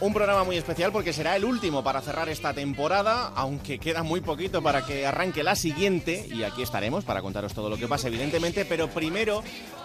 Un 0.00 0.14
programa 0.14 0.44
muy 0.44 0.56
especial 0.56 0.92
porque 0.92 1.12
será 1.12 1.36
el 1.36 1.44
último 1.44 1.84
para 1.84 2.00
cerrar 2.00 2.30
esta 2.30 2.54
temporada, 2.54 3.32
aunque 3.34 3.78
queda 3.78 4.02
muy 4.02 4.22
poquito 4.22 4.62
para 4.62 4.86
que 4.86 5.06
arranque 5.06 5.42
la 5.42 5.54
siguiente, 5.54 6.26
y 6.32 6.42
aquí 6.42 6.62
estaremos 6.62 7.04
para 7.04 7.20
contaros 7.20 7.52
todo 7.52 7.68
lo 7.68 7.76
que 7.76 7.86
pasa, 7.86 8.08
evidentemente, 8.08 8.64
pero 8.64 8.88
primero 8.88 9.42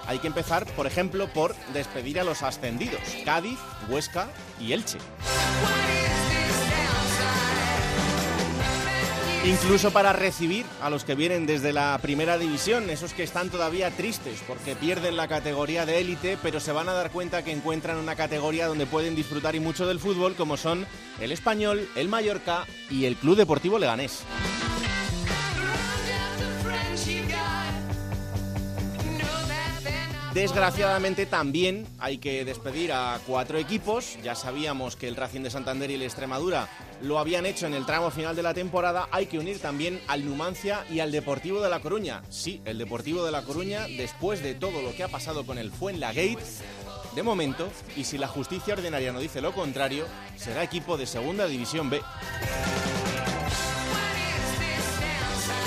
hay 0.08 0.20
que 0.20 0.28
empezar, 0.28 0.66
por 0.68 0.88
ejemplo, 0.88 1.28
por 1.34 1.54
despedir 1.74 2.18
a 2.22 2.24
los 2.24 2.44
ascendidos, 2.44 3.02
Cádiz, 3.26 3.60
Huesca 3.90 4.30
y 4.58 4.72
Elche. 4.72 5.00
Incluso 9.46 9.92
para 9.92 10.12
recibir 10.12 10.66
a 10.82 10.90
los 10.90 11.04
que 11.06 11.14
vienen 11.14 11.46
desde 11.46 11.72
la 11.72 12.00
primera 12.02 12.40
división, 12.40 12.90
esos 12.90 13.14
que 13.14 13.22
están 13.22 13.52
todavía 13.52 13.92
tristes 13.92 14.42
porque 14.48 14.76
pierden 14.76 15.16
la 15.16 15.28
categoría 15.28 15.86
de 15.86 16.00
élite, 16.00 16.36
pero 16.42 16.60
se 16.60 16.72
van 16.72 16.90
a 16.90 16.94
dar 16.94 17.12
cuenta 17.12 17.44
que 17.44 17.52
encuentran 17.52 17.98
una 17.98 18.16
categoría 18.16 18.66
donde 18.66 18.88
pueden 18.88 19.16
disfrutar 19.16 19.54
y 19.56 19.60
mucho 19.60 19.86
del 19.86 20.00
fútbol, 20.00 20.34
como 20.34 20.58
son 20.58 20.88
el 21.22 21.32
Español, 21.32 21.88
el 21.96 22.08
Mallorca 22.08 22.66
y 22.90 23.06
el 23.06 23.18
Club 23.18 23.38
Deportivo 23.38 23.78
Leganés. 23.78 24.24
Desgraciadamente 30.36 31.26
también 31.26 31.88
hay 31.98 32.18
que 32.18 32.44
despedir 32.44 32.92
a 32.92 33.22
cuatro 33.26 33.58
equipos. 33.58 34.18
Ya 34.22 34.36
sabíamos 34.36 34.98
que 34.98 35.08
el 35.08 35.16
Racing 35.16 35.44
de 35.44 35.50
Santander 35.50 35.90
y 35.90 35.94
el 35.94 36.02
Extremadura 36.02 36.68
lo 37.02 37.20
habían 37.20 37.46
hecho 37.46 37.68
en 37.68 37.74
el 37.74 37.86
tramo 37.86 38.12
final 38.12 38.36
de 38.36 38.44
la 38.44 38.54
temporada. 38.54 39.08
Hay 39.14 39.28
que 39.28 39.40
unir 39.40 39.60
también 39.60 40.02
al 40.08 40.26
Numancia 40.26 40.86
y 40.92 41.00
al 41.00 41.14
Deportivo 41.14 41.62
de 41.62 41.70
La 41.70 41.80
Coruña. 41.80 42.22
Sí, 42.30 42.62
el 42.66 42.78
Deportivo 42.78 43.24
de 43.24 43.32
La 43.32 43.44
Coruña, 43.44 43.88
después 43.88 44.44
de 44.44 44.56
todo 44.56 44.82
lo 44.82 44.94
que 44.94 45.04
ha 45.04 45.08
pasado 45.08 45.46
con 45.46 45.58
el 45.58 45.72
Fuenlabrada, 45.72 46.42
de 47.16 47.24
momento, 47.24 47.70
y 47.96 48.04
si 48.04 48.18
la 48.18 48.28
justicia 48.28 48.74
ordinaria 48.74 49.14
no 49.14 49.22
dice 49.22 49.40
lo 49.40 49.54
contrario, 49.54 50.06
será 50.36 50.64
equipo 50.64 50.98
de 50.98 51.06
Segunda 51.06 51.48
División 51.48 51.90
B. 51.90 52.02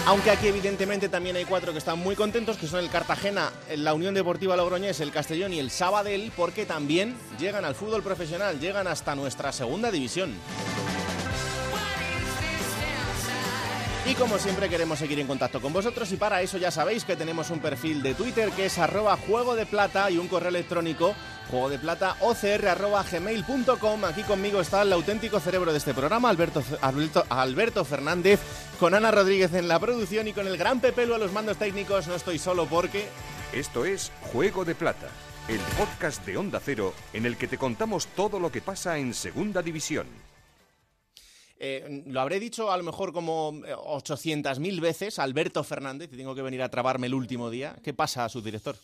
Aunque 0.09 0.31
aquí 0.31 0.49
evidentemente 0.49 1.11
también 1.11 1.37
hay 1.37 1.45
cuatro 1.45 1.73
que 1.73 1.79
están 1.81 1.99
muy 1.99 2.17
contentos, 2.17 2.57
que 2.57 2.67
son 2.67 2.81
el 2.81 2.89
Cartagena, 2.89 3.53
la 3.77 3.93
Unión 3.93 4.15
Deportiva 4.15 4.57
Logroñés, 4.57 5.01
el 5.01 5.11
Castellón 5.11 5.53
y 5.53 5.59
el 5.59 5.71
Sabadell, 5.71 6.33
porque 6.35 6.65
también 6.65 7.15
llegan 7.39 7.67
al 7.67 7.75
fútbol 7.75 8.03
profesional, 8.03 8.59
llegan 8.59 8.87
hasta 8.87 9.15
nuestra 9.15 9.53
segunda 9.53 9.91
división. 9.91 10.33
Y 14.09 14.15
como 14.15 14.39
siempre 14.39 14.71
queremos 14.71 14.99
seguir 14.99 15.21
en 15.21 15.27
contacto 15.27 15.61
con 15.61 15.71
vosotros 15.71 16.11
y 16.13 16.17
para 16.17 16.41
eso 16.41 16.57
ya 16.57 16.71
sabéis 16.71 17.05
que 17.05 17.15
tenemos 17.15 17.51
un 17.51 17.59
perfil 17.59 18.03
de 18.03 18.15
Twitter 18.15 18.51
que 18.53 18.65
es 18.65 18.79
arroba 18.79 19.19
juego 19.19 19.55
de 19.55 19.67
plata 19.67 20.11
y 20.11 20.17
un 20.17 20.29
correo 20.29 20.49
electrónico 20.49 21.15
juego 21.51 21.69
de 21.69 21.79
plata 21.79 22.17
gmail.com 22.19 24.05
Aquí 24.07 24.23
conmigo 24.23 24.63
está 24.63 24.81
el 24.81 24.95
auténtico 24.95 25.41
cerebro 25.41 25.73
de 25.73 25.79
este 25.79 25.93
programa, 25.93 26.31
Alberto, 26.31 26.65
Alberto, 26.81 27.27
Alberto 27.29 27.85
Fernández, 27.85 28.41
con 28.81 28.95
Ana 28.95 29.11
Rodríguez 29.11 29.53
en 29.53 29.69
la 29.69 29.79
producción 29.79 30.27
y 30.27 30.33
con 30.33 30.47
el 30.47 30.57
gran 30.57 30.81
Pepelo 30.81 31.15
a 31.15 31.19
los 31.19 31.33
mandos 31.33 31.59
técnicos. 31.59 32.09
No 32.09 32.15
estoy 32.15 32.39
solo 32.39 32.65
porque... 32.65 33.09
Esto 33.53 33.85
es 33.85 34.11
Juego 34.33 34.65
de 34.65 34.75
Plata, 34.75 35.09
el 35.49 35.61
podcast 35.77 36.25
de 36.25 36.39
Onda 36.39 36.63
Cero 36.65 36.95
en 37.13 37.27
el 37.27 37.37
que 37.37 37.47
te 37.47 37.59
contamos 37.59 38.07
todo 38.17 38.41
lo 38.41 38.51
que 38.51 38.63
pasa 38.63 38.97
en 38.97 39.13
Segunda 39.13 39.61
División. 39.61 40.07
Eh, 41.61 42.05
lo 42.07 42.21
habré 42.21 42.39
dicho 42.39 42.71
a 42.71 42.77
lo 42.77 42.85
mejor 42.85 43.13
como 43.13 43.53
800.000 43.53 44.81
veces, 44.81 45.19
Alberto 45.19 45.65
Fernández, 45.65 46.09
y 46.13 46.17
tengo 46.17 46.35
que 46.35 46.43
venir 46.43 46.63
a 46.63 46.69
trabarme 46.69 47.09
el 47.09 47.15
último 47.15 47.51
día. 47.51 47.77
¿Qué 47.83 47.93
pasa, 47.93 48.29
su 48.29 48.41
director? 48.43 48.77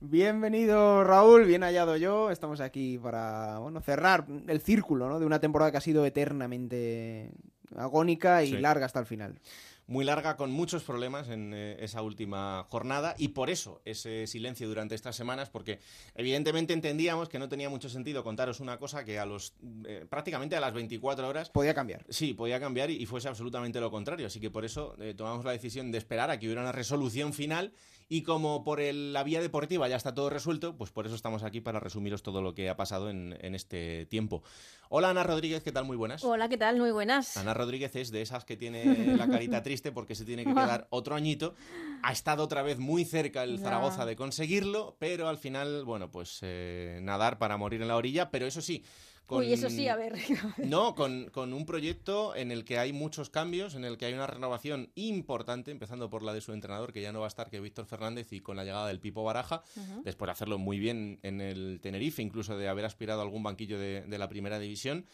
Bienvenido 0.00 1.04
Raúl, 1.04 1.44
bien 1.44 1.62
hallado 1.62 1.96
yo. 1.96 2.30
Estamos 2.30 2.60
aquí 2.60 2.98
para 2.98 3.58
bueno, 3.58 3.80
cerrar 3.80 4.26
el 4.48 4.60
círculo 4.60 5.08
¿no? 5.08 5.18
de 5.20 5.26
una 5.26 5.40
temporada 5.40 5.70
que 5.70 5.76
ha 5.78 5.80
sido 5.80 6.04
eternamente 6.04 7.30
agónica 7.76 8.42
y 8.42 8.50
Sí. 8.50 8.58
larga 8.58 8.86
hasta 8.86 9.00
el 9.00 9.06
final. 9.06 9.38
Muy 9.86 10.04
larga 10.04 10.36
con 10.36 10.50
muchos 10.50 10.82
problemas 10.82 11.28
en 11.28 11.52
eh, 11.54 11.76
esa 11.80 12.02
última 12.02 12.64
jornada 12.68 13.14
y 13.18 13.28
por 13.28 13.50
eso 13.50 13.82
ese 13.84 14.26
silencio 14.26 14.68
durante 14.68 14.94
estas 14.94 15.16
semanas 15.16 15.50
porque 15.50 15.80
evidentemente 16.14 16.72
entendíamos 16.72 17.28
que 17.28 17.38
no 17.38 17.48
tenía 17.48 17.68
mucho 17.68 17.88
sentido 17.88 18.24
contaros 18.24 18.60
una 18.60 18.78
cosa 18.78 19.04
que 19.04 19.18
a 19.18 19.26
los 19.26 19.54
eh, 19.86 20.06
prácticamente 20.08 20.56
a 20.56 20.60
las 20.60 20.72
24 20.72 21.28
horas 21.28 21.50
Podía 21.50 21.74
cambiar. 21.74 22.04
sí 22.08 22.34
podía 22.34 22.60
cambiar 22.60 22.90
y, 22.90 22.96
y 22.96 23.06
fuese 23.06 23.28
absolutamente 23.28 23.80
lo 23.80 23.90
contrario 23.90 24.26
así 24.26 24.40
que 24.40 24.50
por 24.50 24.64
eso 24.64 24.94
eh, 25.00 25.14
tomamos 25.14 25.44
la 25.44 25.52
decisión 25.52 25.92
de 25.92 25.98
esperar 25.98 26.30
a 26.30 26.38
que 26.38 26.46
hubiera 26.46 26.62
una 26.62 26.72
resolución 26.72 27.32
final 27.32 27.72
y 28.08 28.22
como 28.22 28.64
por 28.64 28.80
el- 28.80 29.12
la 29.12 29.22
vía 29.24 29.40
deportiva 29.40 29.88
ya 29.88 29.96
está 29.96 30.14
todo 30.14 30.28
resuelto 30.30 30.76
pues 30.76 30.90
por 30.90 31.06
eso 31.06 31.14
estamos 31.14 31.42
aquí 31.42 31.60
para 31.60 31.80
resumiros 31.80 32.22
todo 32.22 32.42
lo 32.42 32.54
que 32.54 32.68
ha 32.68 32.76
pasado 32.76 33.08
en, 33.10 33.36
en 33.40 33.54
este 33.54 34.06
tiempo 34.06 34.42
hola 34.90 35.10
Ana 35.10 35.22
Rodríguez 35.24 35.62
qué 35.62 35.72
tal 35.72 35.84
muy 35.86 35.96
buenas 35.96 36.22
Hola, 36.24 36.48
¿qué 36.48 36.58
tal? 36.58 36.78
Muy 36.78 36.90
buenas. 36.90 37.36
Ana 37.36 37.54
Rodríguez 37.54 37.94
es 37.96 38.10
de 38.10 38.22
esas 38.22 38.44
que 38.44 38.56
tiene 38.56 38.84
la 39.16 39.28
carita 39.28 39.62
triste 39.62 39.90
porque 39.92 40.14
se 40.14 40.24
tiene 40.24 40.44
que 40.44 40.50
quedar 40.52 40.86
otro 40.90 41.14
añito. 41.14 41.54
Ha 42.02 42.12
estado 42.12 42.42
otra 42.44 42.62
vez 42.62 42.78
muy 42.78 43.04
cerca 43.04 43.42
el. 43.42 43.58
Zaragoza 43.58 44.04
de 44.06 44.16
conseguirlo, 44.16 44.96
pero 44.98 45.28
al 45.28 45.38
final, 45.38 45.84
bueno, 45.84 46.10
pues 46.10 46.38
eh, 46.42 46.98
nadar 47.02 47.38
para 47.38 47.56
morir 47.56 47.82
en 47.82 47.88
la 47.88 47.96
orilla, 47.96 48.30
pero 48.30 48.46
eso 48.46 48.60
sí. 48.60 48.84
Con... 49.26 49.38
Uy, 49.38 49.52
eso 49.52 49.70
sí, 49.70 49.88
a 49.88 49.96
ver. 49.96 50.14
No, 50.58 50.94
con, 50.94 51.30
con 51.30 51.52
un 51.54 51.64
proyecto 51.64 52.36
en 52.36 52.50
el 52.52 52.64
que 52.64 52.78
hay 52.78 52.92
muchos 52.92 53.30
cambios, 53.30 53.74
en 53.74 53.84
el 53.84 53.96
que 53.96 54.04
hay 54.06 54.12
una 54.14 54.26
renovación 54.26 54.90
importante, 54.96 55.70
empezando 55.70 56.10
por 56.10 56.22
la 56.22 56.34
de 56.34 56.40
su 56.42 56.52
entrenador, 56.52 56.92
que 56.92 57.00
ya 57.00 57.12
no 57.12 57.20
va 57.20 57.26
a 57.26 57.28
estar 57.28 57.48
que 57.48 57.58
Víctor 57.60 57.86
Fernández, 57.86 58.32
y 58.32 58.40
con 58.40 58.56
la 58.56 58.64
llegada 58.64 58.86
del 58.88 59.00
Pipo 59.00 59.24
Baraja, 59.24 59.62
después 60.04 60.26
de 60.28 60.32
hacerlo 60.32 60.58
muy 60.58 60.78
bien 60.78 61.20
en 61.22 61.40
el 61.40 61.78
Tenerife, 61.80 62.20
incluso 62.22 62.56
de 62.58 62.68
haber 62.68 62.84
aspirado 62.84 63.20
a 63.20 63.24
algún 63.24 63.42
banquillo 63.42 63.78
de, 63.78 64.02
de 64.02 64.18
la 64.18 64.28
primera 64.28 64.58
división, 64.58 65.06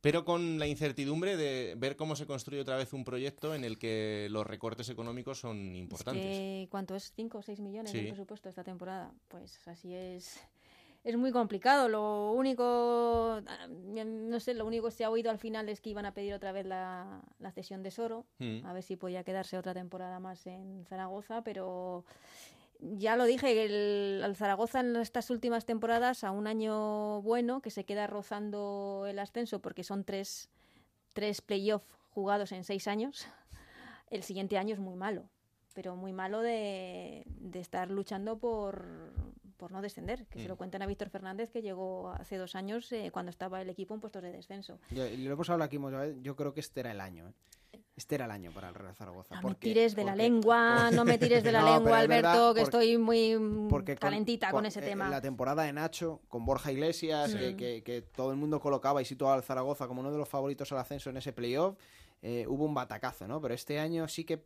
pero 0.00 0.24
con 0.24 0.60
la 0.60 0.68
incertidumbre 0.68 1.36
de 1.36 1.74
ver 1.76 1.96
cómo 1.96 2.14
se 2.14 2.26
construye 2.26 2.60
otra 2.60 2.76
vez 2.76 2.92
un 2.92 3.02
proyecto 3.04 3.54
en 3.56 3.64
el 3.64 3.76
que 3.78 4.28
los 4.30 4.46
recortes 4.46 4.88
económicos 4.90 5.40
son 5.40 5.72
Es 5.72 5.78
importantes. 5.78 6.22
que, 6.22 6.68
¿Cuánto 6.70 6.94
es? 6.94 7.12
¿5 7.16 7.34
o 7.34 7.42
6 7.42 7.58
millones 7.58 7.90
Sí. 7.90 7.98
de 8.02 8.08
presupuesto 8.10 8.48
esta 8.48 8.62
temporada? 8.62 9.12
Pues 9.26 9.58
así 9.66 9.92
es. 9.94 10.38
Es 11.06 11.16
muy 11.16 11.30
complicado. 11.30 11.88
Lo 11.88 12.32
único, 12.32 13.40
ah, 13.46 13.68
no 13.68 14.40
sé, 14.40 14.54
lo 14.54 14.66
único 14.66 14.86
que 14.86 14.90
se 14.90 15.04
ha 15.04 15.10
oído 15.10 15.30
al 15.30 15.38
final 15.38 15.68
es 15.68 15.80
que 15.80 15.90
iban 15.90 16.04
a 16.04 16.12
pedir 16.12 16.34
otra 16.34 16.50
vez 16.50 16.66
la, 16.66 17.22
la 17.38 17.52
cesión 17.52 17.84
de 17.84 17.92
Soro. 17.92 18.26
Mm. 18.40 18.66
A 18.66 18.72
ver 18.72 18.82
si 18.82 18.96
podía 18.96 19.22
quedarse 19.22 19.56
otra 19.56 19.72
temporada 19.72 20.18
más 20.18 20.44
en 20.48 20.84
Zaragoza, 20.88 21.42
pero 21.42 22.04
ya 22.80 23.14
lo 23.14 23.24
dije, 23.24 23.64
el, 23.66 24.20
al 24.24 24.34
Zaragoza 24.34 24.80
en 24.80 24.96
estas 24.96 25.30
últimas 25.30 25.64
temporadas, 25.64 26.24
a 26.24 26.32
un 26.32 26.48
año 26.48 27.22
bueno, 27.22 27.60
que 27.60 27.70
se 27.70 27.84
queda 27.84 28.08
rozando 28.08 29.04
el 29.08 29.20
ascenso, 29.20 29.60
porque 29.60 29.84
son 29.84 30.02
tres, 30.02 30.48
tres 31.14 31.40
playoffs 31.40 31.86
jugados 32.10 32.50
en 32.50 32.64
seis 32.64 32.88
años, 32.88 33.28
el 34.10 34.24
siguiente 34.24 34.58
año 34.58 34.74
es 34.74 34.80
muy 34.80 34.96
malo, 34.96 35.22
pero 35.72 35.94
muy 35.94 36.12
malo 36.12 36.40
de, 36.40 37.22
de 37.26 37.60
estar 37.60 37.92
luchando 37.92 38.38
por, 38.38 39.12
por 39.56 39.72
no 39.72 39.82
descender. 39.82 40.26
Que 40.26 40.38
se 40.38 40.44
Mm. 40.44 40.48
lo 40.48 40.56
cuenten 40.56 40.82
a 40.82 40.86
Víctor 40.86 41.10
Fernández, 41.10 41.50
que 41.50 41.62
llegó 41.62 42.10
hace 42.10 42.36
dos 42.36 42.54
años 42.54 42.90
eh, 42.92 43.10
cuando 43.12 43.30
estaba 43.30 43.60
el 43.62 43.68
equipo 43.70 43.94
en 43.94 44.00
puestos 44.00 44.22
de 44.22 44.32
descenso. 44.32 44.78
Yo, 44.90 45.06
y 45.06 45.16
lo 45.18 45.32
hemos 45.32 45.48
hablado 45.50 45.66
aquí 45.66 45.78
muchas 45.78 46.00
veces, 46.00 46.16
yo 46.22 46.36
creo 46.36 46.52
que 46.54 46.60
este 46.60 46.80
era 46.80 46.92
el 46.92 47.00
año. 47.00 47.28
¿eh? 47.28 47.32
Este 47.96 48.14
era 48.16 48.26
el 48.26 48.30
año 48.30 48.52
para 48.52 48.68
el 48.68 48.74
Real 48.74 48.94
Zaragoza. 48.94 49.34
No 49.36 49.40
me 49.40 49.48
porque- 49.48 49.68
tires 49.68 49.96
de 49.96 50.04
la 50.04 50.12
porque- 50.12 50.22
lengua, 50.22 50.90
no 50.92 51.04
me 51.06 51.16
tires 51.16 51.42
de 51.42 51.50
la 51.52 51.60
No, 51.62 51.74
lengua, 51.76 52.06
verdad, 52.06 52.32
Alberto, 52.32 52.54
que 52.54 52.60
estoy 52.60 52.98
muy 52.98 53.36
mm, 53.38 53.68
porque 53.68 53.94
con- 53.94 54.00
calentita 54.10 54.50
con, 54.50 54.66
ese 54.66 54.80
eh, 54.80 54.82
tema. 54.82 55.08
La 55.08 55.22
temporada 55.22 55.62
de 55.62 55.72
Nacho, 55.72 56.20
con 56.28 56.44
Borja 56.44 56.70
Iglesias, 56.72 57.30
Sí. 57.30 57.38
que, 57.38 57.56
que- 57.56 57.82
que 57.82 58.02
todo 58.02 58.30
el 58.30 58.36
mundo 58.36 58.60
colocaba 58.60 59.00
y 59.00 59.06
situaba 59.06 59.34
al 59.34 59.42
Zaragoza 59.42 59.86
como 59.88 60.00
uno 60.00 60.12
de 60.12 60.18
los 60.18 60.28
favoritos 60.28 60.70
al 60.72 60.78
ascenso 60.78 61.08
en 61.08 61.16
ese 61.16 61.32
playoff, 61.32 61.78
eh, 62.22 62.44
hubo 62.48 62.64
un 62.66 62.74
batacazo, 62.74 63.26
¿no? 63.26 63.40
Pero 63.40 63.54
este 63.54 63.78
año 63.78 64.06
sí 64.08 64.24
que 64.24 64.44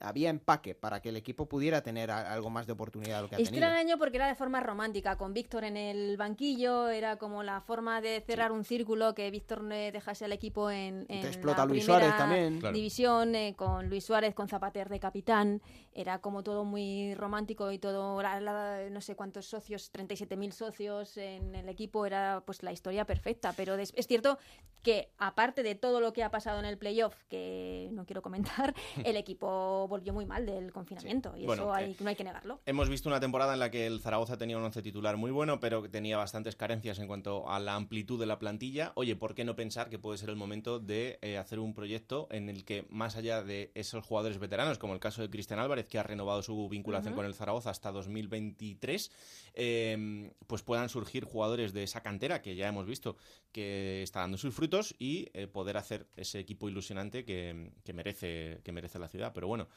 había 0.00 0.30
empaque 0.30 0.74
para 0.74 1.00
que 1.00 1.10
el 1.10 1.16
equipo 1.16 1.46
pudiera 1.46 1.82
tener 1.82 2.10
algo 2.10 2.50
más 2.50 2.66
de 2.66 2.72
oportunidad 2.72 3.16
de 3.16 3.22
lo 3.22 3.28
que 3.28 3.36
ha 3.36 3.38
tenido. 3.38 3.66
año 3.66 3.98
porque 3.98 4.16
era 4.16 4.26
de 4.26 4.34
forma 4.34 4.60
romántica, 4.60 5.16
con 5.16 5.34
Víctor 5.34 5.64
en 5.64 5.76
el 5.76 6.16
banquillo, 6.16 6.88
era 6.88 7.16
como 7.16 7.42
la 7.42 7.60
forma 7.60 8.00
de 8.00 8.20
cerrar 8.26 8.52
un 8.52 8.64
círculo 8.64 9.14
que 9.14 9.30
Víctor 9.30 9.62
dejase 9.68 10.24
al 10.24 10.32
equipo 10.32 10.70
en, 10.70 11.06
en 11.08 11.26
explota 11.26 11.64
Luis 11.64 11.84
Suárez 11.84 12.16
también. 12.16 12.60
división, 12.72 13.34
eh, 13.34 13.54
con 13.56 13.88
Luis 13.88 14.04
Suárez, 14.04 14.34
con 14.34 14.48
Zapater 14.48 14.88
de 14.88 15.00
capitán, 15.00 15.62
era 15.92 16.20
como 16.20 16.42
todo 16.42 16.64
muy 16.64 17.14
romántico 17.14 17.72
y 17.72 17.78
todo, 17.78 18.22
no 18.22 19.00
sé 19.00 19.16
cuántos 19.16 19.46
socios, 19.46 19.92
37.000 19.92 20.50
socios 20.52 21.16
en 21.16 21.54
el 21.54 21.68
equipo, 21.68 22.06
era 22.06 22.42
pues 22.44 22.62
la 22.62 22.72
historia 22.72 23.04
perfecta, 23.04 23.52
pero 23.56 23.74
es 23.74 23.92
cierto 24.06 24.38
que 24.82 25.10
aparte 25.18 25.62
de 25.62 25.74
todo 25.74 26.00
lo 26.00 26.12
que 26.12 26.22
ha 26.22 26.30
pasado 26.30 26.58
en 26.60 26.64
el 26.64 26.78
playoff, 26.78 27.14
que 27.28 27.88
no 27.92 28.06
quiero 28.06 28.22
comentar, 28.22 28.74
el 29.04 29.16
equipo 29.16 29.87
volvió 29.88 30.12
muy 30.12 30.26
mal 30.26 30.46
del 30.46 30.72
confinamiento 30.72 31.34
y 31.36 31.44
eso 31.44 31.72
hay, 31.72 31.96
no 32.00 32.08
hay 32.08 32.16
que 32.16 32.24
negarlo. 32.24 32.60
Hemos 32.66 32.88
visto 32.88 33.08
una 33.08 33.20
temporada 33.20 33.54
en 33.54 33.60
la 33.60 33.70
que 33.70 33.86
el 33.86 34.00
Zaragoza 34.00 34.36
tenía 34.36 34.56
un 34.56 34.64
once 34.64 34.82
titular 34.82 35.16
muy 35.16 35.30
bueno, 35.30 35.60
pero 35.60 35.82
que 35.82 35.88
tenía 35.88 36.16
bastantes 36.16 36.56
carencias 36.56 36.98
en 36.98 37.06
cuanto 37.06 37.48
a 37.50 37.58
la 37.58 37.74
amplitud 37.74 38.20
de 38.20 38.26
la 38.26 38.38
plantilla. 38.38 38.92
Oye, 38.94 39.16
¿por 39.16 39.34
qué 39.34 39.44
no 39.44 39.56
pensar 39.56 39.88
que 39.88 39.98
puede 39.98 40.18
ser 40.18 40.30
el 40.30 40.36
momento 40.36 40.78
de 40.78 41.18
eh, 41.22 41.38
hacer 41.38 41.58
un 41.58 41.74
proyecto 41.74 42.28
en 42.30 42.48
el 42.48 42.64
que, 42.64 42.86
más 42.90 43.16
allá 43.16 43.42
de 43.42 43.72
esos 43.74 44.04
jugadores 44.04 44.38
veteranos, 44.38 44.78
como 44.78 44.94
el 44.94 45.00
caso 45.00 45.22
de 45.22 45.30
Cristian 45.30 45.58
Álvarez, 45.58 45.88
que 45.88 45.98
ha 45.98 46.02
renovado 46.02 46.42
su 46.42 46.68
vinculación 46.68 47.14
con 47.14 47.24
el 47.24 47.34
Zaragoza 47.34 47.70
hasta 47.70 47.90
2023, 47.92 49.10
em, 49.54 50.30
pues 50.46 50.62
puedan 50.62 50.88
surgir 50.88 51.24
jugadores 51.24 51.72
de 51.72 51.82
esa 51.82 52.02
cantera 52.02 52.42
que 52.42 52.54
ya 52.56 52.68
hemos 52.68 52.86
visto 52.86 53.16
que 53.52 54.02
está 54.02 54.20
dando 54.20 54.38
sus 54.38 54.54
frutos 54.54 54.94
y 54.98 55.28
eh, 55.32 55.46
poder 55.46 55.76
hacer 55.76 56.06
ese 56.16 56.38
equipo 56.38 56.68
ilusionante 56.68 57.24
que, 57.24 57.72
que, 57.84 57.92
merece, 57.92 58.60
que 58.62 58.72
merece 58.72 58.98
la 58.98 59.08
ciudad. 59.08 59.32
Pero 59.34 59.48
bueno, 59.48 59.68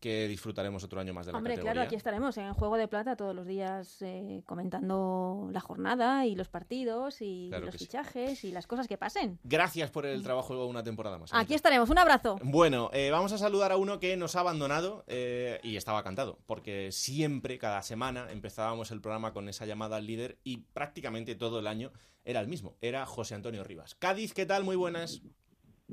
que 0.00 0.28
disfrutaremos 0.28 0.84
otro 0.84 1.00
año 1.00 1.14
más 1.14 1.26
de 1.26 1.32
la 1.32 1.38
Hombre, 1.38 1.58
claro, 1.58 1.80
aquí 1.80 1.94
estaremos 1.94 2.36
en 2.36 2.52
Juego 2.54 2.76
de 2.76 2.86
Plata 2.86 3.16
todos 3.16 3.34
los 3.34 3.46
días 3.46 4.00
eh, 4.02 4.42
comentando 4.46 5.48
la 5.52 5.60
jornada 5.60 6.26
y 6.26 6.34
los 6.34 6.48
partidos 6.48 7.22
y 7.22 7.50
los 7.50 7.74
fichajes 7.76 8.44
y 8.44 8.52
las 8.52 8.66
cosas 8.66 8.86
que 8.88 8.98
pasen. 8.98 9.38
Gracias 9.42 9.90
por 9.90 10.06
el 10.06 10.22
trabajo 10.22 10.66
una 10.66 10.82
temporada 10.82 11.18
más. 11.18 11.30
Aquí 11.32 11.54
estaremos, 11.54 11.90
un 11.90 11.98
abrazo. 11.98 12.38
Bueno, 12.42 12.90
eh, 12.92 13.10
vamos 13.10 13.32
a 13.32 13.38
saludar 13.38 13.72
a 13.72 13.76
uno 13.76 13.98
que 13.98 14.16
nos 14.16 14.36
ha 14.36 14.40
abandonado 14.40 15.04
eh, 15.06 15.60
y 15.62 15.76
estaba 15.76 16.02
cantado, 16.02 16.38
porque 16.46 16.92
siempre, 16.92 17.58
cada 17.58 17.82
semana, 17.82 18.30
empezábamos 18.30 18.90
el 18.90 19.00
programa 19.00 19.32
con 19.32 19.48
esa 19.48 19.66
llamada 19.66 19.96
al 19.96 20.06
líder 20.06 20.38
y 20.44 20.58
prácticamente 20.58 21.34
todo 21.34 21.58
el 21.58 21.66
año 21.66 21.90
era 22.24 22.40
el 22.40 22.48
mismo, 22.48 22.76
era 22.80 23.06
José 23.06 23.34
Antonio 23.34 23.64
Rivas. 23.64 23.94
Cádiz, 23.94 24.34
¿qué 24.34 24.46
tal? 24.46 24.64
Muy 24.64 24.76
buenas. 24.76 25.22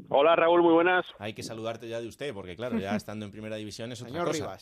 Hola 0.09 0.35
Raúl, 0.35 0.61
muy 0.61 0.73
buenas. 0.73 1.05
Hay 1.19 1.33
que 1.33 1.43
saludarte 1.43 1.87
ya 1.87 2.01
de 2.01 2.07
usted, 2.07 2.33
porque 2.33 2.55
claro, 2.55 2.79
ya 2.79 2.95
estando 2.95 3.25
en 3.25 3.31
primera 3.31 3.55
división 3.55 3.91
es 3.91 4.01
otra 4.01 4.23
cosa. 4.23 4.57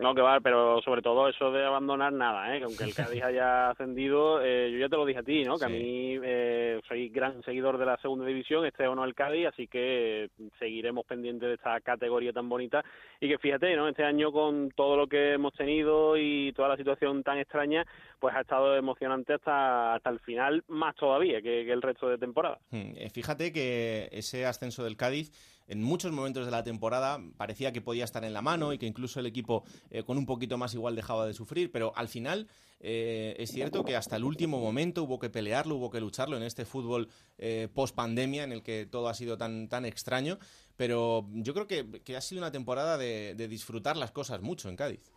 No, 0.00 0.14
que 0.14 0.20
va, 0.20 0.40
pero 0.40 0.80
sobre 0.82 1.02
todo 1.02 1.28
eso 1.28 1.52
de 1.52 1.64
abandonar 1.64 2.12
nada, 2.12 2.54
¿eh? 2.54 2.58
que 2.58 2.64
aunque 2.64 2.84
el 2.84 2.94
Cádiz 2.94 3.22
haya 3.24 3.70
ascendido, 3.70 4.40
eh, 4.42 4.70
yo 4.72 4.78
ya 4.78 4.88
te 4.88 4.96
lo 4.96 5.06
dije 5.06 5.20
a 5.20 5.22
ti, 5.22 5.44
¿no? 5.44 5.56
que 5.56 5.64
a 5.64 5.68
mí 5.68 6.18
eh, 6.22 6.80
soy 6.88 7.08
gran 7.10 7.42
seguidor 7.44 7.78
de 7.78 7.86
la 7.86 7.96
segunda 7.98 8.26
división, 8.26 8.66
este 8.66 8.86
o 8.88 8.94
no 8.94 9.04
el 9.04 9.14
Cádiz, 9.14 9.46
así 9.46 9.68
que 9.68 10.30
seguiremos 10.58 11.06
pendientes 11.06 11.48
de 11.48 11.54
esta 11.54 11.80
categoría 11.80 12.32
tan 12.32 12.48
bonita 12.48 12.84
y 13.20 13.28
que 13.28 13.38
fíjate, 13.38 13.76
¿no? 13.76 13.88
este 13.88 14.04
año 14.04 14.32
con 14.32 14.70
todo 14.70 14.96
lo 14.96 15.06
que 15.06 15.34
hemos 15.34 15.54
tenido 15.54 16.16
y 16.16 16.52
toda 16.52 16.68
la 16.68 16.76
situación 16.76 17.22
tan 17.22 17.38
extraña, 17.38 17.84
pues 18.18 18.34
ha 18.34 18.40
estado 18.40 18.76
emocionante 18.76 19.34
hasta, 19.34 19.94
hasta 19.94 20.10
el 20.10 20.18
final, 20.20 20.64
más 20.68 20.96
todavía 20.96 21.40
que, 21.40 21.64
que 21.64 21.72
el 21.72 21.82
resto 21.82 22.08
de 22.08 22.18
temporada. 22.18 22.58
Hmm, 22.70 22.92
eh, 22.96 23.10
fíjate 23.10 23.52
que 23.52 24.08
ese 24.10 24.44
ascenso 24.44 24.82
del 24.82 24.96
Cádiz 24.96 25.30
en 25.66 25.82
muchos 25.82 26.12
momentos 26.12 26.44
de 26.44 26.50
la 26.50 26.62
temporada 26.62 27.20
parecía 27.36 27.72
que 27.72 27.80
podía 27.80 28.04
estar 28.04 28.24
en 28.24 28.32
la 28.32 28.42
mano 28.42 28.72
y 28.72 28.78
que 28.78 28.86
incluso 28.86 29.20
el 29.20 29.26
equipo 29.26 29.64
eh, 29.90 30.02
con 30.02 30.18
un 30.18 30.26
poquito 30.26 30.58
más 30.58 30.74
igual 30.74 30.94
dejaba 30.94 31.26
de 31.26 31.32
sufrir, 31.32 31.70
pero 31.72 31.92
al 31.96 32.08
final 32.08 32.46
eh, 32.80 33.34
es 33.38 33.50
cierto 33.50 33.84
que 33.84 33.96
hasta 33.96 34.16
el 34.16 34.24
último 34.24 34.60
momento 34.60 35.04
hubo 35.04 35.18
que 35.18 35.30
pelearlo, 35.30 35.76
hubo 35.76 35.90
que 35.90 36.00
lucharlo 36.00 36.36
en 36.36 36.42
este 36.42 36.64
fútbol 36.64 37.08
eh, 37.38 37.68
post 37.74 37.94
pandemia 37.94 38.44
en 38.44 38.52
el 38.52 38.62
que 38.62 38.86
todo 38.86 39.08
ha 39.08 39.14
sido 39.14 39.38
tan, 39.38 39.68
tan 39.68 39.84
extraño, 39.84 40.38
pero 40.76 41.26
yo 41.32 41.54
creo 41.54 41.66
que, 41.66 42.14
ha 42.14 42.20
sido 42.20 42.40
una 42.40 42.52
temporada 42.52 42.98
de 42.98 43.48
disfrutar 43.48 43.96
las 43.96 44.10
cosas 44.10 44.42
mucho 44.42 44.68
en 44.68 44.76
Cádiz. 44.76 45.12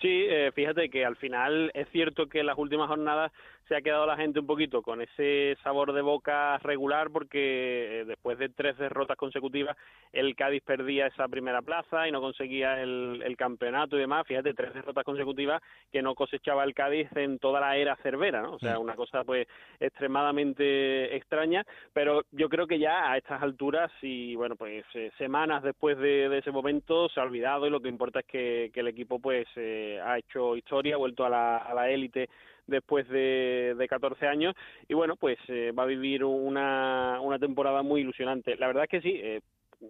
Sí, 0.00 0.26
fíjate 0.54 0.88
que 0.88 1.04
al 1.04 1.16
final 1.16 1.70
es 1.74 1.86
cierto 1.90 2.26
que 2.26 2.42
las 2.42 2.56
últimas 2.56 2.88
jornadas 2.88 3.32
se 3.70 3.76
ha 3.76 3.82
quedado 3.82 4.04
la 4.04 4.16
gente 4.16 4.40
un 4.40 4.48
poquito 4.48 4.82
con 4.82 5.00
ese 5.00 5.56
sabor 5.62 5.92
de 5.92 6.02
boca 6.02 6.58
regular 6.58 7.08
porque 7.12 8.00
eh, 8.00 8.04
después 8.04 8.36
de 8.36 8.48
tres 8.48 8.76
derrotas 8.78 9.16
consecutivas 9.16 9.76
el 10.12 10.34
Cádiz 10.34 10.64
perdía 10.64 11.06
esa 11.06 11.28
primera 11.28 11.62
plaza 11.62 12.08
y 12.08 12.10
no 12.10 12.20
conseguía 12.20 12.82
el, 12.82 13.36
campeonato 13.38 13.96
y 13.96 14.00
demás. 14.00 14.26
Fíjate, 14.26 14.54
tres 14.54 14.74
derrotas 14.74 15.04
consecutivas 15.04 15.62
que 15.92 16.02
no 16.02 16.16
cosechaba 16.16 16.64
el 16.64 16.74
Cádiz 16.74 17.08
en 17.14 17.38
toda 17.38 17.60
la 17.60 17.76
era 17.76 17.94
cervera, 18.02 18.42
¿no? 18.42 18.54
O 18.54 18.58
sea, 18.58 18.80
una 18.80 18.96
cosa 18.96 19.22
pues 19.22 19.46
extremadamente 19.78 21.14
extraña, 21.14 21.64
pero 21.92 22.24
yo 22.32 22.48
creo 22.48 22.66
que 22.66 22.80
ya 22.80 23.12
a 23.12 23.18
estas 23.18 23.40
alturas 23.40 23.92
y 24.02 24.34
bueno, 24.34 24.56
pues 24.56 24.84
eh, 24.94 25.12
semanas 25.16 25.62
después 25.62 25.96
de, 25.96 26.36
ese 26.36 26.50
momento 26.50 27.08
se 27.08 27.20
ha 27.20 27.22
olvidado 27.22 27.68
y 27.68 27.70
lo 27.70 27.80
que 27.80 27.88
importa 27.88 28.18
es 28.18 28.26
que, 28.26 28.72
el 28.74 28.88
equipo 28.88 29.20
pues 29.20 29.46
eh, 29.56 30.00
ha 30.02 30.18
hecho 30.18 30.56
historia, 30.56 30.94
ha 30.94 30.98
vuelto 30.98 31.24
a 31.24 31.28
la, 31.28 31.58
a 31.58 31.74
la 31.74 31.90
élite 31.90 32.30
después 32.70 33.08
de, 33.08 33.74
de 33.76 33.88
14 33.88 34.26
años 34.26 34.54
y 34.88 34.94
bueno, 34.94 35.16
pues 35.16 35.38
eh, 35.48 35.72
va 35.78 35.82
a 35.82 35.86
vivir 35.86 36.24
una, 36.24 37.20
una 37.20 37.38
temporada 37.38 37.82
muy 37.82 38.00
ilusionante. 38.00 38.56
La 38.56 38.66
verdad 38.66 38.84
es 38.84 38.90
que 38.90 39.00
sí, 39.02 39.20
eh, 39.22 39.40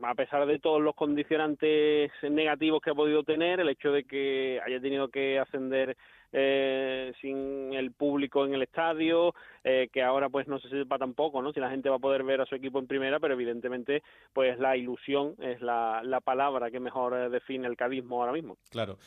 a 0.03 0.15
pesar 0.15 0.47
de 0.47 0.59
todos 0.59 0.81
los 0.81 0.95
condicionantes 0.95 2.11
negativos 2.23 2.81
que 2.81 2.91
ha 2.91 2.95
podido 2.95 3.23
tener, 3.23 3.61
el 3.61 3.69
hecho 3.69 3.93
de 3.93 4.05
que 4.05 4.61
haya 4.65 4.81
tenido 4.81 5.09
que 5.09 5.39
ascender 5.39 5.97
eh, 6.33 7.13
sin 7.21 7.75
el 7.75 7.91
público 7.93 8.45
en 8.45 8.55
el 8.55 8.63
estadio, 8.63 9.35
eh, 9.65 9.89
que 9.93 10.03
ahora 10.03 10.29
pues 10.29 10.49
no 10.49 10.59
se 10.59 10.69
sepa 10.69 10.99
tampoco, 10.99 11.43
¿no? 11.43 11.53
Si 11.53 11.61
la 11.61 11.71
gente 11.71 11.89
va 11.89 11.97
a 11.97 12.01
poder 12.01 12.25
ver 12.25 12.41
a 12.41 12.47
su 12.47 12.55
equipo 12.55 12.79
en 12.79 12.87
primera, 12.87 13.21
pero 13.21 13.35
evidentemente 13.35 14.03
pues 14.33 14.59
la 14.59 14.77
ilusión 14.77 15.35
es 15.39 15.61
la, 15.61 16.03
la 16.05 16.21
palabra 16.21 16.71
que 16.71 16.81
mejor 16.81 17.15
eh, 17.15 17.29
define 17.29 17.67
el 17.67 17.77
cadismo 17.77 18.21
ahora 18.21 18.33
mismo. 18.33 18.57
Claro. 18.71 18.99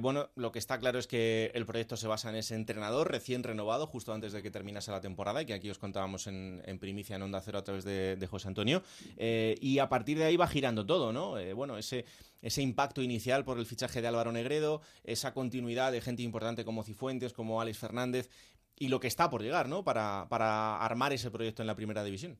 bueno, 0.00 0.28
lo 0.36 0.52
que 0.52 0.58
está 0.58 0.78
claro 0.78 0.98
es 0.98 1.06
que 1.06 1.50
el 1.54 1.66
proyecto 1.66 1.96
se 1.96 2.08
basa 2.08 2.30
en 2.30 2.36
ese 2.36 2.54
entrenador 2.54 3.10
recién 3.10 3.42
renovado 3.42 3.86
justo 3.86 4.12
antes 4.12 4.32
de 4.32 4.42
que 4.42 4.50
terminase 4.50 4.90
la 4.90 5.00
temporada 5.00 5.42
y 5.42 5.46
que 5.46 5.54
aquí 5.54 5.70
os 5.70 5.78
contábamos 5.78 6.26
en, 6.26 6.62
primicia 6.80 7.16
en 7.16 7.22
Onda 7.22 7.40
Cero 7.40 7.58
a 7.58 7.64
través 7.64 7.84
de, 7.84 8.16
de 8.16 8.26
José 8.26 8.48
Antonio. 8.48 8.82
y 9.16 9.78
a 9.78 9.88
partir 9.88 10.18
de 10.18 10.24
ahí 10.24 10.36
va 10.36 10.46
girando 10.46 10.84
todo, 10.84 11.12
¿no? 11.12 11.36
bueno, 11.54 11.78
ese 11.78 12.04
ese 12.42 12.62
impacto 12.62 13.02
inicial 13.02 13.44
por 13.44 13.58
el 13.58 13.66
fichaje 13.66 14.00
de 14.00 14.08
Álvaro 14.08 14.30
Negredo, 14.30 14.80
esa 15.04 15.32
continuidad 15.32 15.92
de 15.92 16.00
gente 16.00 16.22
importante 16.22 16.64
como 16.64 16.84
Cifuentes, 16.84 17.32
como 17.32 17.60
Alex 17.60 17.78
Fernández 17.78 18.30
y 18.76 18.88
lo 18.88 19.00
que 19.00 19.08
está 19.08 19.30
por 19.30 19.42
llegar, 19.42 19.68
¿no? 19.68 19.84
Para, 19.84 20.26
para 20.28 20.78
armar 20.78 21.12
ese 21.12 21.30
proyecto 21.30 21.62
en 21.62 21.66
la 21.66 21.74
primera 21.74 22.04
división. 22.04 22.38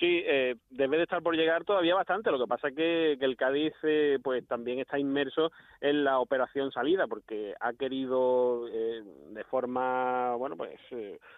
Sí, 0.00 0.22
eh, 0.26 0.56
debe 0.70 0.96
de 0.96 1.04
estar 1.04 1.22
por 1.22 1.36
llegar 1.36 1.64
todavía 1.64 1.94
bastante. 1.94 2.30
Lo 2.30 2.38
que 2.38 2.48
pasa 2.48 2.68
es 2.68 2.74
que, 2.74 3.12
el 3.12 3.36
Cádiz 3.36 3.72
eh, 3.84 4.18
pues 4.22 4.46
también 4.46 4.80
está 4.80 4.98
inmerso 4.98 5.52
en 5.80 6.02
la 6.02 6.18
operación 6.18 6.72
salida 6.72 7.06
porque 7.06 7.54
ha 7.60 7.72
querido 7.74 8.66
eh, 8.68 9.02
de 9.30 9.44
forma, 9.44 10.34
bueno, 10.34 10.56
pues 10.56 10.78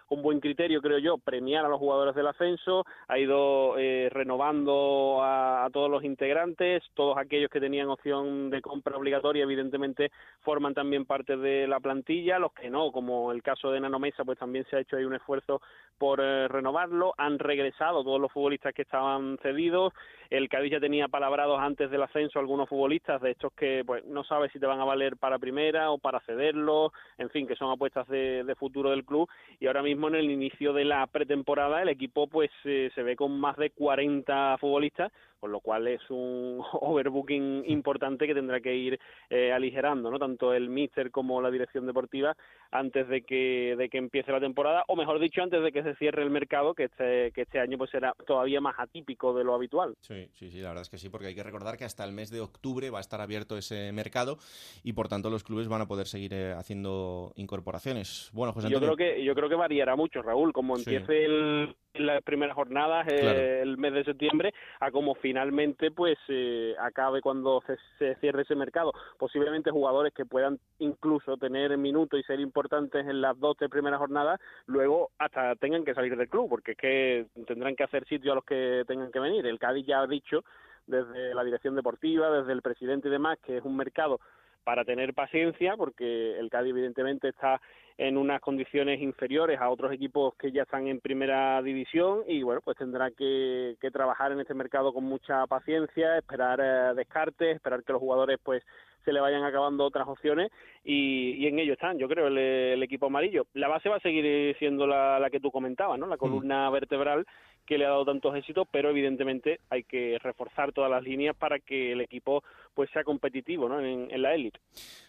con 0.07 0.21
buen 0.21 0.39
criterio 0.39 0.81
creo 0.81 0.97
yo, 0.97 1.17
premiar 1.17 1.65
a 1.65 1.69
los 1.69 1.79
jugadores 1.79 2.15
del 2.15 2.27
ascenso, 2.27 2.83
ha 3.07 3.19
ido 3.19 3.75
renovando 4.09 5.19
a, 5.21 5.65
a, 5.65 5.69
todos 5.69 5.89
los 5.89 6.03
integrantes, 6.03 6.83
todos 6.93 7.17
aquellos 7.17 7.49
que 7.49 7.59
tenían 7.59 7.89
opción 7.89 8.49
de 8.49 8.61
compra 8.61 8.97
obligatoria 8.97 9.43
evidentemente 9.43 10.11
forman 10.41 10.73
también 10.73 11.05
parte 11.05 11.37
de 11.37 11.67
la 11.67 11.79
plantilla, 11.79 12.39
los 12.39 12.53
que 12.53 12.69
no, 12.69 12.91
como 12.91 13.31
el 13.31 13.43
caso 13.43 13.71
de 13.71 13.79
Nanomesa, 13.79 14.25
pues 14.25 14.39
también 14.39 14.65
se 14.69 14.77
ha 14.77 14.79
hecho 14.79 14.97
ahí 14.97 15.05
un 15.05 15.15
esfuerzo 15.15 15.61
por 15.97 16.19
renovarlo, 16.19 17.13
han 17.17 17.39
regresado 17.39 18.03
todos 18.03 18.19
los 18.19 18.31
futbolistas 18.47 18.73
que 18.73 18.83
estaban 18.83 19.37
cedidos. 19.41 19.93
El 20.29 20.49
Cádiz 20.49 20.71
ya 20.71 20.79
tenía 20.79 21.07
palabrados 21.07 21.59
antes 21.59 21.89
del 21.89 22.03
ascenso 22.03 22.39
algunos 22.39 22.69
futbolistas 22.69 23.21
de 23.21 23.31
estos 23.31 23.53
que 23.53 23.83
pues 23.85 24.05
no 24.05 24.23
sabes 24.23 24.51
si 24.51 24.59
te 24.59 24.65
van 24.65 24.79
a 24.79 24.85
valer 24.85 25.17
para 25.17 25.39
primera 25.39 25.91
o 25.91 25.97
para 25.97 26.19
cederlos, 26.21 26.91
en 27.17 27.29
fin, 27.29 27.47
que 27.47 27.55
son 27.55 27.71
apuestas 27.71 28.07
de, 28.07 28.55
futuro 28.57 28.89
del 28.89 29.05
club. 29.05 29.29
Y 29.59 29.67
ahora 29.67 29.83
mismo 29.83 30.07
en 30.07 30.15
el 30.15 30.31
inicio 30.31 30.73
de 30.73 30.85
la 30.85 31.05
pretemporada 31.07 31.81
el 31.81 31.89
equipo 31.89 32.27
pues 32.27 32.51
eh, 32.65 32.89
se 32.95 33.03
ve 33.03 33.15
con 33.15 33.39
más 33.39 33.55
de 33.57 33.69
40 33.69 34.57
futbolistas, 34.59 35.11
con 35.39 35.51
lo 35.51 35.59
cual 35.59 35.87
es 35.87 36.01
un 36.09 36.59
overbooking 36.81 37.63
importante 37.67 38.27
que 38.27 38.33
tendrá 38.33 38.59
que 38.59 38.75
ir 38.75 38.99
eh, 39.29 39.51
aligerando, 39.51 40.09
¿no? 40.11 40.19
Tanto 40.19 40.53
el 40.53 40.69
míster 40.69 41.11
como 41.11 41.41
la 41.41 41.51
dirección 41.51 41.85
deportiva 41.85 42.35
antes 42.71 43.07
de 43.07 43.21
que, 43.21 43.75
de 43.77 43.89
que 43.89 43.97
empiece 43.97 44.31
la 44.31 44.39
temporada, 44.39 44.83
o 44.87 44.95
mejor 44.95 45.19
dicho, 45.19 45.41
antes 45.41 45.61
de 45.61 45.71
que 45.71 45.83
se 45.83 45.95
cierre 45.95 46.23
el 46.23 46.29
mercado, 46.29 46.73
que 46.73 46.85
este, 46.85 47.31
que 47.31 47.43
este 47.43 47.59
año 47.59 47.77
pues 47.77 47.91
será 47.91 48.13
todavía 48.25 48.61
más 48.61 48.75
atípico 48.77 49.33
de 49.33 49.43
lo 49.43 49.53
habitual. 49.53 49.95
Sí, 50.01 50.16
sí, 50.33 50.51
sí, 50.51 50.59
la 50.59 50.69
verdad 50.69 50.81
es 50.81 50.89
que 50.89 50.97
sí, 50.97 51.09
porque 51.09 51.27
hay 51.27 51.35
que 51.35 51.43
recordar 51.43 51.77
que 51.77 51.85
hasta 51.85 52.03
el 52.03 52.11
mes 52.11 52.29
de 52.29 52.41
octubre 52.41 52.89
va 52.89 52.97
a 52.97 53.01
estar 53.01 53.21
abierto 53.21 53.57
ese 53.57 53.91
mercado 53.93 54.37
y 54.83 54.93
por 54.93 55.07
tanto 55.07 55.29
los 55.29 55.43
clubes 55.43 55.67
van 55.67 55.81
a 55.81 55.87
poder 55.87 56.07
seguir 56.07 56.33
eh, 56.33 56.53
haciendo 56.53 57.31
incorporaciones. 57.35 58.29
Bueno, 58.33 58.53
José 58.53 58.69
Yo 58.69 58.79
creo 58.79 58.95
que, 58.95 59.23
yo 59.23 59.33
creo 59.33 59.49
que 59.49 59.55
variará 59.55 59.95
mucho, 59.95 60.21
Raúl, 60.21 60.51
como 60.51 60.75
empiece 60.75 61.25
el, 61.25 61.75
las 61.93 62.21
primeras 62.23 62.55
jornadas, 62.55 63.07
eh, 63.09 63.61
el 63.61 63.77
mes 63.77 63.93
de 63.93 64.03
septiembre, 64.03 64.53
a 64.79 64.91
como 64.91 65.15
final 65.15 65.37
finalmente 65.37 65.91
pues 65.91 66.17
eh, 66.29 66.73
acabe 66.79 67.21
cuando 67.21 67.61
se, 67.99 68.15
cierre 68.15 68.41
ese 68.41 68.55
mercado. 68.55 68.91
Posiblemente 69.19 69.69
jugadores 69.69 70.11
que 70.13 70.25
puedan 70.25 70.57
incluso 70.79 71.37
tener 71.37 71.77
minutos 71.77 72.19
y 72.19 72.23
ser 72.23 72.39
importantes 72.39 73.05
en 73.05 73.21
las 73.21 73.39
dos 73.39 73.55
tres 73.55 73.69
primeras 73.69 73.99
jornadas, 73.99 74.39
luego 74.65 75.11
hasta 75.19 75.55
tengan 75.57 75.85
que 75.85 75.93
salir 75.93 76.17
del 76.17 76.27
club, 76.27 76.49
porque 76.49 76.71
es 76.71 76.77
que 76.77 77.25
tendrán 77.45 77.75
que 77.75 77.83
hacer 77.83 78.03
sitio 78.07 78.31
a 78.31 78.35
los 78.35 78.45
que 78.45 78.83
tengan 78.87 79.11
que 79.11 79.19
venir. 79.19 79.45
El 79.45 79.59
Cádiz 79.59 79.85
ya 79.85 80.06
ha 80.07 80.09
dicho 80.09 80.43
desde 80.87 81.35
la 81.35 81.43
dirección 81.43 81.75
deportiva, 81.75 82.31
desde 82.31 82.53
el 82.53 82.61
presidente 82.61 83.09
y 83.09 83.11
demás, 83.11 83.37
que 83.45 83.57
es 83.57 83.63
un 83.63 83.75
mercado 83.75 84.19
para 84.63 84.83
tener 84.83 85.13
paciencia, 85.13 85.77
porque 85.77 86.37
el 86.37 86.49
Cádiz 86.49 86.71
evidentemente 86.71 87.29
está 87.29 87.61
en 87.97 88.17
unas 88.17 88.41
condiciones 88.41 89.01
inferiores 89.01 89.59
a 89.59 89.69
otros 89.69 89.91
equipos 89.91 90.35
que 90.35 90.51
ya 90.51 90.63
están 90.63 90.87
en 90.87 90.99
primera 90.99 91.61
división 91.61 92.23
y 92.27 92.43
bueno, 92.43 92.61
pues 92.61 92.77
tendrá 92.77 93.09
que, 93.11 93.77
trabajar 93.93 94.33
en 94.33 94.41
este 94.41 94.53
mercado 94.53 94.93
con 94.93 95.05
mucha 95.05 95.47
paciencia, 95.47 96.17
esperar 96.17 96.59
eh, 96.61 96.93
descartes, 96.95 97.55
esperar 97.55 97.83
que 97.83 97.93
los 97.93 98.01
jugadores 98.01 98.39
pues 98.43 98.61
se 99.05 99.13
le 99.13 99.21
vayan 99.21 99.45
acabando 99.45 99.85
otras 99.85 100.07
opciones 100.07 100.51
y, 100.83 101.47
en 101.47 101.59
ello 101.59 101.73
están, 101.73 101.97
yo 101.97 102.09
creo, 102.09 102.27
el, 102.27 102.83
equipo 102.83 103.05
amarillo. 103.05 103.47
La 103.53 103.69
base 103.69 103.87
va 103.87 103.95
a 103.95 104.01
seguir 104.01 104.55
siendo 104.57 104.85
la, 104.85 105.17
la 105.17 105.29
que 105.29 105.39
tú 105.39 105.49
comentabas, 105.49 105.97
¿no? 105.97 106.07
La 106.07 106.17
columna 106.17 106.69
vertebral 106.69 107.25
que 107.67 107.77
le 107.77 107.85
ha 107.85 107.89
dado 107.89 108.05
tantos 108.05 108.35
éxitos, 108.35 108.65
pero 108.71 108.89
evidentemente 108.89 109.59
hay 109.69 109.83
que 109.83 110.17
reforzar 110.23 110.71
todas 110.71 110.89
las 110.89 111.03
líneas 111.03 111.35
para 111.35 111.59
que 111.59 111.91
el 111.91 112.01
equipo 112.01 112.43
pues 112.73 112.89
sea 112.91 113.03
competitivo 113.03 113.67
¿no? 113.67 113.81
en, 113.81 114.21
la 114.21 114.33
élite. 114.33 114.59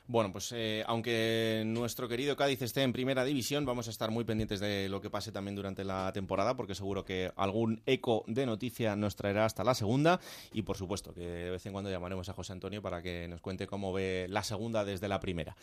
Bueno, 0.06 0.32
pues 0.32 0.52
eh, 0.52 0.82
aunque 0.86 1.62
nuestro 1.64 2.08
querido 2.08 2.34
Cádiz 2.34 2.60
esté 2.62 2.82
en 2.82 2.92
primera 2.92 3.24
división, 3.24 3.64
vamos 3.64 3.86
a 3.86 3.90
estar 3.90 4.10
muy 4.10 4.24
pendientes 4.24 4.58
de 4.58 4.88
lo 4.88 5.00
que 5.00 5.08
pase 5.08 5.30
también 5.32 5.54
durante 5.54 5.84
la 5.84 6.10
temporada, 6.12 6.56
porque 6.56 6.74
seguro 6.74 7.04
que 7.04 7.30
algún 7.36 7.80
eco 7.86 8.24
de 8.26 8.44
noticia 8.44 8.96
nos 8.96 9.14
traerá 9.14 9.44
hasta 9.44 9.62
la 9.62 9.74
segunda 9.74 10.18
y 10.52 10.62
por 10.62 10.76
supuesto 10.76 11.14
que 11.14 11.20
de 11.20 11.50
vez 11.50 11.64
en 11.66 11.72
cuando 11.72 11.90
llamaremos 11.90 12.28
a 12.28 12.32
José 12.32 12.52
Antonio 12.52 12.82
para 12.82 13.02
que 13.02 13.28
nos 13.28 13.40
cuente 13.40 13.66
cómo 13.66 13.92
ve 13.92 14.26
la 14.28 14.42
segunda 14.42 14.84
desde 14.84 15.08
la 15.08 15.20
primera. 15.20 15.56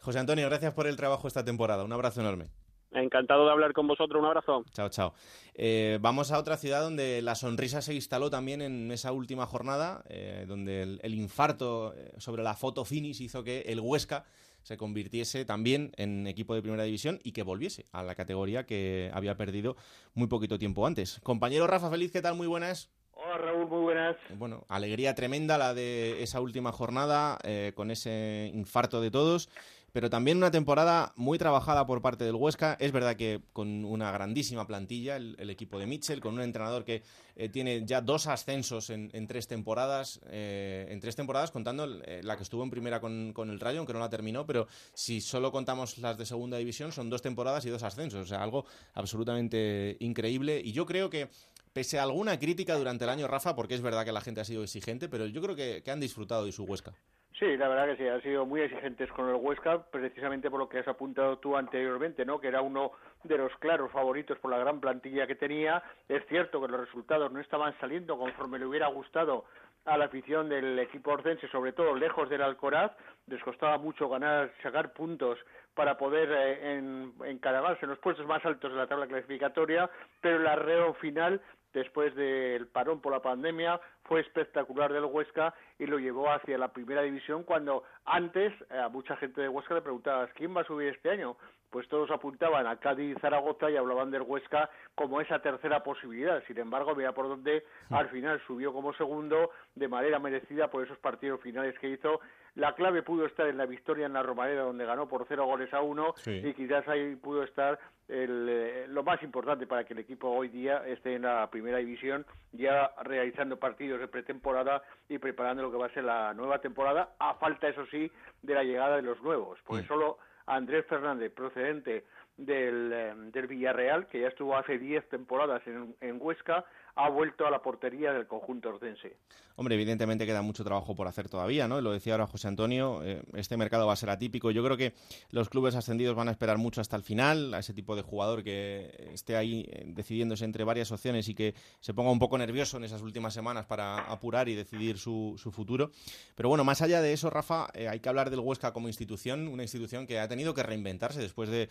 José 0.00 0.20
Antonio, 0.20 0.48
gracias 0.48 0.72
por 0.72 0.86
el 0.86 0.96
trabajo 0.96 1.26
esta 1.26 1.44
temporada. 1.44 1.82
Un 1.82 1.92
abrazo 1.92 2.20
enorme. 2.20 2.46
Encantado 2.92 3.44
de 3.44 3.52
hablar 3.52 3.72
con 3.72 3.86
vosotros. 3.86 4.20
Un 4.20 4.26
abrazo. 4.26 4.64
Chao, 4.72 4.88
chao. 4.88 5.14
Eh, 5.54 5.98
vamos 6.00 6.32
a 6.32 6.38
otra 6.38 6.56
ciudad 6.56 6.80
donde 6.80 7.20
la 7.20 7.34
sonrisa 7.34 7.82
se 7.82 7.94
instaló 7.94 8.30
también 8.30 8.62
en 8.62 8.90
esa 8.90 9.12
última 9.12 9.44
jornada, 9.44 10.04
eh, 10.08 10.46
donde 10.48 10.98
el, 11.02 11.14
infarto 11.14 11.94
eh, 11.94 12.12
sobre 12.18 12.42
la 12.42 12.54
foto 12.54 12.84
finish 12.84 13.20
hizo 13.20 13.44
que 13.44 13.60
el 13.62 13.80
Huesca 13.80 14.24
se 14.62 14.76
convirtiese 14.76 15.44
también 15.44 15.92
en 15.96 16.26
equipo 16.26 16.54
de 16.54 16.62
primera 16.62 16.84
división 16.84 17.20
y 17.22 17.32
que 17.32 17.42
volviese 17.42 17.86
a 17.92 18.02
la 18.02 18.14
categoría 18.14 18.64
que 18.64 19.10
había 19.12 19.36
perdido 19.36 19.76
muy 20.14 20.26
poquito 20.28 20.58
tiempo 20.58 20.86
antes. 20.86 21.20
Compañero 21.22 21.66
Rafa 21.66 21.90
Feliz, 21.90 22.10
¿qué 22.10 22.22
tal? 22.22 22.34
Muy 22.34 22.46
buenas. 22.46 22.90
Hola 23.12 23.38
Raúl, 23.38 23.66
muy 23.66 23.80
buenas. 23.80 24.16
Bueno, 24.36 24.64
alegría 24.68 25.14
tremenda 25.14 25.58
la 25.58 25.74
de 25.74 26.22
esa 26.22 26.40
última 26.40 26.70
jornada 26.70 27.38
con 27.74 27.90
ese 27.90 28.50
infarto 28.54 29.00
de 29.00 29.10
todos 29.10 29.48
pero 29.92 30.10
también 30.10 30.36
una 30.36 30.50
temporada 30.50 31.12
muy 31.16 31.38
trabajada 31.38 31.86
por 31.86 32.02
parte 32.02 32.24
del 32.24 32.34
Huesca. 32.34 32.76
Es 32.78 32.92
verdad 32.92 33.16
que 33.16 33.40
con 33.52 33.84
una 33.84 34.10
grandísima 34.10 34.66
plantilla, 34.66 35.16
el, 35.16 35.50
equipo 35.50 35.78
de 35.78 35.86
Mitchell, 35.86 36.20
con 36.20 36.34
un 36.34 36.42
entrenador 36.42 36.84
que 36.84 37.02
eh, 37.36 37.48
tiene 37.48 37.84
ya 37.86 38.00
dos 38.00 38.26
ascensos 38.26 38.90
en, 38.90 39.26
tres 39.26 39.48
temporadas, 39.48 40.20
eh, 40.26 40.86
en 40.90 41.00
tres 41.00 41.16
temporadas 41.16 41.50
contando 41.50 41.86
eh, 42.04 42.20
la 42.22 42.36
que 42.36 42.42
estuvo 42.42 42.62
en 42.62 42.70
primera 42.70 43.00
con, 43.00 43.32
el 43.36 43.60
Rayo, 43.60 43.78
aunque 43.78 43.92
no 43.92 44.00
la 44.00 44.10
terminó, 44.10 44.46
pero 44.46 44.68
si 44.92 45.20
solo 45.20 45.50
contamos 45.50 45.98
las 45.98 46.18
de 46.18 46.26
segunda 46.26 46.58
división, 46.58 46.92
son 46.92 47.08
dos 47.08 47.22
temporadas 47.22 47.64
y 47.64 47.70
dos 47.70 47.82
ascensos, 47.82 48.22
o 48.22 48.26
sea, 48.26 48.42
algo 48.42 48.66
absolutamente 48.94 49.96
increíble. 50.00 50.60
Y 50.62 50.72
yo 50.72 50.84
creo 50.84 51.08
que 51.08 51.30
pese 51.72 51.98
a 51.98 52.02
alguna 52.02 52.38
crítica 52.38 52.76
durante 52.76 53.04
el 53.04 53.10
año, 53.10 53.26
Rafa, 53.26 53.54
porque 53.54 53.74
es 53.74 53.80
verdad 53.80 54.04
que 54.04 54.12
la 54.12 54.20
gente 54.20 54.40
ha 54.40 54.44
sido 54.44 54.62
exigente, 54.62 55.08
pero 55.08 55.26
yo 55.26 55.40
creo 55.40 55.56
que 55.56 55.90
han 55.90 56.00
disfrutado 56.00 56.44
de 56.44 56.52
su 56.52 56.64
Huesca. 56.64 56.94
Sí, 57.38 57.56
la 57.56 57.68
verdad 57.68 57.86
que 57.86 57.96
sí, 58.02 58.08
han 58.08 58.20
sido 58.22 58.44
muy 58.44 58.62
exigentes 58.62 59.08
con 59.12 59.28
el 59.28 59.36
Huesca, 59.36 59.84
precisamente 59.92 60.50
por 60.50 60.58
lo 60.58 60.68
que 60.68 60.80
has 60.80 60.88
apuntado 60.88 61.38
tú 61.38 61.56
anteriormente, 61.56 62.24
¿no? 62.24 62.40
Que 62.40 62.48
era 62.48 62.62
uno 62.62 62.90
de 63.22 63.38
los 63.38 63.54
claros 63.58 63.92
favoritos 63.92 64.36
por 64.40 64.50
la 64.50 64.58
gran 64.58 64.80
plantilla 64.80 65.24
que 65.24 65.36
tenía. 65.36 65.80
Es 66.08 66.26
cierto 66.26 66.60
que 66.60 66.66
los 66.66 66.80
resultados 66.80 67.30
no 67.30 67.38
estaban 67.38 67.78
saliendo 67.78 68.18
conforme 68.18 68.58
le 68.58 68.66
hubiera 68.66 68.88
gustado 68.88 69.44
a 69.84 69.96
la 69.96 70.06
afición 70.06 70.48
del 70.48 70.76
equipo 70.80 71.12
orcense, 71.12 71.46
sobre 71.48 71.72
todo 71.72 71.94
lejos 71.94 72.28
del 72.28 72.42
Alcoraz. 72.42 72.90
Les 73.28 73.42
costaba 73.44 73.78
mucho 73.78 74.08
ganar, 74.08 74.52
sacar 74.60 74.92
puntos 74.92 75.38
para 75.74 75.96
poder 75.96 76.32
eh, 76.32 76.76
en, 76.76 77.12
encargarse 77.24 77.84
en 77.84 77.90
los 77.90 78.00
puestos 78.00 78.26
más 78.26 78.44
altos 78.44 78.72
de 78.72 78.78
la 78.78 78.88
tabla 78.88 79.06
clasificatoria, 79.06 79.88
pero 80.20 80.38
el 80.38 80.46
arreo 80.48 80.92
final 80.94 81.40
después 81.72 82.14
del 82.14 82.66
parón 82.66 83.00
por 83.00 83.12
la 83.12 83.20
pandemia, 83.20 83.80
fue 84.08 84.20
espectacular 84.20 84.92
del 84.92 85.04
Huesca 85.04 85.54
y 85.78 85.86
lo 85.86 85.98
llevó 85.98 86.30
hacia 86.30 86.58
la 86.58 86.72
primera 86.72 87.02
división 87.02 87.44
cuando 87.44 87.84
antes 88.06 88.52
eh, 88.70 88.78
a 88.78 88.88
mucha 88.88 89.16
gente 89.16 89.42
de 89.42 89.48
Huesca 89.48 89.74
le 89.74 89.82
preguntaba 89.82 90.26
¿quién 90.28 90.56
va 90.56 90.62
a 90.62 90.64
subir 90.64 90.88
este 90.88 91.10
año? 91.10 91.36
Pues 91.70 91.86
todos 91.88 92.10
apuntaban 92.10 92.66
a 92.66 92.76
Cádiz 92.76 93.14
y 93.14 93.20
Zaragoza 93.20 93.70
y 93.70 93.76
hablaban 93.76 94.10
del 94.10 94.22
Huesca 94.22 94.70
como 94.94 95.20
esa 95.20 95.40
tercera 95.40 95.82
posibilidad. 95.82 96.42
Sin 96.46 96.58
embargo, 96.58 96.94
mira 96.94 97.12
por 97.12 97.28
dónde 97.28 97.62
al 97.90 98.08
final 98.08 98.40
subió 98.46 98.72
como 98.72 98.94
segundo 98.94 99.50
de 99.74 99.86
manera 99.86 100.18
merecida 100.18 100.68
por 100.68 100.82
esos 100.82 100.98
partidos 100.98 101.42
finales 101.42 101.78
que 101.78 101.90
hizo 101.90 102.20
la 102.58 102.74
clave 102.74 103.02
pudo 103.02 103.24
estar 103.24 103.46
en 103.46 103.56
la 103.56 103.66
victoria 103.66 104.06
en 104.06 104.12
la 104.12 104.22
Romareda, 104.22 104.62
donde 104.62 104.84
ganó 104.84 105.08
por 105.08 105.24
cero 105.28 105.46
goles 105.46 105.72
a 105.72 105.80
uno, 105.80 106.14
y 106.26 106.52
quizás 106.54 106.86
ahí 106.88 107.14
pudo 107.14 107.44
estar 107.44 107.78
eh, 108.08 108.86
lo 108.88 109.04
más 109.04 109.22
importante 109.22 109.66
para 109.68 109.84
que 109.84 109.92
el 109.92 110.00
equipo 110.00 110.28
hoy 110.28 110.48
día 110.48 110.82
esté 110.86 111.14
en 111.14 111.22
la 111.22 111.48
primera 111.50 111.78
división, 111.78 112.26
ya 112.50 112.90
realizando 113.04 113.58
partidos 113.58 113.97
de 113.98 114.08
pretemporada 114.08 114.82
y 115.08 115.18
preparando 115.18 115.62
lo 115.62 115.70
que 115.70 115.76
va 115.76 115.86
a 115.86 115.94
ser 115.94 116.04
la 116.04 116.34
nueva 116.34 116.60
temporada, 116.60 117.14
a 117.18 117.34
falta, 117.34 117.68
eso 117.68 117.86
sí, 117.86 118.10
de 118.42 118.54
la 118.54 118.64
llegada 118.64 118.96
de 118.96 119.02
los 119.02 119.20
nuevos, 119.22 119.58
porque 119.64 119.86
solo 119.86 120.18
Andrés 120.46 120.86
Fernández, 120.86 121.32
procedente 121.32 122.04
del, 122.36 122.92
eh, 122.92 123.12
del 123.32 123.46
Villarreal, 123.46 124.06
que 124.06 124.20
ya 124.20 124.28
estuvo 124.28 124.56
hace 124.56 124.78
diez 124.78 125.06
temporadas 125.08 125.66
en, 125.66 125.94
en 126.00 126.18
Huesca, 126.20 126.64
ha 126.98 127.08
vuelto 127.10 127.46
a 127.46 127.50
la 127.50 127.62
portería 127.62 128.12
del 128.12 128.26
conjunto 128.26 128.70
ordense. 128.70 129.16
Hombre, 129.54 129.76
evidentemente 129.76 130.26
queda 130.26 130.42
mucho 130.42 130.64
trabajo 130.64 130.96
por 130.96 131.06
hacer 131.06 131.28
todavía, 131.28 131.68
¿no? 131.68 131.80
Lo 131.80 131.92
decía 131.92 132.14
ahora 132.14 132.26
José 132.26 132.48
Antonio, 132.48 133.02
eh, 133.04 133.22
este 133.34 133.56
mercado 133.56 133.86
va 133.86 133.92
a 133.92 133.96
ser 133.96 134.10
atípico. 134.10 134.50
Yo 134.50 134.64
creo 134.64 134.76
que 134.76 134.94
los 135.30 135.48
clubes 135.48 135.76
ascendidos 135.76 136.16
van 136.16 136.28
a 136.28 136.32
esperar 136.32 136.58
mucho 136.58 136.80
hasta 136.80 136.96
el 136.96 137.02
final, 137.02 137.54
a 137.54 137.60
ese 137.60 137.72
tipo 137.72 137.94
de 137.94 138.02
jugador 138.02 138.42
que 138.42 139.10
esté 139.12 139.36
ahí 139.36 139.64
eh, 139.68 139.84
decidiéndose 139.86 140.44
entre 140.44 140.64
varias 140.64 140.90
opciones 140.90 141.28
y 141.28 141.34
que 141.34 141.54
se 141.80 141.94
ponga 141.94 142.10
un 142.10 142.18
poco 142.18 142.36
nervioso 142.36 142.76
en 142.76 142.84
esas 142.84 143.02
últimas 143.02 143.32
semanas 143.32 143.66
para 143.66 143.98
apurar 143.98 144.48
y 144.48 144.56
decidir 144.56 144.98
su, 144.98 145.36
futuro. 145.52 145.90
Pero 146.34 146.48
bueno, 146.48 146.64
más 146.64 146.82
allá 146.82 147.00
de 147.00 147.12
eso, 147.12 147.30
Rafa, 147.30 147.68
eh, 147.74 147.88
hay 147.88 148.00
que 148.00 148.08
hablar 148.08 148.30
del 148.30 148.40
Huesca 148.40 148.72
como 148.72 148.88
institución, 148.88 149.46
una 149.46 149.62
institución 149.62 150.06
que 150.06 150.18
ha 150.18 150.28
tenido 150.28 150.52
que 150.52 150.64
reinventarse 150.64 151.20
después 151.20 151.48
de, 151.48 151.68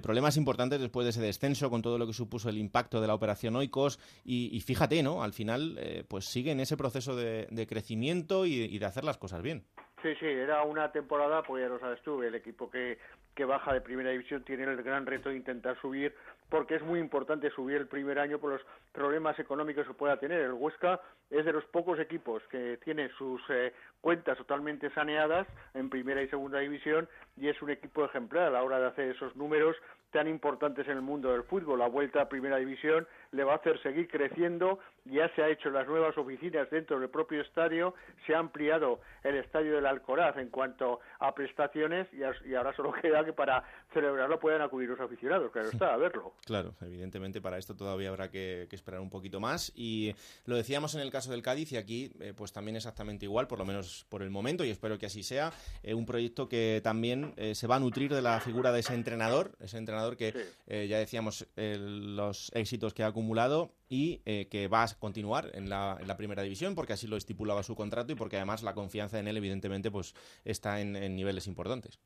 problemas 0.00 0.36
importantes, 0.36 0.80
después 0.80 1.04
de 1.04 1.10
ese 1.10 1.20
descenso, 1.20 1.70
con 1.70 1.82
todo 1.82 1.98
lo 1.98 2.06
que 2.06 2.12
supuso 2.12 2.48
el 2.48 2.58
impacto 2.58 3.00
de 3.00 3.06
la 3.06 3.14
operación 3.14 3.56
Oikos 3.56 3.98
y 4.24 4.60
fíjate, 4.60 5.02
¿no? 5.02 5.22
Al 5.22 5.32
final, 5.32 5.76
eh, 5.78 6.04
pues 6.06 6.26
sigue 6.26 6.50
en 6.50 6.60
ese 6.60 6.76
proceso 6.76 7.16
de, 7.16 7.66
crecimiento 7.68 8.46
y, 8.46 8.78
de 8.78 8.86
hacer 8.86 9.04
las 9.04 9.18
cosas 9.18 9.42
bien. 9.42 9.64
Sí, 10.06 10.14
sí, 10.20 10.26
era 10.26 10.62
una 10.62 10.92
temporada, 10.92 11.42
pues 11.42 11.64
ya 11.64 11.68
lo 11.68 11.80
sabes 11.80 12.00
tú, 12.02 12.22
el 12.22 12.36
equipo 12.36 12.70
que, 12.70 12.96
que 13.34 13.44
baja 13.44 13.72
de 13.72 13.80
primera 13.80 14.10
división 14.10 14.44
tiene 14.44 14.62
el 14.62 14.80
gran 14.84 15.04
reto 15.04 15.30
de 15.30 15.36
intentar 15.36 15.76
subir, 15.80 16.14
porque 16.48 16.76
es 16.76 16.82
muy 16.82 17.00
importante 17.00 17.50
subir 17.50 17.78
el 17.78 17.88
primer 17.88 18.20
año 18.20 18.38
por 18.38 18.52
los 18.52 18.62
problemas 18.92 19.36
económicos 19.40 19.84
que 19.84 19.94
pueda 19.94 20.16
tener. 20.16 20.42
El 20.42 20.52
Huesca 20.52 21.00
es 21.28 21.44
de 21.44 21.52
los 21.52 21.64
pocos 21.64 21.98
equipos 21.98 22.40
que 22.52 22.78
tiene 22.84 23.08
sus 23.18 23.42
eh, 23.48 23.72
cuentas 24.00 24.38
totalmente 24.38 24.90
saneadas 24.90 25.48
en 25.74 25.90
primera 25.90 26.22
y 26.22 26.28
segunda 26.28 26.60
división 26.60 27.08
y 27.36 27.48
es 27.48 27.60
un 27.60 27.70
equipo 27.70 28.04
ejemplar 28.04 28.44
a 28.44 28.50
la 28.50 28.62
hora 28.62 28.78
de 28.78 28.86
hacer 28.86 29.10
esos 29.10 29.34
números 29.34 29.74
tan 30.16 30.28
importantes 30.28 30.88
en 30.88 30.96
el 30.96 31.02
mundo 31.02 31.30
del 31.30 31.42
fútbol. 31.42 31.78
La 31.78 31.88
vuelta 31.88 32.22
a 32.22 32.28
primera 32.30 32.56
división 32.56 33.06
le 33.32 33.44
va 33.44 33.52
a 33.52 33.56
hacer 33.56 33.78
seguir 33.82 34.08
creciendo. 34.08 34.78
Ya 35.04 35.28
se 35.34 35.42
ha 35.42 35.50
hecho 35.50 35.68
las 35.68 35.86
nuevas 35.86 36.16
oficinas 36.16 36.70
dentro 36.70 36.98
del 36.98 37.10
propio 37.10 37.42
estadio, 37.42 37.94
se 38.26 38.34
ha 38.34 38.38
ampliado 38.38 39.00
el 39.22 39.36
estadio 39.36 39.74
del 39.74 39.84
Alcoraz 39.84 40.38
en 40.38 40.48
cuanto 40.48 41.00
a 41.20 41.34
prestaciones 41.34 42.08
y, 42.14 42.54
ahora 42.54 42.74
solo 42.74 42.92
queda 43.02 43.26
que 43.26 43.34
para 43.34 43.62
celebrarlo 43.92 44.40
puedan 44.40 44.62
acudir 44.62 44.88
los 44.88 44.98
aficionados, 44.98 45.52
claro 45.52 45.68
está, 45.68 45.92
a 45.92 45.96
verlo. 45.98 46.32
Claro, 46.46 46.74
evidentemente 46.80 47.42
para 47.42 47.58
esto 47.58 47.76
todavía 47.76 48.08
habrá 48.08 48.30
que, 48.30 48.66
esperar 48.70 49.00
un 49.00 49.10
poquito 49.10 49.38
más. 49.38 49.70
Y 49.76 50.14
lo 50.46 50.56
decíamos 50.56 50.94
en 50.94 51.02
el 51.02 51.10
caso 51.10 51.30
del 51.30 51.42
Cádiz 51.42 51.72
y 51.72 51.76
aquí 51.76 52.10
eh, 52.20 52.32
pues 52.34 52.52
también 52.52 52.76
exactamente 52.76 53.26
igual, 53.26 53.46
por 53.46 53.58
lo 53.58 53.66
menos 53.66 54.06
por 54.08 54.22
el 54.22 54.30
momento, 54.30 54.64
y 54.64 54.70
espero 54.70 54.98
que 54.98 55.06
así 55.06 55.22
sea. 55.22 55.52
Eh, 55.82 55.92
un 55.92 56.06
proyecto 56.06 56.48
que 56.48 56.80
también 56.82 57.34
eh, 57.36 57.54
se 57.54 57.66
va 57.66 57.76
a 57.76 57.80
nutrir 57.80 58.14
de 58.14 58.22
la 58.22 58.40
figura 58.40 58.72
de 58.72 58.80
ese 58.80 58.94
entrenador, 58.94 59.52
ese 59.60 59.76
entrenador 59.76 60.05
que 60.14 60.32
eh, 60.66 60.86
ya 60.88 60.98
decíamos 60.98 61.48
los 61.56 62.52
éxitos 62.54 62.94
que 62.94 63.02
ha 63.02 63.06
acumulado 63.08 63.72
y 63.88 64.20
eh, 64.26 64.48
que 64.48 64.68
va 64.68 64.84
a 64.84 64.86
continuar 64.98 65.50
en 65.54 65.68
la, 65.68 65.98
primera 66.16 66.42
división 66.42 66.74
porque 66.74 66.92
así 66.92 67.06
lo 67.06 67.16
estipulaba 67.16 67.62
su 67.62 67.74
contrato 67.74 68.12
y 68.12 68.16
porque 68.16 68.36
además 68.36 68.62
la 68.62 68.74
confianza 68.74 69.18
en 69.18 69.28
él 69.28 69.36
evidentemente 69.36 69.90
pues 69.90 70.14
está 70.44 70.80
en, 70.80 70.92
niveles 71.16 71.46
importantes. 71.46 71.98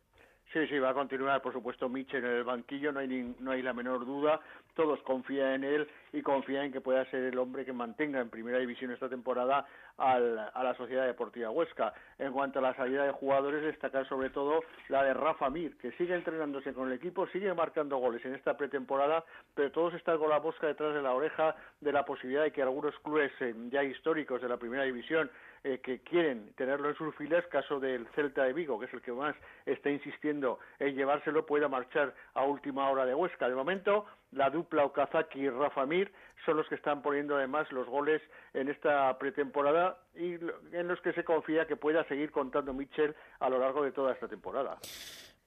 Sí, 0.52 0.66
sí, 0.66 0.78
va 0.80 0.90
a 0.90 0.94
continuar, 0.94 1.40
por 1.42 1.52
supuesto, 1.52 1.88
Mitchell 1.88 2.24
en 2.24 2.32
el 2.32 2.44
banquillo, 2.44 2.90
no 2.90 2.98
hay, 2.98 3.34
no 3.38 3.52
hay 3.52 3.62
la 3.62 3.72
menor 3.72 4.04
duda. 4.04 4.40
Todos 4.74 5.00
confían 5.02 5.62
en 5.62 5.64
él 5.64 5.88
y 6.12 6.22
confían 6.22 6.66
en 6.66 6.72
que 6.72 6.80
pueda 6.80 7.04
ser 7.06 7.24
el 7.24 7.38
hombre 7.38 7.64
que 7.64 7.72
mantenga 7.72 8.20
en 8.20 8.30
primera 8.30 8.58
división 8.58 8.90
esta 8.90 9.08
temporada 9.08 9.66
al, 9.96 10.38
a 10.38 10.64
la 10.64 10.74
Sociedad 10.74 11.06
Deportiva 11.06 11.50
Huesca. 11.50 11.92
En 12.18 12.32
cuanto 12.32 12.58
a 12.58 12.62
la 12.62 12.74
salida 12.74 13.04
de 13.04 13.12
jugadores, 13.12 13.62
destacar 13.62 14.08
sobre 14.08 14.30
todo 14.30 14.62
la 14.88 15.02
de 15.02 15.14
Rafa 15.14 15.50
Mir, 15.50 15.76
que 15.78 15.92
sigue 15.92 16.14
entrenándose 16.14 16.72
con 16.72 16.88
el 16.88 16.94
equipo, 16.94 17.26
sigue 17.28 17.52
marcando 17.54 17.98
goles 17.98 18.24
en 18.24 18.34
esta 18.34 18.56
pretemporada, 18.56 19.24
pero 19.54 19.70
todos 19.70 19.94
están 19.94 20.18
con 20.18 20.30
la 20.30 20.40
mosca 20.40 20.66
detrás 20.66 20.94
de 20.94 21.02
la 21.02 21.12
oreja 21.12 21.54
de 21.80 21.92
la 21.92 22.04
posibilidad 22.04 22.42
de 22.42 22.52
que 22.52 22.62
algunos 22.62 22.98
clubes 23.00 23.32
eh, 23.40 23.54
ya 23.70 23.82
históricos 23.82 24.40
de 24.42 24.48
la 24.48 24.56
primera 24.56 24.84
división 24.84 25.30
eh, 25.62 25.80
que 25.82 26.00
quieren 26.00 26.52
tenerlo 26.56 26.88
en 26.88 26.94
sus 26.94 27.14
filas, 27.16 27.46
caso 27.48 27.78
del 27.78 28.06
Celta 28.14 28.44
de 28.44 28.54
Vigo, 28.54 28.78
que 28.78 28.86
es 28.86 28.94
el 28.94 29.02
que 29.02 29.12
más 29.12 29.36
está 29.66 29.90
insistiendo 29.90 30.58
en 30.78 30.94
llevárselo, 30.94 31.44
pueda 31.44 31.68
marchar 31.68 32.14
a 32.34 32.44
última 32.44 32.88
hora 32.88 33.04
de 33.04 33.14
Huesca. 33.14 33.48
De 33.48 33.54
momento, 33.54 34.06
la 34.32 34.50
dupla 34.50 34.84
Okazaki 34.84 35.40
y 35.40 35.50
Rafa 35.50 35.86
Mir 35.86 36.12
son 36.44 36.56
los 36.56 36.66
que 36.68 36.74
están 36.74 37.02
poniendo 37.02 37.36
además 37.36 37.70
los 37.72 37.86
goles 37.88 38.22
en 38.54 38.68
esta 38.68 39.16
pretemporada 39.18 39.98
y 40.14 40.34
en 40.72 40.88
los 40.88 41.00
que 41.00 41.12
se 41.12 41.24
confía 41.24 41.66
que 41.66 41.76
pueda 41.76 42.06
seguir 42.08 42.30
contando 42.30 42.72
Mitchell 42.72 43.14
a 43.40 43.48
lo 43.48 43.58
largo 43.58 43.84
de 43.84 43.92
toda 43.92 44.12
esta 44.12 44.28
temporada. 44.28 44.78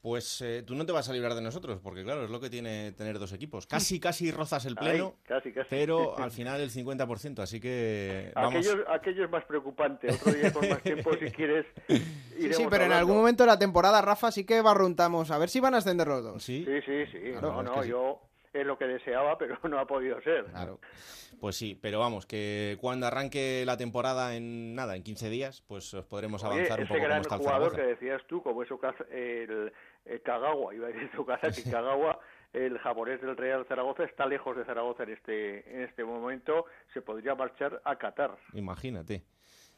Pues 0.01 0.41
eh, 0.41 0.63
tú 0.67 0.75
no 0.75 0.85
te 0.85 0.91
vas 0.91 1.07
a 1.07 1.13
librar 1.13 1.33
de 1.33 1.41
nosotros, 1.41 1.79
porque 1.81 2.03
claro, 2.03 2.25
es 2.25 2.29
lo 2.29 2.41
que 2.41 2.49
tiene 2.49 2.91
tener 2.91 3.19
dos 3.19 3.31
equipos. 3.31 3.65
Casi, 3.65 4.01
casi 4.01 4.31
rozas 4.31 4.65
el 4.65 4.75
pleno, 4.75 5.15
pero 5.69 6.17
al 6.19 6.29
final 6.29 6.59
el 6.59 6.69
50%, 6.69 7.39
así 7.39 7.61
que 7.61 8.33
vamos. 8.35 8.67
Aquello, 8.89 9.23
es 9.23 9.31
más 9.31 9.45
preocupante. 9.45 10.11
Otro 10.11 10.33
día 10.33 10.51
con 10.51 10.67
más 10.67 10.81
tiempo, 10.83 11.13
si 11.13 11.31
quieres, 11.31 11.65
Sí, 11.87 12.51
sí, 12.51 12.67
pero 12.69 12.83
en 12.83 12.91
algún 12.91 13.15
momento 13.15 13.43
de 13.43 13.47
la 13.47 13.57
temporada, 13.57 14.01
Rafa, 14.01 14.29
sí 14.29 14.45
que 14.45 14.61
barruntamos. 14.61 15.31
A 15.31 15.37
ver 15.37 15.47
si 15.47 15.61
van 15.61 15.73
a 15.73 15.77
ascender 15.77 16.05
los 16.05 16.21
dos. 16.21 16.43
Sí, 16.43 16.65
sí, 16.85 17.05
sí. 17.05 17.31
no, 17.41 17.63
no, 17.63 17.85
yo 17.85 18.19
es 18.53 18.65
lo 18.65 18.77
que 18.77 18.85
deseaba, 18.85 19.37
pero 19.39 19.57
no 19.63 19.79
ha 19.79 19.85
podido 19.85 20.21
ser. 20.21 20.45
Claro. 20.45 20.79
Pues 21.39 21.55
sí, 21.55 21.77
pero 21.81 21.99
vamos, 21.99 22.25
que 22.25 22.77
cuando 22.79 23.07
arranque 23.07 23.63
la 23.65 23.75
temporada 23.75 24.35
en 24.35 24.75
nada, 24.75 24.95
en 24.95 25.03
15 25.03 25.29
días, 25.29 25.61
pues 25.67 25.95
podremos 26.09 26.43
avanzar 26.43 26.79
un 26.79 26.87
poco 26.87 27.01
gran 27.01 27.09
como 27.09 27.21
está 27.21 27.35
el 27.35 27.41
jugador 27.41 27.75
que 27.75 27.81
decías 27.81 28.21
tú, 28.27 28.41
como 28.41 28.63
es 28.63 28.69
el, 29.11 29.73
el 30.05 30.21
Kagawa, 30.21 30.73
iba 30.73 30.87
a 30.87 30.91
decir 30.91 31.09
que 31.63 31.71
Kagawa, 31.71 32.19
el 32.53 32.77
japonés 32.77 33.19
del 33.21 33.35
Real 33.35 33.65
Zaragoza, 33.67 34.03
está 34.03 34.25
lejos 34.25 34.55
de 34.55 34.63
Zaragoza 34.63 35.03
en 35.03 35.09
este, 35.09 35.75
en 35.75 35.81
este 35.81 36.03
momento, 36.03 36.65
se 36.93 37.01
podría 37.01 37.35
marchar 37.35 37.81
a 37.83 37.97
Qatar. 37.97 38.37
Imagínate. 38.53 39.23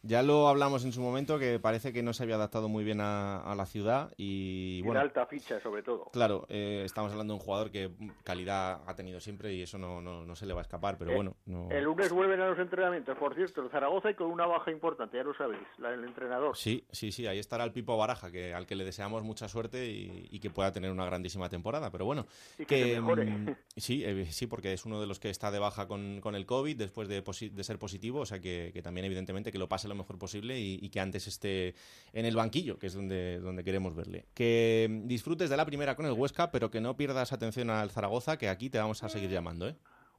Ya 0.08 0.22
lo 0.22 0.48
hablamos 0.48 0.86
en 0.86 0.92
su 0.92 1.02
momento, 1.02 1.40
que 1.40 1.58
parece 1.60 1.92
que 1.92 2.04
no 2.04 2.14
se 2.14 2.22
había 2.22 2.36
adaptado 2.36 2.70
muy 2.70 2.84
bien 2.84 3.00
a, 3.02 3.56
la 3.58 3.66
ciudad 3.66 4.14
y, 4.18 4.84
bueno... 4.84 5.00
alta 5.00 5.26
ficha, 5.26 5.60
sobre 5.62 5.82
todo. 5.82 6.12
Claro, 6.14 6.46
eh, 6.48 6.84
estamos 6.86 7.12
hablando 7.12 7.34
de 7.34 7.40
un 7.40 7.44
jugador 7.44 7.72
que 7.72 7.90
calidad 8.24 8.82
ha 8.86 8.96
tenido 8.96 9.20
siempre 9.20 9.54
y 9.54 9.64
eso 9.64 9.80
no, 9.80 10.02
no, 10.02 10.36
se 10.36 10.46
le 10.46 10.54
va 10.54 10.60
a 10.60 10.62
escapar, 10.62 10.98
pero 11.00 11.12
eh, 11.12 11.16
bueno... 11.16 11.36
El 11.72 11.86
lunes 11.86 12.12
vuelven 12.12 12.40
a 12.40 12.50
los 12.50 12.60
entrenamientos, 12.60 13.18
por 13.18 13.34
cierto, 13.34 13.64
en 13.64 13.70
Zaragoza 13.72 14.12
y 14.12 14.14
con 14.14 14.28
una 14.28 14.46
baja 14.46 14.70
importante, 14.70 15.18
ya 15.18 15.24
lo 15.24 15.34
sabéis, 15.34 15.64
la 15.80 15.90
del 15.90 16.04
entrenador. 16.04 16.56
Sí, 16.56 16.86
sí, 16.92 17.12
sí, 17.12 17.26
ahí 17.26 17.40
estará 17.40 17.64
el 17.64 17.72
Pipo 17.72 17.98
Baraja, 17.98 18.32
que 18.32 18.54
al 18.54 18.68
que 18.68 18.76
le 18.76 18.86
deseamos 18.86 19.24
mucha 19.24 19.48
suerte 19.48 19.88
y, 19.88 20.40
que 20.40 20.52
pueda 20.52 20.72
tener 20.72 20.92
una 20.92 21.06
grandísima 21.06 21.50
temporada, 21.50 21.90
pero 21.90 22.06
bueno... 22.06 22.28
que, 22.68 23.02
mm, 23.02 23.56
sí, 23.78 24.04
eh, 24.06 24.28
sí, 24.30 24.46
porque 24.46 24.74
es 24.74 24.86
uno 24.86 25.02
de 25.02 25.08
los 25.08 25.20
que 25.20 25.32
está 25.32 25.50
de 25.50 25.58
baja 25.58 25.88
con, 25.88 26.22
con 26.22 26.36
el 26.36 26.46
COVID 26.46 26.78
después 26.78 27.08
de, 27.08 27.24
de 27.24 27.64
ser 27.64 27.80
positivo, 27.80 28.20
o 28.20 28.26
sea 28.28 28.40
que, 28.40 28.70
que 28.72 28.84
también 28.84 29.06
evidentemente 29.06 29.52
que 29.52 29.58
lo 29.58 29.68
pase 29.68 29.88
lo 29.88 29.95
mejor 29.96 30.18
posible 30.18 30.60
y, 30.60 30.90
que 30.90 31.00
antes 31.00 31.28
esté 31.28 31.76
en 32.14 32.26
el 32.26 32.36
banquillo, 32.36 32.78
que 32.78 32.88
es 32.88 32.94
donde, 32.94 33.40
donde 33.40 33.64
queremos 33.64 33.96
verle. 33.96 34.26
Que 34.34 35.02
disfrutes 35.06 35.50
de 35.50 35.58
la 35.58 35.66
primera 35.66 35.96
con 35.96 36.06
el 36.06 36.12
Huesca, 36.12 36.52
pero 36.52 36.70
que 36.70 36.82
no 36.82 36.96
pierdas 36.96 37.34
atención 37.34 37.70
al 37.70 37.92
Zaragoza, 37.92 38.38
que 38.38 38.50
aquí 38.50 38.70
te 38.70 38.78
vamos 38.78 39.04
a 39.04 39.10
seguir 39.10 39.30
llamando, 39.30 39.68
¿eh? 39.68 39.76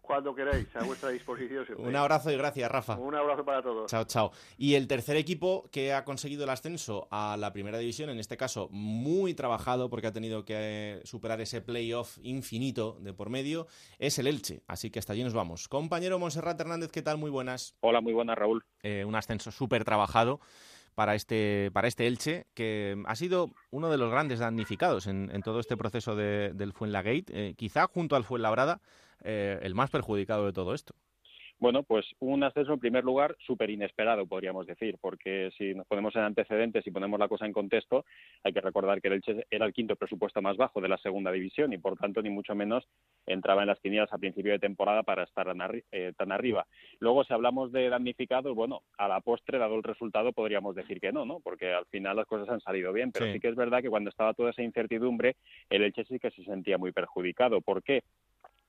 Cuando 0.06 0.34
queráis, 0.34 0.68
a 0.76 0.84
vuestra 0.84 1.10
disposición. 1.10 1.66
Un 1.78 1.96
abrazo 1.96 2.30
y 2.30 2.36
gracias, 2.36 2.70
Rafa. 2.70 2.96
Un 2.96 3.16
abrazo 3.16 3.44
para 3.44 3.60
todos. 3.60 3.90
Chao, 3.90 4.04
chao. 4.04 4.30
Y 4.56 4.74
el 4.74 4.86
tercer 4.86 5.16
equipo 5.16 5.68
que 5.72 5.92
ha 5.92 6.04
conseguido 6.04 6.44
el 6.44 6.50
ascenso 6.50 7.08
a 7.10 7.36
la 7.36 7.52
primera 7.52 7.78
división, 7.78 8.10
en 8.10 8.20
este 8.20 8.36
caso 8.36 8.68
muy 8.70 9.34
trabajado 9.34 9.90
porque 9.90 10.06
ha 10.06 10.12
tenido 10.12 10.44
que 10.44 11.00
superar 11.04 11.40
ese 11.40 11.60
playoff 11.60 12.18
infinito 12.22 12.98
de 13.00 13.12
por 13.12 13.30
medio, 13.30 13.66
es 13.98 14.18
el 14.20 14.28
Elche. 14.28 14.62
Así 14.68 14.90
que 14.90 15.00
hasta 15.00 15.12
allí 15.12 15.24
nos 15.24 15.34
vamos. 15.34 15.66
Compañero 15.68 16.20
Monserrat 16.20 16.60
Hernández, 16.60 16.92
¿qué 16.92 17.02
tal? 17.02 17.18
Muy 17.18 17.30
buenas. 17.30 17.74
Hola, 17.80 18.00
muy 18.00 18.12
buenas, 18.12 18.38
Raúl. 18.38 18.64
Eh, 18.84 19.04
un 19.04 19.16
ascenso 19.16 19.50
súper 19.50 19.84
trabajado 19.84 20.40
para 20.94 21.14
este, 21.14 21.70
para 21.74 21.88
este 21.88 22.06
Elche, 22.06 22.46
que 22.54 23.02
ha 23.06 23.16
sido 23.16 23.50
uno 23.70 23.90
de 23.90 23.98
los 23.98 24.10
grandes 24.10 24.38
damnificados 24.38 25.06
en, 25.06 25.42
todo 25.42 25.60
este 25.60 25.76
proceso 25.76 26.16
del 26.16 26.72
Fuenlagate, 26.72 27.24
eh, 27.28 27.54
quizá 27.54 27.86
junto 27.86 28.16
al 28.16 28.24
Fuenlabrada, 28.24 28.80
eh, 29.22 29.58
el 29.62 29.74
más 29.74 29.90
perjudicado 29.90 30.46
de 30.46 30.52
todo 30.52 30.74
esto. 30.74 30.94
Bueno, 31.58 31.84
pues 31.84 32.04
un 32.18 32.42
ascenso 32.42 32.74
en 32.74 32.80
primer 32.80 33.02
lugar 33.02 33.34
súper 33.38 33.70
inesperado, 33.70 34.26
podríamos 34.26 34.66
decir, 34.66 34.98
porque 35.00 35.50
si 35.56 35.74
nos 35.74 35.86
ponemos 35.86 36.14
en 36.14 36.22
antecedentes 36.22 36.86
y 36.86 36.90
ponemos 36.90 37.18
la 37.18 37.28
cosa 37.28 37.46
en 37.46 37.52
contexto, 37.52 38.04
hay 38.44 38.52
que 38.52 38.60
recordar 38.60 39.00
que 39.00 39.08
el 39.08 39.14
Elche 39.14 39.46
era 39.50 39.64
el 39.64 39.72
quinto 39.72 39.96
presupuesto 39.96 40.42
más 40.42 40.58
bajo 40.58 40.82
de 40.82 40.88
la 40.88 40.98
segunda 40.98 41.32
división 41.32 41.72
y 41.72 41.78
por 41.78 41.96
tanto 41.96 42.20
ni 42.20 42.28
mucho 42.28 42.54
menos 42.54 42.86
entraba 43.26 43.62
en 43.62 43.68
las 43.68 43.80
quinielas 43.80 44.12
a 44.12 44.18
principio 44.18 44.52
de 44.52 44.58
temporada 44.58 45.02
para 45.02 45.22
estar 45.22 45.46
tan, 45.46 45.82
eh, 45.92 46.12
tan 46.18 46.30
arriba. 46.30 46.66
Luego, 47.00 47.24
si 47.24 47.32
hablamos 47.32 47.72
de 47.72 47.88
damnificados, 47.88 48.54
bueno, 48.54 48.82
a 48.98 49.08
la 49.08 49.20
postre, 49.20 49.58
dado 49.58 49.76
el 49.76 49.82
resultado, 49.82 50.32
podríamos 50.32 50.76
decir 50.76 51.00
que 51.00 51.10
no, 51.10 51.24
¿no? 51.24 51.40
Porque 51.40 51.72
al 51.72 51.86
final 51.86 52.16
las 52.16 52.26
cosas 52.26 52.50
han 52.50 52.60
salido 52.60 52.92
bien, 52.92 53.12
pero 53.12 53.32
sí 53.32 53.40
que 53.40 53.48
es 53.48 53.56
verdad 53.56 53.80
que 53.80 53.88
cuando 53.88 54.10
estaba 54.10 54.34
toda 54.34 54.50
esa 54.50 54.62
incertidumbre, 54.62 55.36
el 55.70 55.84
Elche 55.84 56.04
sí 56.04 56.18
que 56.18 56.30
se 56.32 56.44
sentía 56.44 56.76
muy 56.76 56.92
perjudicado. 56.92 57.62
¿Por 57.62 57.82
qué? 57.82 58.02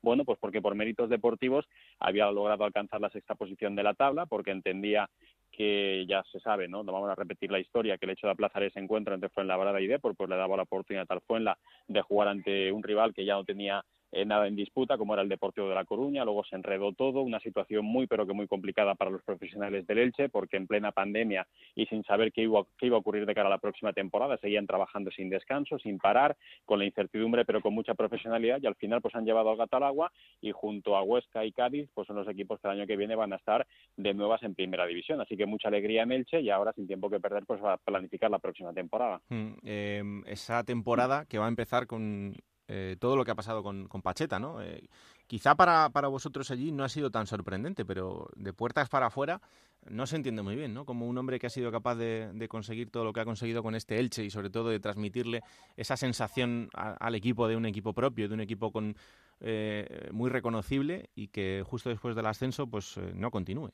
Bueno, 0.01 0.25
pues 0.25 0.37
porque 0.39 0.61
por 0.61 0.75
méritos 0.75 1.09
deportivos 1.09 1.65
había 1.99 2.29
logrado 2.31 2.63
alcanzar 2.63 3.01
la 3.01 3.09
sexta 3.09 3.35
posición 3.35 3.75
de 3.75 3.83
la 3.83 3.93
tabla, 3.93 4.25
porque 4.25 4.51
entendía 4.51 5.09
que 5.51 6.05
ya 6.07 6.23
se 6.31 6.39
sabe, 6.39 6.67
¿no? 6.67 6.83
No 6.83 6.91
vamos 6.91 7.09
a 7.09 7.15
repetir 7.15 7.51
la 7.51 7.59
historia, 7.59 7.97
que 7.97 8.05
el 8.05 8.11
hecho 8.11 8.27
de 8.27 8.33
aplazar 8.33 8.63
ese 8.63 8.79
encuentro 8.79 9.13
entre 9.13 9.29
Fuenlabrada 9.29 9.81
y 9.81 9.87
Depor, 9.87 10.15
pues 10.15 10.29
le 10.29 10.35
daba 10.35 10.55
la 10.55 10.63
oportunidad 10.63 11.07
al 11.09 11.21
Fuenla 11.21 11.57
de 11.87 12.01
jugar 12.01 12.27
ante 12.27 12.71
un 12.71 12.83
rival 12.83 13.13
que 13.13 13.25
ya 13.25 13.33
no 13.33 13.43
tenía 13.43 13.83
eh, 14.11 14.25
nada 14.25 14.47
en 14.47 14.55
disputa, 14.55 14.97
como 14.97 15.13
era 15.13 15.23
el 15.23 15.29
Deportivo 15.29 15.67
de 15.67 15.75
La 15.75 15.85
Coruña, 15.85 16.23
luego 16.23 16.43
se 16.45 16.55
enredó 16.55 16.93
todo, 16.93 17.21
una 17.21 17.39
situación 17.39 17.85
muy 17.85 18.07
pero 18.07 18.25
que 18.25 18.33
muy 18.33 18.47
complicada 18.47 18.95
para 18.95 19.11
los 19.11 19.23
profesionales 19.23 19.85
del 19.85 19.99
Elche, 19.99 20.29
porque 20.29 20.57
en 20.57 20.67
plena 20.67 20.91
pandemia 20.91 21.47
y 21.75 21.85
sin 21.87 22.03
saber 22.03 22.31
qué 22.31 22.43
iba, 22.43 22.63
qué 22.77 22.87
iba 22.87 22.97
a 22.97 22.99
ocurrir 22.99 23.25
de 23.25 23.35
cara 23.35 23.47
a 23.47 23.51
la 23.51 23.57
próxima 23.57 23.93
temporada, 23.93 24.37
seguían 24.37 24.67
trabajando 24.67 25.11
sin 25.11 25.29
descanso, 25.29 25.77
sin 25.79 25.97
parar, 25.97 26.37
con 26.65 26.79
la 26.79 26.85
incertidumbre 26.85 27.45
pero 27.45 27.61
con 27.61 27.73
mucha 27.73 27.95
profesionalidad 27.95 28.59
y 28.61 28.67
al 28.67 28.75
final 28.75 29.01
pues 29.01 29.15
han 29.15 29.25
llevado 29.25 29.49
al 29.49 29.57
gato 29.57 29.77
al 29.77 29.83
agua 29.83 30.11
y 30.41 30.51
junto 30.51 30.95
a 30.95 31.03
Huesca 31.03 31.45
y 31.45 31.51
Cádiz 31.51 31.89
pues 31.93 32.07
son 32.07 32.15
los 32.15 32.27
equipos 32.27 32.59
que 32.59 32.67
el 32.67 32.79
año 32.79 32.87
que 32.87 32.97
viene 32.97 33.15
van 33.15 33.33
a 33.33 33.37
estar 33.37 33.67
de 33.95 34.13
nuevas 34.13 34.41
en 34.43 34.55
primera 34.55 34.85
división, 34.85 35.21
así 35.21 35.35
que 35.35 35.45
mucha 35.45 35.67
alegría 35.67 36.03
en 36.03 36.11
Elche 36.11 36.41
y 36.41 36.49
ahora 36.49 36.73
sin 36.73 36.87
tiempo 36.87 37.09
que 37.09 37.19
perder 37.19 37.45
pues 37.45 37.61
a 37.63 37.77
planificar 37.77 38.31
la 38.31 38.39
próxima 38.39 38.73
temporada. 38.73 39.21
Hmm, 39.29 39.53
em, 39.63 40.23
esa 40.27 40.63
temporada 40.63 41.25
que 41.25 41.37
va 41.37 41.45
a 41.45 41.49
empezar 41.49 41.87
con 41.87 42.35
eh, 42.67 42.97
todo 42.99 43.15
lo 43.15 43.23
que 43.23 43.31
ha 43.31 43.35
pasado 43.35 43.63
con, 43.63 43.87
Pacheta, 43.87 44.39
¿no? 44.39 44.61
Eh, 44.61 44.89
quizá 45.25 45.55
para, 45.55 45.89
para, 45.89 46.07
vosotros 46.07 46.51
allí 46.51 46.71
no 46.71 46.83
ha 46.83 46.89
sido 46.89 47.09
tan 47.09 47.25
sorprendente, 47.25 47.85
pero 47.85 48.29
de 48.35 48.53
puertas 48.53 48.89
para 48.89 49.07
afuera 49.07 49.41
no 49.89 50.05
se 50.05 50.17
entiende 50.17 50.41
muy 50.41 50.55
bien, 50.55 50.73
¿no? 50.73 50.85
Como 50.85 51.07
un 51.07 51.17
hombre 51.17 51.39
que 51.39 51.47
ha 51.47 51.49
sido 51.49 51.71
capaz 51.71 51.95
de, 51.95 52.47
conseguir 52.49 52.89
todo 52.89 53.05
lo 53.05 53.13
que 53.13 53.21
ha 53.21 53.25
conseguido 53.25 53.63
con 53.63 53.75
este 53.75 53.99
Elche 53.99 54.23
y 54.23 54.29
sobre 54.29 54.49
todo 54.49 54.69
de 54.69 54.79
transmitirle 54.79 55.43
esa 55.77 55.95
sensación 55.95 56.69
al 56.73 57.15
equipo 57.15 57.47
de 57.47 57.55
un 57.55 57.65
equipo 57.65 57.93
propio, 57.93 58.27
de 58.27 58.33
un 58.33 58.41
equipo 58.41 58.71
con 58.71 58.95
eh, 59.39 60.09
muy 60.11 60.29
reconocible 60.29 61.09
y 61.15 61.27
que 61.29 61.63
justo 61.65 61.89
después 61.89 62.15
del 62.15 62.25
ascenso 62.25 62.67
pues 62.67 62.97
no 63.13 63.31
continúe 63.31 63.71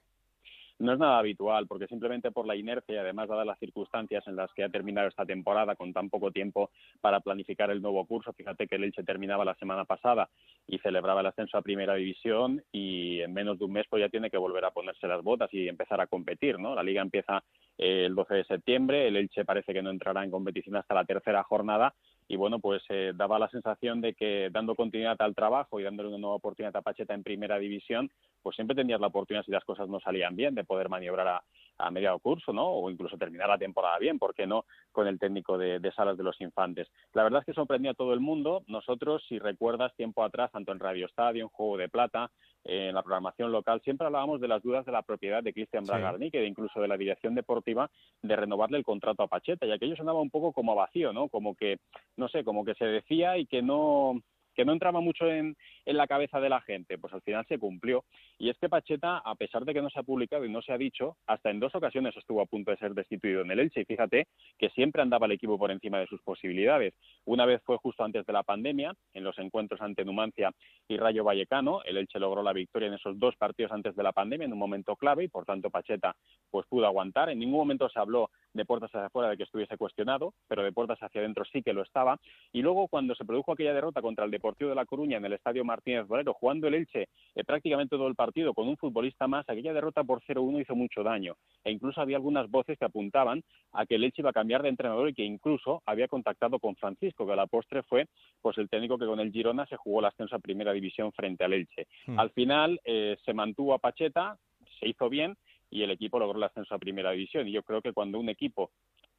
no 0.84 0.94
es 0.94 1.00
nada 1.00 1.18
habitual, 1.18 1.68
porque 1.68 1.88
simplemente 1.88 2.32
por 2.32 2.46
la 2.46 2.56
inercia 2.56 3.02
además 3.02 3.30
dadas 3.30 3.46
las 3.46 3.60
circunstancias 3.60 4.24
en 4.28 4.36
las 4.36 4.54
que 4.54 4.64
ha 4.64 4.70
terminado 4.70 5.08
esta 5.08 5.26
temporada 5.26 5.76
con 5.76 5.94
tan 5.94 6.10
poco 6.10 6.32
tiempo 6.32 6.70
para 7.02 7.22
planificar 7.22 7.72
el 7.72 7.82
nuevo 7.82 8.06
curso, 8.06 8.34
fíjate 8.34 8.68
que 8.68 8.76
el 8.76 8.84
Elche 8.84 9.04
terminaba 9.04 9.46
la 9.46 9.56
semana 9.56 9.86
pasada 9.86 10.30
y 10.68 10.78
celebraba 10.80 11.22
el 11.22 11.28
ascenso 11.28 11.58
a 11.58 11.62
Primera 11.62 11.96
División 11.96 12.64
y 12.72 13.22
en 13.22 13.34
menos 13.34 13.58
de 13.58 13.66
un 13.66 13.74
mes 13.74 13.86
pues 13.90 14.02
ya 14.02 14.10
tiene 14.10 14.30
que 14.30 14.38
volver 14.38 14.66
a 14.66 14.72
ponerse 14.72 15.08
las 15.08 15.24
botas 15.24 15.54
y 15.54 15.68
empezar 15.68 16.02
a 16.02 16.08
competir, 16.08 16.60
¿no? 16.60 16.76
La 16.76 16.84
liga 16.84 17.02
empieza 17.02 17.44
eh, 17.78 18.06
el 18.06 18.16
12 18.16 18.36
de 18.36 18.44
septiembre, 18.44 19.08
el 19.08 19.16
Elche 19.16 19.46
parece 19.46 19.74
que 19.74 19.82
no 19.82 19.90
entrará 19.90 20.24
en 20.24 20.32
competición 20.32 20.76
hasta 20.76 20.94
la 20.94 21.06
tercera 21.06 21.44
jornada 21.44 21.94
y 22.28 22.36
bueno, 22.36 22.60
pues 22.60 22.82
eh, 22.90 23.14
daba 23.16 23.40
la 23.40 23.50
sensación 23.50 24.02
de 24.02 24.14
que 24.14 24.50
dando 24.52 24.76
continuidad 24.76 25.16
al 25.20 25.36
trabajo 25.36 25.80
y 25.80 25.84
dándole 25.84 26.10
una 26.10 26.18
nueva 26.18 26.36
oportunidad 26.36 26.76
a 26.76 26.82
Pacheta 26.82 27.14
en 27.14 27.24
primera 27.24 27.58
división, 27.58 28.12
pues 28.42 28.56
siempre 28.56 28.76
tenías 28.76 29.00
la 29.00 29.08
oportunidad, 29.08 29.46
si 29.46 29.52
las 29.52 29.66
cosas 29.66 29.88
no 29.88 30.00
salían 30.00 30.36
bien, 30.36 30.56
de 30.56 30.64
poder 30.64 30.90
maniobrar 30.90 31.28
a, 31.28 31.44
a 31.78 31.92
mediado 31.92 32.20
curso, 32.20 32.54
¿no? 32.54 32.66
O 32.68 32.90
incluso 32.90 33.18
terminar 33.18 33.50
la 33.50 33.58
temporada 33.58 33.98
bien, 34.00 34.20
¿por 34.20 34.34
qué 34.34 34.46
no? 34.46 34.66
Con 34.92 35.08
el 35.08 35.20
técnico 35.20 35.58
de, 35.58 35.80
Salas 35.96 36.18
de 36.18 36.24
los 36.24 36.40
Infantes. 36.42 36.88
La 37.14 37.24
verdad 37.24 37.42
es 37.42 37.46
que 37.46 37.54
sorprendió 37.54 37.92
a 37.92 37.96
todo 37.96 38.14
el 38.14 38.20
mundo. 38.20 38.64
Nosotros, 38.68 39.24
si 39.28 39.40
recuerdas 39.40 39.96
tiempo 39.96 40.24
atrás, 40.24 40.52
tanto 40.52 40.72
en 40.72 40.80
Radio 40.80 41.06
Estadio, 41.06 41.44
en 41.44 41.50
Juego 41.50 41.78
de 41.78 41.90
Plata, 41.90 42.32
en 42.66 42.96
la 42.96 43.04
programación 43.04 43.52
local, 43.52 43.82
siempre 43.84 44.08
hablábamos 44.08 44.40
de 44.40 44.48
las 44.48 44.62
dudas 44.64 44.86
de 44.86 44.92
la 44.92 45.02
propiedad 45.02 45.44
de 45.44 45.54
Cristian 45.54 45.84
Bragarni, 45.84 46.32
que 46.32 46.46
incluso 46.46 46.80
de 46.80 46.88
la 46.88 46.98
dirección 46.98 47.36
deportiva, 47.36 47.90
de 48.22 48.36
renovarle 48.36 48.78
el 48.78 48.86
contrato 48.86 49.24
a 49.24 49.28
Pacheta, 49.28 49.66
ya 49.66 49.78
que 49.78 49.86
ello 49.86 49.96
sonaba 49.96 50.22
un 50.22 50.30
poco 50.30 50.54
como 50.54 50.76
vacío, 50.76 51.12
¿no? 51.12 51.28
Como 51.28 51.56
que, 51.56 51.78
no 52.18 52.28
sé, 52.30 52.44
como 52.44 52.64
que 52.64 52.74
se 52.76 52.86
decía 52.86 53.38
y 53.38 53.46
que 53.46 53.62
no, 53.62 54.22
que 54.54 54.66
no 54.66 54.74
entraba 54.74 55.02
mucho 55.02 55.28
en, 55.30 55.56
en, 55.86 55.98
la 55.98 56.08
cabeza 56.08 56.40
de 56.40 56.50
la 56.50 56.62
gente, 56.62 56.98
pues 56.98 57.14
al 57.14 57.22
final 57.22 57.46
se 57.48 57.58
cumplió. 57.58 58.04
Y 58.38 58.50
es 58.50 58.58
que 58.58 58.70
Pacheta, 58.70 59.18
a 59.18 59.36
pesar 59.36 59.66
de 59.66 59.74
que 59.74 59.82
no 59.82 59.90
se 59.90 60.00
ha 60.00 60.04
publicado 60.04 60.46
y 60.46 60.52
no 60.52 60.62
se 60.62 60.74
ha 60.74 60.78
dicho, 60.78 61.18
hasta 61.28 61.50
en 61.50 61.60
dos 61.60 61.74
ocasiones 61.76 62.16
estuvo 62.16 62.42
a 62.42 62.46
punto 62.46 62.72
de 62.72 62.78
ser 62.78 62.94
destituido 62.94 63.42
en 63.42 63.52
el 63.52 63.60
Elche. 63.60 63.82
Y 63.82 63.86
fíjate 63.86 64.28
que 64.58 64.70
siempre 64.70 65.02
andaba 65.02 65.26
el 65.26 65.34
equipo 65.34 65.58
por 65.58 65.72
encima 65.72 66.00
de 66.00 66.08
sus 66.08 66.22
posibilidades. 66.22 66.94
Una 67.26 67.46
vez 67.46 67.62
fue 67.64 67.78
justo 67.78 68.04
antes 68.04 68.26
de 68.26 68.34
la 68.34 68.44
pandemia, 68.44 68.94
en 69.14 69.24
los 69.24 69.38
encuentros 69.40 69.82
ante 69.82 70.06
Numancia 70.06 70.52
y 70.88 70.98
Rayo 70.98 71.24
Vallecano. 71.24 71.82
El 71.84 71.98
Elche 71.98 72.20
logró 72.20 72.44
la 72.44 72.54
victoria 72.54 72.88
en 72.88 72.96
esos 72.96 73.18
dos 73.20 73.36
partidos 73.36 73.72
antes 73.72 73.96
de 73.96 74.04
la 74.04 74.12
pandemia, 74.12 74.46
en 74.46 74.54
un 74.54 74.60
momento 74.60 74.96
clave, 74.96 75.26
y 75.26 75.28
por 75.28 75.46
tanto 75.46 75.70
Pacheta 75.70 76.16
pues 76.50 76.66
pudo 76.68 76.86
aguantar. 76.86 77.30
En 77.30 77.40
ningún 77.40 77.60
momento 77.60 77.90
se 77.90 78.00
habló 78.00 78.30
de 78.54 78.66
puertas 78.66 78.90
hacia 78.92 79.08
afuera 79.08 79.30
de 79.30 79.38
que 79.38 79.44
estuviese 79.44 79.78
cuestionado, 79.78 80.34
pero 80.48 80.64
de 80.64 80.72
puertas 80.72 81.00
hacia 81.02 81.22
adentro 81.22 81.44
sí 81.46 81.62
que 81.62 81.74
lo 81.74 81.82
estaba. 81.82 82.20
Y 82.52 82.62
luego, 82.62 82.88
cuando 82.88 83.16
se 83.16 83.26
produjo 83.26 83.52
aquella 83.52 83.74
derrota 83.74 84.02
contra 84.02 84.26
el 84.26 84.32
Deportivo 84.32 84.70
de 84.70 84.76
La 84.76 84.86
Coruña 84.86 85.18
en 85.18 85.26
el 85.26 85.34
Estadio 85.34 85.66
Martínez 85.66 86.08
Valero, 86.08 86.34
jugando 86.34 86.68
el 86.68 86.76
Elche 86.76 87.08
eh, 87.36 87.44
prácticamente 87.44 87.96
todo 87.96 88.08
el 88.08 88.16
partido 88.16 88.54
con 88.54 88.68
un 88.68 88.78
futbolista 88.78 89.28
más, 89.28 89.48
aquella 89.50 89.74
derrota 89.74 90.04
por 90.04 90.22
0-1 90.22 90.62
hizo 90.62 90.76
mucho 90.76 91.04
daño. 91.04 91.36
E 91.64 91.72
incluso 91.72 92.02
había 92.02 92.18
algunas 92.18 92.50
voces 92.50 92.78
que 92.78 92.86
apuntaban 92.86 93.44
a 93.72 93.86
que 93.86 93.96
el 93.96 94.04
Elche 94.04 94.22
iba 94.22 94.30
a 94.30 94.34
cambiar 94.34 94.62
de 94.64 94.70
entrenador 94.70 95.10
y 95.10 95.14
que 95.14 95.24
incluso 95.24 95.82
había 95.86 96.08
contactado 96.08 96.60
con 96.60 96.76
Francisco, 96.76 97.26
que 97.26 97.34
a 97.34 97.38
la 97.38 97.48
postre 97.48 97.84
fue 97.84 98.08
pues 98.42 98.58
el 98.58 98.70
técnico 98.70 98.98
que 98.98 99.06
con 99.06 99.20
el 99.20 99.32
Girona 99.32 99.66
se 99.66 99.78
jugó 99.78 100.00
el 100.00 100.06
ascenso 100.06 100.36
a 100.36 100.40
Primera 100.40 100.74
División 100.74 101.12
frente 101.12 101.44
al 101.44 101.54
Elche. 101.54 101.88
Hmm. 102.06 102.20
Al 102.20 102.32
final 102.32 102.80
eh, 102.84 103.18
se 103.24 103.34
mantuvo 103.34 103.74
a 103.74 103.80
Pacheta, 103.80 104.38
se 104.80 104.90
hizo 104.90 105.10
bien 105.10 105.36
y 105.74 105.82
el 105.82 105.92
equipo 105.92 106.20
logró 106.20 106.38
el 106.38 106.44
ascenso 106.44 106.76
a 106.76 106.80
Primera 106.80 107.12
División. 107.12 107.48
Y 107.48 107.52
yo 107.52 107.64
creo 107.64 107.82
que 107.82 107.94
cuando 107.94 108.20
un 108.20 108.30
equipo 108.30 108.72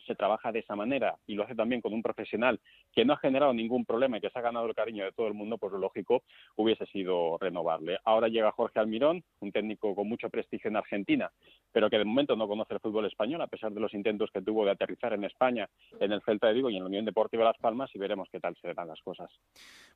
se 0.07 0.15
trabaja 0.15 0.53
de 0.53 0.61
esa 0.61 0.77
manera 0.77 1.17
y 1.27 1.35
lo 1.35 1.45
hace 1.45 1.55
también 1.55 1.81
con 1.81 1.93
un 1.93 2.03
profesional 2.03 2.61
que 2.93 3.05
no 3.05 3.15
ha 3.15 3.19
generado 3.19 3.53
ningún 3.53 3.85
problema 3.85 4.19
y 4.19 4.21
que 4.21 4.31
se 4.31 4.39
ha 4.39 4.43
ganado 4.43 4.67
el 4.67 4.75
cariño 4.75 5.05
de 5.05 5.13
todo 5.13 5.27
el 5.27 5.35
mundo, 5.35 5.59
pues 5.59 5.73
lo 5.73 5.79
lógico 5.79 6.23
hubiese 6.57 6.87
sido 6.87 7.39
renovarle. 7.39 7.99
Ahora 8.05 8.29
llega 8.29 8.53
Jorge 8.53 8.81
Almirón, 8.81 9.23
un 9.41 9.53
técnico 9.53 9.95
con 9.95 10.09
mucho 10.09 10.29
prestigio 10.31 10.69
en 10.69 10.77
Argentina, 10.77 11.31
pero 11.73 11.91
que 11.91 11.99
de 11.99 12.05
momento 12.05 12.37
no 12.37 12.49
conoce 12.49 12.75
el 12.75 12.81
fútbol 12.81 13.07
español, 13.07 13.41
a 13.41 13.47
pesar 13.47 13.73
de 13.73 13.81
los 13.81 13.95
intentos 13.95 14.31
que 14.33 14.43
tuvo 14.43 14.65
de 14.65 14.73
aterrizar 14.73 15.13
en 15.13 15.25
España, 15.25 15.69
en 16.01 16.13
el 16.13 16.23
Celta 16.23 16.49
de 16.49 16.55
Vigo 16.55 16.71
y 16.71 16.77
en 16.77 16.83
la 16.83 16.89
Unión 16.89 17.05
Deportiva 17.05 17.45
Las 17.45 17.59
Palmas, 17.59 17.91
y 17.95 17.99
veremos 17.99 18.29
qué 18.31 18.41
tal 18.41 18.57
se 18.61 18.75
dan 18.75 18.89
las 18.89 19.01
cosas. 19.03 19.31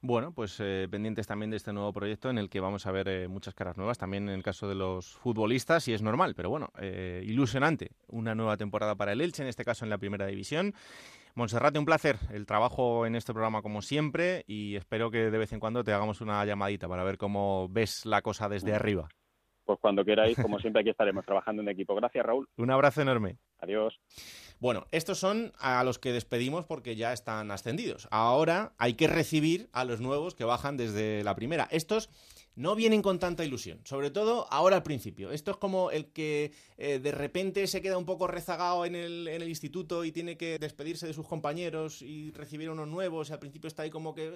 Bueno, 0.01 0.33
pues 0.33 0.59
eh, 0.61 0.89
pendientes 0.91 1.27
también 1.27 1.51
de 1.51 1.57
este 1.57 1.73
nuevo 1.73 1.93
proyecto 1.93 2.31
en 2.31 2.39
el 2.39 2.49
que 2.49 2.61
vamos 2.61 2.87
a 2.87 2.93
ver 2.93 3.09
eh, 3.09 3.29
muchas 3.29 3.55
caras 3.55 3.77
nuevas, 3.77 3.99
también 3.99 4.29
en 4.29 4.35
el 4.35 4.43
caso 4.43 4.69
de 4.69 4.75
los 4.75 5.17
futbolistas, 5.17 5.89
y 5.89 5.93
es 5.93 6.03
normal, 6.03 6.35
pero 6.35 6.51
bueno, 6.51 6.71
eh, 6.81 7.23
ilusionante. 7.25 7.91
Una 8.09 8.35
nueva 8.35 8.57
temporada 8.57 8.95
para 8.95 9.13
el 9.13 9.21
Elche, 9.21 9.43
en 9.43 9.49
este 9.49 9.65
caso 9.65 9.85
en 9.85 9.91
la 9.91 9.98
Primera 9.99 10.27
División. 10.27 10.75
Monserrate, 11.35 11.79
un 11.79 11.85
placer 11.85 12.17
el 12.33 12.47
trabajo 12.47 13.07
en 13.07 13.15
este 13.15 13.33
programa 13.33 13.63
como 13.63 13.81
siempre 13.81 14.45
y 14.47 14.75
espero 14.75 15.11
que 15.11 15.31
de 15.31 15.39
vez 15.39 15.53
en 15.53 15.61
cuando 15.61 15.85
te 15.85 15.93
hagamos 15.93 16.21
una 16.21 16.45
llamadita 16.45 16.89
para 16.89 17.05
ver 17.05 17.17
cómo 17.17 17.69
ves 17.69 18.05
la 18.07 18.23
cosa 18.23 18.49
desde 18.49 18.75
arriba. 18.75 19.09
Pues 19.65 19.79
cuando 19.81 20.05
queráis, 20.05 20.37
como 20.41 20.59
siempre, 20.61 20.81
aquí 20.81 20.91
estaremos 20.91 21.27
trabajando 21.27 21.61
en 21.61 21.69
equipo. 21.69 21.95
Gracias, 21.95 22.25
Raúl. 22.25 22.49
Un 22.57 22.71
abrazo 22.71 23.03
enorme. 23.03 23.37
Adiós. 23.59 24.01
Bueno, 24.61 24.87
estos 24.91 25.19
son 25.19 25.53
a 25.61 25.85
los 25.85 25.99
que 25.99 26.11
despedimos 26.11 26.65
porque 26.65 26.97
ya 26.97 27.13
están 27.13 27.51
ascendidos. 27.51 28.09
Ahora 28.11 28.73
hay 28.79 28.95
que 28.95 29.07
recibir 29.07 29.69
a 29.73 29.85
los 29.85 30.01
nuevos 30.01 30.35
que 30.35 30.45
bajan 30.45 30.77
desde 30.77 31.23
la 31.23 31.35
primera. 31.35 31.69
Estos 31.71 32.09
no 32.59 32.75
vienen 32.75 33.03
con 33.03 33.21
tanta 33.21 33.45
ilusión, 33.45 33.81
sobre 33.85 34.11
todo 34.11 34.49
ahora 34.51 34.77
al 34.77 34.83
principio. 34.83 35.31
Esto 35.31 35.53
es 35.53 35.57
como 35.59 35.93
el 35.93 36.07
que 36.07 36.51
eh, 36.77 36.99
de 36.99 37.13
repente 37.13 37.65
se 37.69 37.81
queda 37.81 37.97
un 37.97 38.05
poco 38.05 38.27
rezagado 38.27 38.85
en 38.85 38.97
el, 38.97 39.29
en 39.29 39.43
el, 39.43 39.49
instituto 39.49 40.05
y 40.05 40.11
tiene 40.11 40.37
que 40.37 40.59
despedirse 40.59 41.07
de 41.07 41.15
sus 41.15 41.27
compañeros 41.27 42.03
y 42.03 42.33
recibir 42.33 42.69
unos 42.69 42.89
nuevos 42.89 43.31
y 43.31 43.33
al 43.33 43.39
principio 43.39 43.69
está 43.69 43.85
ahí 43.85 43.91
como 43.91 44.13
que, 44.13 44.33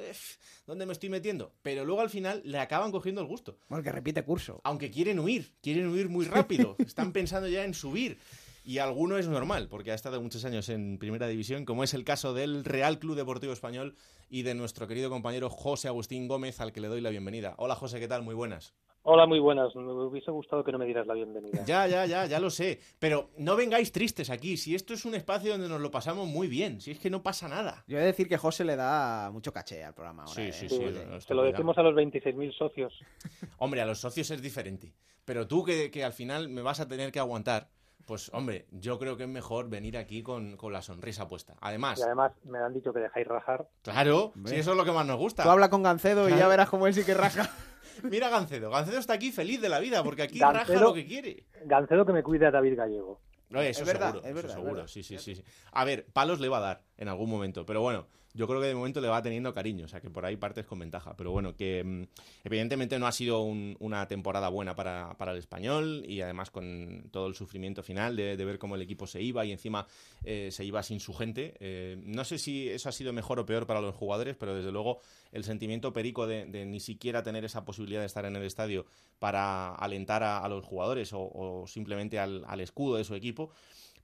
¿dónde 0.69 0.87
me 0.87 0.93
estoy 0.93 1.09
metiendo? 1.09 1.53
Pero 1.63 1.85
luego 1.85 2.01
al 2.01 2.11
final 2.11 2.41
le 2.45 2.61
acaban 2.61 2.93
cogiendo 2.93 3.21
el 3.21 3.27
gusto. 3.27 3.59
Porque 3.67 3.91
repite 3.91 4.23
curso. 4.23 4.61
Aunque 4.63 4.93
quieren 4.93 5.19
huir, 5.19 5.53
quieren 5.61 5.89
huir 5.89 6.09
muy 6.09 6.25
rápido, 6.25 6.77
están 6.79 7.13
pensando 7.13 7.49
ya 7.49 7.65
en 7.65 7.75
subir. 7.75 8.19
Y 8.65 8.79
alguno 8.79 9.19
es 9.19 9.29
normal, 9.29 9.67
porque 9.69 9.91
ha 9.91 9.95
estado 9.95 10.21
muchos 10.21 10.45
años 10.45 10.69
en 10.69 10.99
Primera 10.99 11.27
División, 11.27 11.65
como 11.65 11.83
es 11.83 11.95
el 11.95 12.05
caso 12.05 12.33
del 12.33 12.65
Real 12.65 13.01
Club 13.01 13.17
Deportivo 13.17 13.53
Español 13.53 13.97
y 14.31 14.43
de 14.43 14.55
nuestro 14.55 14.87
querido 14.87 15.11
compañero 15.11 15.51
José 15.51 15.89
Agustín 15.89 16.29
Gómez, 16.29 16.61
al 16.61 16.73
que 16.73 16.81
le 16.81 16.87
doy 16.87 17.01
la 17.01 17.11
bienvenida. 17.11 17.55
Hola 17.59 17.75
José, 17.75 17.99
¿qué 17.99 18.07
tal? 18.07 18.23
Muy 18.23 18.37
buenas. 18.37 18.73
Hola, 19.05 19.27
muy 19.27 19.41
buenas. 19.41 19.75
Me 19.75 19.83
hubiese 19.83 20.31
gustado 20.31 20.63
que 20.63 20.71
no 20.71 20.79
me 20.79 20.85
dieras 20.85 21.09
la 21.09 21.15
bienvenida. 21.15 21.65
Ya, 21.65 21.89
ya, 21.89 22.07
ya, 22.07 22.27
ya 22.27 22.39
lo 22.39 22.51
sé. 22.51 22.79
Pero 23.01 23.31
no 23.37 23.57
vengáis 23.57 23.91
tristes 23.91 24.31
aquí. 24.31 24.57
Si 24.57 24.77
esto 24.77 24.95
es 24.95 25.05
un 25.05 25.17
espacio 25.17 25.51
donde 25.51 25.69
nos 25.69 25.81
lo 25.81 25.91
pasamos 25.91 26.29
muy 26.29 26.47
bien. 26.47 26.81
Si 26.81 26.93
es 26.93 27.01
que 27.01 27.11
no 27.11 27.21
pasa 27.21 27.49
nada. 27.49 27.83
Yo 27.89 27.97
voy 27.97 28.05
a 28.05 28.07
decir 28.07 28.29
que 28.29 28.37
José 28.37 28.65
le 28.65 28.77
da 28.77 29.29
mucho 29.33 29.53
caché 29.53 29.83
al 29.83 29.95
programa 29.95 30.23
ahora. 30.23 30.35
Sí, 30.35 30.43
¿eh? 30.43 30.53
sí, 30.53 30.69
sí. 30.69 30.79
Te 31.27 31.35
lo 31.35 31.43
decimos 31.43 31.77
a 31.79 31.83
los 31.83 31.95
26.000 31.95 32.57
socios. 32.57 32.95
Hombre, 33.59 33.81
a 33.81 33.87
los 33.87 33.99
socios 33.99 34.31
es 34.31 34.41
diferente. 34.41 34.95
Pero 35.25 35.49
tú 35.49 35.65
que, 35.65 35.91
que 35.91 36.05
al 36.05 36.13
final 36.13 36.49
me 36.49 36.63
vas 36.63 36.79
a 36.79 36.87
tener 36.87 37.11
que 37.11 37.19
aguantar 37.19 37.71
pues 38.07 38.31
hombre, 38.33 38.67
yo 38.71 38.99
creo 38.99 39.17
que 39.17 39.25
es 39.25 39.29
mejor 39.29 39.69
venir 39.69 39.97
aquí 39.97 40.23
con, 40.23 40.57
con, 40.57 40.73
la 40.73 40.83
sonrisa 40.83 41.29
puesta. 41.29 41.55
Además... 41.61 41.99
Y 41.99 42.03
además 42.03 42.33
me 42.45 42.59
han 42.59 42.73
dicho 42.73 42.93
que 42.93 43.01
dejáis 43.01 43.27
rajar. 43.27 43.69
Claro, 43.83 44.33
sí, 44.47 44.57
eso 44.57 44.73
es 44.73 44.77
lo 44.77 44.85
que 44.85 44.93
más 44.93 45.07
nos 45.07 45.19
gusta. 45.19 45.43
Tú 45.43 45.51
habla 45.51 45.71
con 45.71 45.83
Gancedo 45.83 46.23
claro. 46.23 46.37
y 46.37 46.39
ya 46.39 46.49
verás 46.49 46.69
cómo 46.69 46.87
él 46.87 46.95
sí 46.95 47.05
que 47.05 47.15
raja. 47.15 47.49
Mira 48.03 48.29
Gancedo, 48.31 48.71
Gancedo 48.71 48.99
está 48.99 49.15
aquí 49.15 49.33
feliz 49.33 49.61
de 49.61 49.69
la 49.69 49.79
vida 49.79 50.03
porque 50.03 50.23
aquí 50.23 50.39
Gancedo, 50.39 50.75
raja 50.75 50.85
lo 50.85 50.95
que 50.95 51.07
quiere. 51.07 51.47
Gancedo 51.65 52.07
que 52.07 52.13
me 52.13 52.23
cuide 52.23 52.47
a 52.47 52.51
David 52.51 52.77
Gallego. 52.77 53.21
No, 53.49 53.61
eso 53.61 53.83
es 53.83 53.87
verdad, 53.87 54.13
seguro, 54.13 54.29
es 54.29 54.35
verdad, 54.35 54.51
eso 54.51 54.55
seguro, 54.55 54.75
verdad. 54.75 54.89
sí, 54.89 55.03
sí, 55.03 55.19
sí, 55.19 55.35
sí. 55.35 55.45
A 55.73 55.85
ver, 55.85 56.07
palos 56.07 56.41
le 56.41 56.49
va 56.49 56.57
a 56.57 56.61
dar 56.61 56.83
en 56.97 57.09
algún 57.09 57.29
momento, 57.29 57.67
pero 57.67 57.83
bueno, 57.83 58.07
yo 58.35 58.47
creo 58.47 58.61
que 58.61 58.67
de 58.67 58.75
momento 58.75 59.01
le 59.01 59.09
va 59.09 59.23
teniendo 59.23 59.53
cariño, 59.53 59.85
o 59.85 59.89
sea 59.89 60.01
que 60.01 60.11
por 60.11 60.25
ahí 60.25 60.37
partes 60.37 60.65
con 60.65 60.79
ventaja. 60.79 61.15
Pero 61.17 61.31
bueno, 61.33 61.55
que 61.55 61.85
mm, 61.85 62.03
evidentemente 62.45 62.99
no 62.99 63.07
ha 63.07 63.13
sido 63.13 63.43
un, 63.43 63.77
una 63.81 64.09
temporada 64.09 64.49
buena 64.49 64.75
para, 64.75 65.17
para, 65.19 65.33
el 65.33 65.39
español 65.39 66.05
y 66.07 66.21
además 66.21 66.51
con 66.51 67.09
todo 67.11 67.27
el 67.27 67.35
sufrimiento 67.35 67.83
final 67.83 68.17
de, 68.17 68.37
ver 68.37 68.59
cómo 68.59 68.75
el 68.75 68.83
equipo 68.83 69.07
se 69.07 69.23
iba 69.23 69.45
y 69.45 69.53
encima 69.53 69.87
eh, 70.25 70.49
se 70.51 70.65
iba 70.65 70.83
sin 70.83 71.01
su 71.01 71.15
gente. 71.15 71.55
Eh, 71.61 72.01
no 72.05 72.25
sé 72.25 72.39
si 72.39 72.69
eso 72.69 72.89
ha 72.89 72.93
sido 72.93 73.13
mejor 73.13 73.39
o 73.39 73.47
peor 73.47 73.67
para 73.67 73.81
los 73.81 73.95
jugadores, 73.95 74.37
pero 74.37 74.55
desde 74.55 74.73
luego 74.73 75.01
el 75.33 75.45
sentimiento 75.45 75.93
perico 75.93 76.27
de, 76.27 76.47
ni 76.47 76.81
siquiera 76.81 77.23
tener 77.23 77.45
esa 77.45 77.65
posibilidad 77.65 78.01
de 78.01 78.07
estar 78.07 78.25
en 78.25 78.37
el 78.37 78.43
estadio 78.45 78.87
para 79.19 79.75
alentar 79.75 80.23
a, 80.23 80.49
los 80.49 80.65
jugadores 80.65 81.13
o, 81.13 81.21
o 81.21 81.67
simplemente 81.67 82.19
al, 82.19 82.45
al, 82.47 82.61
escudo 82.61 82.97
de 82.97 83.05
su 83.05 83.15
equipo, 83.15 83.51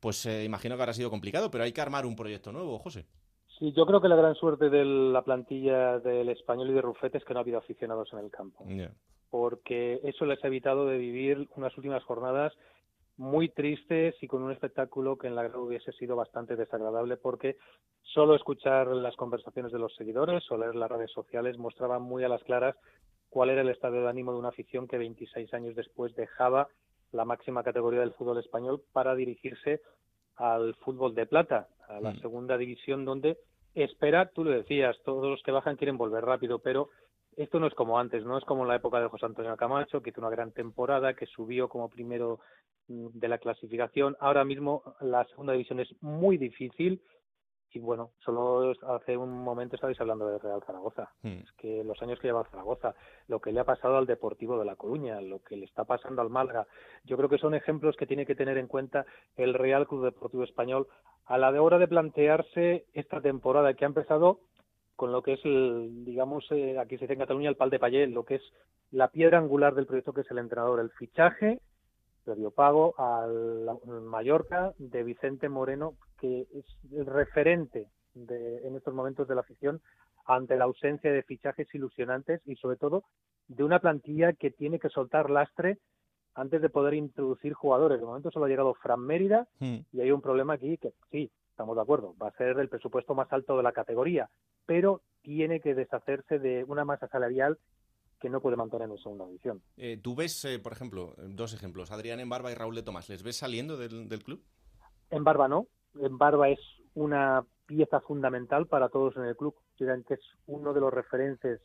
pues 0.01 0.25
eh, 0.27 0.45
imagino 0.45 0.77
que 0.77 0.83
habrá 0.83 0.95
sido 0.95 1.11
complicado, 1.11 1.51
pero 1.51 1.64
hay 1.64 1.73
que 1.73 1.81
armar 1.81 2.07
un 2.07 2.17
proyecto 2.17 2.53
nuevo, 2.53 2.79
José. 2.79 3.07
Sí, 3.59 3.73
yo 3.73 3.87
creo 3.87 4.01
que 4.01 4.09
la 4.09 4.16
gran 4.16 4.35
suerte 4.35 4.71
de 4.71 4.85
la 4.85 5.23
plantilla 5.23 5.99
del 5.99 6.29
español 6.29 6.71
y 6.71 6.75
de 6.75 6.83
Rufete 6.83 7.18
es 7.18 7.25
que 7.25 7.35
no 7.35 7.40
ha 7.40 7.42
habido 7.42 7.59
aficionados 7.59 8.12
en 8.12 8.21
el 8.21 8.31
campo. 8.31 8.64
Yeah. 8.66 8.92
Porque 9.31 10.01
eso 10.05 10.25
les 10.27 10.42
ha 10.44 10.47
evitado 10.47 10.87
de 10.87 10.97
vivir 10.97 11.49
unas 11.57 11.77
últimas 11.77 12.05
jornadas 12.05 12.53
muy 13.16 13.49
tristes 13.49 14.14
y 14.23 14.29
con 14.29 14.42
un 14.42 14.53
espectáculo 14.53 15.18
que 15.18 15.27
en 15.27 15.35
la 15.35 15.42
grada 15.42 15.59
hubiese 15.59 15.90
sido 15.92 16.14
bastante 16.14 16.55
desagradable 16.55 17.16
porque 17.16 17.57
solo 18.03 18.37
escuchar 18.37 18.87
las 18.87 19.16
conversaciones 19.16 19.73
de 19.73 19.81
los 19.81 19.94
seguidores 19.97 20.49
o 20.51 20.57
leer 20.57 20.77
las 20.77 20.90
redes 20.90 21.11
sociales 21.11 21.59
mostraba 21.59 21.99
muy 21.99 22.23
a 22.23 22.29
las 22.29 22.44
claras 22.44 22.77
cuál 23.29 23.51
era 23.51 23.62
el 23.62 23.71
estado 23.71 24.01
de 24.01 24.09
ánimo 24.09 24.33
de 24.33 24.38
una 24.38 24.51
afición 24.51 24.87
que 24.87 24.99
26 24.99 25.53
años 25.53 25.75
después 25.75 26.14
dejaba 26.14 26.68
la 27.11 27.25
máxima 27.25 27.64
categoría 27.64 28.01
del 28.01 28.12
fútbol 28.12 28.38
español 28.38 28.83
para 28.92 29.16
dirigirse 29.16 29.81
al 30.38 30.74
fútbol 30.77 31.14
de 31.14 31.27
plata, 31.27 31.68
a 31.88 32.01
la 32.01 32.12
mm. 32.12 32.20
segunda 32.20 32.57
división 32.57 33.05
donde 33.05 33.38
espera, 33.74 34.31
tú 34.31 34.44
lo 34.44 34.51
decías, 34.51 34.96
todos 35.05 35.29
los 35.29 35.42
que 35.42 35.53
bajan 35.53 35.77
quieren 35.77 35.98
volver 35.98 36.24
rápido, 36.24 36.59
pero 36.61 36.88
esto 37.37 37.61
no 37.61 37.66
es 37.66 37.74
como 37.74 37.98
antes, 37.98 38.24
no 38.24 38.37
es 38.37 38.44
como 38.44 38.62
en 38.62 38.68
la 38.68 38.77
época 38.77 39.01
de 39.01 39.09
José 39.09 39.27
Antonio 39.27 39.57
Camacho, 39.57 40.03
que 40.03 40.11
hizo 40.11 40.20
una 40.20 40.31
gran 40.31 40.53
temporada, 40.53 41.14
que 41.14 41.27
subió 41.27 41.68
como 41.68 41.88
primero 41.88 42.40
mm, 42.88 43.09
de 43.12 43.29
la 43.29 43.38
clasificación. 43.38 44.16
Ahora 44.20 44.44
mismo 44.44 44.83
la 45.01 45.24
segunda 45.27 45.53
división 45.53 45.81
es 45.81 45.88
muy 46.01 46.37
difícil 46.37 47.01
y 47.72 47.81
bueno, 47.81 48.12
solo 48.24 48.72
hace 48.88 49.16
un 49.16 49.42
momento 49.42 49.76
estabais 49.76 50.00
hablando 50.00 50.26
de 50.26 50.38
Real 50.38 50.62
Zaragoza. 50.66 51.11
Mm. 51.22 51.40
Es 51.40 51.52
que 51.52 51.85
los 51.85 52.00
años 52.02 52.18
que 52.18 52.28
lleva 52.28 52.48
Zaragoza, 52.50 52.94
lo 53.26 53.40
que 53.40 53.52
le 53.52 53.61
ha 53.61 53.64
pasado 53.64 53.96
al 53.96 54.07
Deportivo 54.07 54.59
de 54.59 54.64
La 54.64 54.76
Coruña, 54.76 55.20
lo 55.20 55.40
que 55.42 55.57
le 55.57 55.66
está 55.66 55.85
pasando 55.85 56.22
al 56.22 56.31
Málaga, 56.31 56.66
yo 57.04 57.16
creo 57.16 57.28
que 57.28 57.38
son 57.38 57.54
ejemplos 57.54 57.96
que 57.96 58.07
tiene 58.07 58.24
que 58.24 58.35
tener 58.35 58.57
en 58.59 58.68
cuenta 58.68 59.04
el 59.37 59.54
Real 59.54 59.87
Club 59.87 60.04
Deportivo 60.04 60.44
Español 60.44 60.87
a 61.26 61.37
la 61.37 61.52
de 61.52 61.59
hora 61.59 61.78
de 61.78 61.88
plantearse 61.88 62.87
esta 62.94 63.20
temporada 63.20 63.74
que 63.74 63.85
ha 63.85 63.88
empezado 63.88 64.40
con 64.96 65.12
lo 65.12 65.22
que 65.22 65.35
es, 65.35 65.44
el, 65.44 66.04
digamos, 66.04 66.44
eh, 66.50 66.76
aquí 66.78 66.96
se 66.96 67.04
dice 67.04 67.12
en 67.12 67.20
Cataluña 67.20 67.50
el 67.50 67.57
pal 67.57 67.70
de 67.70 67.78
payel, 67.78 68.11
lo 68.11 68.24
que 68.24 68.37
es 68.37 68.42
la 68.90 69.09
piedra 69.09 69.38
angular 69.38 69.74
del 69.74 69.87
proyecto 69.87 70.12
que 70.12 70.22
es 70.22 70.31
el 70.31 70.38
entrenador, 70.38 70.81
el 70.81 70.90
fichaje 70.90 71.61
previo 72.29 72.51
pago 72.51 72.95
al 72.99 73.79
Mallorca 74.03 74.75
de 74.79 75.03
Vicente 75.03 75.49
Moreno, 75.49 75.95
que 76.21 76.47
es 76.53 76.67
el 76.93 77.07
referente 77.07 77.88
de, 78.12 78.67
en 78.67 78.77
estos 78.77 78.93
momentos 78.93 79.27
de 79.29 79.35
la 79.35 79.41
afición 79.41 79.81
ante 80.27 80.57
la 80.57 80.64
ausencia 80.64 81.11
de 81.11 81.23
fichajes 81.23 81.75
ilusionantes 81.75 82.43
y 82.45 82.57
sobre 82.57 82.77
todo 82.77 83.05
de 83.47 83.64
una 83.64 83.79
plantilla 83.79 84.35
que 84.35 84.51
tiene 84.51 84.79
que 84.79 84.91
soltar 84.91 85.31
lastre 85.31 85.79
antes 86.35 86.61
de 86.61 86.69
poder 86.69 86.93
introducir 86.93 87.55
jugadores. 87.55 87.99
De 87.99 88.05
momento 88.05 88.31
solo 88.31 88.45
ha 88.45 88.49
llegado 88.51 88.75
Fran 88.75 89.01
Mérida 89.01 89.49
Hmm. 89.59 89.79
y 89.91 90.01
hay 90.03 90.11
un 90.11 90.21
problema 90.21 90.53
aquí 90.55 90.77
que 90.77 90.93
sí, 91.11 91.31
estamos 91.49 91.77
de 91.77 91.83
acuerdo, 91.83 92.14
va 92.23 92.29
a 92.29 92.37
ser 92.37 92.59
el 92.59 92.69
presupuesto 92.69 93.14
más 93.14 93.33
alto 93.33 93.57
de 93.57 93.62
la 93.62 93.73
categoría, 93.73 94.29
pero 94.67 95.01
tiene 95.23 95.61
que 95.61 95.75
deshacerse 95.75 96.38
de 96.38 96.62
una 96.64 96.85
masa 96.85 97.09
salarial 97.09 97.57
que 98.20 98.28
no 98.28 98.40
puede 98.40 98.57
mantener 98.57 98.88
en 98.90 98.98
segunda 98.98 99.26
división. 99.26 99.62
Eh, 99.76 99.98
Tú 100.02 100.14
ves, 100.14 100.44
eh, 100.44 100.59
por 100.59 100.72
ejemplo, 100.72 101.14
dos 101.18 101.54
ejemplos, 101.54 101.90
Adrián 101.90 102.20
en 102.20 102.28
Barba 102.28 102.50
y 102.50 102.54
Raúl 102.54 102.74
de 102.74 102.83
Tomás, 102.83 103.09
¿les 103.09 103.22
ves 103.22 103.37
saliendo 103.37 103.76
del, 103.76 104.09
del 104.09 104.24
club? 104.24 104.42
En 105.11 105.24
Barba 105.24 105.48
no, 105.48 105.66
en 106.00 106.18
Barba 106.18 106.48
es 106.48 106.61
una 106.94 107.44
pieza 107.66 108.00
fundamental 108.00 108.66
para 108.66 108.88
todos 108.88 109.16
en 109.16 109.24
el 109.24 109.37
club, 109.37 109.54
Consideran 109.78 110.02
que 110.02 110.14
es 110.14 110.20
uno 110.46 110.72
de 110.72 110.81
los 110.81 110.92
referentes 110.92 111.61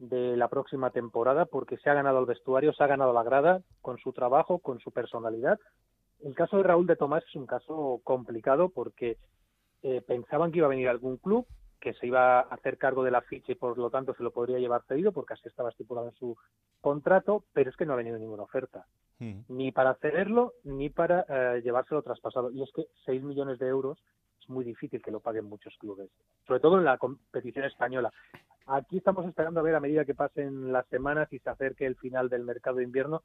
de 0.00 0.36
la 0.36 0.48
próxima 0.48 0.90
temporada 0.90 1.46
porque 1.46 1.76
se 1.76 1.88
ha 1.88 1.94
ganado 1.94 2.18
el 2.18 2.26
vestuario, 2.26 2.72
se 2.72 2.82
ha 2.82 2.88
ganado 2.88 3.12
la 3.12 3.22
grada 3.22 3.62
con 3.80 3.98
su 3.98 4.12
trabajo, 4.12 4.58
con 4.58 4.80
su 4.80 4.90
personalidad. 4.90 5.60
El 6.20 6.34
caso 6.34 6.56
de 6.56 6.64
Raúl 6.64 6.86
de 6.86 6.96
Tomás 6.96 7.22
es 7.28 7.36
un 7.36 7.46
caso 7.46 8.00
complicado 8.02 8.70
porque 8.70 9.18
eh, 9.82 10.02
pensaban 10.04 10.50
que 10.50 10.58
iba 10.58 10.66
a 10.66 10.70
venir 10.70 10.88
algún 10.88 11.18
club 11.18 11.46
que 11.84 11.92
se 11.94 12.06
iba 12.06 12.40
a 12.40 12.40
hacer 12.40 12.78
cargo 12.78 13.04
de 13.04 13.10
la 13.10 13.20
ficha 13.20 13.52
y 13.52 13.56
por 13.56 13.76
lo 13.76 13.90
tanto 13.90 14.14
se 14.14 14.22
lo 14.22 14.30
podría 14.32 14.58
llevar 14.58 14.82
cedido 14.88 15.12
porque 15.12 15.34
así 15.34 15.46
estaba 15.46 15.68
estipulado 15.68 16.08
en 16.08 16.14
su 16.14 16.36
contrato, 16.80 17.44
pero 17.52 17.68
es 17.68 17.76
que 17.76 17.84
no 17.84 17.92
ha 17.92 17.96
venido 17.96 18.18
ninguna 18.18 18.42
oferta, 18.44 18.86
Hmm. 19.18 19.42
ni 19.48 19.70
para 19.70 19.94
cederlo 19.94 20.54
ni 20.64 20.88
para 20.90 21.24
eh, 21.28 21.60
llevárselo 21.62 22.02
traspasado. 22.02 22.50
Y 22.50 22.62
es 22.62 22.72
que 22.72 22.86
6 23.04 23.22
millones 23.22 23.58
de 23.58 23.68
euros 23.68 23.98
es 24.40 24.48
muy 24.48 24.64
difícil 24.64 25.00
que 25.00 25.12
lo 25.12 25.20
paguen 25.20 25.44
muchos 25.44 25.76
clubes, 25.78 26.10
sobre 26.46 26.60
todo 26.60 26.78
en 26.78 26.84
la 26.84 26.98
competición 26.98 27.64
española. 27.64 28.12
Aquí 28.66 28.96
estamos 28.96 29.26
esperando 29.26 29.60
a 29.60 29.62
ver 29.62 29.74
a 29.74 29.80
medida 29.80 30.04
que 30.04 30.14
pasen 30.14 30.72
las 30.72 30.86
semanas 30.88 31.32
y 31.32 31.38
se 31.38 31.50
acerque 31.50 31.86
el 31.86 31.96
final 31.96 32.28
del 32.28 32.44
mercado 32.44 32.78
de 32.78 32.84
invierno. 32.84 33.22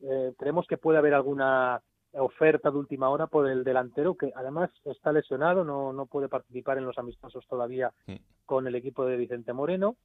Eh, 0.00 0.32
creemos 0.38 0.66
que 0.66 0.78
puede 0.78 0.98
haber 0.98 1.12
alguna 1.12 1.82
oferta 2.12 2.70
de 2.70 2.78
última 2.78 3.08
hora 3.10 3.26
por 3.26 3.48
el 3.48 3.64
delantero 3.64 4.14
que 4.16 4.32
además 4.34 4.70
está 4.84 5.12
lesionado, 5.12 5.64
no, 5.64 5.92
no 5.92 6.06
puede 6.06 6.28
participar 6.28 6.78
en 6.78 6.86
los 6.86 6.98
amistosos 6.98 7.46
todavía 7.46 7.92
Sí. 8.06 8.20
con 8.44 8.66
el 8.66 8.74
equipo 8.74 9.04
de 9.04 9.16
Vicente 9.16 9.52
Moreno. 9.52 9.96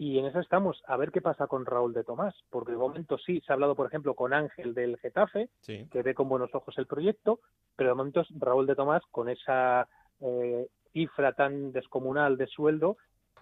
Y 0.00 0.18
en 0.18 0.26
eso 0.26 0.38
estamos, 0.38 0.80
a 0.86 0.96
ver 0.96 1.10
qué 1.10 1.20
pasa 1.20 1.48
con 1.48 1.66
Raúl 1.66 1.92
de 1.92 2.04
Tomás, 2.04 2.32
porque 2.50 2.70
de 2.72 2.78
momento 2.78 3.18
sí, 3.18 3.40
se 3.40 3.52
ha 3.52 3.54
hablado, 3.54 3.74
por 3.74 3.86
ejemplo, 3.88 4.14
con 4.14 4.32
Ángel 4.32 4.72
del 4.72 4.96
Getafe, 4.98 5.48
Sí. 5.60 5.88
que 5.90 6.02
ve 6.02 6.14
con 6.14 6.28
buenos 6.28 6.54
ojos 6.54 6.78
el 6.78 6.86
proyecto, 6.86 7.40
pero 7.74 7.90
de 7.90 7.94
momento 7.96 8.22
Raúl 8.38 8.66
de 8.66 8.76
Tomás, 8.76 9.02
con 9.10 9.28
esa 9.28 9.88
eh, 10.20 10.68
cifra 10.92 11.32
tan 11.32 11.72
descomunal 11.72 12.36
de 12.36 12.46
sueldo, 12.48 12.96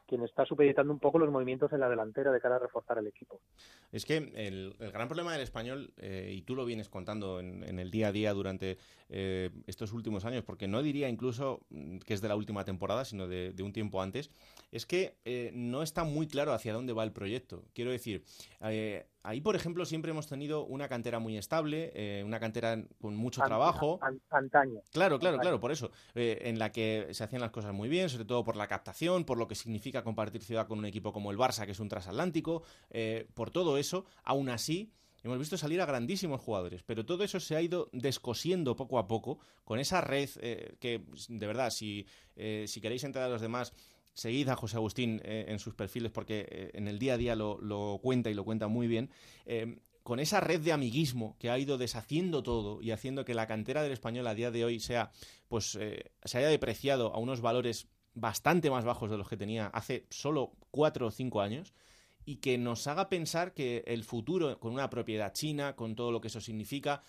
quien 0.06 0.22
está 0.22 0.44
supeditando 0.46 0.92
un 0.92 0.98
poco 0.98 1.18
los 1.18 1.30
movimientos 1.30 1.72
en 1.72 1.80
la 1.80 1.88
delantera 1.88 2.32
de 2.32 2.40
cara 2.40 2.56
a 2.56 2.58
reforzar 2.58 2.98
el 2.98 3.06
equipo. 3.06 3.40
Es 3.92 4.04
que 4.04 4.16
el, 4.16 4.74
gran 4.78 5.08
problema 5.08 5.32
del 5.32 5.42
español, 5.42 5.92
eh, 5.98 6.32
y 6.34 6.42
tú 6.42 6.54
lo 6.54 6.64
vienes 6.64 6.88
contando 6.88 7.40
en, 7.40 7.78
el 7.78 7.90
día 7.90 8.08
a 8.08 8.12
día 8.12 8.32
durante 8.32 8.78
eh, 9.08 9.50
estos 9.66 9.92
últimos 9.92 10.24
años, 10.24 10.44
porque 10.44 10.68
no 10.68 10.82
diría 10.82 11.08
incluso 11.08 11.60
mm, 11.70 11.98
que 11.98 12.14
es 12.14 12.20
de 12.20 12.28
la 12.28 12.36
última 12.36 12.64
temporada, 12.64 13.04
sino 13.04 13.28
de, 13.28 13.54
un 13.62 13.72
tiempo 13.72 14.00
antes, 14.00 14.30
es 14.70 14.86
que 14.86 15.16
eh, 15.24 15.50
no 15.54 15.82
está 15.82 16.04
muy 16.04 16.26
claro 16.26 16.52
hacia 16.52 16.72
dónde 16.72 16.92
va 16.92 17.04
el 17.04 17.12
proyecto. 17.12 17.64
Quiero 17.74 17.90
decir, 17.90 18.22
ahí, 19.26 19.40
por 19.40 19.56
ejemplo, 19.56 19.84
siempre 19.84 20.12
hemos 20.12 20.26
tenido 20.28 20.64
una 20.64 20.88
cantera 20.88 21.18
muy 21.18 21.36
estable, 21.36 21.90
eh, 21.94 22.22
una 22.24 22.38
cantera 22.40 22.82
con 23.00 23.16
mucho 23.16 23.42
trabajo. 23.42 23.98
an- 24.02 24.20
antaño. 24.30 24.80
Claro, 24.92 25.18
claro, 25.18 25.38
claro, 25.38 25.60
por 25.60 25.72
eso. 25.72 25.90
eh, 26.14 26.38
en 26.42 26.58
la 26.58 26.70
que 26.72 27.08
se 27.12 27.24
hacían 27.24 27.42
las 27.42 27.50
cosas 27.50 27.72
muy 27.74 27.88
bien, 27.88 28.08
sobre 28.08 28.24
todo 28.24 28.44
por 28.44 28.56
la 28.56 28.68
captación, 28.68 29.24
por 29.24 29.36
lo 29.38 29.48
que 29.48 29.54
significa 29.54 30.02
compartir 30.04 30.42
ciudad 30.42 30.66
con 30.68 30.78
un 30.78 30.86
equipo 30.86 31.12
como 31.12 31.30
el 31.30 31.38
Barça, 31.38 31.64
que 31.66 31.72
es 31.72 31.80
un 31.80 31.88
transatlántico, 31.88 32.62
eh, 32.90 33.26
por 33.34 33.50
todo 33.50 33.76
eso, 33.78 34.04
aún 34.22 34.48
así. 34.48 34.92
Hemos 35.24 35.40
visto 35.40 35.56
salir 35.56 35.80
a 35.80 35.86
grandísimos 35.86 36.40
jugadores, 36.40 36.84
pero 36.84 37.04
todo 37.04 37.24
eso 37.24 37.40
se 37.40 37.56
ha 37.56 37.60
ido 37.60 37.88
descosiendo 37.92 38.76
poco 38.76 38.96
a 39.00 39.08
poco 39.08 39.40
con 39.64 39.80
esa 39.80 40.00
red 40.00 40.28
que, 40.78 41.02
de 41.28 41.46
verdad, 41.48 41.70
si, 41.70 42.06
si 42.36 42.80
queréis 42.80 43.02
entrar 43.02 43.24
a 43.24 43.28
los 43.28 43.40
demás, 43.40 43.72
seguid 44.16 44.48
a 44.48 44.56
José 44.56 44.76
Agustín 44.76 45.20
eh, 45.24 45.44
en 45.48 45.58
sus 45.58 45.74
perfiles 45.74 46.10
porque 46.10 46.46
eh, 46.50 46.70
en 46.72 46.88
el 46.88 46.98
día 46.98 47.14
a 47.14 47.16
día 47.18 47.36
lo, 47.36 48.00
cuenta 48.02 48.30
y 48.30 48.34
lo 48.34 48.44
cuenta 48.44 48.66
muy 48.66 48.88
bien. 48.88 49.10
Eh, 49.44 49.78
con 50.02 50.20
esa 50.20 50.40
red 50.40 50.60
de 50.60 50.72
amiguismo 50.72 51.36
que 51.38 51.50
ha 51.50 51.58
ido 51.58 51.78
deshaciendo 51.78 52.42
todo 52.42 52.80
y 52.80 52.92
haciendo 52.92 53.24
que 53.24 53.34
la 53.34 53.46
cantera 53.46 53.82
del 53.82 53.92
español 53.92 54.26
a 54.26 54.34
día 54.34 54.50
de 54.50 54.64
hoy 54.64 54.80
sea, 54.80 55.10
pues, 55.48 55.72
se 55.72 56.38
haya 56.38 56.46
depreciado 56.46 57.12
a 57.12 57.18
unos 57.18 57.40
valores 57.40 57.88
bastante 58.14 58.70
más 58.70 58.84
bajos 58.84 59.10
de 59.10 59.18
los 59.18 59.28
que 59.28 59.36
tenía 59.36 59.66
hace 59.66 60.06
solo 60.08 60.52
cuatro 60.70 61.08
o 61.08 61.10
cinco 61.10 61.40
años 61.40 61.74
y 62.24 62.36
que 62.36 62.56
nos 62.56 62.86
haga 62.86 63.08
pensar 63.08 63.52
que 63.52 63.82
el 63.88 64.04
futuro, 64.04 64.60
con 64.60 64.72
una 64.72 64.88
propiedad 64.88 65.32
china, 65.32 65.74
con 65.74 65.96
todo 65.96 66.12
lo 66.12 66.20
que 66.20 66.28
eso 66.28 66.40
significa, 66.40 67.02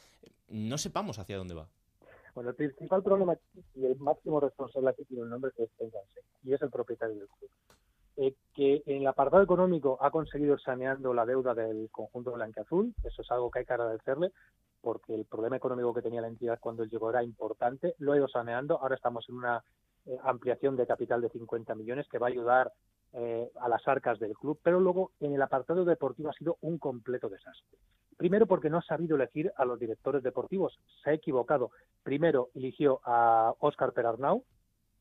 no 0.47 0.79
sepamos 0.79 1.19
hacia 1.19 1.37
dónde 1.37 1.53
va. 1.53 1.69
Bueno, 2.37 2.51
el 2.51 2.55
principal 2.55 3.01
problema 3.01 3.35
y 3.73 3.83
el 3.83 3.97
máximo 3.97 4.39
responsable 4.39 4.91
aquí 4.91 5.03
tiene 5.05 5.23
un 5.23 5.31
nombre 5.31 5.49
que 5.57 5.63
es 5.63 5.71
Penganse, 5.71 6.21
y 6.43 6.53
es 6.53 6.61
el 6.61 6.69
propietario 6.69 7.15
del 7.15 7.27
club. 7.27 7.49
Eh, 8.17 8.35
que 8.53 8.83
en 8.85 9.01
el 9.01 9.07
apartado 9.07 9.41
económico 9.41 9.97
ha 10.01 10.11
conseguido 10.11 10.53
ir 10.53 10.59
saneando 10.59 11.15
la 11.15 11.25
deuda 11.25 11.55
del 11.55 11.89
conjunto 11.89 12.33
blanqueazul, 12.33 12.93
eso 13.03 13.23
es 13.23 13.31
algo 13.31 13.49
que 13.49 13.57
hay 13.57 13.65
que 13.65 13.73
agradecerle, 13.73 14.33
porque 14.81 15.15
el 15.15 15.25
problema 15.25 15.57
económico 15.57 15.95
que 15.95 16.03
tenía 16.03 16.21
la 16.21 16.27
entidad 16.27 16.59
cuando 16.59 16.83
él 16.83 16.91
llegó 16.91 17.09
era 17.09 17.23
importante, 17.23 17.95
lo 17.97 18.11
ha 18.11 18.17
ido 18.17 18.27
saneando, 18.27 18.79
ahora 18.79 18.93
estamos 18.93 19.27
en 19.29 19.37
una 19.37 19.63
eh, 20.05 20.15
ampliación 20.21 20.75
de 20.75 20.85
capital 20.85 21.21
de 21.21 21.29
50 21.29 21.73
millones 21.73 22.07
que 22.07 22.19
va 22.19 22.27
a 22.27 22.29
ayudar 22.29 22.71
eh, 23.13 23.49
a 23.59 23.69
las 23.69 23.87
arcas 23.87 24.19
del 24.19 24.35
club, 24.35 24.59
pero 24.61 24.79
luego 24.79 25.11
en 25.19 25.33
el 25.33 25.41
apartado 25.41 25.85
deportivo 25.85 26.29
ha 26.29 26.33
sido 26.33 26.57
un 26.61 26.77
completo 26.77 27.29
desastre. 27.29 27.77
Primero 28.17 28.47
porque 28.47 28.69
no 28.69 28.79
ha 28.79 28.81
sabido 28.81 29.15
elegir 29.15 29.51
a 29.57 29.65
los 29.65 29.79
directores 29.79 30.23
deportivos, 30.23 30.79
se 31.03 31.11
ha 31.11 31.13
equivocado. 31.13 31.71
Primero 32.03 32.49
eligió 32.55 32.99
a 33.03 33.53
Óscar 33.59 33.93
Perarnau, 33.93 34.43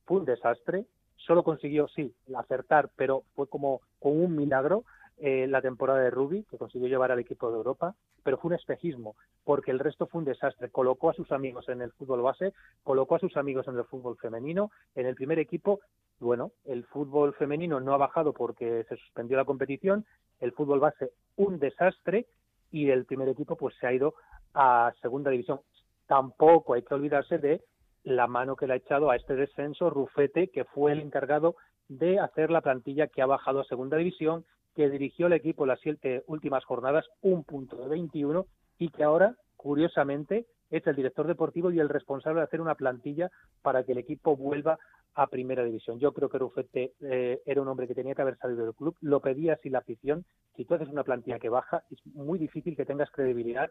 fue 0.04 0.18
un 0.18 0.24
desastre, 0.24 0.86
solo 1.16 1.42
consiguió, 1.42 1.88
sí, 1.88 2.14
acertar, 2.36 2.90
pero 2.94 3.24
fue 3.34 3.48
como 3.48 3.80
con 3.98 4.20
un 4.20 4.36
milagro 4.36 4.84
eh, 5.18 5.46
la 5.48 5.62
temporada 5.62 6.00
de 6.00 6.10
Rubi, 6.10 6.44
que 6.44 6.58
consiguió 6.58 6.88
llevar 6.88 7.10
al 7.10 7.18
equipo 7.18 7.50
de 7.50 7.56
Europa, 7.56 7.94
pero 8.22 8.36
fue 8.36 8.50
un 8.50 8.54
espejismo, 8.54 9.16
porque 9.44 9.70
el 9.70 9.78
resto 9.78 10.06
fue 10.06 10.18
un 10.18 10.26
desastre. 10.26 10.68
Colocó 10.68 11.08
a 11.08 11.14
sus 11.14 11.32
amigos 11.32 11.68
en 11.68 11.80
el 11.80 11.92
fútbol 11.92 12.20
base, 12.20 12.52
colocó 12.82 13.14
a 13.14 13.20
sus 13.20 13.36
amigos 13.36 13.66
en 13.66 13.78
el 13.78 13.84
fútbol 13.84 14.18
femenino, 14.18 14.70
en 14.94 15.06
el 15.06 15.14
primer 15.14 15.38
equipo, 15.38 15.80
bueno, 16.18 16.52
el 16.64 16.84
fútbol 16.84 17.34
femenino 17.34 17.80
no 17.80 17.92
ha 17.92 17.98
bajado 17.98 18.32
porque 18.32 18.84
se 18.88 18.96
suspendió 18.96 19.36
la 19.36 19.44
competición, 19.44 20.06
el 20.40 20.52
fútbol 20.52 20.80
base 20.80 21.12
un 21.36 21.58
desastre 21.58 22.26
y 22.70 22.90
el 22.90 23.04
primer 23.04 23.28
equipo 23.28 23.56
pues 23.56 23.74
se 23.80 23.86
ha 23.86 23.92
ido 23.92 24.14
a 24.54 24.92
segunda 25.02 25.30
división. 25.30 25.60
Tampoco 26.06 26.74
hay 26.74 26.82
que 26.82 26.94
olvidarse 26.94 27.38
de 27.38 27.62
la 28.04 28.26
mano 28.26 28.56
que 28.56 28.66
le 28.66 28.74
ha 28.74 28.76
echado 28.76 29.10
a 29.10 29.16
este 29.16 29.34
descenso 29.34 29.90
Rufete, 29.90 30.48
que 30.48 30.64
fue 30.64 30.92
el 30.92 31.00
encargado 31.00 31.56
de 31.88 32.18
hacer 32.18 32.50
la 32.50 32.60
plantilla 32.60 33.08
que 33.08 33.22
ha 33.22 33.26
bajado 33.26 33.60
a 33.60 33.64
segunda 33.64 33.96
división, 33.96 34.44
que 34.74 34.88
dirigió 34.88 35.26
el 35.26 35.32
equipo 35.32 35.66
las 35.66 35.80
siete 35.80 36.22
últimas 36.26 36.64
jornadas, 36.64 37.06
un 37.22 37.44
punto 37.44 37.76
de 37.76 37.88
21, 37.88 38.46
y 38.78 38.90
que 38.90 39.02
ahora, 39.02 39.34
curiosamente, 39.56 40.46
es 40.70 40.86
el 40.86 40.96
director 40.96 41.26
deportivo 41.26 41.70
y 41.70 41.80
el 41.80 41.88
responsable 41.88 42.40
de 42.40 42.44
hacer 42.44 42.60
una 42.60 42.74
plantilla 42.74 43.30
para 43.62 43.84
que 43.84 43.92
el 43.92 43.98
equipo 43.98 44.36
vuelva 44.36 44.78
a 45.16 45.26
primera 45.26 45.64
división. 45.64 45.98
Yo 45.98 46.12
creo 46.12 46.28
que 46.28 46.38
Rufete 46.38 46.92
eh, 47.00 47.40
era 47.46 47.62
un 47.62 47.68
hombre 47.68 47.88
que 47.88 47.94
tenía 47.94 48.14
que 48.14 48.22
haber 48.22 48.36
salido 48.36 48.64
del 48.64 48.74
club, 48.74 48.96
lo 49.00 49.20
pedía 49.20 49.54
así 49.54 49.70
la 49.70 49.78
afición. 49.78 50.24
Si 50.56 50.64
tú 50.64 50.74
haces 50.74 50.88
una 50.88 51.04
plantilla 51.04 51.38
que 51.38 51.48
baja, 51.48 51.84
es 51.90 51.98
muy 52.14 52.38
difícil 52.38 52.76
que 52.76 52.84
tengas 52.84 53.10
credibilidad 53.10 53.70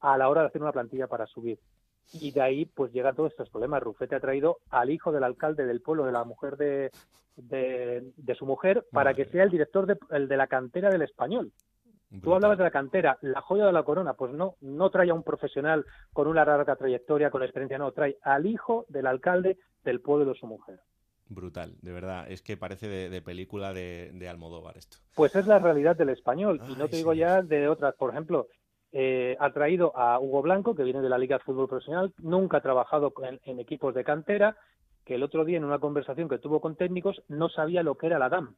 a 0.00 0.16
la 0.16 0.28
hora 0.28 0.42
de 0.42 0.46
hacer 0.48 0.62
una 0.62 0.72
plantilla 0.72 1.08
para 1.08 1.26
subir. 1.26 1.58
Y 2.12 2.30
de 2.30 2.40
ahí 2.40 2.64
pues 2.64 2.92
llegan 2.92 3.16
todos 3.16 3.32
estos 3.32 3.50
problemas. 3.50 3.82
Rufete 3.82 4.14
ha 4.14 4.20
traído 4.20 4.58
al 4.70 4.90
hijo 4.90 5.10
del 5.10 5.24
alcalde 5.24 5.66
del 5.66 5.82
pueblo, 5.82 6.06
de 6.06 6.12
la 6.12 6.24
mujer 6.24 6.56
de, 6.56 6.90
de, 7.36 8.12
de 8.16 8.34
su 8.36 8.46
mujer, 8.46 8.86
para 8.92 9.10
Madre 9.10 9.24
que 9.24 9.30
sea 9.30 9.42
el 9.42 9.50
director 9.50 9.86
de, 9.86 9.98
el 10.10 10.28
de 10.28 10.36
la 10.36 10.46
cantera 10.46 10.90
del 10.90 11.02
español. 11.02 11.52
Tú 12.22 12.34
hablabas 12.34 12.58
de 12.58 12.64
la 12.64 12.70
cantera, 12.70 13.18
la 13.22 13.40
joya 13.40 13.66
de 13.66 13.72
la 13.72 13.82
corona, 13.82 14.14
pues 14.14 14.32
no, 14.32 14.56
no 14.60 14.90
trae 14.90 15.10
a 15.10 15.14
un 15.14 15.22
profesional 15.22 15.84
con 16.12 16.28
una 16.28 16.44
larga 16.44 16.76
trayectoria, 16.76 17.30
con 17.30 17.42
experiencia, 17.42 17.78
no, 17.78 17.92
trae 17.92 18.18
al 18.22 18.46
hijo 18.46 18.86
del 18.88 19.06
alcalde 19.06 19.58
del 19.82 20.00
pueblo 20.00 20.26
de 20.26 20.38
su 20.38 20.46
mujer. 20.46 20.80
Brutal, 21.28 21.74
de 21.80 21.92
verdad. 21.92 22.26
Es 22.30 22.42
que 22.42 22.56
parece 22.56 22.88
de, 22.88 23.08
de 23.08 23.22
película 23.22 23.72
de, 23.72 24.10
de, 24.14 24.28
Almodóvar 24.28 24.76
esto. 24.76 24.98
Pues 25.14 25.34
es 25.34 25.46
la 25.46 25.58
realidad 25.58 25.96
del 25.96 26.10
español. 26.10 26.60
Ay, 26.62 26.72
y 26.72 26.76
no 26.76 26.86
te 26.86 26.92
sí. 26.92 26.96
digo 26.98 27.14
ya 27.14 27.42
de 27.42 27.68
otras. 27.68 27.94
Por 27.94 28.10
ejemplo, 28.10 28.48
eh, 28.92 29.36
ha 29.40 29.50
traído 29.50 29.96
a 29.96 30.20
Hugo 30.20 30.42
Blanco, 30.42 30.74
que 30.74 30.84
viene 30.84 31.00
de 31.00 31.08
la 31.08 31.18
Liga 31.18 31.38
de 31.38 31.44
Fútbol 31.44 31.68
Profesional, 31.68 32.12
nunca 32.18 32.58
ha 32.58 32.62
trabajado 32.62 33.12
en, 33.22 33.40
en, 33.44 33.58
equipos 33.58 33.94
de 33.94 34.04
cantera, 34.04 34.56
que 35.04 35.16
el 35.16 35.22
otro 35.22 35.44
día 35.44 35.56
en 35.56 35.64
una 35.64 35.78
conversación 35.78 36.28
que 36.28 36.38
tuvo 36.38 36.60
con 36.60 36.76
técnicos 36.76 37.22
no 37.28 37.48
sabía 37.48 37.82
lo 37.82 37.96
que 37.96 38.06
era 38.06 38.18
la 38.18 38.28
DAM. 38.28 38.54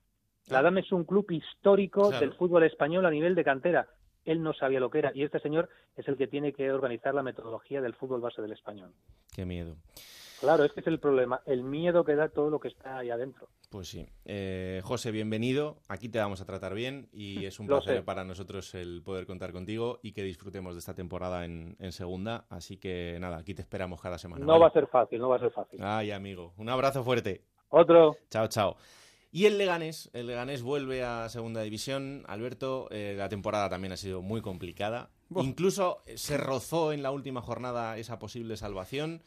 La 0.49 0.63
DAM 0.63 0.79
es 0.79 0.93
un 0.93 1.05
club 1.05 1.31
histórico 1.31 2.09
Claro. 2.09 2.21
del 2.21 2.35
fútbol 2.35 2.63
español 2.65 3.05
a 3.07 3.11
nivel 3.11 3.35
de 3.35 3.45
cantera. 3.45 3.89
Él 4.25 4.43
no 4.43 4.53
sabía 4.53 4.81
lo 4.81 4.91
que 4.91 4.99
era 4.99 5.13
y 5.15 5.23
este 5.23 5.41
señor 5.41 5.69
es 5.97 6.07
el 6.09 6.17
que 6.17 6.27
tiene 6.27 6.53
que 6.53 6.71
organizar 6.73 7.15
la 7.15 7.23
metodología 7.23 7.81
del 7.81 7.95
fútbol 7.95 8.21
base 8.21 8.43
del 8.43 8.53
español. 8.53 8.93
Qué 9.35 9.45
miedo. 9.45 9.77
Claro, 10.41 10.65
es 10.65 10.73
que 10.73 10.81
es 10.81 10.87
el 10.87 11.01
problema, 11.01 11.41
el 11.47 11.63
miedo 11.63 12.05
que 12.05 12.15
da 12.15 12.29
todo 12.29 12.51
lo 12.51 12.61
que 12.61 12.69
está 12.69 12.99
ahí 12.99 13.11
adentro. 13.11 13.49
Pues 13.71 13.89
sí. 13.89 14.07
Eh, 14.25 14.83
José, 14.85 15.11
bienvenido. 15.11 15.79
Aquí 15.89 16.09
te 16.09 16.19
vamos 16.19 16.41
a 16.41 16.45
tratar 16.45 16.75
bien 16.75 17.09
y 17.13 17.47
es 17.47 17.59
un 17.59 17.67
placer 17.67 18.05
para 18.05 18.25
nosotros 18.25 18.75
el 18.75 19.03
poder 19.03 19.27
contar 19.27 19.53
contigo 19.53 19.99
y 20.03 20.13
que 20.13 20.23
disfrutemos 20.23 20.75
de 20.75 20.81
esta 20.81 20.95
temporada 20.95 21.45
en, 21.45 21.77
segunda. 21.91 22.45
Así 22.51 22.77
que 22.77 23.17
nada, 23.19 23.39
aquí 23.39 23.55
te 23.55 23.63
esperamos 23.63 24.01
cada 24.01 24.19
semana. 24.19 24.45
No 24.45 24.61
va 24.61 24.69
a 24.69 24.73
ser 24.73 24.87
fácil, 24.89 25.19
no 25.19 25.31
va 25.31 25.37
a 25.37 25.41
ser 25.41 25.51
fácil. 25.51 25.81
Ay, 25.83 26.11
amigo. 26.11 26.53
Un 26.59 26.69
abrazo 26.69 27.03
fuerte. 27.03 27.43
Otro. 27.71 28.17
Chao, 28.29 28.47
chao. 28.49 28.77
Y 29.33 29.47
el 29.47 29.59
Leganés, 29.59 30.11
el 30.13 30.29
Leganés 30.29 30.63
vuelve 30.63 31.03
a 31.03 31.29
segunda 31.29 31.63
división. 31.63 32.25
Alberto, 32.27 32.89
eh, 32.91 33.15
la 33.19 33.29
temporada 33.29 33.69
también 33.69 33.93
ha 33.93 33.97
sido 33.97 34.23
muy 34.23 34.41
complicada. 34.41 35.11
Incluso 35.35 36.03
se 36.15 36.37
rozó 36.37 36.93
en 36.93 37.03
la 37.03 37.11
última 37.11 37.43
jornada 37.43 37.99
esa 37.99 38.19
posible 38.19 38.57
salvación. 38.57 39.23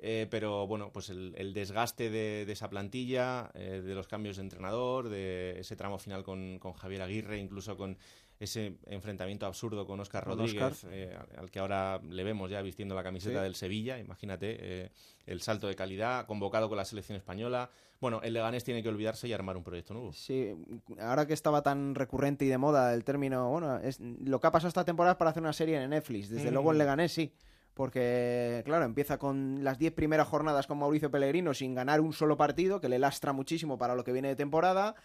Eh, 0.00 0.28
pero 0.30 0.66
bueno, 0.68 0.92
pues 0.92 1.10
el, 1.10 1.52
desgaste 1.52 2.08
de, 2.08 2.50
esa 2.50 2.70
plantilla, 2.70 3.50
eh, 3.54 3.82
de 3.84 3.94
los 3.94 4.06
cambios 4.06 4.36
de 4.36 4.42
entrenador, 4.42 5.08
de 5.08 5.58
ese 5.58 5.74
tramo 5.74 5.98
final 5.98 6.22
con, 6.22 6.60
Javier 6.60 7.02
Aguirre, 7.02 7.38
incluso 7.38 7.76
con 7.76 7.98
ese 8.38 8.78
enfrentamiento 8.86 9.46
absurdo 9.46 9.86
con 9.86 9.98
Oscar 10.00 10.24
Rodríguez, 10.24 10.84
eh, 10.90 11.16
al 11.36 11.50
que 11.50 11.58
ahora 11.58 12.00
le 12.08 12.22
vemos 12.24 12.50
ya 12.50 12.62
vistiendo 12.62 12.94
la 12.94 13.02
camiseta 13.02 13.42
del 13.42 13.54
Sevilla, 13.54 13.98
imagínate, 13.98 14.90
el 15.26 15.42
salto 15.42 15.66
de 15.66 15.74
calidad, 15.74 16.26
convocado 16.26 16.68
con 16.68 16.78
la 16.78 16.84
selección 16.84 17.16
española. 17.16 17.70
Bueno, 18.00 18.20
el 18.22 18.32
Leganés 18.32 18.62
tiene 18.62 18.82
que 18.82 18.88
olvidarse 18.88 19.26
y 19.26 19.32
armar 19.32 19.56
un 19.56 19.64
proyecto 19.64 19.92
nuevo. 19.92 20.12
Sí, 20.12 20.54
ahora 21.00 21.26
que 21.26 21.32
estaba 21.32 21.62
tan 21.62 21.94
recurrente 21.94 22.44
y 22.44 22.48
de 22.48 22.58
moda 22.58 22.94
el 22.94 23.04
término, 23.04 23.50
bueno, 23.50 23.78
es, 23.78 23.98
lo 24.00 24.40
que 24.40 24.46
ha 24.46 24.52
pasado 24.52 24.68
esta 24.68 24.84
temporada 24.84 25.12
es 25.12 25.18
para 25.18 25.30
hacer 25.30 25.42
una 25.42 25.52
serie 25.52 25.82
en 25.82 25.90
Netflix, 25.90 26.28
desde 26.28 26.50
luego 26.50 26.72
el. 26.72 26.78
Leganés 26.78 27.12
sí 27.12 27.32
porque 27.78 28.62
claro, 28.64 28.84
empieza 28.84 29.18
con 29.18 29.62
las 29.62 29.78
10 29.78 29.92
primeras 29.92 30.26
jornadas 30.26 30.66
con 30.66 30.78
Mauricio 30.78 31.12
Pellegrino 31.12 31.54
sin 31.54 31.76
ganar 31.76 32.00
un 32.00 32.12
solo 32.12 32.36
partido, 32.36 32.80
que 32.80 32.88
le 32.88 32.98
lastra 32.98 33.32
muchísimo 33.32 33.78
para 33.78 33.94
lo 33.94 34.02
que 34.02 34.10
viene 34.10 34.26
de 34.26 34.34
temporada. 34.34 34.96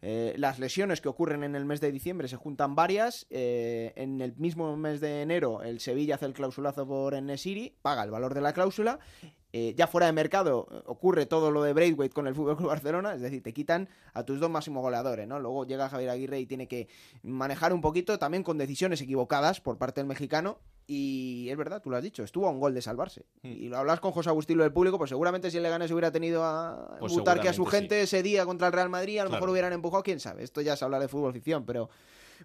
Eh, 0.00 0.34
las 0.38 0.58
lesiones 0.58 1.00
que 1.00 1.08
ocurren 1.08 1.44
en 1.44 1.54
el 1.54 1.64
mes 1.64 1.80
de 1.80 1.92
diciembre 1.92 2.28
se 2.28 2.36
juntan 2.36 2.74
varias. 2.74 3.26
Eh, 3.30 3.92
en 3.96 4.20
el 4.20 4.34
mismo 4.36 4.76
mes 4.76 5.00
de 5.00 5.22
enero, 5.22 5.62
el 5.62 5.80
Sevilla 5.80 6.14
hace 6.14 6.26
el 6.26 6.32
clausulazo 6.32 6.86
por 6.86 7.20
Nesiri, 7.20 7.76
paga 7.82 8.02
el 8.02 8.10
valor 8.10 8.34
de 8.34 8.40
la 8.40 8.52
cláusula. 8.52 8.98
Eh, 9.54 9.74
ya 9.76 9.86
fuera 9.86 10.06
de 10.06 10.12
mercado 10.12 10.66
ocurre 10.86 11.26
todo 11.26 11.50
lo 11.50 11.62
de 11.62 11.74
Braithwaite 11.74 12.14
con 12.14 12.26
el 12.26 12.34
Fútbol 12.34 12.56
Club 12.56 12.68
Barcelona, 12.68 13.14
es 13.14 13.20
decir, 13.20 13.42
te 13.42 13.52
quitan 13.52 13.90
a 14.14 14.24
tus 14.24 14.40
dos 14.40 14.48
máximos 14.48 14.82
goleadores, 14.82 15.28
¿no? 15.28 15.38
Luego 15.40 15.66
llega 15.66 15.90
Javier 15.90 16.08
Aguirre 16.08 16.40
y 16.40 16.46
tiene 16.46 16.68
que 16.68 16.88
manejar 17.22 17.74
un 17.74 17.82
poquito 17.82 18.18
también 18.18 18.44
con 18.44 18.56
decisiones 18.56 19.02
equivocadas 19.02 19.60
por 19.60 19.76
parte 19.76 20.00
del 20.00 20.08
mexicano 20.08 20.58
y 20.86 21.48
es 21.48 21.56
verdad, 21.56 21.80
tú 21.80 21.90
lo 21.90 21.96
has 21.96 22.02
dicho, 22.02 22.22
estuvo 22.22 22.46
a 22.46 22.50
un 22.50 22.58
gol 22.58 22.74
de 22.74 22.82
salvarse. 22.82 23.24
Hmm. 23.42 23.52
Y 23.52 23.68
lo 23.68 23.78
hablas 23.78 24.00
con 24.00 24.12
José 24.12 24.30
Agustín 24.30 24.58
del 24.58 24.72
público, 24.72 24.98
pues 24.98 25.10
seguramente 25.10 25.50
si 25.50 25.56
el 25.56 25.62
Leganés 25.62 25.90
hubiera 25.90 26.10
tenido 26.10 26.44
a 26.44 26.96
pues 26.98 27.12
que 27.40 27.48
a 27.48 27.52
su 27.52 27.64
gente 27.66 28.02
ese 28.02 28.22
día 28.22 28.44
contra 28.44 28.66
el 28.66 28.72
Real 28.72 28.88
Madrid, 28.88 29.18
a 29.18 29.24
lo 29.24 29.30
mejor 29.30 29.50
hubieran 29.50 29.72
empujado, 29.72 30.02
quién 30.02 30.20
sabe. 30.20 30.42
Esto 30.42 30.60
ya 30.60 30.76
se 30.76 30.84
habla 30.84 30.98
de 30.98 31.08
fútbol 31.08 31.32
ficción, 31.32 31.64
pero 31.64 31.88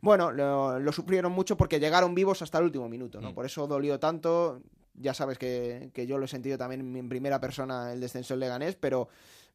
bueno, 0.02 0.32
lo, 0.32 0.92
sufrieron 0.92 1.32
mucho 1.32 1.58
porque 1.58 1.80
llegaron 1.80 2.14
vivos 2.14 2.42
hasta 2.42 2.60
el 2.60 2.66
último 2.66 2.88
minuto, 2.88 3.20
¿no? 3.20 3.32
Hmm. 3.32 3.36
Por 3.36 3.46
eso 3.46 3.68
dolió 3.68 4.00
tanto. 4.00 4.62
Ya 5.00 5.14
sabes 5.14 5.38
que, 5.38 5.92
que 5.94 6.08
yo 6.08 6.18
lo 6.18 6.26
he 6.26 6.28
sentido 6.28 6.58
también 6.58 6.96
en 6.96 7.08
primera 7.08 7.40
persona 7.40 7.94
el 7.94 8.00
descenso 8.00 8.34
del 8.34 8.42
Leganés, 8.42 8.76
pero 8.76 9.10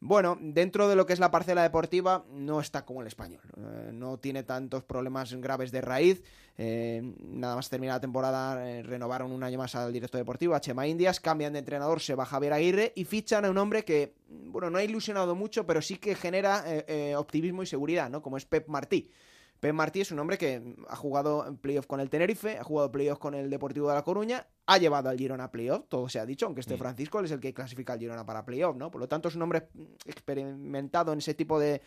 bueno, 0.04 0.36
dentro 0.40 0.88
de 0.88 0.96
lo 0.96 1.06
que 1.06 1.12
es 1.12 1.20
la 1.20 1.30
parcela 1.30 1.62
deportiva, 1.62 2.24
no 2.32 2.58
está 2.58 2.84
como 2.84 3.02
el 3.02 3.06
español. 3.06 3.40
Eh, 3.56 3.90
no 3.92 4.18
tiene 4.18 4.42
tantos 4.42 4.82
problemas 4.82 5.32
graves 5.34 5.70
de 5.70 5.80
raíz. 5.80 6.24
Eh, 6.58 7.14
nada 7.20 7.54
más 7.54 7.70
terminar 7.70 7.94
la 7.94 8.00
temporada, 8.00 8.68
eh, 8.68 8.82
renovaron 8.82 9.30
un 9.30 9.44
año 9.44 9.58
más 9.58 9.76
al 9.76 9.92
director 9.92 10.18
deportivo, 10.18 10.56
a 10.56 10.60
Chema 10.60 10.88
Indias, 10.88 11.20
cambian 11.20 11.52
de 11.52 11.60
entrenador, 11.60 12.00
se 12.00 12.16
va 12.16 12.26
Javier 12.26 12.52
Aguirre 12.52 12.92
y 12.96 13.04
fichan 13.04 13.44
a 13.44 13.50
un 13.50 13.58
hombre 13.58 13.84
que, 13.84 14.16
bueno, 14.28 14.70
no 14.70 14.78
ha 14.78 14.82
ilusionado 14.82 15.36
mucho, 15.36 15.68
pero 15.68 15.80
sí 15.80 15.98
que 15.98 16.16
genera 16.16 16.64
optimismo 17.16 17.62
y 17.62 17.66
seguridad, 17.66 18.10
¿no? 18.10 18.22
Como 18.22 18.36
es 18.36 18.44
Pep 18.44 18.66
Martí. 18.66 19.08
Pep 19.62 19.74
Martí 19.74 20.00
es 20.00 20.10
un 20.10 20.18
hombre 20.18 20.38
que 20.38 20.74
ha 20.88 20.96
jugado 20.96 21.46
en 21.46 21.56
playoff 21.56 21.86
con 21.86 22.00
el 22.00 22.10
Tenerife, 22.10 22.58
ha 22.58 22.64
jugado 22.64 22.90
playoff 22.90 23.20
con 23.20 23.32
el 23.32 23.48
Deportivo 23.48 23.88
de 23.88 23.94
La 23.94 24.02
Coruña, 24.02 24.44
ha 24.66 24.76
llevado 24.76 25.08
al 25.08 25.16
Girona 25.16 25.44
a 25.44 25.52
playoff, 25.52 25.84
todo 25.88 26.08
se 26.08 26.18
ha 26.18 26.26
dicho, 26.26 26.46
aunque 26.46 26.62
este 26.62 26.76
Francisco 26.76 27.20
es 27.20 27.30
el 27.30 27.38
que 27.38 27.54
clasifica 27.54 27.92
al 27.92 28.00
Girona 28.00 28.26
para 28.26 28.44
playoff, 28.44 28.74
¿no? 28.74 28.90
Por 28.90 29.00
lo 29.00 29.06
tanto 29.06 29.28
es 29.28 29.36
un 29.36 29.42
hombre 29.42 29.68
experimentado 30.04 31.12
en 31.12 31.20
ese 31.20 31.34
tipo 31.34 31.60
de, 31.60 31.80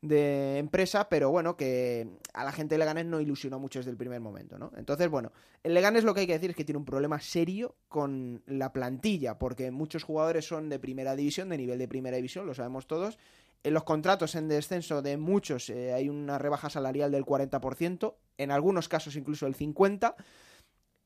empresa, 0.00 1.10
pero 1.10 1.30
bueno, 1.30 1.54
que 1.54 2.08
a 2.32 2.44
la 2.44 2.52
gente 2.52 2.76
de 2.76 2.78
Leganés 2.78 3.04
no 3.04 3.20
ilusionó 3.20 3.58
mucho 3.58 3.80
desde 3.80 3.90
el 3.90 3.98
primer 3.98 4.22
momento, 4.22 4.58
¿no? 4.58 4.72
Entonces, 4.78 5.10
bueno, 5.10 5.30
el 5.62 5.74
Leganés 5.74 6.04
lo 6.04 6.14
que 6.14 6.20
hay 6.20 6.26
que 6.26 6.32
decir 6.32 6.48
es 6.48 6.56
que 6.56 6.64
tiene 6.64 6.78
un 6.78 6.86
problema 6.86 7.20
serio 7.20 7.74
con 7.88 8.42
la 8.46 8.72
plantilla, 8.72 9.38
porque 9.38 9.70
muchos 9.70 10.02
jugadores 10.02 10.46
son 10.46 10.70
de 10.70 10.78
primera 10.78 11.14
división, 11.14 11.50
de 11.50 11.58
nivel 11.58 11.78
de 11.78 11.88
primera 11.88 12.16
división, 12.16 12.46
lo 12.46 12.54
sabemos 12.54 12.86
todos, 12.86 13.18
en 13.62 13.74
los 13.74 13.84
contratos 13.84 14.34
en 14.34 14.48
descenso 14.48 15.02
de 15.02 15.16
muchos 15.16 15.68
eh, 15.70 15.92
hay 15.92 16.08
una 16.08 16.38
rebaja 16.38 16.70
salarial 16.70 17.10
del 17.10 17.24
40%, 17.24 18.14
en 18.38 18.50
algunos 18.50 18.88
casos 18.88 19.16
incluso 19.16 19.46
el 19.46 19.56
50%. 19.56 20.14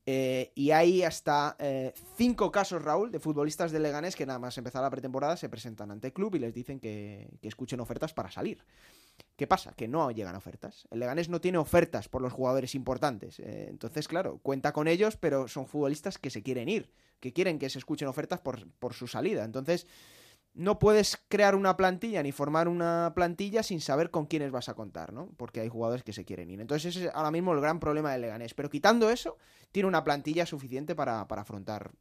Eh, 0.05 0.51
y 0.53 0.71
hay 0.71 1.01
hasta 1.03 1.55
eh, 1.59 1.93
cinco 2.17 2.51
casos, 2.51 2.81
Raúl, 2.81 3.09
de 3.09 3.21
futbolistas 3.21 3.71
de 3.71 3.79
Leganés 3.79 4.17
que 4.17 4.25
nada 4.25 4.37
más 4.37 4.57
empezar 4.57 4.81
la 4.81 4.89
pretemporada 4.89 5.37
se 5.37 5.47
presentan 5.47 5.91
ante 5.91 6.07
el 6.07 6.13
club 6.13 6.35
y 6.35 6.39
les 6.39 6.53
dicen 6.53 6.81
que, 6.81 7.29
escuchen 7.41 7.79
ofertas 7.79 8.13
para 8.13 8.29
salir. 8.29 8.65
¿Qué 9.37 9.47
pasa? 9.47 9.71
Que 9.77 9.87
no 9.87 10.11
llegan 10.11 10.35
ofertas. 10.35 10.89
El 10.91 10.99
Leganés 10.99 11.29
no 11.29 11.39
tiene 11.39 11.57
ofertas 11.57 12.09
por 12.09 12.21
los 12.21 12.33
jugadores 12.33 12.75
importantes. 12.75 13.39
entonces, 13.39 14.09
claro, 14.09 14.39
cuenta 14.43 14.73
con 14.73 14.89
ellos, 14.89 15.15
pero 15.15 15.47
son 15.47 15.67
futbolistas 15.67 16.17
que 16.17 16.29
se 16.29 16.43
quieren 16.43 16.67
ir, 16.67 16.91
que 17.21 17.31
quieren 17.31 17.57
que 17.57 17.69
se 17.69 17.79
escuchen 17.79 18.09
ofertas 18.09 18.41
por, 18.41 18.69
por 18.73 18.93
su 18.93 19.07
salida. 19.07 19.45
Entonces, 19.45 19.87
no 20.53 20.77
puedes 20.77 21.17
crear 21.29 21.55
una 21.55 21.75
plantilla 21.75 22.21
ni 22.21 22.31
formar 22.31 22.67
una 22.67 23.11
plantilla 23.15 23.63
sin 23.63 23.81
saber 23.81 24.11
con 24.11 24.27
quiénes 24.27 24.51
vas 24.51 24.69
a 24.69 24.75
contar, 24.75 25.11
¿no? 25.11 25.29
Porque 25.37 25.61
hay 25.61 25.69
jugadores 25.69 26.03
que 26.03 26.13
se 26.13 26.25
quieren 26.25 26.49
ir. 26.49 26.61
Entonces 26.61 26.95
ese 26.95 27.07
es 27.07 27.15
ahora 27.15 27.31
mismo 27.31 27.53
el 27.53 27.61
gran 27.61 27.79
problema 27.79 28.11
de 28.11 28.19
Leganés. 28.19 28.53
Pero 28.53 28.69
quitando 28.69 29.09
eso, 29.09 29.37
tiene 29.71 29.87
una 29.87 30.03
plantilla 30.03 30.45
suficiente 30.45 30.93
para, 30.93 31.21
afrontar 31.21 31.91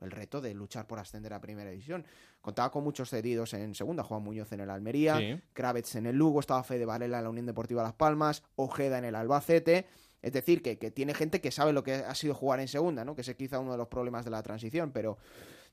el 0.00 0.10
reto 0.10 0.40
de 0.40 0.54
luchar 0.54 0.86
por 0.86 0.98
ascender 0.98 1.34
a 1.34 1.40
Primera 1.40 1.70
División. 1.70 2.06
Contaba 2.40 2.70
con 2.70 2.82
muchos 2.82 3.10
cedidos 3.10 3.52
en 3.52 3.74
segunda, 3.74 4.02
Juan 4.02 4.22
Muñoz 4.22 4.52
en 4.52 4.60
el 4.60 4.70
Almería, 4.70 5.42
Kravets 5.52 5.96
en 5.96 6.06
el 6.06 6.16
Lugo, 6.16 6.40
estaba 6.40 6.62
Fede 6.62 6.86
Varela 6.86 7.18
en 7.18 7.24
la 7.24 7.30
Unión 7.30 7.46
Deportiva 7.46 7.82
Las 7.82 7.94
Palmas, 7.94 8.42
Ojeda 8.56 8.98
en 8.98 9.04
el 9.04 9.16
Albacete. 9.16 9.86
Es 10.22 10.32
decir, 10.32 10.62
que, 10.62 10.78
que 10.78 10.90
tiene 10.90 11.14
gente 11.14 11.40
que 11.40 11.50
sabe 11.50 11.72
lo 11.72 11.84
que 11.84 11.94
ha 11.94 12.14
sido 12.14 12.34
jugar 12.34 12.58
en 12.60 12.68
segunda, 12.68 13.04
¿no? 13.04 13.14
Que 13.14 13.20
es 13.20 13.34
quizá 13.34 13.60
uno 13.60 13.72
de 13.72 13.78
los 13.78 13.88
problemas 13.88 14.24
de 14.24 14.32
la 14.32 14.42
transición, 14.42 14.90
pero 14.92 15.18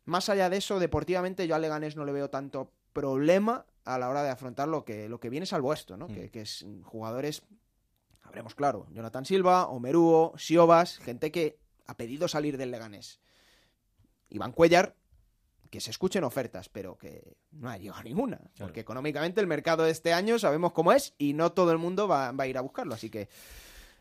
más 0.06 0.30
allá 0.30 0.50
de 0.50 0.58
eso, 0.58 0.80
deportivamente 0.80 1.48
yo 1.48 1.56
a 1.56 1.60
Leganés 1.60 1.96
no 1.96 2.06
le 2.06 2.12
veo 2.12 2.30
tanto 2.30 2.72
problema 2.94 3.66
a 3.84 4.00
la 4.00 4.10
hora 4.10 4.24
de 4.24 4.30
afrontar 4.30 4.68
lo 4.68 4.86
que, 4.86 5.10
lo 5.10 5.20
que 5.20 5.30
viene 5.30 5.46
salvo 5.46 5.74
esto, 5.74 5.98
¿no? 5.98 6.08
Que, 6.08 6.28
mm. 6.28 6.30
que, 6.30 6.42
es 6.42 6.66
jugadores, 6.84 7.44
habremos 8.24 8.56
claro, 8.56 8.88
Jonathan 8.92 9.26
Silva, 9.26 9.68
Omerúo, 9.68 10.34
Siobas, 10.38 10.98
gente 11.00 11.32
que 11.32 11.58
ha 11.88 11.98
pedido 11.98 12.28
salir 12.28 12.58
del 12.58 12.72
Leganés. 12.72 13.20
Iván 14.30 14.54
Cuellar, 14.54 14.96
que 15.70 15.80
se 15.82 15.92
escuchen 15.92 16.24
ofertas, 16.24 16.70
pero 16.70 16.98
que 16.98 17.38
no 17.52 17.70
ha 17.70 17.78
llegado 17.78 18.04
ninguna. 18.04 18.40
Porque 18.58 18.80
económicamente 18.80 19.42
el 19.42 19.48
mercado 19.48 19.84
de 19.84 19.92
este 19.92 20.14
año 20.14 20.40
sabemos 20.40 20.72
cómo 20.72 20.92
es 20.92 21.14
y 21.18 21.34
no 21.34 21.52
todo 21.52 21.72
el 21.72 21.78
mundo 21.78 22.08
va, 22.08 22.32
va 22.32 22.46
a 22.46 22.48
ir 22.48 22.58
a 22.58 22.62
buscarlo. 22.62 22.94
Así 22.94 23.10
que 23.10 23.28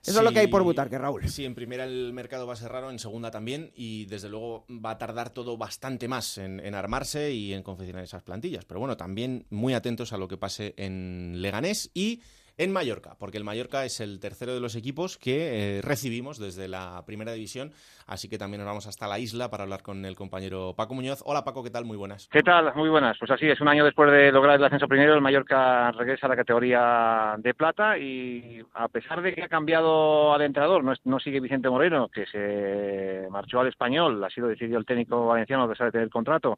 eso 0.05 0.19
es 0.19 0.25
lo 0.25 0.33
que 0.33 0.41
hay 0.41 0.47
por 0.47 0.63
Butarque, 0.63 0.99
Raúl. 0.99 1.29
Sí, 1.29 1.45
en 1.45 1.55
primera 1.55 1.85
el 1.85 2.13
mercado 2.13 2.47
va 2.47 2.53
a 2.53 2.57
ser 2.57 2.71
raro, 2.71 2.91
en 2.91 2.99
segunda 2.99 3.31
también, 3.31 3.73
y 3.75 4.05
desde 4.07 4.29
luego 4.29 4.67
va 4.69 4.91
a 4.91 4.99
tardar 4.99 5.31
todo 5.31 5.57
bastante 5.57 6.09
más 6.09 6.39
en, 6.39 6.61
en, 6.61 6.75
armarse 6.75 7.33
y 7.33 7.53
en 7.53 7.63
confeccionar 7.63 8.05
esas 8.05 8.23
plantillas. 8.23 8.65
Pero 8.65 8.81
bueno, 8.81 8.97
también 8.97 9.47
muy 9.51 9.75
atentos 9.75 10.13
a 10.13 10.19
lo 10.19 10.29
que 10.29 10.37
pase 10.37 10.75
en 10.77 11.41
Leganés 11.41 11.91
y 11.95 12.21
en 12.57 12.73
Mallorca, 12.73 13.17
porque 13.19 13.39
el 13.39 13.45
Mallorca 13.45 13.85
es 13.85 14.01
el 14.01 14.21
tercero 14.21 14.55
de 14.55 14.61
los 14.61 14.77
equipos 14.77 15.19
que 15.19 15.79
eh, 15.79 15.83
recibimos 15.83 16.39
desde 16.39 16.69
la 16.69 17.03
primera 17.07 17.33
división, 17.33 17.73
así 18.07 18.29
que 18.29 18.39
también 18.39 18.61
nos 18.61 18.69
vamos 18.69 18.87
hasta 18.87 19.09
la 19.09 19.19
isla 19.19 19.51
para 19.51 19.65
hablar 19.65 19.83
con 19.83 20.05
el 20.05 20.15
compañero 20.15 20.75
Paco 20.77 20.95
Muñoz. 20.95 21.23
Hola 21.25 21.45
Paco, 21.45 21.65
¿qué 21.65 21.71
tal? 21.71 21.85
Muy 21.85 21.97
buenas. 21.97 22.29
¿Qué 22.31 22.43
tal? 22.43 22.73
Muy 22.77 22.89
buenas. 22.89 23.17
Pues 23.19 23.31
así 23.31 23.47
es, 23.47 23.61
un 23.61 23.69
año 23.69 23.85
después 23.85 24.11
de 24.11 24.31
lograr 24.31 24.57
el 24.57 24.65
ascenso 24.65 24.87
primero, 24.87 25.15
el 25.15 25.21
Mallorca 25.21 25.91
regresa 25.93 26.27
a 26.27 26.31
la 26.31 26.37
categoría 26.37 27.35
de 27.39 27.55
plata 27.55 27.99
y 27.99 28.63
a 28.75 28.89
pesar 28.89 29.21
de 29.21 29.35
que 29.35 29.43
ha 29.43 29.49
cambiado 29.49 30.33
al 30.33 30.43
entrenador, 30.43 30.85
no, 31.05 31.19
sigue 31.19 31.41
Vicente 31.41 31.69
Moreno, 31.69 32.09
que 32.09 32.27
se 32.27 33.29
marchó 33.31 33.61
al 33.61 33.69
español, 33.69 34.23
ha 34.23 34.31
sido 34.31 34.49
decidido 34.49 34.79
el 34.79 34.87
técnico 34.87 35.27
valenciano 35.27 35.69
que 35.69 35.85
de 35.85 35.91
tener 35.91 36.11
contrato 36.11 36.57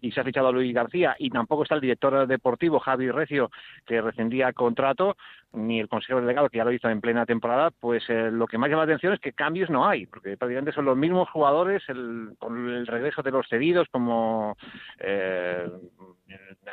y 0.00 0.12
se 0.12 0.20
ha 0.20 0.24
fichado 0.24 0.48
a 0.48 0.52
Luis 0.52 0.74
García 0.74 1.16
y 1.18 1.30
tampoco 1.30 1.62
está 1.62 1.74
el 1.74 1.80
director 1.80 2.26
deportivo 2.26 2.78
Javi 2.78 3.10
Recio 3.10 3.50
que 3.84 4.00
rescindía 4.00 4.52
contrato 4.52 5.16
ni 5.52 5.80
el 5.80 5.88
consejero 5.88 6.20
delegado 6.20 6.48
que 6.48 6.58
ya 6.58 6.64
lo 6.64 6.72
hizo 6.72 6.88
en 6.88 7.00
plena 7.00 7.26
temporada 7.26 7.70
pues 7.70 8.04
eh, 8.08 8.30
lo 8.30 8.46
que 8.46 8.58
más 8.58 8.68
llama 8.68 8.84
la 8.84 8.92
atención 8.92 9.12
es 9.12 9.20
que 9.20 9.32
cambios 9.32 9.70
no 9.70 9.86
hay 9.86 10.06
porque 10.06 10.36
prácticamente 10.36 10.72
son 10.72 10.84
los 10.84 10.96
mismos 10.96 11.28
jugadores 11.30 11.82
el, 11.88 12.30
con 12.38 12.68
el 12.68 12.86
regreso 12.86 13.22
de 13.22 13.30
los 13.30 13.48
cedidos 13.48 13.88
como 13.90 14.56
eh, 14.98 15.68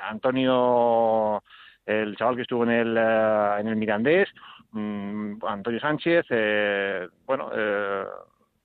Antonio 0.01 1.43
el 1.85 2.15
chaval 2.15 2.35
que 2.35 2.41
estuvo 2.43 2.63
en 2.63 2.71
el 2.71 2.97
eh, 2.97 3.55
en 3.59 3.67
el 3.67 3.75
Mirandés 3.75 4.29
mm, 4.71 5.45
Antonio 5.45 5.79
Sánchez 5.79 6.25
bueno 7.25 7.51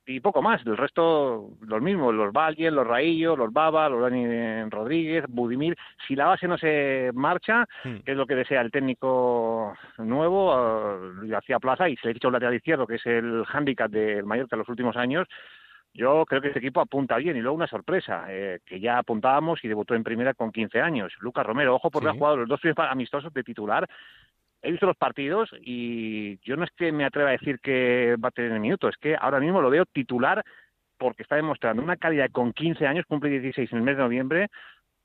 y 0.09 0.19
poco 0.19 0.41
más. 0.41 0.65
El 0.65 0.75
resto, 0.75 1.51
los 1.61 1.81
mismos, 1.81 2.13
los 2.15 2.33
Valle, 2.33 2.71
los 2.71 2.85
Raillo, 2.85 3.35
los 3.35 3.53
Baba, 3.53 3.87
los 3.89 4.01
Dani 4.01 4.67
Rodríguez, 4.69 5.25
Budimir. 5.27 5.77
Si 6.07 6.15
la 6.15 6.25
base 6.25 6.47
no 6.47 6.57
se 6.57 7.11
marcha, 7.13 7.67
hmm. 7.83 7.97
que 7.99 8.11
es 8.11 8.17
lo 8.17 8.25
que 8.25 8.35
desea 8.35 8.61
el 8.61 8.71
técnico 8.71 9.75
nuevo, 9.99 10.55
uh, 10.55 11.27
García 11.27 11.59
Plaza, 11.59 11.87
y 11.87 11.95
se 11.97 12.07
le 12.07 12.11
ha 12.11 12.13
dicho 12.13 12.27
el 12.27 12.33
lateral 12.33 12.55
izquierdo, 12.55 12.87
que 12.87 12.95
es 12.95 13.05
el 13.05 13.45
hándicap 13.45 13.91
del 13.91 14.25
Mallorca 14.25 14.55
en 14.55 14.59
los 14.59 14.69
últimos 14.69 14.97
años, 14.97 15.27
yo 15.93 16.25
creo 16.25 16.41
que 16.41 16.49
este 16.49 16.59
equipo 16.59 16.81
apunta 16.81 17.17
bien 17.17 17.35
y 17.35 17.41
luego 17.41 17.55
una 17.55 17.67
sorpresa, 17.67 18.25
eh, 18.29 18.59
que 18.65 18.79
ya 18.79 18.99
apuntábamos 18.99 19.63
y 19.63 19.67
debutó 19.67 19.95
en 19.95 20.03
primera 20.03 20.33
con 20.33 20.51
15 20.51 20.79
años. 20.81 21.13
Lucas 21.19 21.45
Romero, 21.45 21.75
ojo 21.75 21.89
porque 21.89 22.09
ha 22.09 22.13
jugado 22.13 22.37
los 22.37 22.47
dos 22.47 22.59
primeros 22.59 22.91
amistosos 22.91 23.33
de 23.33 23.43
titular 23.43 23.87
he 24.61 24.71
visto 24.71 24.85
los 24.85 24.97
partidos 24.97 25.49
y 25.61 26.39
yo 26.39 26.55
no 26.55 26.63
es 26.63 26.71
que 26.75 26.91
me 26.91 27.05
atreva 27.05 27.29
a 27.29 27.33
decir 27.33 27.59
que 27.59 28.15
va 28.23 28.29
a 28.29 28.31
tener 28.31 28.59
minutos, 28.59 28.91
es 28.93 28.97
que 28.97 29.15
ahora 29.19 29.39
mismo 29.39 29.61
lo 29.61 29.69
veo 29.69 29.85
titular 29.85 30.43
porque 30.97 31.23
está 31.23 31.35
demostrando 31.35 31.81
una 31.81 31.95
calidad 31.95 32.29
con 32.31 32.51
15 32.51 32.85
años, 32.85 33.05
cumple 33.07 33.29
16 33.29 33.71
en 33.71 33.77
el 33.77 33.83
mes 33.83 33.95
de 33.95 34.03
noviembre, 34.03 34.47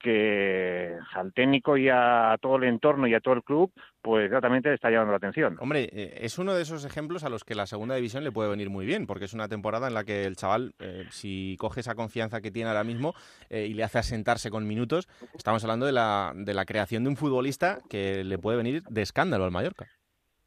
que 0.04 0.98
al 1.14 1.32
técnico 1.32 1.78
y 1.78 1.88
a 1.88 2.36
todo 2.40 2.56
el 2.56 2.64
entorno 2.64 3.06
y 3.06 3.14
a 3.14 3.20
todo 3.20 3.32
el 3.32 3.42
club, 3.42 3.72
pues 4.02 4.30
realmente 4.30 4.68
le 4.68 4.74
está 4.74 4.90
llamando 4.90 5.12
la 5.12 5.16
atención. 5.16 5.56
Hombre, 5.60 5.88
eh, 5.90 6.18
es 6.20 6.38
uno 6.38 6.52
de 6.52 6.60
esos 6.60 6.84
ejemplos 6.84 7.24
a 7.24 7.30
los 7.30 7.42
que 7.42 7.54
la 7.54 7.64
segunda 7.64 7.94
división 7.94 8.22
le 8.22 8.30
puede 8.30 8.50
venir 8.50 8.68
muy 8.68 8.84
bien, 8.84 9.06
porque 9.06 9.24
es 9.24 9.32
una 9.32 9.48
temporada 9.48 9.88
en 9.88 9.94
la 9.94 10.04
que 10.04 10.24
el 10.24 10.36
chaval, 10.36 10.74
eh, 10.78 11.06
si 11.10 11.56
coge 11.58 11.80
esa 11.80 11.94
confianza 11.94 12.42
que 12.42 12.50
tiene 12.50 12.68
ahora 12.68 12.84
mismo 12.84 13.14
eh, 13.48 13.66
y 13.66 13.72
le 13.72 13.82
hace 13.82 13.98
asentarse 13.98 14.50
con 14.50 14.66
minutos, 14.66 15.08
estamos 15.34 15.64
hablando 15.64 15.86
de 15.86 15.92
la, 15.92 16.32
de 16.36 16.52
la 16.52 16.66
creación 16.66 17.04
de 17.04 17.08
un 17.08 17.16
futbolista 17.16 17.78
que 17.88 18.24
le 18.24 18.38
puede 18.38 18.58
venir 18.58 18.82
de 18.82 19.00
escándalo 19.00 19.44
al 19.46 19.52
Mallorca. 19.52 19.88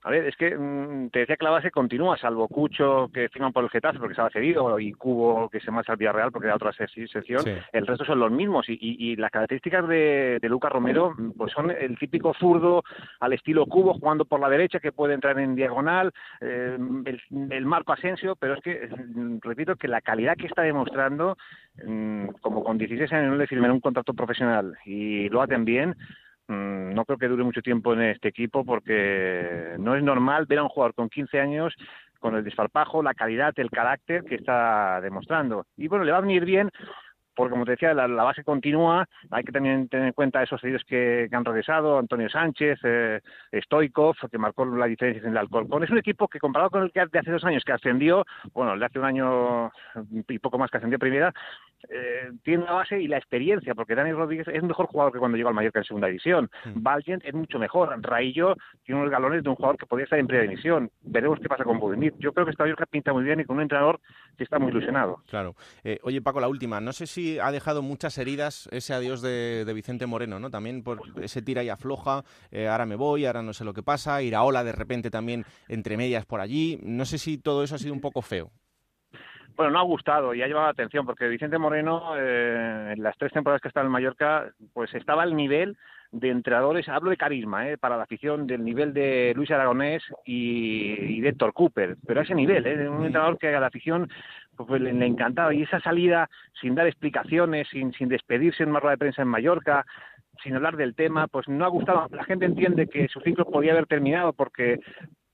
A 0.08 0.10
ver, 0.10 0.26
es 0.26 0.38
que 0.38 0.58
mm, 0.58 1.10
te 1.10 1.20
decía 1.20 1.36
que 1.36 1.44
la 1.44 1.52
base 1.52 1.70
continúa, 1.70 2.18
salvo 2.18 2.48
Cucho, 2.48 3.10
que 3.14 3.28
firman 3.28 3.52
por 3.52 3.66
el 3.66 3.70
Getafe 3.70 4.00
porque 4.00 4.16
se 4.16 4.22
ha 4.22 4.30
cedido, 4.30 4.80
y 4.80 4.94
Cubo, 4.94 5.50
que 5.50 5.60
se 5.60 5.70
marcha 5.70 5.92
al 5.92 5.98
Villarreal 5.98 6.32
porque 6.32 6.48
era 6.48 6.56
otra 6.56 6.72
sección. 6.72 7.44
El 7.74 7.86
resto 7.86 8.06
son 8.06 8.20
los 8.22 8.32
mismos. 8.32 8.70
Y, 8.70 8.78
y, 8.80 9.18
las 9.18 9.32
características 9.32 9.86
de, 9.86 10.40
de 10.42 10.48
Lucas 10.48 10.72
Romero 10.72 11.14
mm, 11.18 11.32
pues 11.32 11.52
son 11.52 11.72
el 11.72 11.98
típico 12.00 12.34
zurdo 12.36 12.86
al 13.20 13.34
estilo 13.34 13.66
Cubo, 13.66 13.96
jugando 13.96 14.24
por 14.24 14.40
la 14.40 14.48
derecha, 14.48 14.80
que 14.80 14.94
puede 14.94 15.14
entrar 15.14 15.38
en 15.40 15.56
diagonal, 15.56 16.14
eh, 16.40 16.78
el, 17.50 17.66
Marco 17.66 17.92
Asensio, 17.92 18.38
pero 18.38 18.54
es 18.54 18.62
que, 18.62 18.88
mm, 18.88 19.40
repito, 19.42 19.76
que 19.76 19.90
la 19.90 20.00
calidad 20.00 20.38
que 20.38 20.48
está 20.48 20.62
demostrando, 20.62 21.38
como 22.40 22.64
con 22.64 22.78
16 22.78 23.12
años 23.12 23.32
no 23.32 23.36
le 23.36 23.46
firmen 23.46 23.72
un 23.72 23.82
contrato 23.82 24.14
profesional 24.14 24.78
y 24.86 25.28
lo 25.28 25.42
hacen 25.42 25.66
bien, 25.66 25.96
Mm, 25.96 26.27
no 26.48 27.06
creo 27.06 27.18
que 27.18 27.28
dure 27.28 27.44
mucho 27.44 27.62
tiempo 27.62 27.94
en 27.94 28.02
este 28.02 28.30
equipo 28.30 28.64
porque 28.64 29.76
no 29.80 29.96
es 29.96 30.04
normal 30.04 30.46
ver 30.46 30.60
a 30.60 30.64
un 30.64 30.70
jugador 30.70 30.94
con 30.94 31.10
15 31.10 31.40
años 31.40 31.74
con 32.20 32.36
el 32.36 32.44
desfarpajo, 32.44 33.04
la 33.04 33.14
calidad, 33.14 33.54
el 33.58 33.70
carácter 33.70 34.24
que 34.24 34.36
está 34.36 35.00
demostrando. 35.02 35.68
Y 35.78 35.88
bueno, 35.88 36.04
le 36.04 36.12
va 36.12 36.18
a 36.18 36.22
venir 36.22 36.46
bien 36.46 36.72
porque 37.38 37.52
como 37.52 37.66
te 37.66 37.72
decía, 37.72 37.94
la, 37.94 38.08
base 38.08 38.44
continúa, 38.44 39.08
hay 39.30 39.44
que 39.44 39.52
también 39.52 39.88
tener 39.90 40.08
en 40.08 40.14
cuenta 40.14 40.42
esos 40.42 40.62
heridos 40.64 40.84
que, 40.86 41.30
han 41.32 41.46
regresado, 41.46 42.00
Antonio 42.00 42.28
Sánchez, 42.30 42.80
eh, 42.84 43.22
Stoikov, 43.64 44.16
que 44.32 44.40
marcó 44.40 44.66
la 44.66 44.88
diferencia 44.88 45.24
en 45.24 45.34
el 45.34 45.38
Alcorcón. 45.38 45.84
Es 45.84 45.92
un 45.92 46.00
equipo 46.00 46.28
que 46.28 46.40
comparado 46.40 46.72
con 46.72 46.82
el 46.82 46.92
que 46.92 47.06
de 47.06 47.20
hace 47.20 47.32
dos 47.32 47.46
años 47.46 47.64
que 47.64 47.74
ascendió, 47.74 48.26
bueno, 48.54 48.74
el 48.74 48.80
de 48.80 48.86
hace 48.88 48.98
un 48.98 49.06
año 49.06 49.72
y 50.28 50.40
poco 50.40 50.58
más 50.58 50.72
que 50.72 50.78
ascendió 50.78 50.98
primera, 50.98 51.32
eh, 51.90 52.32
tiene 52.44 52.66
la 52.66 52.74
base 52.74 53.00
y 53.00 53.08
la 53.08 53.18
experiencia, 53.18 53.76
porque 53.76 53.94
Dani 53.94 54.12
Rodríguez 54.12 54.48
es 54.48 54.62
un 54.62 54.70
mejor 54.70 54.88
jugador 54.88 55.14
que 55.14 55.20
cuando 55.20 55.38
llegó 55.38 55.50
al 55.50 55.56
Mallorca 55.56 55.80
en 55.80 55.86
segunda 55.86 56.08
división. 56.08 56.50
Mm. 56.66 56.88
Es 57.24 57.34
mucho 57.34 57.60
mejor. 57.60 57.96
Raillo 58.02 58.56
tiene 58.84 59.02
unos 59.02 59.12
galones 59.12 59.44
de 59.44 59.50
un 59.50 59.56
jugador 59.56 59.78
que 59.78 59.86
podría 59.86 60.06
estar 60.06 60.18
en 60.18 60.26
primera 60.26 60.50
división. 60.50 60.90
Veremos 61.04 61.40
qué 61.40 61.48
pasa 61.48 61.64
con 61.64 61.80
Budimir. 61.80 62.14
Yo 62.18 62.34
creo 62.34 62.46
que 62.46 62.52
esta 62.52 62.64
Mallorca 62.64 62.86
pinta 62.88 63.14
muy 63.14 63.24
bien 63.24 63.40
y 63.40 63.46
con 63.46 63.58
un 63.58 63.62
entrenador 63.62 64.00
que 64.38 64.44
está 64.44 64.60
muy 64.60 64.70
ilusionado. 64.72 65.22
Claro. 65.30 65.56
Eh, 65.84 66.00
oye, 66.04 66.22
Paco, 66.22 66.40
la 66.40 66.48
última. 66.48 66.80
No 66.80 66.94
sé 66.94 67.08
si 67.08 67.40
ha 67.40 67.52
dejado 67.52 67.82
muchas 67.82 68.18
heridas 68.18 68.70
ese 68.72 68.94
adiós 68.94 69.22
de, 69.22 69.70
Vicente 69.74 70.06
Moreno, 70.06 70.40
¿no? 70.40 70.50
También 70.50 70.84
por 70.84 71.02
ese 71.22 71.42
tira 71.42 71.64
y 71.64 71.70
afloja. 71.70 72.24
Eh, 72.52 72.68
ahora 72.68 72.86
me 72.86 72.96
voy, 72.96 73.26
ahora 73.26 73.42
no 73.42 73.54
sé 73.54 73.66
lo 73.66 73.74
que 73.74 73.84
pasa. 73.84 74.22
Iraola 74.22 74.64
de 74.64 74.72
repente 74.72 75.10
también 75.10 75.46
entre 75.68 75.98
medias 75.98 76.26
por 76.26 76.40
allí. 76.40 76.80
No 76.84 77.06
sé 77.06 77.18
si 77.18 77.38
todo 77.38 77.64
eso 77.64 77.76
ha 77.76 77.80
sido 77.80 77.94
un 77.94 78.02
poco 78.02 78.22
feo 78.22 78.52
bueno, 79.58 79.72
no 79.72 79.80
ha 79.80 79.84
gustado 79.84 80.36
y 80.36 80.44
ha 80.44 80.48
llevado 80.48 80.68
la 80.68 80.72
atención 80.72 81.04
porque 81.04 81.28
Vicente 81.28 81.58
Moreno, 81.58 82.16
eh, 82.16 82.94
en 82.96 83.02
las 83.02 83.18
tres 83.18 83.34
temporadas 83.34 83.60
que 83.60 83.68
está 83.68 83.82
en 83.82 83.90
Mallorca, 83.90 84.52
pues 84.72 84.94
estaba 84.94 85.24
al 85.24 85.36
nivel 85.36 85.76
de 86.12 86.30
entrenadores, 86.30 86.88
hablo 86.90 87.10
de 87.10 87.18
carisma, 87.18 87.70
eh, 87.70 87.78
para 87.78 87.98
la 87.98 88.04
afición, 88.04 88.48
del 88.48 88.64
nivel 88.64 88.94
de 88.94 89.34
Luis 89.36 89.52
Aragonés 89.52 90.04
y, 90.26 91.22
de 91.22 91.30
Héctor 91.30 91.54
Cooper, 91.54 91.98
pero 92.06 92.20
a 92.20 92.24
ese 92.24 92.36
nivel, 92.36 92.66
eh, 92.66 92.90
un 92.90 93.06
entrenador 93.06 93.38
que 93.38 93.56
a 93.56 93.60
la 93.60 93.68
afición 93.68 94.10
pues, 94.56 94.82
le, 94.82 95.06
encantaba. 95.06 95.54
Y 95.54 95.64
esa 95.64 95.80
salida 95.80 96.30
sin 96.60 96.76
dar 96.76 96.88
explicaciones, 96.88 97.68
sin, 97.70 97.94
sin 97.94 98.10
despedirse 98.10 98.64
en 98.64 98.70
una 98.70 98.80
rueda 98.80 98.94
de 98.94 99.00
prensa 99.00 99.22
en 99.22 99.28
Mallorca, 99.28 99.86
sin 100.44 100.56
hablar 100.56 100.78
del 100.78 100.96
tema, 100.96 101.28
pues 101.28 101.48
no 101.48 101.66
ha 101.66 101.70
gustado. 101.70 102.08
La 102.12 102.24
gente 102.24 102.46
entiende 102.46 102.88
que 102.88 103.08
su 103.08 103.20
ciclo 103.22 103.46
podía 103.46 103.74
haber 103.74 103.88
terminado 103.88 104.34
porque 104.34 104.80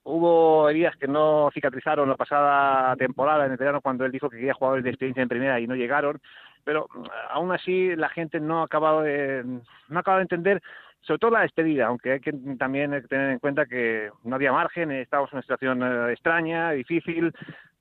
Hubo 0.05 0.69
heridas 0.69 0.97
que 0.97 1.07
no 1.07 1.49
cicatrizaron 1.53 2.09
la 2.09 2.17
pasada 2.17 2.93
temporada 2.97 3.45
en 3.45 3.53
el 3.53 3.57
verano 3.57 3.79
cuando 3.79 4.03
él 4.03 4.11
dijo 4.11 4.29
que 4.29 4.35
quería 4.35 4.53
jugadores 4.53 4.83
de 4.83 4.89
experiencia 4.89 5.23
en 5.23 5.29
primera 5.29 5.61
y 5.61 5.67
no 5.67 5.75
llegaron, 5.75 6.19
pero 6.63 6.87
mm, 6.93 7.05
aún 7.29 7.51
así 7.51 7.95
la 7.95 8.09
gente 8.09 8.39
no 8.39 8.61
ha 8.61 8.65
acabado 8.65 9.01
de, 9.01 9.43
no 9.43 9.97
ha 9.97 9.99
acabado 9.99 10.19
de 10.19 10.23
entender 10.23 10.61
sobre 11.01 11.19
todo 11.19 11.31
la 11.31 11.41
despedida, 11.41 11.87
aunque 11.87 12.13
hay 12.13 12.19
que 12.21 12.33
también 12.57 12.91
tener 13.09 13.31
en 13.31 13.39
cuenta 13.39 13.65
que 13.65 14.09
no 14.23 14.35
había 14.35 14.53
margen, 14.53 14.89
estábamos 14.91 15.31
en 15.33 15.37
una 15.37 15.41
situación 15.41 15.83
eh, 15.83 16.13
extraña, 16.13 16.71
difícil, 16.71 17.33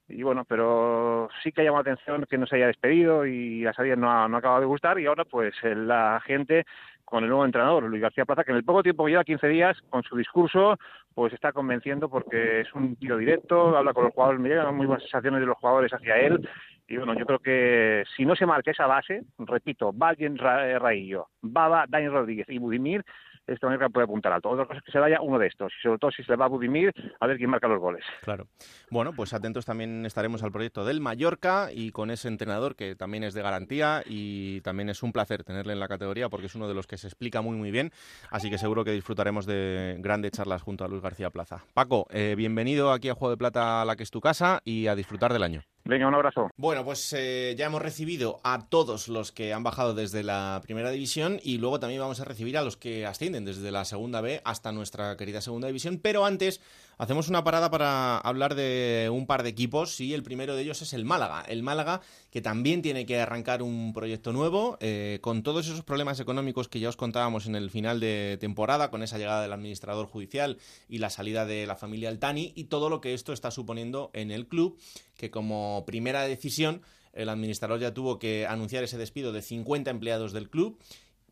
y 0.09 0.23
bueno, 0.25 0.45
pero 0.45 1.29
sí 1.43 1.53
que 1.53 1.61
ha 1.61 1.65
llamado 1.65 1.85
la 1.85 1.93
atención 1.93 2.27
que 2.29 2.37
no 2.37 2.47
se 2.47 2.57
haya 2.57 2.67
despedido 2.67 3.25
y 3.25 3.63
la 3.63 3.73
salida 3.73 3.97
no 3.97 4.11
ha, 4.11 4.29
no 4.29 4.37
ha 4.37 4.39
acabado 4.41 4.61
de 4.61 4.67
gustar 4.67 4.99
y 4.99 5.07
ahora 5.07 5.25
pues 5.25 5.55
la 5.63 6.21
gente 6.27 6.65
con 7.05 7.25
el 7.25 7.29
nuevo 7.29 7.45
entrenador, 7.45 7.85
Luis 7.85 8.01
García 8.01 8.25
Plaza, 8.25 8.43
que 8.43 8.53
en 8.53 8.57
el 8.57 8.65
poco 8.65 8.83
tiempo 8.83 9.05
que 9.05 9.11
lleva, 9.11 9.23
15 9.23 9.47
días, 9.49 9.77
con 9.91 10.03
su 10.03 10.17
discurso, 10.17 10.79
pues 11.15 11.33
está 11.35 11.53
convenciendo 11.53 12.09
porque 12.09 12.61
es 12.61 12.73
un 12.75 12.97
tiro 12.97 13.19
directo, 13.19 13.77
habla 13.77 13.93
con 13.93 14.05
los 14.05 14.15
jugadores, 14.15 14.41
me 14.41 14.49
llegan 14.49 14.75
muy 14.75 14.87
buenas 14.87 15.03
sensaciones 15.03 15.41
de 15.41 15.47
los 15.47 15.59
jugadores 15.59 15.93
hacia 15.93 16.17
él. 16.17 16.49
Y 16.89 16.97
bueno, 16.97 17.15
yo 17.15 17.25
creo 17.25 17.39
que 17.39 18.05
si 18.17 18.25
no 18.27 18.37
se 18.37 18.47
marca 18.47 18.71
esa 18.71 18.87
base, 18.87 19.23
repito, 19.39 19.93
Valgen 19.93 20.37
Raillo, 20.37 21.29
Baba, 21.41 21.87
Daniel 21.89 22.13
Rodríguez 22.13 22.47
y 22.49 22.59
Budimir, 22.59 23.05
esta 23.47 23.67
manera 23.67 23.89
puede 23.89 24.05
apuntar 24.05 24.33
alto. 24.33 24.51
Otra 24.51 24.67
cosa 24.67 24.79
es 24.79 24.85
que 24.85 24.93
se 24.93 24.99
vaya 24.99 25.21
uno 25.21 25.39
de 25.39 25.47
estos, 25.47 25.73
y 25.79 25.83
sobre 25.83 25.99
todo 25.99 26.11
si 26.11 26.23
se 26.23 26.33
le 26.33 26.37
va 26.37 26.47
a 26.47 26.49
Budimir, 26.49 26.93
a 27.21 27.27
ver 27.27 27.37
quién 27.37 27.51
marca 27.51 27.69
los 27.69 27.81
goles. 27.81 28.05
Claro. 28.23 28.47
Bueno, 28.91 29.13
pues 29.15 29.33
atentos 29.33 29.65
también 29.65 30.07
estaremos 30.07 30.43
al 30.43 30.53
proyecto 30.53 30.85
del 30.85 31.01
Mallorca 31.01 31.69
y 31.73 31.91
con 31.91 32.11
ese 32.11 32.29
entrenador 32.29 32.77
que 32.77 32.95
también 32.95 33.25
es 33.25 33.35
de 33.35 33.43
garantía 33.43 34.03
y 34.07 34.61
también 34.63 34.89
es 34.89 35.03
un 35.03 35.13
placer 35.13 35.45
tenerle 35.45 35.73
en 35.73 35.81
la 35.81 35.89
categoría 35.89 36.29
porque 36.29 36.47
es 36.47 36.55
uno 36.55 36.69
de 36.69 36.75
los 36.75 36.87
que 36.87 36.99
se 36.99 37.07
explica 37.07 37.43
muy 37.43 37.57
muy 37.57 37.71
bien, 37.71 37.91
así 38.31 38.51
que 38.51 38.59
seguro 38.59 38.85
que 38.85 38.93
disfrutaremos 38.93 39.47
de 39.47 39.97
grandes 39.99 40.33
charlas 40.33 40.63
junto 40.63 40.85
a 40.85 40.89
Luis 40.89 41.03
García 41.03 41.31
Plaza. 41.31 41.65
Paco, 41.75 42.07
eh, 42.11 42.35
bienvenido 42.37 42.93
aquí 42.93 43.09
a 43.09 43.15
Juego 43.15 43.31
de 43.31 43.37
Plata, 43.37 43.85
la 43.85 43.97
que 43.97 44.03
es 44.03 44.11
tu 44.11 44.21
casa, 44.21 44.61
y 44.65 44.87
a 44.87 44.95
disfrutar 44.95 45.33
del 45.33 45.43
año. 45.43 45.63
Venga, 45.85 46.07
un 46.07 46.15
abrazo. 46.15 46.49
Bueno, 46.57 46.85
pues 46.85 47.13
eh, 47.13 47.57
ya 47.59 47.67
hemos 47.67 47.83
recibido 47.83 48.41
a 48.45 48.69
todos 48.69 49.09
los 49.09 49.33
que 49.33 49.53
han 49.53 49.65
bajado 49.65 49.95
desde 49.95 50.23
la 50.23 50.61
primera 50.63 50.91
división 50.91 51.41
y 51.43 51.59
luego 51.59 51.81
también 51.81 52.01
vamos 52.01 52.21
a 52.21 52.25
recibir 52.25 52.57
a 52.57 52.63
los 52.63 52.77
que 52.77 53.05
ascienden 53.05 53.32
desde 53.41 53.71
la 53.71 53.85
segunda 53.85 54.21
B 54.21 54.41
hasta 54.45 54.73
nuestra 54.73 55.17
querida 55.17 55.41
segunda 55.41 55.67
división. 55.67 55.99
Pero 56.03 56.25
antes 56.25 56.61
hacemos 56.99 57.29
una 57.29 57.43
parada 57.43 57.71
para 57.71 58.19
hablar 58.19 58.55
de 58.55 59.11
un 59.13 59.27
par 59.27 59.43
de 59.43 59.49
equipos 59.49 60.01
y 60.01 60.15
el 60.15 60.23
primero 60.23 60.55
de 60.55 60.63
ellos 60.63 60.83
es 60.83 60.93
el 60.93 61.05
Málaga. 61.05 61.43
El 61.49 61.63
Málaga 61.63 62.01
que 62.31 62.43
también 62.43 62.83
tiene 62.83 63.07
que 63.07 63.21
arrancar 63.21 63.63
un 63.63 63.93
proyecto 63.93 64.33
nuevo 64.33 64.77
eh, 64.81 65.19
con 65.23 65.43
todos 65.43 65.67
esos 65.67 65.83
problemas 65.83 66.21
económicos 66.21 66.69
que 66.69 66.81
ya 66.81 66.89
os 66.89 66.97
contábamos 66.97 67.47
en 67.47 67.55
el 67.55 67.71
final 67.71 68.01
de 68.01 68.37
temporada, 68.41 68.91
con 68.91 69.03
esa 69.03 69.19
llegada 69.19 69.43
del 69.43 69.53
administrador 69.53 70.07
judicial 70.07 70.59
y 70.89 70.99
la 70.99 71.11
salida 71.11 71.47
de 71.47 71.67
la 71.67 71.77
familia 71.77 72.11
Altani 72.11 72.53
y 72.55 72.65
todo 72.65 72.91
lo 72.91 73.01
que 73.01 73.15
esto 73.15 73.33
está 73.33 73.51
suponiendo 73.51 74.11
en 74.13 74.31
el 74.31 74.47
club 74.47 74.79
que 75.17 75.31
como 75.31 75.85
primera 75.87 76.23
decisión 76.23 76.83
el 77.13 77.29
administrador 77.29 77.79
ya 77.79 77.95
tuvo 77.95 78.19
que 78.19 78.47
anunciar 78.47 78.85
ese 78.85 78.99
despido 78.99 79.33
de 79.33 79.43
50 79.43 79.91
empleados 79.91 80.33
del 80.33 80.49
club 80.49 80.79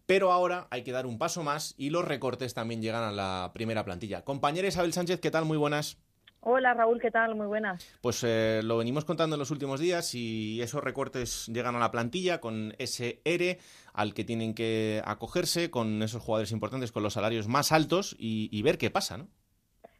pero 0.06 0.32
ahora 0.32 0.66
hay 0.70 0.82
que 0.82 0.92
dar 0.92 1.06
un 1.06 1.18
paso 1.18 1.42
más 1.42 1.74
y 1.76 1.90
los 1.90 2.04
recortes 2.04 2.54
también 2.54 2.82
llegan 2.82 3.02
a 3.02 3.12
la 3.12 3.50
primera 3.54 3.84
plantilla. 3.84 4.22
Compañera 4.22 4.68
Isabel 4.68 4.92
Sánchez, 4.92 5.20
¿qué 5.20 5.30
tal? 5.30 5.44
Muy 5.44 5.56
buenas. 5.56 5.98
Hola 6.42 6.72
Raúl, 6.72 7.00
¿qué 7.00 7.10
tal? 7.10 7.34
Muy 7.34 7.46
buenas. 7.46 7.86
Pues 8.00 8.24
eh, 8.24 8.62
lo 8.64 8.78
venimos 8.78 9.04
contando 9.04 9.36
en 9.36 9.40
los 9.40 9.50
últimos 9.50 9.78
días 9.78 10.14
y 10.14 10.62
esos 10.62 10.82
recortes 10.82 11.46
llegan 11.48 11.76
a 11.76 11.78
la 11.78 11.90
plantilla 11.90 12.40
con 12.40 12.74
ese 12.78 13.20
ERE 13.24 13.58
al 13.92 14.14
que 14.14 14.24
tienen 14.24 14.54
que 14.54 15.02
acogerse, 15.04 15.70
con 15.70 16.02
esos 16.02 16.22
jugadores 16.22 16.52
importantes, 16.52 16.92
con 16.92 17.02
los 17.02 17.12
salarios 17.12 17.46
más 17.46 17.72
altos 17.72 18.16
y, 18.18 18.48
y 18.50 18.62
ver 18.62 18.78
qué 18.78 18.90
pasa, 18.90 19.18
¿no? 19.18 19.28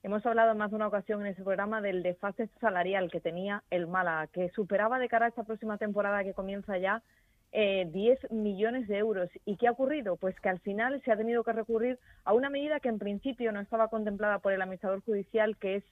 Hemos 0.03 0.25
hablado 0.25 0.53
en 0.53 0.57
más 0.57 0.71
de 0.71 0.77
una 0.77 0.87
ocasión 0.87 1.21
en 1.21 1.27
ese 1.27 1.43
programa 1.43 1.83
del 1.83 2.03
desfase 2.03 2.49
salarial 2.59 3.11
que 3.11 3.21
tenía 3.21 3.63
el 3.69 3.87
Málaga, 3.87 4.29
que 4.29 4.49
superaba 4.51 4.99
de 4.99 5.11
cara 5.11 5.27
a 5.27 5.29
esta 5.29 5.45
próxima 5.45 5.77
temporada 5.77 6.25
que 6.25 6.33
comienza 6.33 6.79
ya 6.79 7.03
eh, 7.53 7.89
10 7.91 8.31
millones 8.31 8.87
de 8.89 8.99
euros. 8.99 9.29
¿Y 9.45 9.57
qué 9.57 9.69
ha 9.69 9.73
ocurrido? 9.73 10.17
Pues 10.17 10.39
que 10.41 10.49
al 10.49 10.61
final 10.61 11.03
se 11.03 11.13
ha 11.13 11.17
tenido 11.17 11.43
que 11.45 11.53
recurrir 11.53 11.99
a 12.25 12.33
una 12.33 12.51
medida 12.51 12.81
que 12.81 12.89
en 12.89 12.99
principio 12.99 13.53
no 13.53 13.61
estaba 13.61 13.89
contemplada 13.89 14.39
por 14.39 14.53
el 14.53 14.63
administrador 14.63 15.03
judicial, 15.03 15.57
que 15.57 15.77
es 15.77 15.85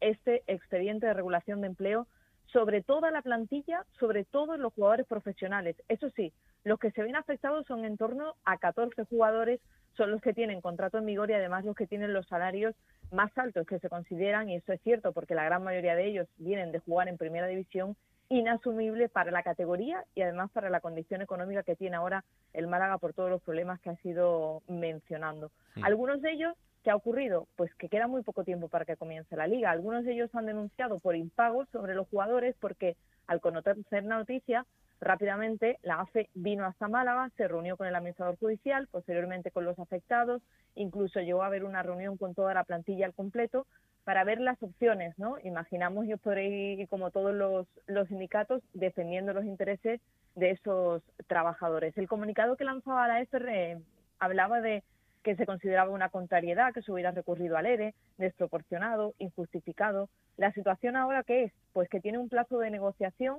este 0.00 0.42
expediente 0.46 1.06
de 1.06 1.14
regulación 1.14 1.60
de 1.60 1.68
empleo 1.68 2.06
sobre 2.46 2.82
toda 2.82 3.10
la 3.10 3.22
plantilla, 3.22 3.84
sobre 3.98 4.24
todo 4.24 4.56
los 4.56 4.72
jugadores 4.74 5.06
profesionales. 5.06 5.76
Eso 5.88 6.10
sí, 6.10 6.32
los 6.64 6.78
que 6.78 6.90
se 6.90 7.02
ven 7.02 7.16
afectados 7.16 7.66
son 7.66 7.84
en 7.84 7.96
torno 7.96 8.34
a 8.44 8.58
14 8.58 9.04
jugadores, 9.04 9.60
son 9.96 10.10
los 10.10 10.20
que 10.20 10.34
tienen 10.34 10.60
contrato 10.60 10.98
en 10.98 11.06
vigor 11.06 11.30
y 11.30 11.34
además 11.34 11.64
los 11.64 11.76
que 11.76 11.86
tienen 11.86 12.12
los 12.12 12.26
salarios 12.26 12.74
más 13.10 13.36
altos 13.36 13.66
que 13.66 13.78
se 13.78 13.88
consideran, 13.88 14.48
y 14.48 14.56
eso 14.56 14.72
es 14.72 14.80
cierto 14.82 15.12
porque 15.12 15.34
la 15.34 15.44
gran 15.44 15.62
mayoría 15.62 15.94
de 15.94 16.06
ellos 16.06 16.28
vienen 16.38 16.72
de 16.72 16.78
jugar 16.78 17.08
en 17.08 17.18
primera 17.18 17.46
división, 17.46 17.96
inasumible 18.32 19.08
para 19.08 19.30
la 19.30 19.42
categoría 19.42 20.04
y 20.14 20.22
además 20.22 20.50
para 20.52 20.70
la 20.70 20.80
condición 20.80 21.20
económica 21.22 21.62
que 21.62 21.76
tiene 21.76 21.96
ahora 21.96 22.24
el 22.52 22.66
Málaga 22.66 22.98
por 22.98 23.12
todos 23.12 23.30
los 23.30 23.42
problemas 23.42 23.80
que 23.80 23.90
ha 23.90 23.96
sido 23.96 24.62
mencionando. 24.68 25.50
Algunos 25.82 26.22
de 26.22 26.32
ellos 26.32 26.54
¿Qué 26.82 26.90
ha 26.90 26.96
ocurrido? 26.96 27.46
Pues 27.54 27.72
que 27.76 27.88
queda 27.88 28.08
muy 28.08 28.22
poco 28.22 28.42
tiempo 28.42 28.68
para 28.68 28.84
que 28.84 28.96
comience 28.96 29.36
la 29.36 29.46
liga. 29.46 29.70
Algunos 29.70 30.04
de 30.04 30.14
ellos 30.14 30.34
han 30.34 30.46
denunciado 30.46 30.98
por 30.98 31.14
impagos 31.14 31.68
sobre 31.70 31.94
los 31.94 32.08
jugadores 32.08 32.56
porque 32.58 32.96
al 33.28 33.40
conocer 33.40 33.76
la 33.88 34.18
noticia, 34.18 34.66
rápidamente 35.02 35.78
la 35.82 36.00
AFE 36.00 36.30
vino 36.34 36.64
hasta 36.64 36.88
Málaga, 36.88 37.30
se 37.36 37.48
reunió 37.48 37.76
con 37.76 37.86
el 37.86 37.94
administrador 37.94 38.38
judicial, 38.38 38.86
posteriormente 38.90 39.50
con 39.50 39.64
los 39.64 39.78
afectados, 39.78 40.42
incluso 40.76 41.20
llegó 41.20 41.42
a 41.42 41.46
haber 41.46 41.64
una 41.64 41.82
reunión 41.82 42.16
con 42.16 42.34
toda 42.34 42.54
la 42.54 42.64
plantilla 42.64 43.06
al 43.06 43.12
completo 43.12 43.66
para 44.04 44.24
ver 44.24 44.40
las 44.40 44.62
opciones, 44.62 45.18
¿no? 45.18 45.38
Imaginamos 45.42 46.06
yo 46.06 46.18
podré 46.18 46.86
como 46.88 47.10
todos 47.10 47.34
los, 47.34 48.08
sindicatos, 48.08 48.62
defendiendo 48.74 49.32
los 49.32 49.44
intereses 49.44 50.00
de 50.36 50.50
esos 50.50 51.02
trabajadores. 51.26 51.96
El 51.98 52.08
comunicado 52.08 52.56
que 52.56 52.64
lanzaba 52.64 53.08
la 53.08 53.18
AFE 53.18 53.78
hablaba 54.18 54.60
de 54.60 54.82
que 55.24 55.36
se 55.36 55.46
consideraba 55.46 55.90
una 55.90 56.08
contrariedad, 56.08 56.72
que 56.72 56.82
se 56.82 56.90
hubiera 56.90 57.12
recurrido 57.12 57.56
al 57.56 57.66
ERE, 57.66 57.94
desproporcionado, 58.18 59.14
injustificado. 59.18 60.08
La 60.36 60.52
situación 60.52 60.96
ahora 60.96 61.22
qué 61.22 61.44
es? 61.44 61.52
Pues 61.72 61.88
que 61.88 62.00
tiene 62.00 62.18
un 62.18 62.28
plazo 62.28 62.58
de 62.58 62.70
negociación 62.70 63.38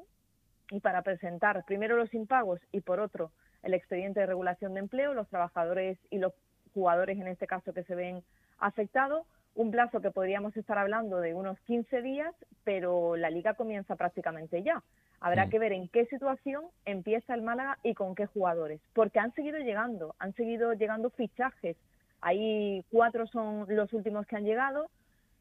y 0.72 0.80
para 0.80 1.02
presentar 1.02 1.64
primero 1.66 1.98
los 1.98 2.14
impagos 2.14 2.60
y 2.72 2.82
por 2.82 3.00
otro 3.00 3.32
el 3.64 3.74
expediente 3.74 4.20
de 4.20 4.26
regulación 4.26 4.74
de 4.74 4.82
empleo, 4.82 5.14
los 5.14 5.30
trabajadores 5.30 5.98
y 6.10 6.20
los 6.20 6.34
jugadores 6.74 7.20
en 7.20 7.28
este 7.28 7.48
caso 7.48 7.74
que 7.74 7.84
se 7.84 7.96
ven 7.96 8.24
afectados, 8.60 9.26
un 9.56 9.72
plazo 9.72 10.02
que 10.02 10.12
podríamos 10.12 10.56
estar 10.58 10.78
hablando 10.78 11.20
de 11.20 11.34
unos 11.34 11.60
15 11.62 12.02
días, 12.02 12.34
pero 12.64 13.16
la 13.16 13.30
liga 13.30 13.54
comienza 13.54 13.96
prácticamente 13.96 14.64
ya. 14.64 14.84
Habrá 15.20 15.46
mm. 15.46 15.50
que 15.50 15.60
ver 15.60 15.74
en 15.74 15.88
qué 15.90 16.06
situación 16.08 16.66
empieza 16.86 17.34
el 17.34 17.44
Málaga 17.44 17.78
y 17.84 17.94
con 17.94 18.16
qué 18.16 18.26
jugadores, 18.26 18.82
porque 18.94 19.20
han 19.20 19.34
seguido 19.34 19.60
llegando, 19.60 20.16
han 20.20 20.34
seguido 20.34 20.74
llegando 20.74 21.12
fichajes. 21.12 21.78
Ahí 22.22 22.84
cuatro 22.92 23.28
son 23.28 23.66
los 23.70 23.94
últimos 23.94 24.26
que 24.26 24.36
han 24.36 24.46
llegado. 24.46 24.90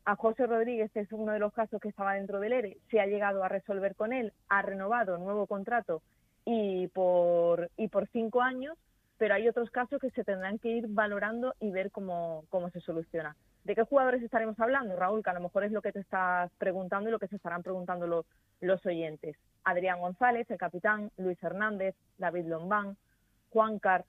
A 0.04 0.16
José 0.16 0.46
Rodríguez 0.46 0.90
es 0.96 1.12
uno 1.12 1.32
de 1.32 1.38
los 1.38 1.52
casos 1.52 1.80
que 1.80 1.88
estaba 1.88 2.14
dentro 2.14 2.40
del 2.40 2.52
ERE, 2.52 2.78
se 2.90 3.00
ha 3.00 3.06
llegado 3.06 3.44
a 3.44 3.48
resolver 3.48 3.94
con 3.94 4.12
él, 4.12 4.32
ha 4.48 4.60
renovado 4.60 5.16
nuevo 5.16 5.46
contrato 5.46 6.02
y 6.44 6.88
por, 6.88 7.70
y 7.76 7.86
por 7.86 8.08
cinco 8.08 8.42
años, 8.42 8.76
pero 9.16 9.34
hay 9.34 9.46
otros 9.46 9.70
casos 9.70 10.00
que 10.00 10.10
se 10.10 10.24
tendrán 10.24 10.58
que 10.58 10.70
ir 10.70 10.88
valorando 10.88 11.54
y 11.60 11.70
ver 11.70 11.92
cómo, 11.92 12.44
cómo 12.50 12.68
se 12.70 12.80
soluciona. 12.80 13.36
¿De 13.62 13.76
qué 13.76 13.84
jugadores 13.84 14.24
estaremos 14.24 14.58
hablando, 14.58 14.96
Raúl? 14.96 15.22
Que 15.22 15.30
a 15.30 15.34
lo 15.34 15.40
mejor 15.40 15.62
es 15.62 15.70
lo 15.70 15.82
que 15.82 15.92
te 15.92 16.00
estás 16.00 16.50
preguntando 16.58 17.08
y 17.08 17.12
lo 17.12 17.20
que 17.20 17.28
se 17.28 17.36
estarán 17.36 17.62
preguntando 17.62 18.08
los, 18.08 18.26
los 18.60 18.84
oyentes. 18.84 19.36
Adrián 19.62 20.00
González, 20.00 20.50
el 20.50 20.58
capitán, 20.58 21.12
Luis 21.16 21.40
Hernández, 21.40 21.94
David 22.18 22.46
Lombán, 22.46 22.96
Juan 23.50 23.78
Car, 23.78 24.04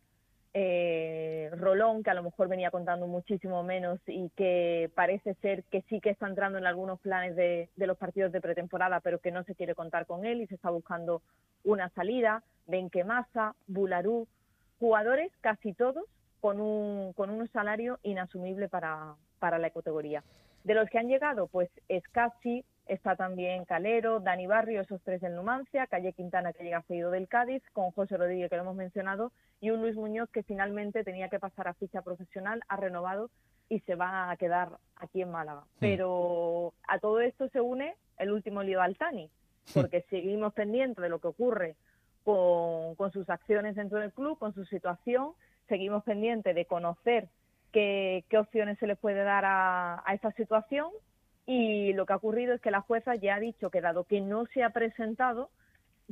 eh, 0.54 1.50
Rolón, 1.54 2.04
que 2.04 2.12
a 2.12 2.14
lo 2.14 2.24
mejor 2.24 2.48
venía 2.48 2.72
contando 2.72 3.08
muchísimo 3.08 3.64
menos 3.64 4.00
y 4.08 4.30
que 4.36 4.92
parece 4.96 5.34
ser 5.36 5.64
que 5.66 5.82
sí 5.90 6.00
que 6.00 6.12
está 6.12 6.28
entrando 6.28 6.58
en 6.58 6.66
algunos 6.66 7.00
planes 7.00 7.36
de, 7.36 7.70
de 7.76 7.88
los 7.88 7.98
partidos 7.98 8.32
de 8.32 8.42
pretemporada, 8.42 9.00
pero 9.00 9.20
que 9.20 9.32
no 9.32 9.44
se 9.44 9.56
quiere 9.56 9.76
contar 9.76 10.06
con 10.06 10.26
él 10.26 10.42
y 10.42 10.48
se 10.48 10.56
está 10.56 10.70
buscando 10.70 11.22
una 11.64 11.90
salida. 11.90 12.44
Benquemasa, 12.68 13.56
Bularú, 13.68 14.28
jugadores 14.80 15.32
casi 15.42 15.74
todos 15.74 16.06
con 16.40 16.60
un, 16.60 17.14
con 17.14 17.30
un 17.30 17.48
salario 17.52 18.00
inasumible 18.04 18.68
para, 18.70 19.16
para 19.40 19.58
la 19.58 19.70
categoría. 19.70 20.24
De 20.64 20.74
los 20.74 20.90
que 20.90 21.00
han 21.00 21.08
llegado, 21.08 21.48
pues 21.48 21.70
Escasi, 21.88 22.64
está 22.88 23.16
también 23.16 23.66
Calero, 23.66 24.20
Dani 24.20 24.48
Barrio, 24.48 24.82
esos 24.82 25.02
tres 25.02 25.22
del 25.22 25.36
Numancia, 25.36 25.88
Calle 25.88 26.14
Quintana 26.14 26.54
que 26.54 26.64
llega 26.64 26.82
seguido 26.84 27.12
del 27.12 27.28
Cádiz, 27.28 27.64
con 27.72 27.92
José 27.92 28.18
Rodríguez 28.18 28.50
que 28.50 28.56
lo 28.58 28.64
hemos 28.64 28.76
mencionado, 28.76 29.32
y 29.62 29.70
un 29.70 29.82
Luis 29.82 29.96
Muñoz 29.96 30.30
que 30.30 30.44
finalmente 30.44 31.04
tenía 31.04 31.30
que 31.30 31.40
pasar 31.40 31.68
a 31.68 31.74
ficha 31.74 32.02
profesional, 32.02 32.62
ha 32.68 32.78
renovado 32.78 33.30
y 33.70 33.80
se 33.82 33.96
va 33.96 34.30
a 34.30 34.38
quedar 34.38 34.70
aquí 34.98 35.22
en 35.22 35.32
Málaga. 35.32 35.62
Hmm. 35.62 35.80
Pero 35.80 36.74
a 36.88 37.00
todo 37.00 37.22
esto 37.22 37.48
se 37.50 37.62
une 37.62 37.96
el 38.18 38.32
último 38.32 38.64
lío 38.64 38.82
Altani, 38.82 39.26
hmm. 39.26 39.74
porque 39.74 40.02
seguimos 40.10 40.54
pendientes 40.54 41.02
de 41.02 41.10
lo 41.10 41.20
que 41.20 41.28
ocurre 41.28 41.76
con, 42.24 42.96
con 42.96 43.12
sus 43.12 43.30
acciones 43.30 43.76
dentro 43.76 44.00
del 44.00 44.12
club, 44.12 44.38
con 44.38 44.54
su 44.54 44.66
situación, 44.66 45.34
seguimos 45.68 46.04
pendientes 46.04 46.54
de 46.54 46.66
conocer 46.66 47.30
qué, 47.74 48.24
opciones 48.38 48.78
se 48.80 48.88
le 48.88 48.96
puede 48.96 49.24
dar 49.24 49.44
a, 49.46 50.04
esta 50.14 50.32
situación 50.34 50.92
y 51.46 51.94
lo 51.94 52.06
que 52.06 52.14
ha 52.14 52.18
ocurrido 52.18 52.54
es 52.54 52.62
que 52.62 52.72
la 52.72 52.82
jueza 52.82 53.16
ya 53.16 53.36
ha 53.36 53.40
dicho 53.40 53.70
que 53.70 53.82
dado 53.82 54.06
que 54.06 54.22
no 54.22 54.46
se 54.48 54.64
ha 54.64 54.70
presentado, 54.70 55.50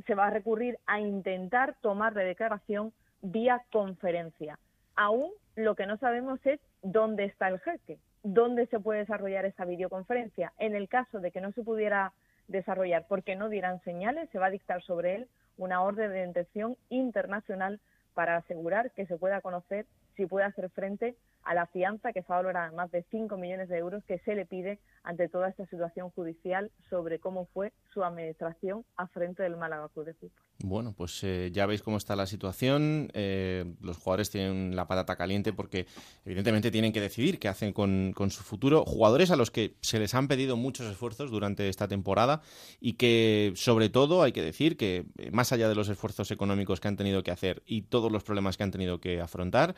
se 0.06 0.14
va 0.14 0.26
a 0.26 0.30
recurrir 0.30 0.78
a 0.86 1.00
intentar 1.00 1.74
tomarle 1.80 2.24
declaración 2.24 2.92
vía 3.22 3.62
conferencia. 3.70 4.58
Aún 4.94 5.30
lo 5.56 5.74
que 5.74 5.86
no 5.86 5.96
sabemos 5.96 6.44
es 6.44 6.60
dónde 6.82 7.24
está 7.24 7.48
el 7.48 7.60
jeque, 7.60 7.98
dónde 8.22 8.66
se 8.66 8.80
puede 8.80 9.00
desarrollar 9.00 9.44
esa 9.44 9.64
videoconferencia. 9.64 10.52
En 10.58 10.74
el 10.74 10.88
caso 10.88 11.20
de 11.20 11.30
que 11.30 11.40
no 11.40 11.52
se 11.52 11.62
pudiera 11.62 12.12
desarrollar 12.48 13.06
porque 13.08 13.36
no 13.36 13.48
dieran 13.48 13.80
señales, 13.82 14.28
se 14.30 14.38
va 14.38 14.46
a 14.46 14.50
dictar 14.50 14.82
sobre 14.82 15.14
él 15.16 15.28
una 15.56 15.82
orden 15.82 16.10
de 16.10 16.26
detención 16.26 16.76
internacional 16.88 17.80
para 18.14 18.36
asegurar 18.36 18.90
que 18.90 19.06
se 19.06 19.16
pueda 19.16 19.40
conocer 19.40 19.86
si 20.16 20.26
puede 20.26 20.46
hacer 20.46 20.68
frente 20.70 21.16
a 21.44 21.54
la 21.54 21.66
fianza 21.66 22.12
que 22.12 22.20
está 22.20 22.36
valorada 22.36 22.68
en 22.68 22.76
más 22.76 22.90
de 22.90 23.04
5 23.10 23.36
millones 23.36 23.68
de 23.68 23.78
euros 23.78 24.04
que 24.04 24.18
se 24.20 24.34
le 24.34 24.46
pide 24.46 24.78
ante 25.02 25.28
toda 25.28 25.48
esta 25.48 25.66
situación 25.66 26.10
judicial 26.10 26.70
sobre 26.88 27.18
cómo 27.18 27.46
fue 27.52 27.72
su 27.92 28.04
administración 28.04 28.84
a 28.96 29.08
frente 29.08 29.42
del 29.42 29.56
Málaga 29.56 29.88
Club 29.88 30.06
de 30.06 30.14
Fútbol. 30.14 30.42
Bueno, 30.64 30.94
pues 30.96 31.24
eh, 31.24 31.50
ya 31.52 31.66
veis 31.66 31.82
cómo 31.82 31.96
está 31.96 32.14
la 32.14 32.26
situación. 32.26 33.10
Eh, 33.14 33.64
los 33.80 33.96
jugadores 33.96 34.30
tienen 34.30 34.76
la 34.76 34.86
patata 34.86 35.16
caliente 35.16 35.52
porque 35.52 35.86
evidentemente 36.24 36.70
tienen 36.70 36.92
que 36.92 37.00
decidir 37.00 37.40
qué 37.40 37.48
hacen 37.48 37.72
con, 37.72 38.14
su 38.30 38.42
futuro. 38.44 38.84
Jugadores 38.84 39.32
a 39.32 39.36
los 39.36 39.50
que 39.50 39.74
se 39.80 39.98
les 39.98 40.14
han 40.14 40.28
pedido 40.28 40.56
muchos 40.56 40.86
esfuerzos 40.86 41.32
durante 41.32 41.68
esta 41.68 41.88
temporada 41.88 42.42
y 42.80 42.92
que 42.92 43.52
sobre 43.56 43.88
todo 43.88 44.22
hay 44.22 44.30
que 44.30 44.42
decir 44.42 44.76
que 44.76 45.06
eh, 45.18 45.30
más 45.32 45.52
allá 45.52 45.68
de 45.68 45.74
los 45.74 45.88
esfuerzos 45.88 46.30
económicos 46.30 46.78
que 46.78 46.88
han 46.88 46.96
tenido 46.96 47.24
que 47.24 47.32
hacer 47.32 47.62
y 47.66 47.82
todos 47.82 48.12
los 48.12 48.22
problemas 48.22 48.56
que 48.56 48.62
han 48.62 48.70
tenido 48.70 49.00
que 49.00 49.20
afrontar, 49.20 49.74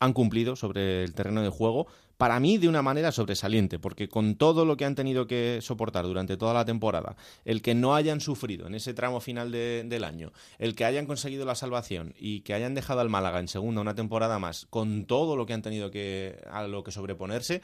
han 0.00 0.12
cumplido 0.12 0.51
sobre 0.56 1.04
el 1.04 1.14
terreno 1.14 1.42
de 1.42 1.48
juego 1.48 1.86
para 2.16 2.38
mí 2.38 2.56
de 2.56 2.68
una 2.68 2.82
manera 2.82 3.10
sobresaliente, 3.10 3.78
porque 3.80 4.08
con 4.08 4.36
todo 4.36 4.64
lo 4.64 4.76
que 4.76 4.84
han 4.84 4.94
tenido 4.94 5.26
que 5.26 5.58
soportar 5.60 6.04
durante 6.04 6.36
toda 6.36 6.54
la 6.54 6.64
temporada, 6.64 7.16
el 7.44 7.62
que 7.62 7.74
no 7.74 7.96
hayan 7.96 8.20
sufrido 8.20 8.66
en 8.68 8.76
ese 8.76 8.94
tramo 8.94 9.20
final 9.20 9.50
del 9.50 10.04
año, 10.04 10.32
el 10.58 10.76
que 10.76 10.84
hayan 10.84 11.06
conseguido 11.06 11.44
la 11.44 11.56
salvación 11.56 12.14
y 12.16 12.42
que 12.42 12.54
hayan 12.54 12.74
dejado 12.74 13.00
al 13.00 13.08
Málaga 13.08 13.40
en 13.40 13.48
segunda 13.48 13.80
una 13.80 13.96
temporada 13.96 14.38
más, 14.38 14.66
con 14.70 15.04
todo 15.04 15.36
lo 15.36 15.46
que 15.46 15.54
han 15.54 15.62
tenido 15.62 15.90
que, 15.90 16.40
a 16.48 16.62
lo 16.68 16.84
que 16.84 16.92
sobreponerse, 16.92 17.60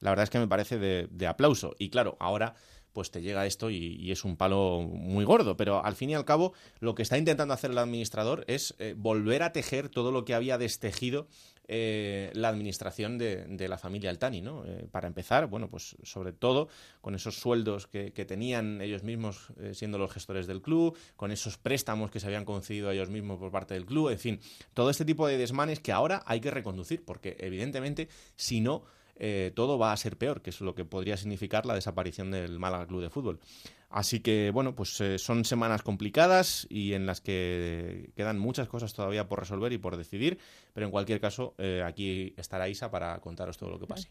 la 0.00 0.10
verdad 0.10 0.24
es 0.24 0.30
que 0.30 0.38
me 0.38 0.46
parece 0.46 0.78
de 0.78 1.26
aplauso. 1.26 1.74
Y 1.78 1.90
claro, 1.90 2.16
ahora 2.20 2.54
pues 2.96 3.10
te 3.10 3.20
llega 3.20 3.44
esto 3.44 3.68
y, 3.68 4.10
es 4.10 4.24
un 4.24 4.38
palo 4.38 4.80
muy 4.80 5.26
gordo. 5.26 5.54
Pero 5.54 5.84
al 5.84 5.96
fin 5.96 6.08
y 6.08 6.14
al 6.14 6.24
cabo, 6.24 6.54
lo 6.80 6.94
que 6.94 7.02
está 7.02 7.18
intentando 7.18 7.52
hacer 7.52 7.70
el 7.70 7.76
administrador 7.76 8.46
es 8.48 8.74
eh, 8.78 8.94
volver 8.96 9.42
a 9.42 9.52
tejer 9.52 9.90
todo 9.90 10.10
lo 10.12 10.24
que 10.24 10.32
había 10.32 10.56
destejido 10.56 11.28
eh, 11.68 12.30
la 12.34 12.48
administración 12.48 13.18
de, 13.18 13.68
la 13.68 13.78
familia 13.78 14.10
Altani, 14.10 14.40
¿no? 14.40 14.64
Eh, 14.64 14.86
para 14.90 15.08
empezar, 15.08 15.46
bueno, 15.46 15.68
pues 15.68 15.96
sobre 16.02 16.32
todo 16.32 16.68
con 17.00 17.14
esos 17.14 17.38
sueldos 17.38 17.86
que, 17.86 18.10
tenían 18.26 18.80
ellos 18.80 19.04
mismos 19.04 19.52
siendo 19.72 19.98
los 19.98 20.10
gestores 20.10 20.46
del 20.46 20.60
club, 20.60 20.96
con 21.14 21.30
esos 21.30 21.58
préstamos 21.58 22.10
que 22.10 22.18
se 22.18 22.26
habían 22.26 22.44
concedido 22.44 22.88
a 22.88 22.94
ellos 22.94 23.08
mismos 23.08 23.38
por 23.38 23.52
parte 23.52 23.74
del 23.74 23.86
club, 23.86 24.10
en 24.10 24.18
fin, 24.18 24.40
todo 24.74 24.90
este 24.90 25.04
tipo 25.04 25.26
de 25.28 25.38
desmanes 25.38 25.80
que 25.80 25.92
ahora 25.92 26.22
hay 26.26 26.40
que 26.40 26.50
reconducir, 26.50 27.04
porque 27.04 27.36
evidentemente, 27.38 28.08
si 28.34 28.60
no, 28.60 28.84
eh, 29.18 29.52
todo 29.54 29.78
va 29.78 29.92
a 29.92 29.96
ser 29.96 30.18
peor, 30.18 30.42
que 30.42 30.50
es 30.50 30.60
lo 30.60 30.74
que 30.74 30.84
podría 30.84 31.16
significar 31.16 31.64
la 31.64 31.74
desaparición 31.74 32.30
del 32.30 32.58
Málaga 32.58 32.86
Club 32.86 33.00
de 33.02 33.10
Fútbol. 33.10 33.40
Así 33.88 34.20
que, 34.20 34.50
bueno, 34.50 34.74
pues 34.74 35.00
eh, 35.00 35.18
son 35.18 35.44
semanas 35.44 35.82
complicadas 35.82 36.66
y 36.68 36.94
en 36.94 37.06
las 37.06 37.20
que 37.20 38.10
quedan 38.16 38.38
muchas 38.38 38.68
cosas 38.68 38.92
todavía 38.94 39.28
por 39.28 39.40
resolver 39.40 39.72
y 39.72 39.78
por 39.78 39.96
decidir, 39.96 40.38
pero 40.72 40.86
en 40.86 40.92
cualquier 40.92 41.20
caso, 41.20 41.54
eh, 41.58 41.82
aquí 41.84 42.34
estará 42.36 42.68
Isa 42.68 42.90
para 42.90 43.18
contaros 43.20 43.56
todo 43.56 43.70
lo 43.70 43.78
que 43.78 43.86
pase. 43.86 44.10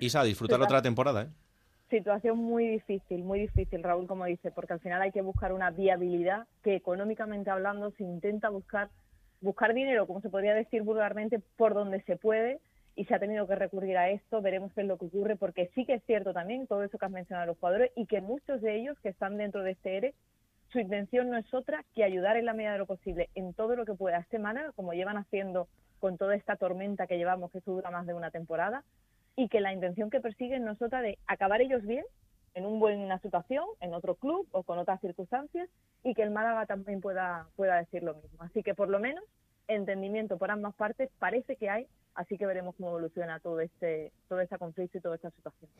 Isa, 0.00 0.24
disfrutar 0.24 0.60
otra 0.62 0.80
temporada, 0.80 1.22
¿eh? 1.22 1.28
Situación 1.90 2.38
muy 2.38 2.66
difícil, 2.66 3.22
muy 3.22 3.40
difícil, 3.40 3.82
Raúl, 3.82 4.08
como 4.08 4.24
dice, 4.24 4.50
porque 4.50 4.72
al 4.72 4.80
final 4.80 5.02
hay 5.02 5.12
que 5.12 5.20
buscar 5.20 5.52
una 5.52 5.70
viabilidad 5.70 6.46
que 6.64 6.74
económicamente 6.74 7.50
hablando 7.50 7.92
se 7.92 8.02
intenta 8.02 8.48
buscar 8.48 8.90
buscar 9.40 9.74
dinero, 9.74 10.06
como 10.06 10.20
se 10.20 10.30
podría 10.30 10.54
decir 10.54 10.82
vulgarmente, 10.82 11.38
por 11.56 11.74
donde 11.74 12.02
se 12.02 12.16
puede 12.16 12.58
y 12.96 13.04
se 13.04 13.14
ha 13.14 13.18
tenido 13.18 13.46
que 13.46 13.54
recurrir 13.54 13.98
a 13.98 14.08
esto, 14.08 14.40
veremos 14.40 14.72
qué 14.72 14.80
es 14.80 14.86
lo 14.86 14.96
que 14.96 15.04
ocurre, 15.04 15.36
porque 15.36 15.70
sí 15.74 15.84
que 15.84 15.94
es 15.94 16.04
cierto 16.04 16.32
también 16.32 16.66
todo 16.66 16.82
eso 16.82 16.96
que 16.96 17.04
has 17.04 17.12
mencionado 17.12 17.46
los 17.46 17.58
jugadores 17.58 17.92
y 17.94 18.06
que 18.06 18.22
muchos 18.22 18.62
de 18.62 18.74
ellos 18.74 18.98
que 19.00 19.10
están 19.10 19.36
dentro 19.36 19.62
de 19.62 19.72
este 19.72 19.98
ERE, 19.98 20.14
su 20.72 20.80
intención 20.80 21.28
no 21.28 21.36
es 21.36 21.52
otra 21.52 21.84
que 21.94 22.04
ayudar 22.04 22.38
en 22.38 22.46
la 22.46 22.54
medida 22.54 22.72
de 22.72 22.78
lo 22.78 22.86
posible 22.86 23.28
en 23.34 23.52
todo 23.52 23.76
lo 23.76 23.84
que 23.84 23.94
pueda 23.94 24.24
semana, 24.30 24.72
como 24.74 24.94
llevan 24.94 25.18
haciendo 25.18 25.68
con 26.00 26.16
toda 26.16 26.34
esta 26.34 26.56
tormenta 26.56 27.06
que 27.06 27.18
llevamos, 27.18 27.52
que 27.52 27.60
dura 27.60 27.90
más 27.90 28.06
de 28.06 28.14
una 28.14 28.30
temporada, 28.30 28.82
y 29.36 29.48
que 29.48 29.60
la 29.60 29.74
intención 29.74 30.08
que 30.08 30.20
persiguen 30.20 30.64
no 30.64 30.72
es 30.72 30.80
otra 30.80 31.02
de 31.02 31.18
acabar 31.26 31.60
ellos 31.60 31.84
bien, 31.84 32.04
en 32.54 32.64
una 32.64 32.78
buena 32.78 33.18
situación, 33.18 33.66
en 33.80 33.92
otro 33.92 34.14
club 34.14 34.48
o 34.52 34.62
con 34.62 34.78
otras 34.78 35.02
circunstancias, 35.02 35.68
y 36.02 36.14
que 36.14 36.22
el 36.22 36.30
Málaga 36.30 36.64
también 36.64 37.02
pueda, 37.02 37.46
pueda 37.56 37.76
decir 37.76 38.02
lo 38.02 38.14
mismo. 38.14 38.42
Así 38.42 38.62
que 38.62 38.74
por 38.74 38.88
lo 38.88 38.98
menos 38.98 39.22
entendimiento 39.68 40.38
por 40.38 40.50
ambas 40.50 40.74
partes 40.74 41.10
parece 41.18 41.56
que 41.56 41.68
hay 41.68 41.86
así 42.16 42.36
que 42.36 42.46
veremos 42.46 42.74
cómo 42.76 42.88
evoluciona 42.90 43.38
todo 43.40 43.60
este 43.60 44.12
todo 44.28 44.40
este 44.40 44.58
conflicto 44.58 44.98
y 44.98 45.00
toda 45.00 45.16
esta 45.16 45.30
situación. 45.30 45.70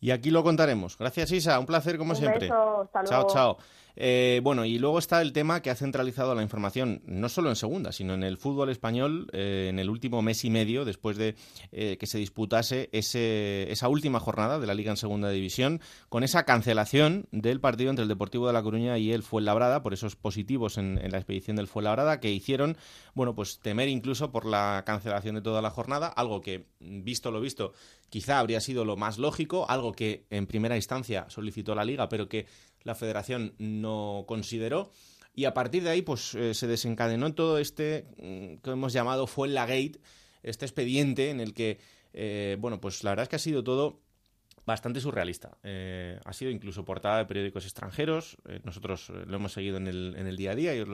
Y 0.00 0.10
aquí 0.10 0.30
lo 0.30 0.42
contaremos. 0.42 0.98
Gracias 0.98 1.32
Isa, 1.32 1.58
un 1.58 1.66
placer 1.66 1.96
como 1.96 2.10
un 2.10 2.16
siempre. 2.16 2.40
Beso, 2.40 2.82
hasta 2.82 3.04
chao, 3.04 3.26
chao. 3.28 3.58
Eh, 3.96 4.40
bueno, 4.42 4.64
y 4.64 4.78
luego 4.78 4.98
está 4.98 5.22
el 5.22 5.32
tema 5.32 5.62
que 5.62 5.70
ha 5.70 5.76
centralizado 5.76 6.34
la 6.34 6.42
información, 6.42 7.02
no 7.06 7.28
solo 7.28 7.48
en 7.48 7.56
segunda, 7.56 7.92
sino 7.92 8.14
en 8.14 8.24
el 8.24 8.38
fútbol 8.38 8.70
español 8.70 9.28
eh, 9.32 9.68
en 9.70 9.78
el 9.78 9.88
último 9.88 10.20
mes 10.20 10.44
y 10.44 10.50
medio, 10.50 10.84
después 10.84 11.16
de 11.16 11.36
eh, 11.70 11.96
que 11.96 12.06
se 12.06 12.18
disputase 12.18 12.88
ese, 12.92 13.70
esa 13.70 13.88
última 13.88 14.18
jornada 14.18 14.58
de 14.58 14.66
la 14.66 14.74
Liga 14.74 14.90
en 14.90 14.96
Segunda 14.96 15.30
División, 15.30 15.80
con 16.08 16.24
esa 16.24 16.44
cancelación 16.44 17.26
del 17.30 17.60
partido 17.60 17.90
entre 17.90 18.02
el 18.02 18.08
Deportivo 18.08 18.46
de 18.46 18.52
La 18.52 18.62
Coruña 18.62 18.98
y 18.98 19.12
el 19.12 19.22
Fuenlabrada, 19.22 19.82
por 19.82 19.94
esos 19.94 20.16
positivos 20.16 20.76
en, 20.76 20.98
en 20.98 21.12
la 21.12 21.18
expedición 21.18 21.56
del 21.56 21.68
Fuenlabrada, 21.68 22.18
que 22.18 22.32
hicieron, 22.32 22.76
bueno, 23.14 23.34
pues 23.34 23.60
temer 23.60 23.88
incluso 23.88 24.32
por 24.32 24.44
la 24.44 24.82
cancelación 24.84 25.36
de 25.36 25.42
toda 25.42 25.62
la 25.62 25.70
jornada, 25.74 26.08
algo 26.08 26.40
que, 26.40 26.68
visto 26.80 27.30
lo 27.30 27.40
visto, 27.40 27.72
quizá 28.08 28.38
habría 28.38 28.60
sido 28.60 28.84
lo 28.84 28.96
más 28.96 29.18
lógico, 29.18 29.68
algo 29.68 29.92
que 29.92 30.26
en 30.30 30.46
primera 30.46 30.76
instancia 30.76 31.26
solicitó 31.28 31.74
la 31.74 31.84
liga, 31.84 32.08
pero 32.08 32.28
que 32.28 32.46
la 32.82 32.94
federación 32.94 33.54
no 33.58 34.24
consideró. 34.26 34.90
Y 35.34 35.46
a 35.46 35.54
partir 35.54 35.82
de 35.82 35.90
ahí, 35.90 36.02
pues 36.02 36.34
eh, 36.34 36.54
se 36.54 36.66
desencadenó 36.66 37.34
todo 37.34 37.58
este 37.58 38.06
mm, 38.16 38.62
que 38.62 38.70
hemos 38.70 38.92
llamado 38.92 39.26
fue 39.26 39.48
la 39.48 39.66
gate, 39.66 40.00
este 40.42 40.64
expediente 40.64 41.30
en 41.30 41.40
el 41.40 41.52
que, 41.52 41.78
eh, 42.12 42.56
bueno, 42.60 42.80
pues 42.80 43.02
la 43.02 43.10
verdad 43.10 43.24
es 43.24 43.28
que 43.28 43.36
ha 43.36 43.40
sido 43.40 43.64
todo 43.64 44.00
bastante 44.66 45.00
surrealista. 45.00 45.58
Eh, 45.62 46.18
ha 46.24 46.32
sido 46.32 46.50
incluso 46.50 46.84
portada 46.84 47.18
de 47.18 47.26
periódicos 47.26 47.64
extranjeros. 47.64 48.36
Eh, 48.48 48.60
nosotros 48.64 49.10
eh, 49.10 49.24
lo 49.26 49.36
hemos 49.36 49.52
seguido 49.52 49.76
en 49.76 49.86
el, 49.86 50.14
en 50.16 50.26
el 50.26 50.36
día 50.36 50.52
a 50.52 50.54
día 50.54 50.74
y 50.74 50.80
os 50.80 50.88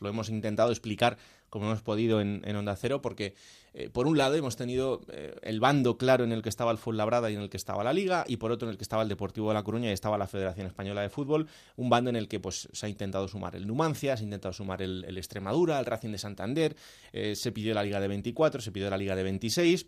lo, 0.00 0.08
hemos 0.08 0.28
intentado 0.28 0.70
explicar 0.70 1.18
como 1.48 1.66
hemos 1.66 1.82
podido 1.82 2.20
en, 2.20 2.56
Onda 2.56 2.74
Cero, 2.76 3.02
porque 3.02 3.34
por 3.92 4.06
un 4.06 4.16
lado 4.16 4.34
hemos 4.36 4.56
tenido 4.56 5.02
el 5.42 5.60
bando 5.60 5.98
claro 5.98 6.24
en 6.24 6.32
el 6.32 6.40
que 6.40 6.48
estaba 6.48 6.70
el 6.70 6.78
Fuenlabrada 6.78 7.30
y 7.30 7.34
en 7.34 7.42
el 7.42 7.50
que 7.50 7.58
estaba 7.58 7.84
la 7.84 7.92
Liga, 7.92 8.24
y 8.26 8.38
por 8.38 8.52
otro 8.52 8.68
en 8.68 8.72
el 8.72 8.78
que 8.78 8.84
estaba 8.84 9.02
el 9.02 9.08
Deportivo 9.10 9.48
de 9.48 9.54
La 9.54 9.62
Coruña 9.62 9.90
y 9.90 9.92
estaba 9.92 10.16
la 10.16 10.26
Federación 10.26 10.66
Española 10.66 11.02
de 11.02 11.10
Fútbol, 11.10 11.48
un 11.76 11.90
bando 11.90 12.08
en 12.08 12.16
el 12.16 12.26
que 12.26 12.40
pues, 12.40 12.70
se 12.72 12.86
ha 12.86 12.88
intentado 12.88 13.28
sumar 13.28 13.54
el 13.54 13.66
Numancia, 13.66 14.16
se 14.16 14.22
ha 14.22 14.24
intentado 14.24 14.54
sumar 14.54 14.80
el, 14.80 15.04
el 15.06 15.18
Extremadura, 15.18 15.78
el 15.78 15.84
Racing 15.84 16.12
de 16.12 16.18
Santander, 16.18 16.76
se 17.12 17.52
pidió 17.52 17.74
la 17.74 17.82
Liga 17.82 18.00
de 18.00 18.08
24, 18.08 18.62
se 18.62 18.72
pidió 18.72 18.88
la 18.88 18.96
Liga 18.96 19.14
de 19.14 19.22
26 19.22 19.86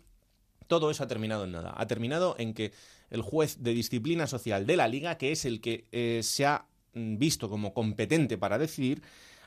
todo 0.67 0.91
eso 0.91 1.03
ha 1.03 1.07
terminado 1.07 1.43
en 1.45 1.51
nada. 1.51 1.73
Ha 1.77 1.87
terminado 1.87 2.35
en 2.37 2.53
que 2.53 2.71
el 3.09 3.21
juez 3.21 3.57
de 3.61 3.73
disciplina 3.73 4.27
social 4.27 4.65
de 4.65 4.77
la 4.77 4.87
liga, 4.87 5.17
que 5.17 5.31
es 5.31 5.45
el 5.45 5.61
que 5.61 5.85
eh, 5.91 6.21
se 6.23 6.45
ha 6.45 6.65
mm, 6.93 7.17
visto 7.17 7.49
como 7.49 7.73
competente 7.73 8.37
para 8.37 8.57
decidir, 8.57 9.01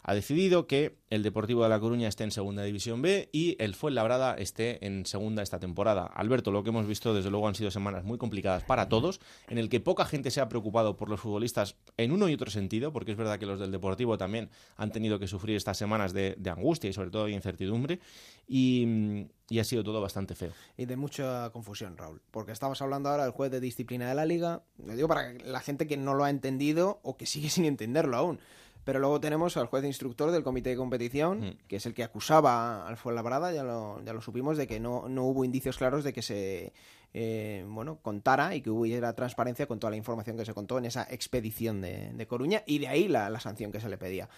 ha 0.09 0.15
decidido 0.15 0.67
que 0.67 0.97
el 1.11 1.23
Deportivo 1.23 1.65
de 1.65 1.69
La 1.69 1.79
Coruña 1.79 2.09
esté 2.09 2.25
en 2.25 2.31
Segunda 2.31 2.63
División 2.63 3.03
B 3.03 3.29
y 3.31 3.63
el 3.63 3.75
Fuenlabrada 3.75 4.35
esté 4.37 4.87
en 4.87 5.05
Segunda 5.05 5.43
esta 5.43 5.61
temporada. 5.61 6.07
Alberto, 6.07 6.51
lo 6.51 6.65
que 6.65 6.71
hemos 6.71 6.87
visto 6.87 7.13
desde 7.13 7.29
luego 7.29 7.47
han 7.47 7.55
sido 7.55 7.71
semanas 7.71 8.05
muy 8.05 8.17
complicadas 8.17 8.65
para 8.65 8.89
todos, 8.89 9.21
en 9.49 9.59
el 9.59 9.69
que 9.69 9.81
poca 9.81 10.07
gente 10.07 10.31
se 10.31 10.41
ha 10.41 10.49
preocupado 10.49 10.97
por 10.97 11.11
los 11.11 11.21
futbolistas 11.21 11.77
en 11.99 12.13
uno 12.13 12.31
y 12.31 12.33
otro 12.33 12.51
sentido, 12.51 12.91
porque 12.91 13.11
es 13.13 13.19
verdad 13.19 13.39
que 13.39 13.45
los 13.45 13.61
del 13.61 13.71
Deportivo 13.71 14.17
también 14.17 14.49
han 14.79 14.93
tenido 14.93 15.19
que 15.19 15.27
sufrir 15.27 15.57
estas 15.57 15.77
semanas 15.77 16.15
de, 16.15 16.39
angustia 16.51 16.89
y 16.89 16.95
sobre 16.95 17.11
todo 17.11 17.27
de 17.27 17.33
incertidumbre, 17.33 18.01
y, 18.47 19.27
y, 19.51 19.59
ha 19.59 19.65
sido 19.65 19.85
todo 19.85 20.01
bastante 20.01 20.35
feo. 20.35 20.53
Y 20.79 20.87
de 20.87 20.97
mucha 20.97 21.51
confusión, 21.51 21.99
Raúl, 21.99 22.23
porque 22.31 22.53
estabas 22.53 22.81
hablando 22.81 23.11
ahora 23.11 23.25
del 23.25 23.33
juez 23.33 23.51
de 23.51 23.61
disciplina 23.61 24.09
de 24.09 24.15
la 24.15 24.25
liga, 24.25 24.63
lo 24.83 24.97
digo 24.97 25.07
para 25.07 25.35
la 25.35 25.61
gente 25.61 25.87
que 25.87 25.99
no 25.99 26.15
lo 26.15 26.25
ha 26.25 26.31
entendido 26.31 26.99
o 27.03 27.19
que 27.19 27.27
sigue 27.27 27.51
sin 27.51 27.67
entenderlo 27.67 28.17
aún. 28.17 28.41
Pero 28.89 29.01
luego 29.01 29.21
tenemos 29.21 29.59
al 29.59 29.67
juez 29.67 29.85
instructor 29.85 30.31
del 30.31 30.43
comité 30.43 30.71
de 30.71 30.77
competición, 30.77 31.41
mm. 31.41 31.57
que 31.69 31.77
es 31.77 31.85
el 31.85 31.93
que 31.93 32.03
acusaba 32.03 32.89
al 32.89 32.97
Fuenlabrada, 32.97 33.53
ya 33.53 33.63
lo, 33.63 34.03
ya 34.03 34.15
lo 34.15 34.23
supimos, 34.23 34.57
de 34.57 34.67
que 34.67 34.81
no, 34.81 35.11
no 35.11 35.25
hubo 35.25 35.45
indicios 35.45 35.77
claros 35.77 36.05
de 36.05 36.15
que 36.15 36.23
se 36.23 36.73
eh, 37.13 37.67
bueno, 37.69 37.99
contara 38.01 38.55
y 38.55 38.63
que 38.63 38.71
hubiera 38.71 39.13
transparencia 39.13 39.67
con 39.67 39.79
toda 39.79 39.91
la 39.91 39.99
información 39.99 40.39
que 40.39 40.47
se 40.47 40.55
contó 40.55 40.79
en 40.79 40.87
esa 40.87 41.07
expedición 41.11 41.83
de, 41.83 42.13
de 42.15 42.27
Coruña, 42.27 42.63
y 42.65 42.79
de 42.79 42.89
ahí 42.89 43.09
la, 43.09 43.29
la 43.29 43.41
sanción 43.41 43.71
que 43.73 43.79
se 43.79 43.91
le 43.91 43.99
pedía. 43.99 44.31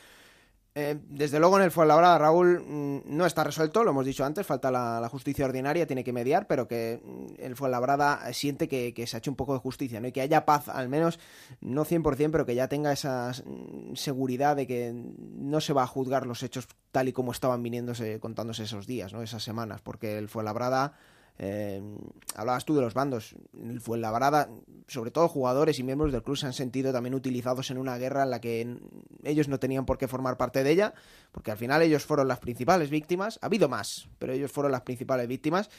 Eh, 0.74 1.00
desde 1.08 1.40
luego 1.40 1.56
en 1.58 1.64
el 1.64 1.72
Fuenlabrada, 1.72 2.16
Raúl, 2.16 2.60
mm, 2.60 3.00
no 3.06 3.26
está 3.26 3.42
resuelto, 3.42 3.82
lo 3.82 3.90
hemos 3.90 4.06
dicho 4.06 4.24
antes, 4.24 4.46
falta 4.46 4.70
la, 4.70 5.08
justicia 5.08 5.44
ordinaria, 5.44 5.86
tiene 5.86 6.04
que 6.04 6.12
mediar, 6.12 6.46
pero 6.46 6.68
que 6.68 7.00
mm, 7.02 7.42
el 7.42 7.56
Fuenlabrada 7.56 8.32
siente 8.32 8.68
que, 8.68 8.94
se 9.06 9.16
ha 9.16 9.18
hecho 9.18 9.32
un 9.32 9.36
poco 9.36 9.54
de 9.54 9.58
justicia, 9.58 10.00
¿no? 10.00 10.06
Y 10.06 10.12
que 10.12 10.20
haya 10.20 10.44
paz, 10.44 10.68
al 10.68 10.88
menos, 10.88 11.18
no 11.60 11.84
100%, 11.84 12.30
pero 12.30 12.46
que 12.46 12.54
ya 12.54 12.68
tenga 12.68 12.92
esa 12.92 13.32
mm, 13.44 13.96
seguridad 13.96 14.54
de 14.54 14.68
que 14.68 14.92
no 14.94 15.60
se 15.60 15.72
va 15.72 15.82
a 15.82 15.88
juzgar 15.88 16.24
los 16.24 16.42
hechos 16.44 16.68
tal 16.92 17.08
y 17.08 17.12
como 17.12 17.32
estaban 17.32 17.62
viniéndose, 17.62 18.20
contándose 18.20 18.62
esos 18.62 18.86
días, 18.86 19.12
¿no? 19.12 19.22
Esas 19.22 19.42
semanas, 19.42 19.80
porque 19.80 20.18
el 20.18 20.28
Fuenlabrada 20.28 20.92
eh, 21.39 21.83
hablabas 22.35 22.64
tú 22.64 22.74
de 22.74 22.83
los 22.83 22.95
bandos. 22.95 23.35
En 23.55 23.81
Fuenlabrada, 23.81 24.51
sobre 24.89 25.11
todo 25.11 25.28
jugadores 25.28 25.78
y 25.78 25.83
miembros 25.83 26.12
del 26.12 26.22
club 26.22 26.37
se 26.37 26.47
han 26.47 26.53
sentido 26.53 26.93
también 26.93 27.14
utilizados 27.14 27.70
en 27.70 27.78
una 27.78 27.97
guerra 27.99 28.24
en 28.24 28.31
la 28.31 28.41
que 28.41 28.76
ellos 29.24 29.49
no 29.49 29.59
tenían 29.59 29.87
por 29.87 29.99
qué 29.99 30.09
formar 30.09 30.37
parte 30.37 30.62
de 30.62 30.70
ella, 30.70 30.95
porque 31.33 31.51
al 31.51 31.57
final 31.57 31.83
ellos 31.83 32.05
fueron 32.05 32.28
las 32.28 32.39
principales 32.39 32.91
víctimas. 32.91 33.39
Ha 33.43 33.47
habido 33.47 33.68
más, 33.68 34.09
pero 34.18 34.33
ellos 34.33 34.53
fueron 34.53 34.72
las 34.72 34.83
principales 34.83 35.28
víctimas 35.28 35.70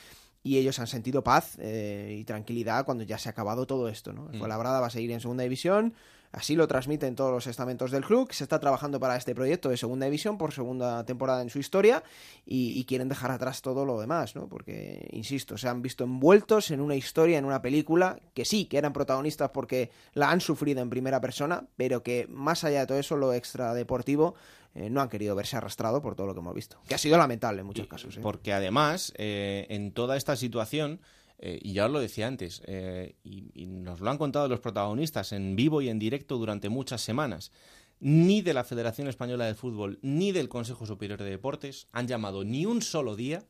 y 0.43 0.58
ellos 0.58 0.80
han 0.80 0.88
sentido 0.88 1.24
paz 1.24 1.58
eh, 1.60 2.18
y 2.20 2.24
tranquilidad 2.24 2.86
cuando 2.86 3.04
ya 3.04 3.18
se 3.18 3.30
ha 3.30 3.32
acabado 3.32 3.68
todo 3.68 3.88
esto. 3.88 4.14
¿no? 4.14 4.24
Mm. 4.24 4.39
Fuenlabrada 4.39 4.80
va 4.80 4.88
a 4.88 4.91
seguir 4.91 5.12
en 5.12 5.22
segunda 5.22 5.43
división. 5.43 5.93
Así 6.32 6.55
lo 6.55 6.67
transmiten 6.67 7.15
todos 7.15 7.32
los 7.32 7.47
estamentos 7.47 7.91
del 7.91 8.05
club, 8.05 8.27
que 8.27 8.36
se 8.36 8.43
está 8.43 8.59
trabajando 8.59 8.99
para 8.99 9.17
este 9.17 9.36
proyecto 9.36 9.69
de 9.69 9.77
segunda 9.77 10.05
división 10.05 10.38
por 10.38 10.53
segunda 10.53 11.05
temporada 11.05 11.41
en 11.41 11.49
su 11.49 11.59
historia 11.59 12.03
y, 12.45 12.82
quieren 12.86 13.09
dejar 13.09 13.32
atrás 13.32 13.61
todo 13.61 13.86
lo 13.86 13.99
demás, 13.99 14.36
¿no? 14.36 14.47
Porque, 14.47 15.07
insisto, 15.11 15.57
se 15.57 15.67
han 15.67 15.82
visto 15.82 16.03
envueltos 16.03 16.71
en 16.71 16.82
una 16.82 16.95
historia, 16.95 17.38
en 17.38 17.45
una 17.45 17.61
película, 17.61 18.19
que 18.34 18.43
sí, 18.43 18.65
que 18.65 18.77
eran 18.77 18.91
protagonistas 18.91 19.51
porque 19.51 19.91
la 20.13 20.32
han 20.32 20.41
sufrido 20.41 20.82
en 20.82 20.89
primera 20.89 21.21
persona, 21.21 21.65
pero 21.77 22.03
que 22.03 22.27
más 22.29 22.63
allá 22.63 22.82
de 22.82 22.88
todo 22.88 22.97
eso, 22.97 23.15
lo 23.15 23.34
extradeportivo 23.34 24.36
eh, 24.73 24.89
no 24.89 25.01
han 25.01 25.09
querido 25.09 25.36
verse 25.36 25.57
arrastrado 25.57 26.01
por 26.01 26.15
todo 26.15 26.27
lo 26.27 26.34
que 26.34 26.39
hemos 26.39 26.55
visto. 26.55 26.79
Que 26.88 26.95
ha 26.95 26.97
sido 26.97 27.17
lamentable 27.17 27.61
en 27.61 27.67
muchos 27.67 27.88
casos. 27.88 28.17
¿eh? 28.17 28.21
Porque 28.21 28.53
además, 28.53 29.13
eh, 29.17 29.67
en 29.69 29.91
toda 29.91 30.15
esta 30.15 30.36
situación 30.36 31.01
eh, 31.43 31.59
y 31.59 31.73
ya 31.73 31.87
os 31.87 31.91
lo 31.91 31.99
decía 31.99 32.27
antes, 32.27 32.61
eh, 32.67 33.15
y, 33.23 33.65
nos 33.65 33.99
lo 33.99 34.11
han 34.11 34.19
contado 34.19 34.47
los 34.47 34.59
protagonistas 34.59 35.31
en 35.31 35.55
vivo 35.55 35.81
y 35.81 35.89
en 35.89 35.97
directo 35.97 36.37
durante 36.37 36.69
muchas 36.69 37.01
semanas, 37.01 37.51
ni 37.99 38.43
de 38.43 38.53
la 38.53 38.63
Federación 38.63 39.07
Española 39.07 39.45
de 39.45 39.55
Fútbol 39.55 39.97
ni 40.03 40.31
del 40.31 40.49
Consejo 40.49 40.85
Superior 40.85 41.19
de 41.19 41.29
Deportes 41.29 41.87
han 41.91 42.07
llamado 42.07 42.43
ni 42.43 42.67
un 42.67 42.83
solo 42.83 43.15
día 43.15 43.43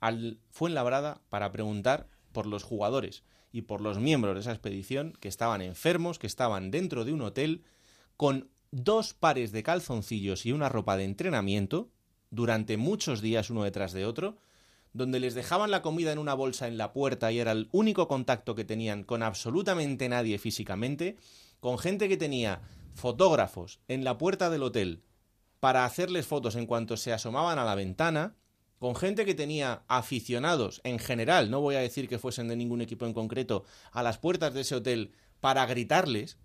al 0.00 0.40
Fuenlabrada 0.48 1.20
para 1.28 1.52
preguntar 1.52 2.08
por 2.32 2.46
los 2.46 2.62
jugadores 2.62 3.24
y 3.52 3.62
por 3.62 3.82
los 3.82 3.98
miembros 3.98 4.34
de 4.34 4.40
esa 4.40 4.52
expedición 4.52 5.12
que 5.20 5.28
estaban 5.28 5.60
enfermos, 5.60 6.18
que 6.18 6.26
estaban 6.26 6.70
dentro 6.70 7.04
de 7.04 7.12
un 7.12 7.22
hotel 7.22 7.62
con 8.16 8.48
dos 8.70 9.12
pares 9.12 9.52
de 9.52 9.62
calzoncillos 9.62 10.46
y 10.46 10.52
una 10.52 10.68
ropa 10.70 10.96
de 10.96 11.04
entrenamiento 11.04 11.90
durante 12.30 12.78
muchos 12.78 13.20
días 13.20 13.50
uno 13.50 13.64
detrás 13.64 13.92
de 13.92 14.06
otro, 14.06 14.36
donde 14.98 15.20
les 15.20 15.34
dejaban 15.34 15.70
la 15.70 15.80
comida 15.80 16.12
en 16.12 16.18
una 16.18 16.34
bolsa 16.34 16.66
en 16.66 16.76
la 16.76 16.92
puerta 16.92 17.30
y 17.30 17.38
era 17.38 17.52
el 17.52 17.68
único 17.70 18.08
contacto 18.08 18.56
que 18.56 18.64
tenían 18.64 19.04
con 19.04 19.22
absolutamente 19.22 20.08
nadie 20.08 20.38
físicamente, 20.38 21.16
con 21.60 21.78
gente 21.78 22.08
que 22.08 22.16
tenía 22.16 22.60
fotógrafos 22.94 23.78
en 23.86 24.02
la 24.02 24.18
puerta 24.18 24.50
del 24.50 24.64
hotel 24.64 25.04
para 25.60 25.84
hacerles 25.84 26.26
fotos 26.26 26.56
en 26.56 26.66
cuanto 26.66 26.96
se 26.96 27.12
asomaban 27.12 27.58
a 27.60 27.64
la 27.64 27.76
ventana, 27.76 28.34
con 28.78 28.96
gente 28.96 29.24
que 29.24 29.34
tenía 29.34 29.82
aficionados 29.86 30.80
en 30.82 30.98
general, 30.98 31.50
no 31.50 31.60
voy 31.60 31.76
a 31.76 31.80
decir 31.80 32.08
que 32.08 32.18
fuesen 32.18 32.48
de 32.48 32.56
ningún 32.56 32.80
equipo 32.80 33.06
en 33.06 33.12
concreto, 33.12 33.64
a 33.92 34.02
las 34.02 34.18
puertas 34.18 34.52
de 34.52 34.62
ese 34.62 34.74
hotel 34.74 35.12
para 35.40 35.64
gritarles, 35.66 36.38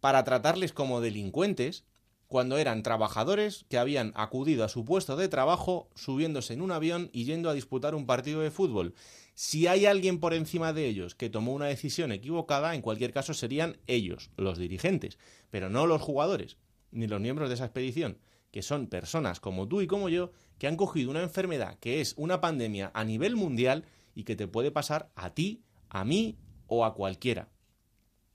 para 0.00 0.22
tratarles 0.24 0.72
como 0.72 1.00
delincuentes, 1.00 1.84
cuando 2.28 2.58
eran 2.58 2.82
trabajadores 2.82 3.64
que 3.68 3.78
habían 3.78 4.12
acudido 4.14 4.64
a 4.64 4.68
su 4.68 4.84
puesto 4.84 5.16
de 5.16 5.28
trabajo 5.28 5.88
subiéndose 5.94 6.54
en 6.54 6.62
un 6.62 6.72
avión 6.72 7.10
y 7.12 7.24
yendo 7.24 7.48
a 7.50 7.54
disputar 7.54 7.94
un 7.94 8.06
partido 8.06 8.40
de 8.40 8.50
fútbol. 8.50 8.94
Si 9.34 9.66
hay 9.66 9.86
alguien 9.86 10.18
por 10.18 10.34
encima 10.34 10.72
de 10.72 10.86
ellos 10.86 11.14
que 11.14 11.30
tomó 11.30 11.52
una 11.52 11.66
decisión 11.66 12.10
equivocada, 12.10 12.74
en 12.74 12.82
cualquier 12.82 13.12
caso 13.12 13.34
serían 13.34 13.78
ellos, 13.86 14.30
los 14.36 14.58
dirigentes, 14.58 15.18
pero 15.50 15.68
no 15.68 15.86
los 15.86 16.02
jugadores, 16.02 16.56
ni 16.90 17.06
los 17.06 17.20
miembros 17.20 17.48
de 17.48 17.54
esa 17.54 17.66
expedición, 17.66 18.18
que 18.50 18.62
son 18.62 18.86
personas 18.86 19.38
como 19.38 19.68
tú 19.68 19.82
y 19.82 19.86
como 19.86 20.08
yo, 20.08 20.32
que 20.58 20.66
han 20.66 20.76
cogido 20.76 21.10
una 21.10 21.22
enfermedad 21.22 21.78
que 21.78 22.00
es 22.00 22.14
una 22.16 22.40
pandemia 22.40 22.90
a 22.94 23.04
nivel 23.04 23.36
mundial 23.36 23.84
y 24.14 24.24
que 24.24 24.36
te 24.36 24.48
puede 24.48 24.70
pasar 24.70 25.10
a 25.14 25.34
ti, 25.34 25.62
a 25.90 26.04
mí 26.04 26.38
o 26.66 26.84
a 26.84 26.94
cualquiera. 26.94 27.50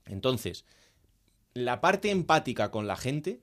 Entonces, 0.06 0.64
la 1.54 1.80
parte 1.80 2.10
empática 2.10 2.70
con 2.70 2.86
la 2.86 2.96
gente 2.96 3.42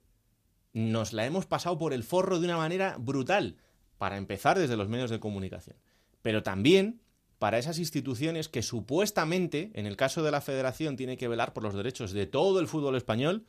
nos 0.74 1.14
la 1.14 1.26
hemos 1.26 1.46
pasado 1.46 1.78
por 1.78 1.94
el 1.94 2.04
forro 2.04 2.40
de 2.40 2.46
una 2.46 2.58
manera 2.58 2.98
brutal, 3.00 3.58
para 3.98 4.18
empezar 4.18 4.58
desde 4.58 4.78
los 4.78 4.90
medios 4.90 5.12
de 5.12 5.20
comunicación, 5.20 5.78
pero 6.22 6.42
también 6.42 7.02
para 7.38 7.58
esas 7.58 7.80
instituciones 7.80 8.50
que 8.50 8.62
supuestamente, 8.62 9.72
en 9.74 9.86
el 9.86 9.96
caso 9.96 10.24
de 10.24 10.32
la 10.32 10.42
federación, 10.42 10.98
tiene 10.98 11.18
que 11.18 11.28
velar 11.28 11.54
por 11.54 11.64
los 11.64 11.74
derechos 11.74 12.12
de 12.12 12.26
todo 12.26 12.60
el 12.60 12.68
fútbol 12.68 12.96
español 12.96 13.46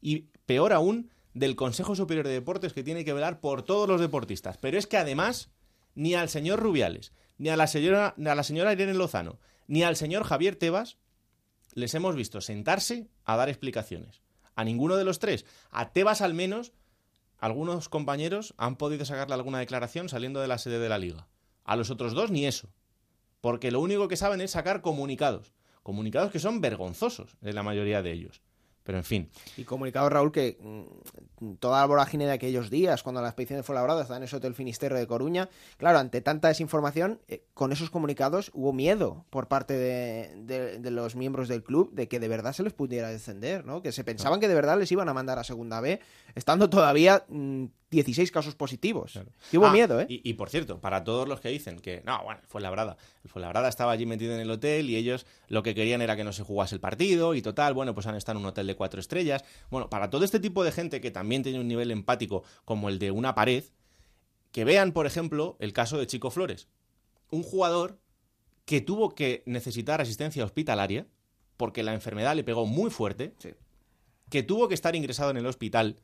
y, 0.00 0.28
peor 0.46 0.72
aún, 0.72 1.10
del 1.34 1.56
Consejo 1.56 1.96
Superior 1.96 2.26
de 2.26 2.34
Deportes 2.34 2.72
que 2.72 2.84
tiene 2.84 3.04
que 3.04 3.12
velar 3.12 3.40
por 3.40 3.62
todos 3.62 3.88
los 3.88 4.00
deportistas. 4.00 4.58
Pero 4.58 4.78
es 4.78 4.86
que 4.86 4.96
además, 4.96 5.50
ni 5.94 6.14
al 6.14 6.28
señor 6.28 6.60
Rubiales, 6.60 7.12
ni 7.38 7.48
a 7.48 7.56
la 7.56 7.66
señora, 7.66 8.14
ni 8.16 8.28
a 8.28 8.34
la 8.34 8.44
señora 8.44 8.72
Irene 8.72 8.94
Lozano, 8.94 9.40
ni 9.66 9.82
al 9.82 9.96
señor 9.96 10.24
Javier 10.24 10.56
Tebas 10.56 10.98
les 11.74 11.94
hemos 11.94 12.14
visto 12.14 12.40
sentarse 12.40 13.08
a 13.24 13.36
dar 13.36 13.48
explicaciones. 13.48 14.20
A 14.54 14.64
ninguno 14.64 14.96
de 14.96 15.04
los 15.04 15.18
tres. 15.18 15.46
A 15.70 15.92
Tebas 15.92 16.20
al 16.20 16.34
menos, 16.34 16.72
algunos 17.38 17.88
compañeros 17.88 18.54
han 18.56 18.76
podido 18.76 19.04
sacarle 19.04 19.34
alguna 19.34 19.58
declaración 19.58 20.08
saliendo 20.08 20.40
de 20.40 20.48
la 20.48 20.58
sede 20.58 20.78
de 20.78 20.88
la 20.88 20.98
liga. 20.98 21.28
A 21.64 21.76
los 21.76 21.90
otros 21.90 22.12
dos 22.12 22.30
ni 22.30 22.46
eso. 22.46 22.68
Porque 23.40 23.70
lo 23.70 23.80
único 23.80 24.08
que 24.08 24.16
saben 24.16 24.40
es 24.40 24.52
sacar 24.52 24.82
comunicados. 24.82 25.52
Comunicados 25.82 26.30
que 26.30 26.38
son 26.38 26.60
vergonzosos 26.60 27.36
en 27.42 27.54
la 27.54 27.64
mayoría 27.64 28.02
de 28.02 28.12
ellos. 28.12 28.42
Pero 28.84 28.98
en 28.98 29.04
fin. 29.04 29.30
Y 29.56 29.64
comunicado, 29.64 30.08
Raúl, 30.08 30.32
que 30.32 30.58
mm, 30.60 31.54
toda 31.60 31.80
la 31.80 31.86
vorágine 31.86 32.26
de 32.26 32.32
aquellos 32.32 32.70
días, 32.70 33.02
cuando 33.02 33.20
la 33.20 33.28
expedición 33.28 33.58
de 33.58 33.62
Fuenlabrada 33.62 34.02
estaba 34.02 34.16
en 34.16 34.24
ese 34.24 34.36
hotel 34.36 34.54
Finisterre 34.54 34.98
de 34.98 35.06
Coruña, 35.06 35.48
claro, 35.76 35.98
ante 35.98 36.20
tanta 36.20 36.48
desinformación, 36.48 37.20
eh, 37.28 37.44
con 37.54 37.72
esos 37.72 37.90
comunicados 37.90 38.50
hubo 38.54 38.72
miedo 38.72 39.24
por 39.30 39.48
parte 39.48 39.74
de, 39.74 40.78
de, 40.80 40.90
los 40.90 41.16
miembros 41.16 41.48
del 41.48 41.62
club 41.62 41.92
de 41.92 42.08
que 42.08 42.20
de 42.20 42.28
verdad 42.28 42.52
se 42.52 42.62
les 42.62 42.72
pudiera 42.72 43.08
descender, 43.08 43.64
¿no? 43.64 43.82
Que 43.82 43.92
se 43.92 44.04
pensaban 44.04 44.40
que 44.40 44.48
de 44.48 44.54
verdad 44.54 44.78
les 44.78 44.90
iban 44.90 45.08
a 45.08 45.14
mandar 45.14 45.38
a 45.38 45.44
Segunda 45.44 45.80
B, 45.80 46.00
estando 46.34 46.68
todavía 46.68 47.24
mm, 47.28 47.66
16 47.90 48.32
casos 48.32 48.54
positivos. 48.54 49.20
Y 49.52 49.58
hubo 49.58 49.66
Ah, 49.66 49.72
miedo, 49.72 50.00
¿eh? 50.00 50.06
Y, 50.08 50.28
y, 50.28 50.34
por 50.34 50.48
cierto, 50.48 50.80
para 50.80 51.04
todos 51.04 51.28
los 51.28 51.40
que 51.40 51.50
dicen 51.50 51.78
que, 51.78 52.02
no, 52.04 52.22
bueno, 52.24 52.40
fue 52.48 52.60
Labrada. 52.60 52.96
El 53.22 53.30
Fuenlabrada 53.30 53.68
estaba 53.68 53.92
allí 53.92 54.06
metido 54.06 54.34
en 54.34 54.40
el 54.40 54.50
hotel 54.50 54.90
y 54.90 54.96
ellos 54.96 55.26
lo 55.48 55.62
que 55.62 55.74
querían 55.74 56.00
era 56.02 56.16
que 56.16 56.24
no 56.24 56.32
se 56.32 56.42
jugase 56.42 56.74
el 56.74 56.80
partido 56.80 57.34
y 57.34 57.42
total, 57.42 57.74
bueno, 57.74 57.94
pues 57.94 58.06
han 58.06 58.16
estado 58.16 58.38
en 58.38 58.44
un 58.44 58.48
hotel 58.48 58.66
de 58.66 58.71
cuatro 58.74 59.00
estrellas. 59.00 59.44
Bueno, 59.70 59.88
para 59.90 60.10
todo 60.10 60.24
este 60.24 60.40
tipo 60.40 60.64
de 60.64 60.72
gente 60.72 61.00
que 61.00 61.10
también 61.10 61.42
tiene 61.42 61.60
un 61.60 61.68
nivel 61.68 61.90
empático 61.90 62.42
como 62.64 62.88
el 62.88 62.98
de 62.98 63.10
una 63.10 63.34
pared, 63.34 63.64
que 64.52 64.64
vean, 64.64 64.92
por 64.92 65.06
ejemplo, 65.06 65.56
el 65.60 65.72
caso 65.72 65.98
de 65.98 66.06
Chico 66.06 66.30
Flores. 66.30 66.68
Un 67.30 67.42
jugador 67.42 67.98
que 68.64 68.80
tuvo 68.80 69.14
que 69.14 69.42
necesitar 69.46 70.00
asistencia 70.00 70.44
hospitalaria 70.44 71.06
porque 71.56 71.82
la 71.82 71.94
enfermedad 71.94 72.36
le 72.36 72.44
pegó 72.44 72.66
muy 72.66 72.90
fuerte, 72.90 73.34
que 74.28 74.42
tuvo 74.42 74.68
que 74.68 74.74
estar 74.74 74.96
ingresado 74.96 75.30
en 75.30 75.36
el 75.36 75.46
hospital 75.46 76.00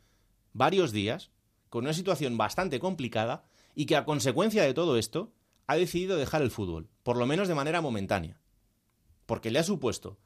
varios 0.52 0.92
días, 0.92 1.30
con 1.68 1.84
una 1.84 1.92
situación 1.92 2.36
bastante 2.36 2.80
complicada 2.80 3.44
y 3.74 3.86
que 3.86 3.96
a 3.96 4.04
consecuencia 4.04 4.62
de 4.62 4.74
todo 4.74 4.96
esto 4.96 5.32
ha 5.66 5.76
decidido 5.76 6.16
dejar 6.16 6.42
el 6.42 6.50
fútbol, 6.50 6.88
por 7.02 7.16
lo 7.16 7.26
menos 7.26 7.48
de 7.48 7.54
manera 7.54 7.80
momentánea. 7.80 8.40
Porque 9.26 9.50
le 9.50 9.58
ha 9.58 9.64
supuesto 9.64 10.16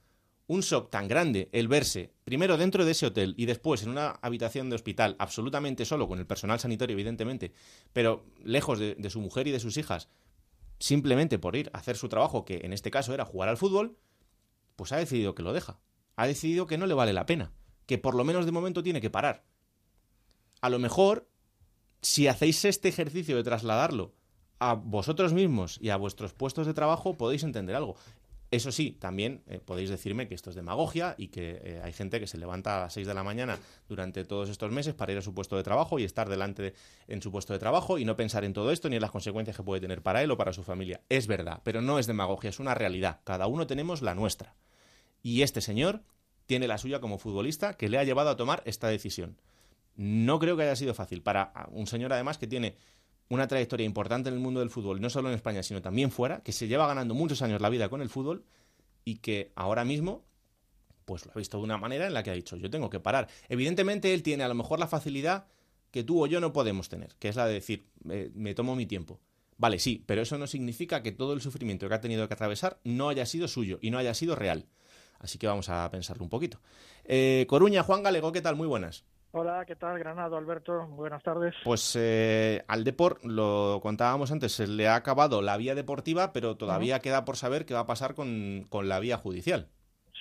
un 0.47 0.61
shock 0.61 0.91
tan 0.91 1.09
grande 1.09 1.49
el 1.53 1.69
verse 1.69 2.13
primero 2.25 2.57
dentro 2.57 2.85
de 2.85 2.93
ese 2.93 3.07
hotel 3.07 3.35
y 3.37 3.47
después 3.47 3.83
en 3.83 3.91
una 3.91 4.19
habitación 4.23 4.69
de 4.69 4.77
hospital 4.77 5.17
absolutamente 5.19 5.85
solo, 5.85 6.09
con 6.09 6.19
el 6.19 6.27
personal 6.27 6.61
sanitario 6.61 6.95
evidentemente, 6.95 7.53
pero 7.93 8.25
lejos 8.43 8.79
de, 8.79 9.11
su 9.11 9.21
mujer 9.21 9.47
y 9.49 9.51
de 9.53 9.61
sus 9.61 9.77
hijas, 9.77 10.09
simplemente 10.79 11.39
por 11.39 11.57
ir 11.57 11.71
a 11.73 11.79
hacer 11.79 11.97
su 11.97 12.09
trabajo, 12.09 12.45
que 12.45 12.61
en 12.65 12.73
este 12.73 12.91
caso 12.91 13.15
era 13.15 13.25
jugar 13.25 13.49
al 13.49 13.57
fútbol, 13.57 13.97
pues 14.77 14.93
ha 14.93 14.97
decidido 14.97 15.35
que 15.35 15.43
lo 15.43 15.53
deja. 15.53 15.79
Ha 16.17 16.27
decidido 16.27 16.67
que 16.67 16.79
no 16.79 16.87
le 16.87 16.95
vale 16.95 17.13
la 17.13 17.27
pena, 17.27 17.53
que 17.87 17.99
por 17.99 18.15
lo 18.15 18.25
menos 18.25 18.47
de 18.47 18.53
momento 18.53 18.83
tiene 18.83 19.01
que 19.01 19.11
parar. 19.11 19.45
A 20.61 20.69
lo 20.69 20.79
mejor 20.79 21.29
si 22.03 22.27
hacéis 22.27 22.65
este 22.65 22.89
ejercicio 22.89 23.37
de 23.37 23.45
trasladarlo 23.45 24.13
a 24.59 24.75
vosotros 24.75 25.33
mismos 25.33 25.79
y 25.81 25.91
a 25.91 25.97
vuestros 25.97 26.35
puestos 26.35 26.67
de 26.67 26.75
trabajo, 26.75 27.17
podéis 27.17 27.43
entender 27.45 27.75
algo. 27.75 27.97
Eso 28.53 28.71
sí, 28.71 28.93
también 29.01 29.43
eh, 29.47 29.61
podéis 29.65 29.89
decirme 29.89 30.29
que 30.29 30.35
esto 30.35 30.51
es 30.51 30.57
demagogia 30.57 31.15
y 31.17 31.29
que 31.29 31.63
eh, 31.65 31.81
hay 31.83 31.95
gente 31.95 32.21
que 32.21 32.27
se 32.27 32.37
levanta 32.37 32.77
a 32.77 32.81
las 32.83 32.93
6 32.93 33.07
de 33.07 33.15
la 33.15 33.25
mañana 33.25 33.59
durante 33.89 34.27
todos 34.27 34.51
estos 34.51 34.71
meses 34.71 34.93
para 34.93 35.11
ir 35.11 35.17
a 35.17 35.23
su 35.23 35.33
puesto 35.33 35.57
de 35.57 35.63
trabajo 35.63 35.99
y 35.99 36.05
estar 36.05 36.29
delante 36.29 36.63
de, 36.63 36.75
en 37.09 37.23
su 37.23 37.33
puesto 37.33 37.55
de 37.55 37.59
trabajo 37.59 37.97
y 37.97 38.05
no 38.05 38.15
pensar 38.15 38.45
en 38.45 38.53
todo 38.53 38.71
esto 38.71 38.91
ni 38.91 38.97
en 38.97 39.01
las 39.03 39.11
consecuencias 39.11 39.57
que 39.57 39.63
puede 39.63 39.81
tener 39.81 40.03
para 40.03 40.23
él 40.23 40.31
o 40.31 40.37
para 40.37 40.53
su 40.53 40.65
familia. 40.65 41.01
Es 41.09 41.27
verdad, 41.29 41.63
pero 41.65 41.81
no 41.81 41.99
es 41.99 42.07
demagogia, 42.07 42.51
es 42.51 42.61
una 42.61 42.75
realidad. 42.75 43.21
Cada 43.25 43.47
uno 43.47 43.67
tenemos 43.67 44.03
la 44.03 44.15
nuestra. 44.15 44.55
Y 45.23 45.41
este 45.41 45.63
señor 45.63 46.03
tiene 46.45 46.69
la 46.69 46.77
suya 46.77 47.01
como 47.01 47.17
futbolista 47.17 47.79
que 47.79 47.89
le 47.89 47.97
ha 47.97 48.05
llevado 48.05 48.29
a 48.29 48.37
tomar 48.37 48.63
esta 48.67 48.89
decisión. 48.89 49.41
No 49.97 50.39
creo 50.39 50.59
que 50.59 50.65
haya 50.65 50.77
sido 50.77 50.93
fácil 50.93 51.23
para 51.23 51.55
un 51.71 51.87
señor 51.87 52.13
además 52.13 52.37
que 52.37 52.47
tiene 52.47 52.77
una 53.29 53.47
trayectoria 53.49 53.87
importante 53.87 54.29
en 54.29 54.35
el 54.35 54.41
mundo 54.41 54.61
del 54.61 54.71
fútbol, 54.71 55.01
no 55.01 55.11
solo 55.11 55.29
en 55.29 55.35
España, 55.35 55.63
sino 55.63 55.81
también 55.81 56.11
fuera, 56.11 56.43
que 56.43 56.53
se 56.53 56.69
lleva 56.69 56.87
ganando 56.87 57.15
muchos 57.15 57.43
años 57.43 57.61
la 57.61 57.69
vida 57.69 57.89
con 57.89 58.03
el 58.03 58.09
fútbol 58.09 58.45
y 59.05 59.17
que 59.17 59.53
ahora 59.57 59.85
mismo 59.85 60.25
pues 61.05 61.27
lo 61.27 61.33
ha 61.33 61.39
visto 61.39 61.59
de 61.59 61.65
una 61.65 61.79
manera 61.79 62.07
en 62.07 62.15
la 62.15 62.23
que 62.23 62.31
ha 62.31 62.35
dicho, 62.35 62.57
yo 62.57 62.71
tengo 62.71 62.89
que 62.89 63.01
parar. 63.01 63.29
Evidentemente 63.49 64.15
él 64.15 64.23
tiene 64.23 64.45
a 64.45 64.49
lo 64.49 64.55
mejor 64.55 64.79
la 64.79 64.87
facilidad 64.87 65.47
que 65.91 66.05
tú 66.05 66.23
o 66.23 66.27
yo 66.27 66.41
no 66.41 66.53
podemos 66.53 66.89
tener, 66.89 67.15
que 67.19 67.29
es 67.29 67.37
la 67.37 67.47
de 67.47 67.55
decir, 67.55 67.87
me 68.05 68.55
tomo 68.55 68.77
mi 68.77 68.87
tiempo. 68.87 69.21
Vale, 69.59 69.79
sí, 69.79 70.03
pero 70.07 70.23
eso 70.23 70.39
no 70.39 70.47
significa 70.47 71.03
que 71.03 71.13
todo 71.13 71.35
el 71.35 71.41
sufrimiento 71.41 71.89
que 71.89 71.95
ha 71.95 72.01
tenido 72.01 72.27
que 72.27 72.35
atravesar 72.35 72.81
no 72.85 73.09
haya 73.09 73.27
sido 73.27 73.47
suyo 73.49 73.79
y 73.81 73.91
no 73.91 73.99
haya 73.99 74.15
sido 74.15 74.35
real. 74.35 74.67
Así 75.19 75.39
que 75.39 75.47
vamos 75.47 75.69
a 75.69 75.89
pensarlo 75.91 76.25
un 76.25 76.31
poquito. 76.31 76.61
Eh, 77.05 77.47
Coruña, 77.49 77.85
Juan 77.85 78.03
Galego, 78.03 78.33
¿qué 78.33 78.41
tal? 78.41 78.57
Muy 78.57 78.67
buenas. 78.67 79.05
Hola, 79.35 79.65
¿qué 79.67 79.77
tal? 79.77 79.99
Granado, 79.99 80.37
Alberto. 80.37 80.87
Buenas 80.89 81.23
tardes. 81.23 81.55
Pues 81.65 81.97
eh, 81.99 82.63
al 82.69 82.85
Deport, 82.85 83.25
lo 83.25 83.81
contábamos 83.83 84.31
antes, 84.31 84.53
se 84.53 84.67
le 84.67 84.89
ha 84.89 84.95
acabado 84.95 85.41
la 85.41 85.57
vía 85.57 85.75
deportiva, 85.75 86.35
pero 86.35 86.59
todavía 86.59 86.97
uh 86.97 86.99
-huh. 86.99 87.03
queda 87.03 87.25
por 87.25 87.39
saber 87.39 87.65
qué 87.65 87.73
va 87.73 87.81
a 87.81 87.87
pasar 87.87 88.15
con, 88.15 88.67
con 88.69 88.91
la 88.91 89.01
vía 89.01 89.17
judicial. 89.17 89.69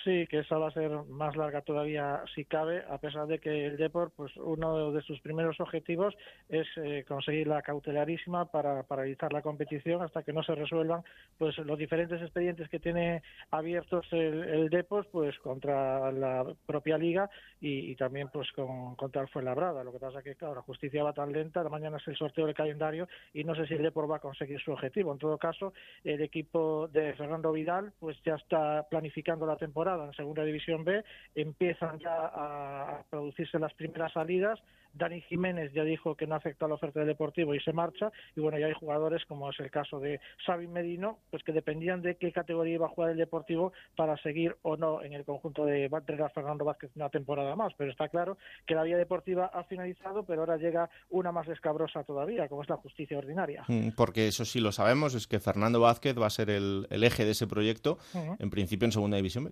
Sí, 0.04 0.26
que 0.28 0.40
esa 0.40 0.58
va 0.58 0.70
a 0.70 0.72
ser 0.72 0.90
más 1.10 1.36
larga 1.36 1.62
todavía 1.62 2.24
si 2.34 2.46
cabe, 2.46 2.84
a 2.90 2.98
pesar 2.98 3.28
de 3.28 3.38
que 3.38 3.68
el 3.68 3.78
Deport, 3.78 4.12
pues 4.16 4.36
uno 4.38 4.92
de 4.92 5.02
sus 5.04 5.20
primeros 5.22 5.60
objetivos 5.60 6.16
es 6.50 6.66
eh, 6.78 7.06
conseguir 7.08 7.46
la 7.46 7.62
cautelarísima 7.62 8.46
para 8.46 8.82
paralizar 8.84 9.32
la 9.32 9.44
competición 9.44 10.02
hasta 10.02 10.24
que 10.24 10.34
no 10.34 10.42
se 10.42 10.56
resuelvan 10.56 11.04
pues 11.38 11.56
los 11.60 11.78
diferentes 11.78 12.20
expedientes 12.20 12.68
que 12.70 12.80
tiene 12.80 13.22
abiertos 13.52 14.08
el, 14.12 14.44
el 14.44 14.70
Deport, 14.70 15.08
pues 15.12 15.38
contra 15.40 16.12
la 16.12 16.48
propia 16.66 16.98
liga 16.98 17.30
y, 17.60 17.96
también 17.96 18.30
pues 18.34 18.52
con, 18.54 18.96
contra 18.96 19.22
el 19.22 19.28
Fuenlabrada. 19.28 19.84
Lo 19.84 19.92
que 19.92 20.00
pasa 20.00 20.20
es 20.20 20.24
que 20.24 20.36
claro, 20.36 20.56
la 20.56 20.62
justicia 20.64 21.04
va 21.04 21.14
tan 21.14 21.32
lenta, 21.32 21.64
mañana 21.70 21.98
es 21.98 22.08
el 22.08 22.18
sorteo 22.18 22.48
del 22.48 22.56
calendario 22.56 23.08
y 23.34 23.44
no 23.44 23.54
sé 23.54 23.68
si 23.68 23.76
el 23.76 23.84
Deport 23.84 24.10
va 24.10 24.16
a 24.16 24.20
conseguir 24.20 24.60
su 24.60 24.72
objetivo. 24.72 25.12
En 25.12 25.20
todo 25.20 25.38
caso, 25.38 25.74
el 26.04 26.22
equipo 26.24 26.88
de 26.88 27.14
Fernando 27.14 27.52
Vidal 27.52 27.94
pues 28.00 28.18
ya 28.24 28.34
está 28.34 28.88
planificando 28.90 29.46
la 29.46 29.58
temporada 29.58 29.91
en 29.96 30.14
Segunda 30.14 30.44
División 30.44 30.84
B, 30.84 31.04
empiezan 31.36 32.00
ya 32.00 32.14
a, 32.14 33.00
a 33.00 33.04
producirse 33.10 33.60
las 33.60 33.74
primeras 33.74 34.14
salidas. 34.14 34.60
Dani 34.94 35.22
Jiménez 35.22 35.72
ya 35.72 35.86
dijo 35.86 36.16
que 36.16 36.28
no 36.28 36.36
acepta 36.36 36.68
la 36.68 36.74
oferta 36.74 37.00
del 37.00 37.08
Deportivo 37.08 37.56
y 37.56 37.62
se 37.62 37.72
marcha. 37.72 38.12
Y 38.36 38.42
bueno, 38.42 38.60
ya 38.60 38.66
hay 38.66 38.74
jugadores, 38.74 39.24
como 39.26 39.50
es 39.50 39.58
el 39.62 39.72
caso 39.72 40.02
de 40.02 40.20
Xavi 40.46 40.68
Medino, 40.68 41.20
pues 41.30 41.44
que 41.44 41.54
dependían 41.54 42.02
de 42.02 42.16
qué 42.16 42.34
categoría 42.34 42.74
iba 42.74 42.88
a 42.88 42.90
jugar 42.90 43.12
el 43.12 43.18
Deportivo 43.18 43.72
para 43.96 44.18
seguir 44.18 44.58
o 44.64 44.76
no 44.76 45.02
en 45.02 45.14
el 45.14 45.24
conjunto 45.24 45.66
de 45.66 45.86
entrenar 45.86 46.34
Fernando 46.34 46.66
Vázquez 46.66 46.92
una 46.96 47.10
temporada 47.10 47.56
más. 47.56 47.74
Pero 47.78 47.90
está 47.92 48.10
claro 48.10 48.38
que 48.66 48.76
la 48.76 48.84
vía 48.84 48.98
deportiva 48.98 49.46
ha 49.54 49.64
finalizado, 49.64 50.24
pero 50.26 50.42
ahora 50.42 50.58
llega 50.58 50.90
una 51.10 51.32
más 51.32 51.48
escabrosa 51.48 52.04
todavía, 52.04 52.50
como 52.50 52.64
es 52.64 52.70
la 52.70 52.76
justicia 52.78 53.18
ordinaria. 53.18 53.64
Mm, 53.70 53.92
Porque 53.96 54.28
eso 54.28 54.44
sí 54.44 54.60
lo 54.60 54.74
sabemos, 54.74 55.16
es 55.16 55.26
que 55.26 55.40
Fernando 55.40 55.80
Vázquez 55.80 56.20
va 56.20 56.26
a 56.28 56.30
ser 56.30 56.50
el, 56.50 56.86
el 56.90 57.04
eje 57.06 57.24
de 57.24 57.32
ese 57.32 57.48
proyecto, 57.48 57.98
uh 58.14 58.18
-huh. 58.18 58.36
en 58.40 58.50
principio 58.50 58.86
en 58.88 58.92
Segunda 58.92 59.16
División 59.16 59.46
B. 59.46 59.52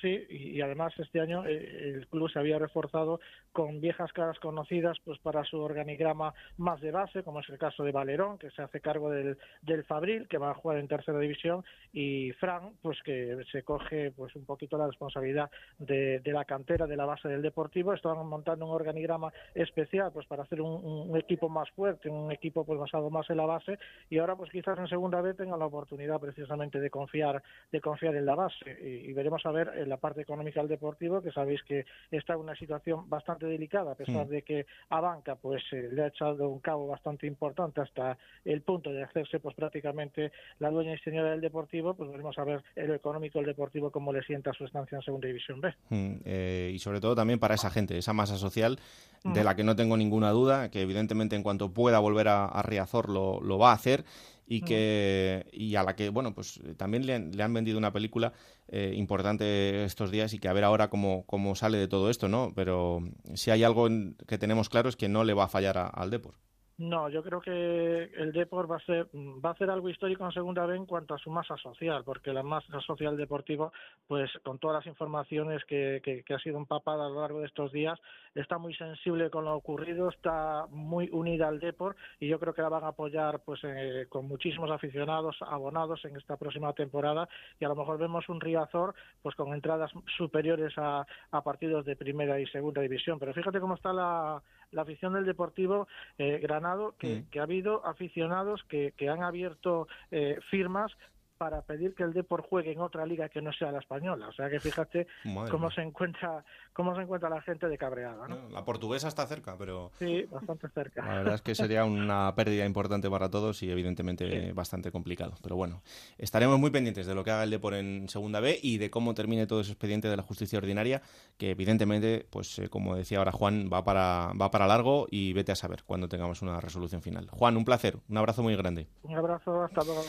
Sí, 0.00 0.26
y 0.30 0.60
además 0.62 0.94
este 0.98 1.20
año 1.20 1.44
el 1.44 2.06
club 2.08 2.30
se 2.30 2.38
había 2.38 2.58
reforzado 2.58 3.20
con 3.52 3.80
viejas 3.80 4.12
caras 4.12 4.38
conocidas 4.38 4.96
pues 5.04 5.18
para 5.18 5.44
su 5.44 5.58
organigrama 5.58 6.32
más 6.56 6.80
de 6.80 6.90
base, 6.90 7.22
como 7.22 7.40
es 7.40 7.48
el 7.50 7.58
caso 7.58 7.84
de 7.84 7.92
Valerón, 7.92 8.38
que 8.38 8.50
se 8.50 8.62
hace 8.62 8.80
cargo 8.80 9.10
del, 9.10 9.36
del 9.62 9.84
Fabril, 9.84 10.26
que 10.28 10.38
va 10.38 10.50
a 10.50 10.54
jugar 10.54 10.78
en 10.78 10.88
tercera 10.88 11.18
división, 11.18 11.64
y 11.92 12.32
Fran, 12.32 12.72
pues 12.80 13.02
que 13.02 13.36
se 13.52 13.62
coge 13.62 14.12
pues 14.12 14.34
un 14.36 14.46
poquito 14.46 14.78
la 14.78 14.86
responsabilidad 14.86 15.50
de, 15.78 16.20
de 16.20 16.32
la 16.32 16.44
cantera 16.44 16.86
de 16.86 16.96
la 16.96 17.04
base 17.04 17.28
del 17.28 17.42
Deportivo. 17.42 17.92
Estaban 17.92 18.26
montando 18.26 18.66
un 18.66 18.72
organigrama 18.72 19.32
especial 19.54 20.12
pues 20.12 20.26
para 20.26 20.44
hacer 20.44 20.62
un, 20.62 21.10
un, 21.10 21.16
equipo 21.18 21.48
más 21.48 21.68
fuerte, 21.72 22.08
un 22.08 22.32
equipo 22.32 22.64
pues 22.64 22.78
basado 22.78 23.10
más 23.10 23.28
en 23.28 23.36
la 23.36 23.46
base, 23.46 23.78
y 24.08 24.18
ahora 24.18 24.36
pues 24.36 24.50
quizás 24.50 24.78
en 24.78 24.88
segunda 24.88 25.20
vez 25.20 25.36
tengan 25.36 25.58
la 25.58 25.66
oportunidad 25.66 26.20
precisamente 26.20 26.80
de 26.80 26.88
confiar, 26.88 27.42
de 27.70 27.80
confiar 27.80 28.14
en 28.14 28.24
la 28.24 28.34
base, 28.34 28.78
y, 28.80 29.10
y 29.10 29.12
veremos 29.12 29.44
a 29.44 29.50
ver 29.50 29.68
el 29.76 29.89
la 29.90 29.98
parte 29.98 30.22
económica 30.22 30.60
del 30.60 30.68
Deportivo, 30.70 31.20
que 31.20 31.30
sabéis 31.32 31.62
que 31.64 31.84
está 32.10 32.32
en 32.34 32.40
una 32.40 32.54
situación 32.56 33.08
bastante 33.10 33.44
delicada, 33.46 33.92
a 33.92 33.94
pesar 33.94 34.26
Mm. 34.26 34.30
de 34.30 34.42
que 34.42 34.66
a 34.88 35.00
banca 35.00 35.34
pues 35.34 35.62
eh, 35.72 35.88
le 35.92 36.04
ha 36.04 36.06
echado 36.06 36.48
un 36.48 36.60
cabo 36.60 36.86
bastante 36.86 37.26
importante 37.26 37.80
hasta 37.82 38.16
el 38.44 38.62
punto 38.62 38.90
de 38.90 39.02
hacerse 39.02 39.40
pues 39.40 39.54
prácticamente 39.54 40.32
la 40.60 40.70
dueña 40.70 40.94
y 40.94 40.98
señora 41.00 41.30
del 41.32 41.40
Deportivo, 41.40 41.94
pues 41.94 42.10
veremos 42.10 42.38
a 42.38 42.44
ver 42.44 42.62
en 42.76 42.88
lo 42.88 42.94
económico 42.94 43.38
del 43.38 43.46
Deportivo 43.46 43.90
cómo 43.90 44.12
le 44.12 44.22
sienta 44.22 44.52
su 44.52 44.64
estancia 44.64 44.96
en 44.96 45.02
Segunda 45.02 45.26
División 45.26 45.60
B. 45.60 45.74
Mm, 45.90 46.12
eh, 46.24 46.70
y 46.72 46.78
sobre 46.78 47.00
todo 47.00 47.14
también 47.14 47.38
para 47.38 47.54
esa 47.56 47.70
gente, 47.70 47.98
esa 47.98 48.12
masa 48.12 48.36
social 48.36 48.78
de 49.24 49.30
Ujú. 49.30 49.44
la 49.44 49.54
que 49.54 49.64
no 49.64 49.76
tengo 49.76 49.96
ninguna 49.96 50.30
duda, 50.30 50.70
que 50.70 50.80
evidentemente 50.80 51.36
en 51.36 51.42
cuanto 51.42 51.74
pueda 51.74 51.98
volver 51.98 52.28
a, 52.28 52.46
a 52.46 52.62
Riazor 52.62 53.10
lo, 53.10 53.40
lo 53.40 53.58
va 53.58 53.72
a 53.72 53.74
hacer 53.74 54.04
y 54.50 54.60
que 54.62 55.46
y 55.52 55.76
a 55.76 55.82
la 55.84 55.94
que 55.96 56.08
bueno 56.10 56.34
pues 56.34 56.58
eh, 56.64 56.74
también 56.76 57.06
le 57.06 57.14
han, 57.14 57.30
le 57.32 57.42
han 57.42 57.54
vendido 57.54 57.78
una 57.78 57.92
película 57.92 58.32
eh, 58.68 58.92
importante 58.96 59.84
estos 59.84 60.10
días 60.10 60.34
y 60.34 60.38
que 60.38 60.48
a 60.48 60.52
ver 60.52 60.64
ahora 60.64 60.90
cómo, 60.90 61.24
cómo 61.26 61.54
sale 61.54 61.78
de 61.78 61.88
todo 61.88 62.10
esto, 62.10 62.28
¿no? 62.28 62.52
Pero 62.54 63.00
si 63.34 63.50
hay 63.50 63.62
algo 63.64 63.86
en- 63.86 64.16
que 64.26 64.38
tenemos 64.38 64.68
claro 64.68 64.88
es 64.88 64.96
que 64.96 65.08
no 65.08 65.24
le 65.24 65.34
va 65.34 65.44
a 65.44 65.48
fallar 65.48 65.78
a- 65.78 65.86
al 65.86 66.10
Depor. 66.10 66.34
No, 66.80 67.10
yo 67.10 67.22
creo 67.22 67.42
que 67.42 68.04
el 68.04 68.32
Depor 68.32 68.70
va 68.70 68.76
a 68.76 68.86
ser 68.86 69.06
va 69.14 69.50
a 69.50 69.52
hacer 69.52 69.68
algo 69.68 69.90
histórico 69.90 70.24
en 70.24 70.32
Segunda 70.32 70.64
B 70.64 70.76
en 70.76 70.86
cuanto 70.86 71.12
a 71.12 71.18
su 71.18 71.28
masa 71.28 71.54
social, 71.58 72.04
porque 72.04 72.32
la 72.32 72.42
masa 72.42 72.80
social 72.80 73.18
deportiva, 73.18 73.70
pues 74.08 74.30
con 74.42 74.58
todas 74.58 74.78
las 74.78 74.86
informaciones 74.86 75.62
que, 75.66 76.00
que, 76.02 76.22
que 76.22 76.32
ha 76.32 76.38
sido 76.38 76.56
empapada 76.56 77.04
a 77.04 77.10
lo 77.10 77.20
largo 77.20 77.40
de 77.40 77.48
estos 77.48 77.70
días, 77.70 78.00
está 78.34 78.56
muy 78.56 78.74
sensible 78.74 79.28
con 79.28 79.44
lo 79.44 79.54
ocurrido, 79.54 80.08
está 80.08 80.68
muy 80.70 81.10
unida 81.12 81.48
al 81.48 81.60
Depor 81.60 81.96
y 82.18 82.28
yo 82.28 82.40
creo 82.40 82.54
que 82.54 82.62
la 82.62 82.70
van 82.70 82.84
a 82.84 82.88
apoyar 82.88 83.40
pues 83.44 83.60
eh, 83.62 84.06
con 84.08 84.26
muchísimos 84.26 84.70
aficionados, 84.70 85.36
abonados 85.42 86.02
en 86.06 86.16
esta 86.16 86.38
próxima 86.38 86.72
temporada 86.72 87.28
y 87.58 87.66
a 87.66 87.68
lo 87.68 87.76
mejor 87.76 87.98
vemos 87.98 88.26
un 88.30 88.40
Riazor 88.40 88.94
pues 89.20 89.34
con 89.34 89.52
entradas 89.52 89.90
superiores 90.16 90.72
a, 90.78 91.06
a 91.30 91.42
partidos 91.42 91.84
de 91.84 91.94
primera 91.94 92.40
y 92.40 92.46
segunda 92.46 92.80
división. 92.80 93.18
Pero 93.18 93.34
fíjate 93.34 93.60
cómo 93.60 93.74
está 93.74 93.92
la, 93.92 94.42
la 94.72 94.82
afición 94.82 95.12
del 95.12 95.24
Deportivo 95.24 95.88
eh, 96.18 96.38
Granado, 96.42 96.94
que, 96.98 97.24
que 97.30 97.40
ha 97.40 97.44
habido 97.44 97.84
aficionados 97.86 98.62
que, 98.68 98.92
que 98.96 99.08
han 99.08 99.22
abierto 99.22 99.88
eh, 100.10 100.38
firmas 100.50 100.92
para 101.40 101.62
pedir 101.62 101.94
que 101.94 102.02
el 102.02 102.12
Depor 102.12 102.42
juegue 102.42 102.70
en 102.70 102.82
otra 102.82 103.06
liga 103.06 103.30
que 103.30 103.40
no 103.40 103.50
sea 103.50 103.72
la 103.72 103.78
española. 103.78 104.28
O 104.28 104.32
sea 104.32 104.50
que 104.50 104.60
fíjate 104.60 105.06
Madre 105.24 105.50
cómo 105.50 105.68
mía. 105.68 105.74
se 105.74 105.80
encuentra 105.80 106.44
cómo 106.74 106.94
se 106.94 107.00
encuentra 107.00 107.30
la 107.30 107.40
gente 107.40 107.66
de 107.66 107.78
cabreada, 107.78 108.28
¿no? 108.28 108.50
La 108.50 108.62
portuguesa 108.62 109.08
está 109.08 109.26
cerca, 109.26 109.56
pero 109.56 109.90
Sí, 109.98 110.26
bastante 110.30 110.68
cerca. 110.68 111.02
La 111.02 111.14
verdad 111.14 111.34
es 111.36 111.40
que 111.40 111.54
sería 111.54 111.86
una 111.86 112.34
pérdida 112.34 112.66
importante 112.66 113.08
para 113.08 113.30
todos 113.30 113.62
y 113.62 113.70
evidentemente 113.70 114.52
bastante 114.52 114.92
complicado. 114.92 115.32
Pero 115.42 115.56
bueno, 115.56 115.80
estaremos 116.18 116.58
muy 116.58 116.70
pendientes 116.70 117.06
de 117.06 117.14
lo 117.14 117.24
que 117.24 117.30
haga 117.30 117.44
el 117.44 117.50
Depor 117.50 117.72
en 117.72 118.10
Segunda 118.10 118.40
B 118.40 118.58
y 118.62 118.76
de 118.76 118.90
cómo 118.90 119.14
termine 119.14 119.46
todo 119.46 119.62
ese 119.62 119.72
expediente 119.72 120.08
de 120.08 120.18
la 120.18 120.22
justicia 120.22 120.58
ordinaria, 120.58 121.00
que 121.38 121.52
evidentemente, 121.52 122.26
pues 122.28 122.58
eh, 122.58 122.68
como 122.68 122.96
decía 122.96 123.16
ahora 123.16 123.32
Juan, 123.32 123.70
va 123.72 123.82
para, 123.82 124.32
va 124.38 124.50
para 124.50 124.66
largo 124.66 125.06
y 125.10 125.32
vete 125.32 125.52
a 125.52 125.56
saber 125.56 125.84
cuando 125.86 126.06
tengamos 126.06 126.42
una 126.42 126.60
resolución 126.60 127.00
final. 127.00 127.28
Juan, 127.30 127.56
un 127.56 127.64
placer, 127.64 127.96
un 128.10 128.18
abrazo 128.18 128.42
muy 128.42 128.54
grande. 128.56 128.88
Un 129.04 129.16
abrazo, 129.16 129.62
hasta 129.62 129.82
luego. 129.84 130.02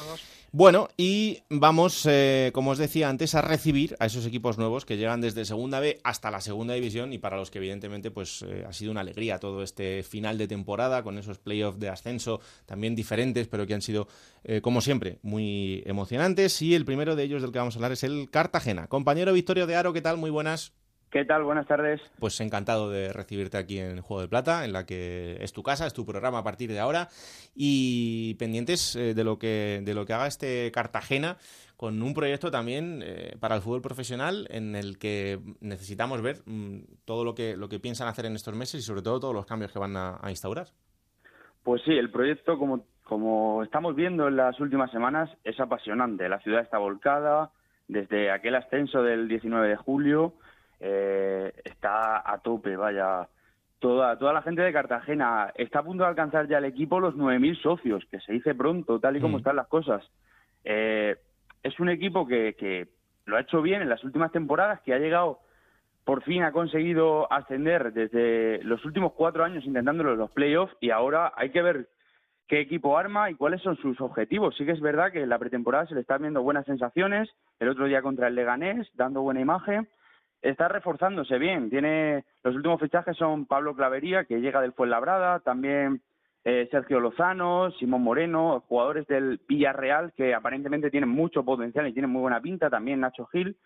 Bueno, 0.51 0.89
y 0.97 1.20
vamos, 1.49 2.05
eh, 2.09 2.51
como 2.53 2.71
os 2.71 2.77
decía 2.77 3.09
antes, 3.09 3.35
a 3.35 3.41
recibir 3.41 3.95
a 3.99 4.05
esos 4.05 4.25
equipos 4.25 4.57
nuevos 4.57 4.85
que 4.85 4.97
llegan 4.97 5.21
desde 5.21 5.45
Segunda 5.45 5.79
B 5.79 5.99
hasta 6.03 6.31
la 6.31 6.41
Segunda 6.41 6.73
División 6.73 7.13
y 7.13 7.17
para 7.17 7.37
los 7.37 7.51
que 7.51 7.59
evidentemente 7.59 8.11
pues 8.11 8.43
eh, 8.43 8.65
ha 8.67 8.73
sido 8.73 8.91
una 8.91 9.01
alegría 9.01 9.39
todo 9.39 9.63
este 9.63 10.03
final 10.03 10.37
de 10.37 10.47
temporada 10.47 11.03
con 11.03 11.17
esos 11.17 11.37
playoffs 11.37 11.79
de 11.79 11.89
ascenso 11.89 12.39
también 12.65 12.95
diferentes, 12.95 13.47
pero 13.47 13.65
que 13.65 13.73
han 13.73 13.81
sido, 13.81 14.07
eh, 14.43 14.61
como 14.61 14.81
siempre, 14.81 15.19
muy 15.21 15.83
emocionantes. 15.85 16.61
Y 16.61 16.75
el 16.75 16.85
primero 16.85 17.15
de 17.15 17.23
ellos 17.23 17.41
del 17.41 17.51
que 17.51 17.59
vamos 17.59 17.75
a 17.75 17.77
hablar 17.77 17.91
es 17.91 18.03
el 18.03 18.29
Cartagena. 18.29 18.87
Compañero 18.87 19.33
Victorio 19.33 19.67
de 19.67 19.75
Aro, 19.75 19.93
¿qué 19.93 20.01
tal? 20.01 20.17
Muy 20.17 20.29
buenas. 20.29 20.73
¿Qué 21.11 21.25
tal? 21.25 21.43
Buenas 21.43 21.67
tardes. 21.67 21.99
Pues 22.19 22.39
encantado 22.39 22.89
de 22.89 23.11
recibirte 23.11 23.57
aquí 23.57 23.79
en 23.79 23.99
Juego 23.99 24.21
de 24.21 24.29
Plata, 24.29 24.63
en 24.63 24.71
la 24.71 24.85
que 24.85 25.35
es 25.41 25.51
tu 25.51 25.61
casa, 25.61 25.85
es 25.85 25.93
tu 25.93 26.05
programa 26.05 26.37
a 26.37 26.43
partir 26.43 26.71
de 26.71 26.79
ahora 26.79 27.09
y 27.53 28.35
pendientes 28.35 28.95
eh, 28.95 29.13
de 29.13 29.23
lo 29.25 29.37
que 29.37 29.81
de 29.83 29.93
lo 29.93 30.05
que 30.05 30.13
haga 30.13 30.27
este 30.27 30.71
Cartagena 30.71 31.35
con 31.75 32.01
un 32.01 32.13
proyecto 32.13 32.49
también 32.49 33.01
eh, 33.03 33.35
para 33.41 33.55
el 33.55 33.61
fútbol 33.61 33.81
profesional 33.81 34.47
en 34.51 34.73
el 34.73 34.97
que 34.99 35.39
necesitamos 35.59 36.21
ver 36.21 36.37
mm, 36.45 36.79
todo 37.03 37.25
lo 37.25 37.35
que 37.35 37.57
lo 37.57 37.67
que 37.67 37.79
piensan 37.79 38.07
hacer 38.07 38.25
en 38.25 38.35
estos 38.35 38.55
meses 38.55 38.79
y 38.79 38.83
sobre 38.83 39.01
todo 39.01 39.19
todos 39.19 39.35
los 39.35 39.45
cambios 39.45 39.73
que 39.73 39.79
van 39.79 39.97
a, 39.97 40.17
a 40.21 40.29
instaurar. 40.29 40.67
Pues 41.63 41.81
sí, 41.83 41.91
el 41.91 42.09
proyecto, 42.09 42.57
como, 42.57 42.85
como 43.03 43.63
estamos 43.63 43.95
viendo 43.95 44.27
en 44.27 44.37
las 44.37 44.59
últimas 44.59 44.89
semanas, 44.91 45.29
es 45.43 45.59
apasionante. 45.59 46.27
La 46.27 46.39
ciudad 46.39 46.61
está 46.61 46.77
volcada, 46.77 47.51
desde 47.87 48.31
aquel 48.31 48.55
ascenso 48.55 49.03
del 49.03 49.27
19 49.27 49.67
de 49.69 49.75
julio, 49.75 50.33
eh, 50.81 51.53
está 51.63 52.29
a 52.29 52.39
tope, 52.39 52.75
vaya. 52.75 53.27
Toda, 53.79 54.17
toda 54.17 54.33
la 54.33 54.41
gente 54.41 54.61
de 54.61 54.73
Cartagena 54.73 55.51
está 55.55 55.79
a 55.79 55.83
punto 55.83 56.03
de 56.03 56.09
alcanzar 56.09 56.47
ya 56.47 56.57
el 56.59 56.65
equipo 56.65 56.99
los 56.99 57.15
9.000 57.15 57.59
socios, 57.61 58.03
que 58.11 58.19
se 58.19 58.33
dice 58.33 58.53
pronto, 58.53 58.99
tal 58.99 59.15
y 59.17 59.21
como 59.21 59.37
Mm. 59.37 59.39
están 59.39 59.55
las 59.55 59.67
cosas. 59.67 60.03
Eh, 60.63 61.15
es 61.63 61.79
un 61.79 61.89
equipo 61.89 62.27
que, 62.27 62.55
que 62.55 62.87
lo 63.25 63.37
ha 63.37 63.41
hecho 63.41 63.61
bien 63.61 63.81
en 63.81 63.89
las 63.89 64.03
últimas 64.03 64.31
temporadas, 64.31 64.81
que 64.81 64.93
ha 64.93 64.99
llegado 64.99 65.39
por 66.03 66.23
fin 66.23 66.43
ha 66.43 66.51
conseguido 66.51 67.31
ascender 67.31 67.93
desde 67.93 68.63
los 68.63 68.83
últimos 68.85 69.13
cuatro 69.13 69.43
años 69.43 69.65
intentándolo 69.65 70.13
en 70.13 70.17
los 70.17 70.31
playoffs 70.31 70.75
y 70.79 70.89
ahora 70.89 71.31
hay 71.35 71.51
que 71.51 71.61
ver 71.61 71.87
qué 72.47 72.59
equipo 72.59 72.97
arma 72.97 73.29
y 73.29 73.35
cuáles 73.35 73.61
son 73.61 73.77
sus 73.77 74.01
objetivos. 74.01 74.55
Sí 74.57 74.65
que 74.65 74.71
es 74.71 74.81
verdad 74.81 75.11
que 75.11 75.21
en 75.21 75.29
la 75.29 75.37
pretemporada 75.39 75.85
se 75.85 75.93
le 75.95 76.01
están 76.01 76.21
viendo 76.21 76.41
buenas 76.41 76.65
sensaciones, 76.65 77.29
el 77.59 77.69
otro 77.69 77.85
día 77.85 78.01
contra 78.01 78.27
el 78.27 78.35
Leganés, 78.35 78.89
dando 78.95 79.21
buena 79.21 79.41
imagen, 79.41 79.87
está 80.41 80.67
reforzándose 80.67 81.37
bien. 81.37 81.69
Tiene 81.69 82.25
los 82.43 82.55
últimos 82.55 82.79
fichajes 82.79 83.17
son 83.17 83.45
Pablo 83.45 83.75
Clavería, 83.75 84.25
que 84.25 84.41
llega 84.41 84.61
del 84.61 84.73
Fuenlabrada, 84.73 85.39
también 85.39 86.01
eh, 86.43 86.67
Sergio 86.71 86.99
Lozano, 86.99 87.71
Simón 87.71 88.01
Moreno, 88.01 88.63
jugadores 88.67 89.05
del 89.07 89.39
Villarreal 89.47 90.11
que 90.13 90.33
aparentemente 90.33 90.89
tienen 90.89 91.09
mucho 91.09 91.45
potencial 91.45 91.87
y 91.87 91.93
tienen 91.93 92.11
muy 92.11 92.21
buena 92.21 92.41
pinta, 92.41 92.69
también 92.69 92.99
Nacho 92.99 93.25
Gil. 93.27 93.57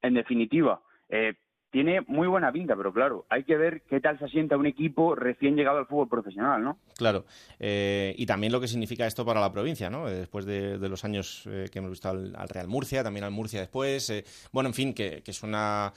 En 0.00 0.14
definitiva, 0.14 0.80
eh, 1.08 1.34
tiene 1.72 2.02
muy 2.06 2.28
buena 2.28 2.52
pinta, 2.52 2.76
pero 2.76 2.92
claro, 2.92 3.24
hay 3.30 3.44
que 3.44 3.56
ver 3.56 3.80
qué 3.88 3.98
tal 3.98 4.18
se 4.18 4.26
asienta 4.26 4.58
un 4.58 4.66
equipo 4.66 5.14
recién 5.16 5.56
llegado 5.56 5.78
al 5.78 5.86
fútbol 5.86 6.06
profesional, 6.08 6.62
¿no? 6.62 6.76
Claro, 6.98 7.24
eh, 7.58 8.14
y 8.18 8.26
también 8.26 8.52
lo 8.52 8.60
que 8.60 8.68
significa 8.68 9.06
esto 9.06 9.24
para 9.24 9.40
la 9.40 9.50
provincia, 9.50 9.88
¿no? 9.88 10.06
Eh, 10.06 10.12
Después 10.12 10.44
de, 10.44 10.78
de 10.78 10.88
los 10.90 11.02
años 11.04 11.44
eh, 11.50 11.68
que 11.72 11.78
hemos 11.78 11.90
visto 11.90 12.10
al, 12.10 12.36
al 12.36 12.48
Real 12.50 12.68
Murcia, 12.68 13.02
también 13.02 13.24
al 13.24 13.30
Murcia 13.32 13.58
después. 13.58 14.10
eh, 14.10 14.24
bueno, 14.52 14.68
en 14.68 14.74
fin, 14.74 14.92
que, 14.94 15.22
que 15.24 15.30
es 15.30 15.42
una 15.42 15.92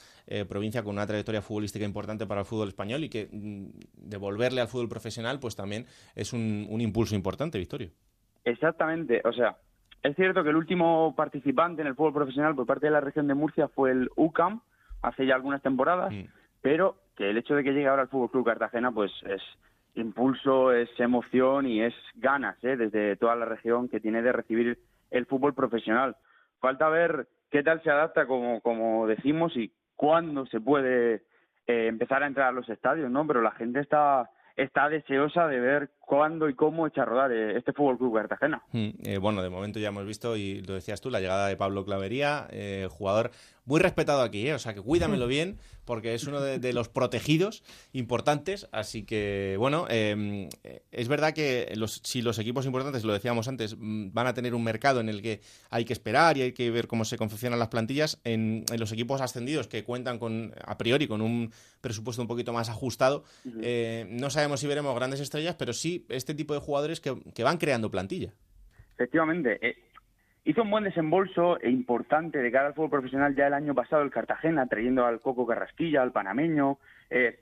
provincia 0.49 0.82
con 0.82 0.95
una 0.95 1.05
trayectoria 1.05 1.41
futbolística 1.43 1.86
importante 1.86 2.26
para 2.26 2.39
el 2.41 2.47
fútbol 2.47 2.69
español 2.69 3.03
y 3.03 3.09
que 3.09 3.28
mm, 3.32 3.65
devolverle 4.09 4.61
al 4.61 4.67
fútbol 4.67 4.89
profesional, 4.89 5.39
pues 5.39 5.55
también 5.55 5.86
es 6.15 6.34
un, 6.34 6.65
un 6.69 6.82
impulso 6.82 7.13
importante, 7.15 7.59
Victorio. 7.59 7.91
Exactamente, 8.43 9.21
o 9.26 9.34
sea, 9.34 9.57
es 10.03 10.15
cierto 10.15 10.43
que 10.43 10.49
el 10.51 10.55
último 10.55 11.13
participante 11.15 11.82
en 11.82 11.88
el 11.89 11.95
fútbol 11.95 12.13
profesional 12.13 12.55
por 12.55 12.65
parte 12.65 12.86
de 12.88 12.91
la 12.91 13.01
región 13.01 13.28
de 13.28 13.34
Murcia 13.34 13.67
fue 13.67 13.91
el 13.91 14.09
UCAM, 14.15 14.61
hace 15.08 15.26
ya 15.26 15.36
algunas 15.36 15.62
temporadas, 15.62 16.14
pero 16.62 16.97
que 17.16 17.30
el 17.30 17.38
hecho 17.38 17.56
de 17.56 17.64
que 17.64 17.74
llegue 17.74 17.88
ahora 17.88 18.03
al 18.03 18.10
Fútbol 18.10 18.32
Club 18.32 18.45
Cartagena, 18.45 18.91
pues 18.91 19.12
es 19.28 19.41
impulso, 19.95 20.74
es 20.74 20.89
emoción 20.99 21.66
y 21.68 21.82
es 21.82 21.93
ganas, 22.16 22.62
¿eh? 22.64 22.76
desde 22.76 23.16
toda 23.16 23.36
la 23.36 23.45
región 23.45 23.88
que 23.88 23.99
tiene 23.99 24.22
de 24.22 24.32
recibir 24.32 24.78
el 25.12 25.26
fútbol 25.26 25.53
profesional. 25.53 26.18
Falta 26.60 26.89
ver 26.89 27.28
qué 27.49 27.64
tal 27.64 27.82
se 27.84 27.89
adapta, 27.89 28.28
como, 28.28 28.60
como 28.62 29.08
decimos, 29.08 29.56
y 29.56 29.72
cuándo 29.95 30.45
se 30.47 30.60
puede 30.60 31.24
eh, 31.68 31.88
empezar 31.88 32.24
a 32.24 32.28
entrar 32.28 32.49
a 32.49 32.51
los 32.51 32.68
estadios, 32.68 33.10
¿no? 33.10 33.26
Pero 33.26 33.41
la 33.41 33.51
gente 33.51 33.80
está 33.80 34.30
está 34.56 34.89
deseosa 34.89 35.47
de 35.47 35.60
ver 35.60 35.89
cuándo 36.06 36.49
y 36.49 36.56
cómo 36.56 36.88
echa 36.88 37.03
a 37.03 37.06
rodar 37.06 37.32
eh, 37.32 37.58
este 37.58 37.74
Fútbol 37.74 37.97
Club 37.97 38.16
Cartagena. 38.16 38.62
Mm, 38.72 38.89
eh, 39.03 39.18
bueno, 39.18 39.41
de 39.41 39.49
momento 39.49 39.80
ya 39.80 39.89
hemos 39.89 40.06
visto, 40.06 40.36
y 40.38 40.62
lo 40.62 40.74
decías 40.74 41.01
tú, 41.01 41.10
la 41.10 41.20
llegada 41.20 41.47
de 41.47 41.58
Pablo 41.58 41.86
Clavería, 41.86 42.47
eh, 42.51 42.88
jugador 42.89 43.32
muy 43.66 43.80
respetado 43.80 44.22
aquí, 44.22 44.47
¿eh? 44.47 44.53
o 44.53 44.60
sea 44.60 44.74
que 44.74 44.82
cuídamelo 44.82 45.28
bien, 45.28 45.58
porque 45.86 46.14
es 46.14 46.26
uno 46.26 46.41
de, 46.41 46.60
de 46.60 46.74
los 46.74 46.89
protegidos 46.89 47.64
importantes. 47.93 48.68
Así 48.72 49.03
que, 49.03 49.56
bueno, 49.60 49.86
eh, 49.89 50.49
es 50.91 51.08
verdad 51.08 51.34
que 51.34 51.72
los, 51.76 52.01
si 52.03 52.22
los 52.22 52.39
equipos 52.39 52.66
importantes, 52.66 53.03
lo 53.03 53.14
decíamos 53.14 53.47
antes, 53.47 53.76
mm, 53.78 54.14
van 54.14 54.28
a 54.28 54.34
tener 54.34 54.56
un 54.56 54.64
mercado 54.64 54.99
en 54.99 55.10
el 55.10 55.22
que 55.22 55.41
hay 55.70 55.86
que 55.86 55.93
esperar 55.93 56.38
y 56.38 56.43
hay 56.43 56.51
que 56.53 56.72
ver 56.72 56.88
cómo 56.88 57.06
se 57.06 57.18
confeccionan 57.18 57.60
las 57.60 57.70
plantillas, 57.70 58.20
en, 58.24 58.66
en 58.72 58.80
los 58.80 58.91
equipos 58.91 59.22
ascendidos 59.22 59.68
que 59.68 59.84
cuentan 59.84 60.20
con, 60.20 60.53
a 60.66 60.78
priori, 60.78 61.08
con 61.08 61.22
un 61.22 61.51
presupuesto 61.82 62.22
un 62.22 62.28
poquito 62.28 62.51
más 62.51 62.70
ajustado, 62.70 63.24
eh, 63.62 64.08
no 64.10 64.32
sabemos 64.32 64.60
si 64.60 64.68
veremos 64.68 64.95
grandes 64.95 65.20
estrellas, 65.20 65.56
pero 65.58 65.72
sí 65.72 65.95
este 66.10 66.34
tipo 66.34 66.54
de 66.54 66.60
jugadores 66.60 67.00
que, 67.00 67.43
van 67.43 67.58
creando 67.58 67.91
plantilla. 67.91 68.32
Efectivamente, 68.93 69.60
eh, 69.62 69.76
hizo 70.46 70.62
un 70.62 70.72
buen 70.72 70.84
desembolso 70.84 71.60
e 71.60 71.70
importante 71.70 72.39
de 72.39 72.52
cara 72.52 72.68
al 72.68 72.74
fútbol 72.74 72.91
profesional 72.91 73.36
ya 73.36 73.48
el 73.48 73.54
año 73.54 73.74
pasado 73.74 74.02
el 74.04 74.12
Cartagena, 74.12 74.68
trayendo 74.68 75.06
al 75.06 75.20
Coco 75.20 75.46
Carrasquilla, 75.46 76.02
al 76.02 76.12
panameño, 76.12 76.78
eh, 77.10 77.39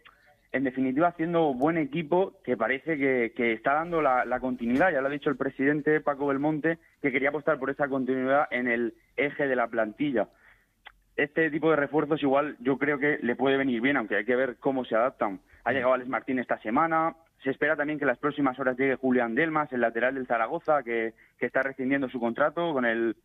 en 0.53 0.63
definitiva 0.63 1.07
haciendo 1.07 1.53
buen 1.53 1.77
equipo 1.77 2.39
que 2.43 2.55
parece 2.55 2.97
que, 2.97 3.33
que 3.35 3.53
está 3.53 3.73
dando 3.73 4.01
la, 4.01 4.23
la, 4.23 4.39
continuidad, 4.39 4.91
ya 4.91 5.01
lo 5.01 5.07
ha 5.07 5.11
dicho 5.11 5.31
el 5.31 5.35
presidente 5.35 5.99
Paco 5.99 6.27
Belmonte, 6.27 6.77
que 7.01 7.11
quería 7.11 7.29
apostar 7.29 7.57
por 7.57 7.71
esa 7.71 7.87
continuidad 7.87 8.47
en 8.51 8.67
el 8.67 8.93
eje 9.17 9.47
de 9.47 9.55
la 9.55 9.67
plantilla. 9.67 10.29
este 11.15 11.49
tipo 11.49 11.71
de 11.71 11.75
refuerzos 11.75 12.21
igual 12.21 12.55
yo 12.59 12.77
creo 12.77 12.99
que 12.99 13.17
le 13.21 13.35
puede 13.35 13.57
venir 13.57 13.81
bien, 13.81 13.97
aunque 13.97 14.15
hay 14.15 14.25
que 14.25 14.35
ver 14.35 14.57
cómo 14.59 14.85
se 14.85 14.95
adaptan. 14.95 15.41
Ha 15.63 15.73
llegado 15.73 15.93
Alex 15.93 16.09
Martín 16.09 16.37
esta 16.37 16.59
semana, 16.59 17.15
se 17.43 17.51
espera 17.51 17.75
también 17.75 17.99
que 17.99 18.05
en 18.05 18.09
las 18.09 18.17
próximas 18.17 18.57
horas 18.59 18.77
llegue 18.77 18.95
Julián 18.95 19.35
Delmas, 19.35 19.71
el 19.73 19.81
lateral 19.81 20.15
del 20.15 20.27
Zaragoza, 20.27 20.83
que, 20.83 21.13
que 21.37 21.45
está 21.45 21.61
rescindiendo 21.61 22.09
su 22.09 22.19
contrato 22.19 22.73
con 22.73 22.85
el 22.85 23.17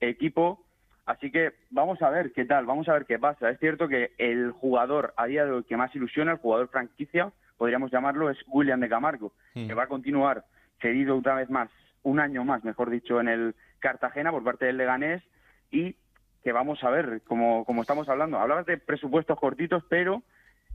equipo. 0.00 0.64
Así 1.06 1.30
que 1.30 1.52
vamos 1.70 2.00
a 2.02 2.10
ver 2.10 2.32
qué 2.32 2.44
tal, 2.44 2.66
vamos 2.66 2.88
a 2.88 2.92
ver 2.92 3.06
qué 3.06 3.18
pasa. 3.18 3.50
Es 3.50 3.58
cierto 3.58 3.88
que 3.88 4.12
el 4.18 4.52
jugador 4.52 5.14
a 5.16 5.26
día 5.26 5.44
de 5.44 5.50
hoy 5.50 5.64
que 5.64 5.76
más 5.76 5.94
ilusiona, 5.96 6.32
el 6.32 6.38
jugador 6.38 6.68
franquicia, 6.68 7.32
podríamos 7.56 7.90
llamarlo, 7.90 8.30
es 8.30 8.38
William 8.46 8.80
de 8.80 8.88
Camargo, 8.88 9.32
que 9.54 9.74
va 9.74 9.84
a 9.84 9.88
continuar 9.88 10.44
cedido 10.80 11.16
otra 11.16 11.34
vez 11.34 11.48
más, 11.48 11.70
un 12.02 12.20
año 12.20 12.44
más, 12.44 12.64
mejor 12.64 12.90
dicho, 12.90 13.20
en 13.20 13.28
el 13.28 13.54
Cartagena 13.78 14.30
por 14.30 14.44
parte 14.44 14.66
del 14.66 14.76
Leganés 14.76 15.22
y 15.70 15.96
que 16.42 16.52
vamos 16.52 16.82
a 16.82 16.90
ver, 16.90 17.22
como, 17.22 17.64
como 17.64 17.82
estamos 17.82 18.08
hablando. 18.08 18.38
Hablabas 18.38 18.66
de 18.66 18.78
presupuestos 18.78 19.38
cortitos, 19.38 19.84
pero 19.88 20.22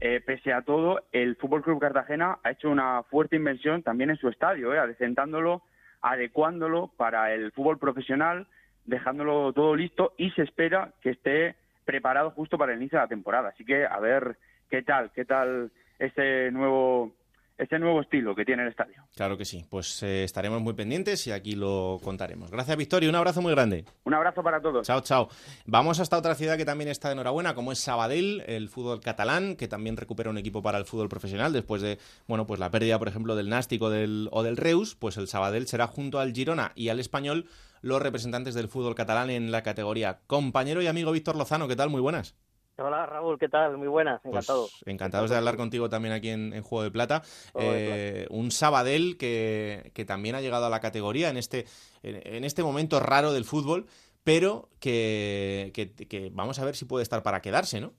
eh, 0.00 0.20
pese 0.24 0.52
a 0.52 0.62
todo, 0.62 1.02
el 1.12 1.36
Fútbol 1.36 1.62
Club 1.62 1.80
Cartagena 1.80 2.38
ha 2.44 2.50
hecho 2.52 2.70
una 2.70 3.02
fuerte 3.04 3.36
inversión 3.36 3.82
también 3.82 4.10
en 4.10 4.16
su 4.16 4.28
estadio, 4.28 4.72
eh, 4.72 4.78
adecentándolo, 4.78 5.62
adecuándolo 6.00 6.92
para 6.96 7.34
el 7.34 7.50
fútbol 7.52 7.78
profesional, 7.78 8.46
dejándolo 8.84 9.52
todo 9.52 9.74
listo 9.74 10.14
y 10.16 10.30
se 10.30 10.42
espera 10.42 10.92
que 11.02 11.10
esté 11.10 11.56
preparado 11.84 12.30
justo 12.30 12.56
para 12.56 12.72
el 12.72 12.78
inicio 12.78 12.98
de 12.98 13.04
la 13.04 13.08
temporada. 13.08 13.48
Así 13.48 13.64
que 13.64 13.84
a 13.84 13.98
ver 13.98 14.36
qué 14.70 14.82
tal, 14.82 15.10
qué 15.12 15.24
tal 15.24 15.72
ese 15.98 16.50
nuevo 16.52 17.12
ese 17.58 17.78
nuevo 17.78 18.00
estilo 18.00 18.34
que 18.34 18.44
tiene 18.44 18.62
el 18.62 18.68
estadio. 18.68 19.02
Claro 19.14 19.36
que 19.36 19.44
sí, 19.44 19.64
pues 19.68 20.02
eh, 20.02 20.24
estaremos 20.24 20.62
muy 20.62 20.74
pendientes 20.74 21.26
y 21.26 21.32
aquí 21.32 21.56
lo 21.56 21.98
contaremos. 22.02 22.50
Gracias, 22.50 22.76
Victoria, 22.76 23.08
un 23.08 23.16
abrazo 23.16 23.42
muy 23.42 23.52
grande. 23.52 23.84
Un 24.04 24.14
abrazo 24.14 24.42
para 24.42 24.60
todos. 24.60 24.86
Chao, 24.86 25.00
chao. 25.00 25.28
Vamos 25.66 25.98
hasta 25.98 26.16
otra 26.16 26.34
ciudad 26.36 26.56
que 26.56 26.64
también 26.64 26.88
está 26.88 27.08
de 27.08 27.14
enhorabuena, 27.14 27.54
como 27.54 27.72
es 27.72 27.80
Sabadell, 27.80 28.42
el 28.46 28.68
fútbol 28.68 29.00
catalán, 29.00 29.56
que 29.56 29.66
también 29.68 29.96
recupera 29.96 30.30
un 30.30 30.38
equipo 30.38 30.62
para 30.62 30.78
el 30.78 30.84
fútbol 30.84 31.08
profesional 31.08 31.52
después 31.52 31.82
de, 31.82 31.98
bueno, 32.28 32.46
pues 32.46 32.60
la 32.60 32.70
pérdida, 32.70 32.98
por 32.98 33.08
ejemplo, 33.08 33.34
del 33.34 33.48
Nàstic 33.48 33.82
o 33.82 33.90
del, 33.90 34.28
o 34.30 34.42
del 34.42 34.56
Reus, 34.56 34.94
pues 34.94 35.16
el 35.16 35.26
Sabadell 35.26 35.66
será 35.66 35.88
junto 35.88 36.20
al 36.20 36.32
Girona 36.32 36.72
y 36.76 36.90
al 36.90 37.00
Español 37.00 37.46
los 37.82 38.00
representantes 38.00 38.54
del 38.54 38.68
fútbol 38.68 38.94
catalán 38.94 39.30
en 39.30 39.50
la 39.50 39.62
categoría. 39.62 40.20
Compañero 40.26 40.82
y 40.82 40.86
amigo 40.86 41.12
Víctor 41.12 41.36
Lozano, 41.36 41.68
¿qué 41.68 41.76
tal? 41.76 41.90
Muy 41.90 42.00
buenas. 42.00 42.34
Hola 42.80 43.06
Raúl, 43.06 43.38
¿qué 43.38 43.48
tal? 43.48 43.76
Muy 43.76 43.88
buenas, 43.88 44.24
encantado. 44.24 44.68
Pues 44.68 44.82
encantados 44.86 45.30
de 45.30 45.36
hablar 45.36 45.56
contigo 45.56 45.88
también 45.88 46.14
aquí 46.14 46.28
en, 46.28 46.52
en 46.52 46.62
Juego 46.62 46.84
de 46.84 46.90
Plata. 46.92 47.22
Juego 47.52 47.72
de 47.72 48.22
Eh, 48.22 48.26
un 48.30 48.52
Sabadell 48.52 49.16
que, 49.18 49.90
que 49.94 50.04
también 50.04 50.36
ha 50.36 50.40
llegado 50.40 50.66
a 50.66 50.70
la 50.70 50.78
categoría 50.80 51.28
en 51.28 51.36
este, 51.38 51.66
en, 52.04 52.20
en 52.24 52.44
este 52.44 52.62
momento 52.62 53.00
raro 53.00 53.32
del 53.32 53.44
fútbol, 53.44 53.86
pero 54.22 54.68
que, 54.78 55.72
que- 55.74 55.92
que 55.92 56.30
vamos 56.32 56.60
a 56.60 56.64
ver 56.64 56.76
si 56.76 56.84
puede 56.84 57.02
estar 57.02 57.22
para 57.24 57.40
quedarse, 57.42 57.80
¿no? 57.80 57.94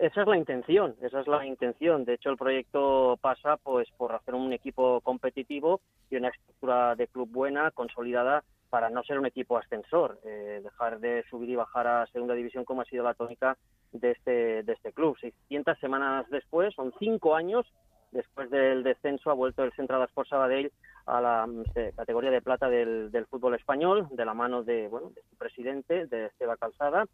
Esa 0.00 0.22
es 0.22 0.26
la 0.26 0.36
intención, 0.36 0.96
esa 1.00 1.20
es 1.20 1.26
la 1.28 1.46
intención. 1.46 2.04
De 2.04 2.14
hecho, 2.14 2.28
el 2.28 2.36
proyecto 2.36 3.16
pasa 3.22 3.56
pues 3.56 3.88
por 3.96 4.12
hacer 4.12 4.34
un 4.34 4.52
equipo 4.52 5.00
competitivo 5.00 5.80
y 6.10 6.16
una 6.16 6.28
estructura 6.28 6.96
de 6.96 7.06
club 7.06 7.30
buena, 7.30 7.70
consolidada, 7.70 8.42
para 8.76 8.90
no 8.90 9.02
ser 9.04 9.18
un 9.18 9.24
equipo 9.24 9.56
ascensor, 9.56 10.20
eh, 10.22 10.60
dejar 10.62 11.00
de 11.00 11.24
subir 11.30 11.48
y 11.48 11.56
bajar 11.56 11.86
a 11.86 12.06
segunda 12.08 12.34
división 12.34 12.66
como 12.66 12.82
ha 12.82 12.84
sido 12.84 13.04
la 13.04 13.14
tónica 13.14 13.56
de 13.90 14.10
este, 14.10 14.64
de 14.64 14.72
este 14.74 14.92
club. 14.92 15.16
600 15.18 15.78
semanas 15.78 16.26
después, 16.28 16.74
son 16.74 16.92
cinco 16.98 17.34
años 17.34 17.64
después 18.12 18.50
del 18.50 18.82
descenso, 18.82 19.30
ha 19.30 19.32
vuelto 19.32 19.64
el 19.64 19.72
Central 19.72 20.02
Sport 20.02 20.28
Sabadell 20.28 20.70
a 21.06 21.22
la 21.22 21.48
eh, 21.74 21.94
categoría 21.96 22.30
de 22.30 22.42
plata 22.42 22.68
del, 22.68 23.10
del 23.10 23.24
fútbol 23.24 23.54
español, 23.54 24.08
de 24.10 24.26
la 24.26 24.34
mano 24.34 24.62
de, 24.62 24.88
bueno, 24.88 25.08
de 25.08 25.22
su 25.22 25.36
presidente, 25.36 26.04
de 26.04 26.26
Esteban 26.26 26.58
Calzada. 26.60 27.06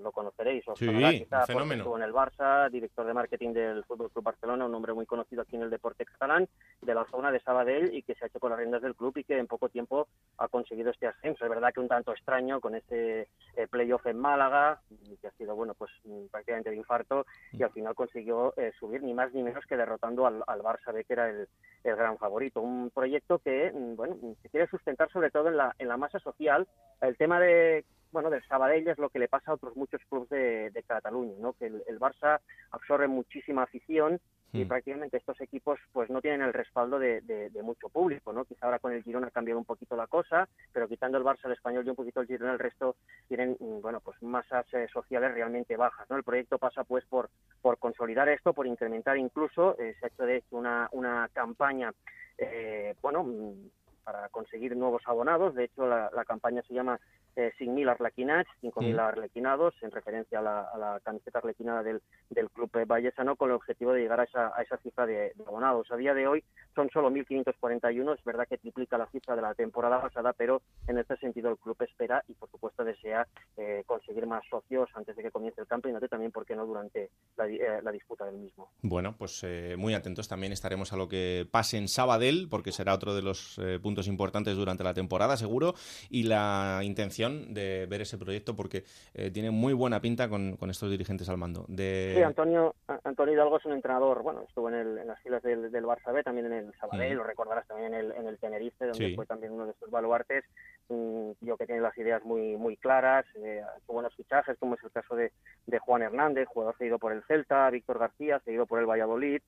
Lo 0.00 0.12
conoceréis, 0.12 0.66
os 0.68 0.78
Sí, 0.78 0.86
quizá 0.86 1.44
fenómeno. 1.46 1.82
estuvo 1.82 1.96
en 1.96 2.04
el 2.04 2.12
Barça, 2.12 2.70
director 2.70 3.04
de 3.04 3.12
marketing 3.14 3.52
del 3.52 3.84
Fútbol 3.84 4.10
Club 4.12 4.24
Barcelona, 4.24 4.64
un 4.66 4.74
hombre 4.74 4.92
muy 4.92 5.06
conocido 5.06 5.42
aquí 5.42 5.56
en 5.56 5.62
el 5.62 5.70
deporte 5.70 6.04
catalán, 6.04 6.48
de 6.80 6.94
la 6.94 7.04
zona 7.06 7.32
de 7.32 7.40
Sabadell 7.40 7.92
y 7.92 8.02
que 8.02 8.14
se 8.14 8.24
ha 8.24 8.28
hecho 8.28 8.38
con 8.38 8.50
las 8.50 8.58
riendas 8.60 8.82
del 8.82 8.94
club 8.94 9.16
y 9.18 9.24
que 9.24 9.36
en 9.36 9.48
poco 9.48 9.68
tiempo 9.68 10.06
ha 10.38 10.46
conseguido 10.46 10.90
este 10.92 11.08
ascenso. 11.08 11.44
Es 11.44 11.50
verdad 11.50 11.72
que 11.74 11.80
un 11.80 11.88
tanto 11.88 12.12
extraño 12.12 12.60
con 12.60 12.76
ese 12.76 13.28
eh, 13.56 13.66
playoff 13.68 14.06
en 14.06 14.18
Málaga, 14.20 14.80
que 15.20 15.26
ha 15.26 15.32
sido 15.32 15.56
bueno 15.56 15.74
pues 15.74 15.90
mm, 16.04 16.26
prácticamente 16.26 16.70
de 16.70 16.76
infarto 16.76 17.26
y 17.52 17.62
al 17.64 17.70
final 17.72 17.94
consiguió 17.96 18.54
eh, 18.56 18.72
subir 18.78 19.02
ni 19.02 19.14
más 19.14 19.32
ni 19.34 19.42
menos 19.42 19.66
que 19.66 19.76
derrotando 19.76 20.26
al, 20.26 20.44
al 20.46 20.60
Barça 20.62 20.92
B, 20.92 21.04
que 21.04 21.14
era 21.14 21.28
el, 21.28 21.48
el 21.82 21.96
gran 21.96 22.16
favorito. 22.18 22.60
Un 22.60 22.90
proyecto 22.94 23.40
que 23.40 23.72
mm, 23.74 23.96
bueno 23.96 24.16
se 24.40 24.48
quiere 24.50 24.68
sustentar 24.68 25.10
sobre 25.10 25.30
todo 25.32 25.48
en 25.48 25.56
la, 25.56 25.74
en 25.80 25.88
la 25.88 25.96
masa 25.96 26.20
social. 26.20 26.68
El 27.00 27.16
tema 27.16 27.40
de 27.40 27.84
bueno, 28.16 28.30
del 28.30 28.42
Sabadell 28.46 28.88
es 28.88 28.96
lo 28.98 29.10
que 29.10 29.18
le 29.18 29.28
pasa 29.28 29.50
a 29.50 29.54
otros 29.56 29.76
muchos 29.76 30.00
clubes 30.08 30.30
de, 30.30 30.70
de 30.70 30.82
Cataluña, 30.84 31.34
¿no? 31.38 31.52
Que 31.52 31.66
el, 31.66 31.82
el 31.86 32.00
Barça 32.00 32.40
absorbe 32.70 33.08
muchísima 33.08 33.64
afición 33.64 34.18
y 34.52 34.64
Mm. 34.64 34.68
prácticamente 34.68 35.18
estos 35.18 35.38
equipos 35.42 35.78
pues 35.92 36.08
no 36.08 36.22
tienen 36.22 36.40
el 36.40 36.54
respaldo 36.54 36.98
de, 36.98 37.20
de- 37.20 37.50
de 37.50 37.62
mucho 37.62 37.90
público, 37.90 38.32
¿no? 38.32 38.46
Quizá 38.46 38.64
ahora 38.64 38.78
con 38.78 38.92
el 38.92 39.02
Girona 39.02 39.26
ha 39.26 39.30
cambiado 39.30 39.58
un 39.58 39.66
poquito 39.66 39.96
la 39.96 40.06
cosa, 40.06 40.48
pero 40.72 40.88
quitando 40.88 41.18
el 41.18 41.24
Barça, 41.24 41.44
el 41.44 41.52
Español 41.52 41.84
y 41.86 41.90
un 41.90 41.96
poquito 41.96 42.20
el 42.22 42.26
Girona, 42.26 42.52
el 42.54 42.58
resto 42.58 42.96
tienen, 43.28 43.56
mm, 43.60 43.80
bueno, 43.82 44.00
pues 44.00 44.16
masas 44.22 44.64
eh, 44.72 44.86
sociales 44.90 45.34
realmente 45.34 45.76
bajas, 45.76 46.08
¿no? 46.08 46.16
El 46.16 46.24
proyecto 46.24 46.56
pasa 46.58 46.84
pues 46.84 47.04
por, 47.04 47.28
por 47.60 47.76
consolidar 47.76 48.30
esto, 48.30 48.54
por 48.54 48.66
incrementar 48.66 49.18
incluso, 49.18 49.76
eh, 49.78 49.94
se 50.00 50.06
ha 50.06 50.08
hecho 50.08 50.24
de 50.24 50.36
hecho 50.38 50.56
una, 50.56 50.88
una 50.92 51.28
campaña, 51.34 51.92
eh, 52.38 52.94
bueno, 53.02 53.24
mm, 53.24 53.68
para 54.04 54.28
conseguir 54.28 54.76
nuevos 54.76 55.02
abonados. 55.06 55.54
De 55.56 55.64
hecho, 55.64 55.86
la, 55.88 56.08
la 56.14 56.24
campaña 56.24 56.62
se 56.62 56.72
llama 56.72 56.98
eh, 57.36 57.52
5.000 57.58 57.88
arlequinats, 57.90 58.50
5.000 58.62 58.96
Mm. 58.96 58.98
arlequinados, 59.00 59.74
en 59.82 59.90
referencia 59.90 60.38
a 60.38 60.42
la, 60.42 60.60
a 60.62 60.78
la 60.78 61.00
camiseta 61.00 61.38
arlequinada 61.38 61.82
del, 61.82 62.00
del 62.30 62.50
club 62.50 62.70
vallesano, 62.86 63.36
con 63.36 63.50
el 63.50 63.56
objetivo 63.56 63.92
de 63.92 64.00
llegar 64.00 64.20
a 64.20 64.24
esa, 64.24 64.52
a 64.56 64.62
esa 64.62 64.76
cifra 64.78 65.06
de, 65.06 65.32
de 65.34 65.44
abonados. 65.46 65.90
A 65.90 65.96
día 65.96 66.14
de 66.14 66.26
hoy 66.26 66.42
son 66.74 66.88
solo 66.90 67.10
1.541, 67.10 68.18
es 68.18 68.24
verdad 68.24 68.46
que 68.48 68.58
triplica 68.58 68.98
la 68.98 69.06
cifra 69.06 69.36
de 69.36 69.42
la 69.42 69.54
temporada 69.54 70.00
pasada, 70.00 70.32
pero 70.32 70.62
en 70.88 70.98
este 70.98 71.16
sentido 71.18 71.50
el 71.50 71.58
club 71.58 71.76
espera 71.80 72.22
y, 72.28 72.34
por 72.34 72.50
supuesto, 72.50 72.84
desea 72.84 73.26
eh, 73.56 73.82
conseguir 73.86 74.26
más 74.26 74.42
socios 74.48 74.88
antes 74.94 75.14
de 75.16 75.22
que 75.22 75.30
comience 75.30 75.60
el 75.60 75.66
campeonato 75.66 76.06
y 76.06 76.08
también, 76.08 76.32
¿por 76.32 76.46
qué 76.46 76.56
no?, 76.56 76.66
durante 76.66 77.10
la, 77.36 77.46
eh, 77.46 77.80
la 77.82 77.92
disputa 77.92 78.24
del 78.24 78.36
mismo. 78.36 78.70
Bueno, 78.82 79.14
pues 79.16 79.42
eh, 79.44 79.74
muy 79.78 79.94
atentos 79.94 80.28
también 80.28 80.52
estaremos 80.52 80.92
a 80.92 80.96
lo 80.96 81.08
que 81.08 81.46
pase 81.50 81.76
en 81.78 81.88
Sabadell, 81.88 82.48
porque 82.48 82.72
será 82.72 82.94
otro 82.94 83.14
de 83.14 83.22
los 83.22 83.60
puntos 83.82 84.08
importantes 84.08 84.56
durante 84.56 84.84
la 84.84 84.94
temporada, 84.94 85.36
seguro, 85.36 85.74
y 86.08 86.24
la 86.24 86.80
intención 86.82 87.25
de 87.30 87.86
ver 87.86 88.00
ese 88.02 88.18
proyecto, 88.18 88.54
porque 88.56 88.84
eh, 89.14 89.30
tiene 89.30 89.50
muy 89.50 89.72
buena 89.72 90.00
pinta 90.00 90.28
con, 90.28 90.56
con 90.56 90.70
estos 90.70 90.90
dirigentes 90.90 91.28
al 91.28 91.36
mando. 91.38 91.64
De... 91.68 92.12
Sí, 92.16 92.22
Antonio, 92.22 92.74
Antonio 93.04 93.34
Hidalgo 93.34 93.58
es 93.58 93.64
un 93.66 93.72
entrenador, 93.72 94.22
bueno, 94.22 94.42
estuvo 94.48 94.68
en, 94.68 94.74
el- 94.76 94.98
en 94.98 95.06
las 95.08 95.20
filas 95.22 95.42
del, 95.42 95.70
del 95.70 95.84
Barça 95.84 96.12
B, 96.12 96.22
también 96.22 96.46
en 96.46 96.52
el 96.52 96.74
Sabadell, 96.80 97.14
Mm. 97.14 97.18
lo 97.18 97.24
recordarás 97.24 97.66
también 97.66 97.94
en 97.94 98.00
el, 98.00 98.12
en 98.12 98.26
el 98.26 98.38
Tenerife, 98.38 98.86
donde 98.86 99.08
Sí. 99.08 99.14
fue 99.14 99.26
también 99.26 99.52
uno 99.52 99.64
de 99.66 99.72
estos 99.72 99.90
baluartes. 99.90 100.44
Mm, 100.88 101.30
yo 101.40 101.56
que 101.56 101.66
tiene 101.66 101.80
las 101.80 101.96
ideas 101.98 102.24
muy 102.24 102.56
muy 102.56 102.76
claras, 102.76 103.24
eh, 103.36 103.60
buenos 103.86 104.14
fichajes, 104.14 104.56
como 104.58 104.74
es 104.76 104.82
el 104.84 104.90
caso 104.90 105.16
de, 105.16 105.32
de 105.66 105.78
Juan 105.78 106.02
Hernández, 106.02 106.46
jugador 106.48 106.76
cedido 106.78 106.98
por 106.98 107.12
el 107.12 107.22
Celta, 107.24 107.68
Víctor 107.70 107.98
García, 107.98 108.40
cedido 108.44 108.66
por 108.66 108.78
el 108.80 108.86
Valladolid, 108.86 109.40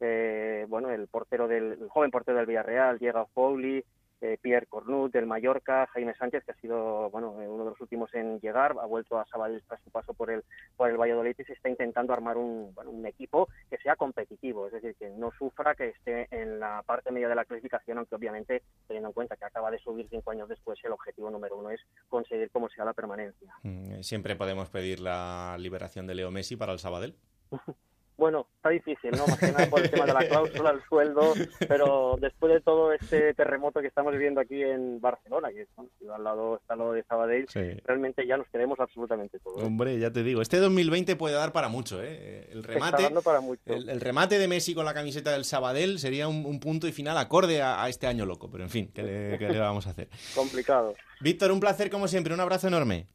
eh, 0.00 0.66
bueno, 0.68 0.90
el 0.90 1.06
portero 1.08 1.48
del 1.48 1.72
el 1.80 1.88
joven 1.88 2.10
portero 2.10 2.36
del 2.36 2.46
Villarreal, 2.46 2.98
Diego 2.98 3.28
Pauli, 3.32 3.82
eh, 4.20 4.38
Pierre 4.40 4.66
Cornut 4.66 5.12
del 5.12 5.26
Mallorca, 5.26 5.86
Jaime 5.88 6.14
Sánchez, 6.14 6.44
que 6.44 6.52
ha 6.52 6.60
sido 6.60 7.10
bueno 7.10 7.40
eh, 7.40 7.48
uno 7.48 7.64
de 7.64 7.70
los 7.70 7.80
últimos 7.80 8.12
en 8.14 8.40
llegar, 8.40 8.74
ha 8.80 8.86
vuelto 8.86 9.18
a 9.18 9.26
Sabadell 9.26 9.62
tras 9.66 9.82
su 9.82 9.90
paso 9.90 10.14
por 10.14 10.30
el 10.30 10.44
por 10.76 10.90
el 10.90 10.96
Valladolid 10.96 11.34
y 11.38 11.44
se 11.44 11.52
está 11.52 11.68
intentando 11.68 12.12
armar 12.12 12.36
un, 12.36 12.74
bueno, 12.74 12.90
un 12.90 13.06
equipo 13.06 13.48
que 13.70 13.78
sea 13.78 13.96
competitivo, 13.96 14.66
es 14.66 14.72
decir, 14.72 14.94
que 14.96 15.10
no 15.10 15.30
sufra, 15.38 15.74
que 15.74 15.88
esté 15.88 16.28
en 16.30 16.60
la 16.60 16.82
parte 16.84 17.10
media 17.10 17.28
de 17.28 17.34
la 17.34 17.44
clasificación, 17.44 17.98
aunque 17.98 18.14
obviamente 18.14 18.62
teniendo 18.86 19.08
en 19.08 19.14
cuenta 19.14 19.36
que 19.36 19.44
acaba 19.44 19.70
de 19.70 19.78
subir 19.78 20.06
cinco 20.10 20.30
años 20.30 20.48
después, 20.48 20.78
el 20.84 20.92
objetivo 20.92 21.30
número 21.30 21.56
uno 21.56 21.70
es 21.70 21.80
conseguir 22.08 22.50
como 22.50 22.68
sea 22.68 22.84
la 22.84 22.94
permanencia. 22.94 23.54
Mm, 23.62 24.02
Siempre 24.02 24.36
podemos 24.36 24.70
pedir 24.70 25.00
la 25.00 25.56
liberación 25.58 26.06
de 26.06 26.14
Leo 26.14 26.30
Messi 26.30 26.56
para 26.56 26.72
el 26.72 26.78
Sabadell. 26.78 27.16
Bueno, 28.16 28.46
está 28.56 28.70
difícil, 28.70 29.10
¿no? 29.10 29.26
Más 29.26 29.38
que 29.38 29.52
nada 29.52 29.66
por 29.68 29.80
el 29.80 29.90
tema 29.90 30.06
de 30.06 30.14
la 30.14 30.20
cláusula, 30.28 30.70
el 30.70 30.82
sueldo, 30.88 31.34
pero 31.68 32.16
después 32.18 32.52
de 32.52 32.60
todo 32.62 32.92
este 32.92 33.34
terremoto 33.34 33.80
que 33.82 33.88
estamos 33.88 34.12
viviendo 34.14 34.40
aquí 34.40 34.62
en 34.62 35.00
Barcelona, 35.02 35.50
que 35.50 35.66
bueno, 35.76 35.90
al 36.14 36.24
lado 36.24 36.56
está 36.56 36.76
lo 36.76 36.92
de 36.92 37.02
Sabadell, 37.04 37.46
Sí. 37.48 37.60
realmente 37.84 38.26
ya 38.26 38.36
nos 38.38 38.48
queremos 38.48 38.80
absolutamente 38.80 39.38
todo. 39.40 39.60
¿eh? 39.60 39.64
Hombre, 39.66 39.98
ya 39.98 40.10
te 40.10 40.22
digo, 40.22 40.40
este 40.40 40.56
2020 40.58 41.16
puede 41.16 41.34
dar 41.34 41.52
para 41.52 41.68
mucho, 41.68 42.02
¿eh? 42.02 42.48
El 42.50 42.60
Está 42.60 42.72
remate, 42.72 43.02
dando 43.02 43.20
para 43.22 43.40
mucho. 43.40 43.60
el, 43.66 43.88
el 43.90 44.00
remate 44.00 44.38
de 44.38 44.48
Messi 44.48 44.74
con 44.74 44.86
la 44.86 44.94
camiseta 44.94 45.32
del 45.32 45.44
Sabadell 45.44 45.98
sería 45.98 46.26
un, 46.26 46.46
un 46.46 46.58
punto 46.58 46.88
y 46.88 46.92
final 46.92 47.18
acorde 47.18 47.60
a, 47.60 47.82
a 47.82 47.88
este 47.90 48.06
año 48.06 48.24
loco, 48.24 48.50
pero 48.50 48.64
en 48.64 48.70
fin, 48.70 48.90
¿qué 48.94 49.02
le, 49.02 49.38
qué 49.38 49.48
le 49.50 49.58
vamos 49.58 49.86
a 49.86 49.90
hacer? 49.90 50.08
Complicado. 50.34 50.94
Víctor, 51.20 51.52
un 51.52 51.60
placer 51.60 51.90
como 51.90 52.08
siempre, 52.08 52.32
un 52.32 52.40
abrazo 52.40 52.66
enorme. 52.68 53.08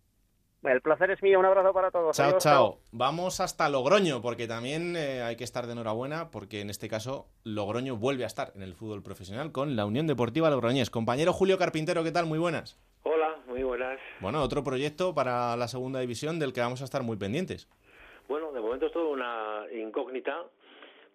El 0.64 0.80
placer 0.82 1.10
es 1.10 1.24
mío, 1.24 1.40
un 1.40 1.46
abrazo 1.46 1.74
para 1.74 1.90
todos. 1.90 2.16
Chao, 2.16 2.28
Adiós, 2.30 2.44
chao. 2.44 2.78
Vamos 2.92 3.40
hasta 3.40 3.68
Logroño, 3.68 4.22
porque 4.22 4.48
también 4.48 4.96
eh, 4.96 5.24
hay 5.24 5.36
que 5.36 5.44
estar 5.44 5.66
de 5.66 5.72
enhorabuena, 5.72 6.30
porque 6.30 6.62
en 6.62 6.70
este 6.70 6.88
caso 6.88 7.26
Logroño 7.44 7.96
vuelve 7.96 8.26
a 8.26 8.28
estar 8.28 8.52
en 8.54 8.62
el 8.62 8.76
fútbol 8.76 9.02
profesional 9.02 9.52
con 9.52 9.76
la 9.76 9.86
Unión 9.86 10.06
Deportiva 10.06 10.52
Logroñés. 10.52 10.92
Compañero 10.92 11.34
Julio 11.34 11.58
Carpintero, 11.58 12.04
¿qué 12.04 12.12
tal? 12.12 12.28
Muy 12.28 12.38
buenas. 12.38 12.78
Hola, 13.02 13.38
muy 13.48 13.64
buenas. 13.64 13.88
buenas. 13.88 14.00
Bueno, 14.20 14.44
otro 14.44 14.64
proyecto 14.64 15.16
para 15.16 15.58
la 15.58 15.68
segunda 15.68 16.00
división 16.00 16.38
del 16.38 16.54
que 16.54 16.62
vamos 16.62 16.82
a 16.82 16.86
estar 16.86 17.02
muy 17.02 17.18
pendientes. 17.18 17.68
Bueno, 18.28 18.52
de 18.52 18.62
momento 18.62 18.86
es 18.86 18.92
todo 18.92 19.10
una 19.10 19.66
incógnita 19.74 20.44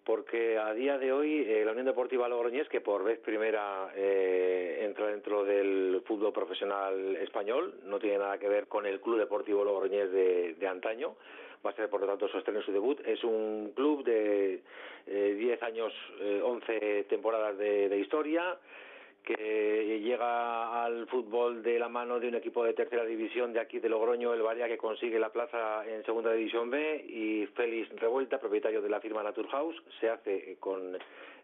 porque 0.07 0.57
a 0.57 0.73
día 0.73 0.97
de 0.97 1.11
hoy 1.11 1.43
eh, 1.45 1.63
la 1.65 1.71
Unión 1.71 1.85
Deportiva 1.85 2.29
Logroñés, 2.29 2.69
que 2.69 2.79
por 2.79 3.03
vez 3.03 3.19
primera 3.19 3.91
eh, 3.93 4.79
entra 4.85 5.07
dentro 5.07 5.43
del 5.43 6.01
fútbol 6.05 6.31
profesional 6.31 7.17
español, 7.17 7.73
no 7.83 7.99
tiene 7.99 8.19
nada 8.19 8.37
que 8.37 8.47
ver 8.47 8.67
con 8.67 8.85
el 8.85 9.01
Club 9.01 9.19
Deportivo 9.19 9.65
Logroñés 9.65 10.09
de, 10.13 10.53
de 10.53 10.67
antaño, 10.67 11.17
va 11.65 11.71
a 11.71 11.75
ser 11.75 11.89
por 11.89 11.99
lo 11.99 12.07
tanto 12.07 12.29
su 12.29 12.37
estreno 12.37 12.61
su 12.61 12.71
debut. 12.71 13.01
Es 13.05 13.21
un 13.25 13.73
club 13.75 14.05
de 14.05 14.61
eh, 15.07 15.35
10 15.37 15.63
años, 15.63 15.93
eh, 16.21 16.39
11 16.41 17.03
temporadas 17.09 17.57
de, 17.57 17.89
de 17.89 17.99
historia, 17.99 18.57
que 19.27 19.99
llega 20.01 20.85
al 20.85 21.05
fútbol 21.07 21.61
de 21.61 21.77
la 21.77 21.89
mano 21.89 22.17
de 22.17 22.29
un 22.29 22.35
equipo 22.35 22.63
de 22.63 22.73
tercera 22.73 23.03
división 23.03 23.51
de 23.51 23.59
aquí 23.59 23.79
de 23.79 23.89
Logroño, 23.89 24.33
el 24.33 24.41
Varia, 24.41 24.69
que 24.69 24.77
consigue 24.77 25.19
la 25.19 25.33
plaza 25.33 25.85
en 25.85 26.05
segunda 26.05 26.31
división 26.31 26.69
B 26.69 27.05
y 27.09 27.45
Félix 27.47 27.89
Revuelta, 27.99 28.39
propietario 28.39 28.81
de 28.81 28.87
la 28.87 29.01
firma 29.01 29.21
Naturhaus, 29.23 29.75
se 29.99 30.09
hace 30.09 30.55
con 30.61 30.97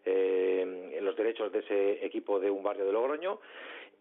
eh, 0.06 0.98
los 1.02 1.14
derechos 1.14 1.52
de 1.52 1.58
ese 1.58 2.06
equipo 2.06 2.40
de 2.40 2.50
un 2.50 2.62
barrio 2.62 2.86
de 2.86 2.92
Logroño 2.92 3.40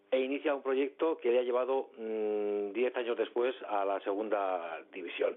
e 0.10 0.20
inicia 0.22 0.56
un 0.56 0.64
proyecto 0.64 1.18
que 1.18 1.32
le 1.32 1.40
ha 1.40 1.44
llevado 1.44 1.90
mm, 1.98 2.72
diez 2.72 2.96
años 2.96 3.18
después 3.18 3.54
a 3.68 3.84
la 3.84 4.00
segunda 4.00 4.82
división. 4.94 5.36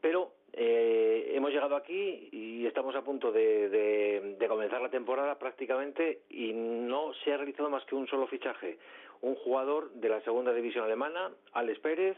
Pero 0.00 0.30
eh, 0.54 1.32
hemos 1.34 1.50
llegado 1.50 1.76
aquí 1.76 2.28
y 2.30 2.66
estamos 2.66 2.94
a 2.94 3.02
punto 3.02 3.32
de, 3.32 3.70
de, 3.70 4.36
de, 4.38 4.48
comenzar 4.48 4.82
la 4.82 4.90
temporada 4.90 5.38
prácticamente 5.38 6.20
y 6.28 6.52
no 6.52 7.12
se 7.24 7.32
ha 7.32 7.38
realizado 7.38 7.70
más 7.70 7.84
que 7.86 7.94
un 7.94 8.06
solo 8.06 8.26
fichaje. 8.26 8.78
Un 9.22 9.34
jugador 9.36 9.90
de 9.92 10.08
la 10.10 10.20
segunda 10.22 10.52
división 10.52 10.84
alemana, 10.84 11.30
Alex 11.52 11.78
Pérez, 11.78 12.16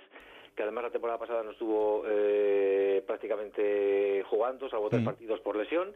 que 0.56 0.62
además 0.62 0.84
la 0.84 0.90
temporada 0.90 1.18
pasada 1.18 1.42
no 1.42 1.52
estuvo 1.52 2.04
eh, 2.06 3.02
prácticamente 3.06 4.24
jugando, 4.28 4.68
salvo 4.68 4.88
tres 4.90 5.04
partidos 5.04 5.40
por 5.40 5.56
lesión. 5.56 5.92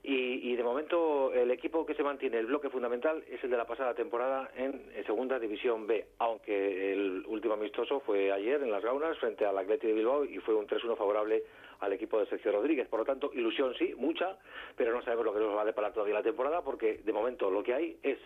Y, 0.00 0.52
y, 0.52 0.56
de 0.56 0.62
momento 0.62 1.34
el 1.34 1.50
equipo 1.50 1.84
que 1.84 1.94
se 1.94 2.04
mantiene, 2.04 2.38
el 2.38 2.46
bloque 2.46 2.70
fundamental, 2.70 3.22
es 3.28 3.42
el 3.42 3.50
de 3.50 3.56
la 3.56 3.66
pasada 3.66 3.94
temporada 3.94 4.48
en, 4.56 4.80
en, 4.94 5.04
Segunda 5.04 5.40
División 5.40 5.88
B, 5.88 6.06
aunque 6.18 6.92
el 6.92 7.24
último 7.26 7.54
amistoso 7.54 8.00
fue 8.00 8.30
ayer 8.30 8.62
en 8.62 8.70
las 8.70 8.82
Gaunas 8.82 9.18
frente 9.18 9.44
al 9.44 9.58
Atleti 9.58 9.88
de 9.88 9.94
Bilbao 9.94 10.24
y 10.24 10.38
fue 10.38 10.54
un 10.54 10.68
3-1 10.68 10.96
favorable 10.96 11.42
al 11.80 11.92
equipo 11.92 12.18
de 12.18 12.26
Sergio 12.26 12.52
Rodríguez. 12.52 12.88
Por 12.88 13.00
lo 13.00 13.06
tanto, 13.06 13.30
ilusión 13.32 13.74
sí, 13.78 13.94
mucha, 13.96 14.36
pero 14.76 14.92
no 14.92 15.02
sabemos 15.02 15.26
lo 15.26 15.34
que 15.34 15.40
nos 15.40 15.56
va 15.56 15.62
a 15.62 15.66
deparar 15.66 15.92
todavía 15.92 16.14
la 16.14 16.22
temporada 16.22 16.62
porque 16.62 17.00
de 17.04 17.12
momento 17.12 17.50
lo 17.50 17.62
que 17.62 17.74
hay 17.74 17.98
es 18.02 18.18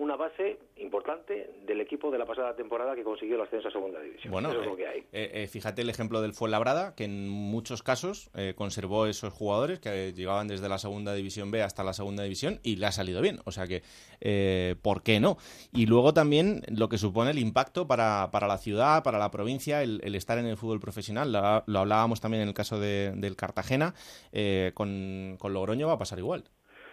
una 0.00 0.16
base 0.16 0.58
importante 0.78 1.50
del 1.66 1.80
equipo 1.82 2.10
de 2.10 2.16
la 2.16 2.24
pasada 2.24 2.56
temporada 2.56 2.94
que 2.96 3.04
consiguió 3.04 3.36
el 3.36 3.42
ascenso 3.42 3.68
a 3.68 3.70
segunda 3.70 4.00
división. 4.00 4.32
Bueno, 4.32 4.48
Eso 4.50 4.58
eh, 4.58 4.62
es 4.62 4.66
lo 4.70 4.76
que 4.76 4.86
hay. 4.86 4.98
Eh, 5.12 5.30
eh, 5.34 5.46
fíjate 5.46 5.82
el 5.82 5.90
ejemplo 5.90 6.22
del 6.22 6.32
Fuenlabrada, 6.32 6.94
que 6.94 7.04
en 7.04 7.28
muchos 7.28 7.82
casos 7.82 8.30
eh, 8.34 8.54
conservó 8.56 9.06
esos 9.06 9.32
jugadores 9.34 9.78
que 9.78 10.14
llegaban 10.14 10.48
desde 10.48 10.70
la 10.70 10.78
segunda 10.78 11.12
división 11.12 11.50
B 11.50 11.62
hasta 11.62 11.84
la 11.84 11.92
segunda 11.92 12.22
división 12.22 12.60
y 12.62 12.76
le 12.76 12.86
ha 12.86 12.92
salido 12.92 13.20
bien. 13.20 13.40
O 13.44 13.52
sea 13.52 13.66
que, 13.66 13.82
eh, 14.22 14.74
¿por 14.80 15.02
qué 15.02 15.20
no? 15.20 15.36
Y 15.72 15.84
luego 15.84 16.14
también 16.14 16.62
lo 16.68 16.88
que 16.88 16.96
supone 16.96 17.32
el 17.32 17.38
impacto 17.38 17.86
para, 17.86 18.30
para 18.32 18.46
la 18.48 18.56
ciudad, 18.56 19.02
para 19.02 19.18
la 19.18 19.30
provincia, 19.30 19.82
el, 19.82 20.00
el 20.02 20.14
estar 20.14 20.38
en 20.38 20.46
el 20.46 20.56
fútbol 20.56 20.80
profesional. 20.80 21.30
Lo, 21.30 21.62
lo, 21.66 21.78
hablábamos 21.80 22.20
también 22.22 22.42
en 22.42 22.48
el 22.48 22.54
caso 22.54 22.80
de, 22.80 23.12
del 23.16 23.36
Cartagena. 23.36 23.94
eh, 24.32 24.72
con, 24.74 25.36
con 25.38 25.52
Logroño 25.52 25.86
va 25.88 25.92
a 25.94 25.98
pasar 25.98 26.18
igual. 26.18 26.44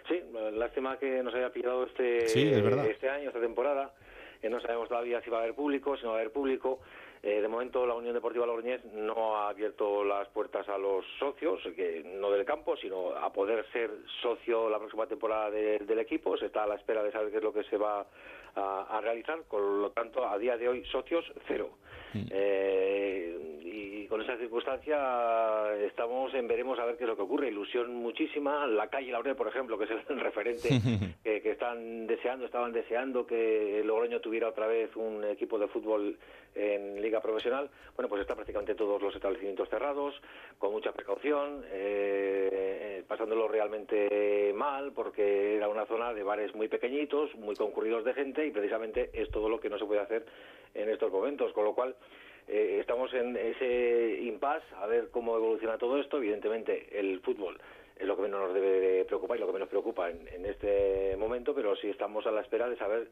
Sí, 0.08 0.22
lástima 0.54 0.98
que 0.98 1.22
nos 1.22 1.34
haya 1.34 1.52
pillado 1.52 1.86
este, 1.86 2.28
sí, 2.28 2.50
es 2.52 2.64
verdad. 2.64 2.86
este 2.86 3.10
año, 3.10 3.28
esta 3.28 3.42
temporada. 3.42 3.94
Eh, 4.42 4.50
no 4.50 4.62
sabemos 4.62 4.88
todavía 4.88 5.22
si 5.22 5.30
va 5.30 5.40
a 5.40 5.42
haber 5.42 5.56
público, 5.56 5.98
si 5.98 6.04
no 6.04 6.10
va 6.10 6.18
a 6.18 6.20
haber 6.20 6.32
público. 6.32 6.80
Eh, 7.24 7.42
de 7.42 7.48
momento 7.48 7.86
la 7.86 7.96
Unión 7.96 8.14
Deportiva 8.14 8.46
Logroñés 8.46 8.86
no 8.94 9.38
ha 9.38 9.50
abierto 9.50 10.04
las 10.04 10.28
puertas 10.30 10.70
a 10.70 10.78
los 10.78 11.04
socios, 11.18 11.60
que 11.76 12.04
no 12.06 12.30
del 12.30 12.46
campo, 12.46 12.78
sino 12.78 13.16
a 13.16 13.34
poder 13.34 13.66
ser 13.72 13.90
socio 14.22 14.70
la 14.70 14.78
próxima 14.78 15.08
temporada 15.08 15.50
de, 15.50 15.80
del 15.80 16.00
equipo. 16.00 16.38
Se 16.38 16.46
está 16.46 16.64
a 16.64 16.68
la 16.68 16.76
espera 16.76 17.04
de 17.04 17.12
saber 17.12 17.32
qué 17.32 17.38
es 17.38 17.44
lo 17.44 17.54
que 17.54 17.64
se 17.64 17.78
va 17.78 18.06
a, 18.58 18.98
a 18.98 19.02
realizar. 19.02 19.44
Con 19.48 19.82
lo 19.82 19.92
tanto, 19.92 20.28
a 20.28 20.38
día 20.38 20.58
de 20.58 20.68
hoy, 20.68 20.84
socios 20.86 21.26
cero. 21.48 21.70
Mm. 22.14 22.28
Eh, 22.32 23.38
y 23.64 24.08
con 24.08 24.22
esa 24.22 24.38
circunstancia 24.38 25.76
estamos 25.86 26.34
en 26.34 26.48
veremos 26.48 26.80
a 26.80 26.86
ver 26.86 26.98
qué 26.98 27.04
es 27.04 27.10
lo 27.10 27.16
que 27.16 27.24
ocurre. 27.24 27.50
Ilusión 27.50 27.94
muchísima. 27.96 28.66
La 28.66 28.88
calle 28.88 29.12
Laurel, 29.12 29.36
por 29.36 29.48
ejemplo, 29.48 29.78
que 29.78 29.86
es 29.86 29.92
el 30.10 30.20
referente 30.20 30.70
que, 31.24 31.42
que, 31.42 31.52
están 31.52 32.08
deseando, 32.08 32.46
estaban 32.46 32.72
deseando 32.72 33.26
que 33.26 33.82
Logroño 33.84 34.22
tuviera 34.22 34.50
otra 34.50 34.68
vez 34.68 34.96
un 34.96 35.24
equipo 35.26 35.60
de 35.60 35.68
fútbol 35.68 36.18
en 36.56 37.02
liga 37.02 37.22
profesional. 37.22 37.70
Bueno, 37.96 38.10
pues 38.10 38.22
está 38.22 38.36
prácticamente 38.36 38.76
todos 38.76 39.02
los 39.02 39.16
establecimientos 39.16 39.70
cerrados, 39.70 40.16
con 40.58 40.72
mucha 40.72 40.92
precaución, 40.92 41.64
eh, 41.72 43.04
pasándolo 43.08 43.48
realmente 43.48 44.54
mal, 44.56 44.92
porque 44.94 45.56
era 45.56 45.68
una 45.68 45.86
zona 45.86 46.14
de 46.14 46.24
bares 46.24 46.54
muy 46.56 46.68
pequeñitos, 46.68 47.36
muy 47.36 47.56
concurridos 47.56 48.04
de 48.06 48.14
gente, 48.14 48.46
y 48.48 48.52
precisamente 48.52 49.10
es 49.14 49.30
todo 49.30 49.50
lo 49.50 49.60
que 49.60 49.70
no 49.70 49.78
se 49.78 49.86
puede 49.86 50.02
hacer 50.02 50.26
en 50.74 50.90
estos 50.90 51.12
momentos. 51.12 51.54
Con 51.54 51.66
lo 51.66 51.74
cual, 51.74 51.96
eh, 52.48 52.78
estamos 52.80 53.14
en 53.14 53.36
ese 53.36 54.20
impasse 54.22 54.66
a 54.76 54.86
ver 54.88 55.10
cómo 55.12 55.36
evoluciona 55.36 55.78
todo 55.78 56.00
esto. 56.00 56.18
Evidentemente, 56.18 56.88
el 57.00 57.20
fútbol 57.22 57.60
es 57.96 58.08
lo 58.08 58.16
que 58.16 58.24
menos 58.24 58.42
nos 58.42 58.54
debe 58.54 58.80
de 58.80 59.06
preocupar 59.06 59.38
y 59.38 59.40
lo 59.42 59.48
que 59.48 59.54
menos 59.54 59.70
preocupa 59.70 60.10
en, 60.10 60.28
en 60.30 60.46
este 60.46 61.16
momento, 61.18 61.54
pero 61.54 61.76
sí 61.76 61.90
estamos 61.90 62.26
a 62.28 62.32
la 62.32 62.42
espera 62.42 62.70
de 62.70 62.78
saber 62.78 63.08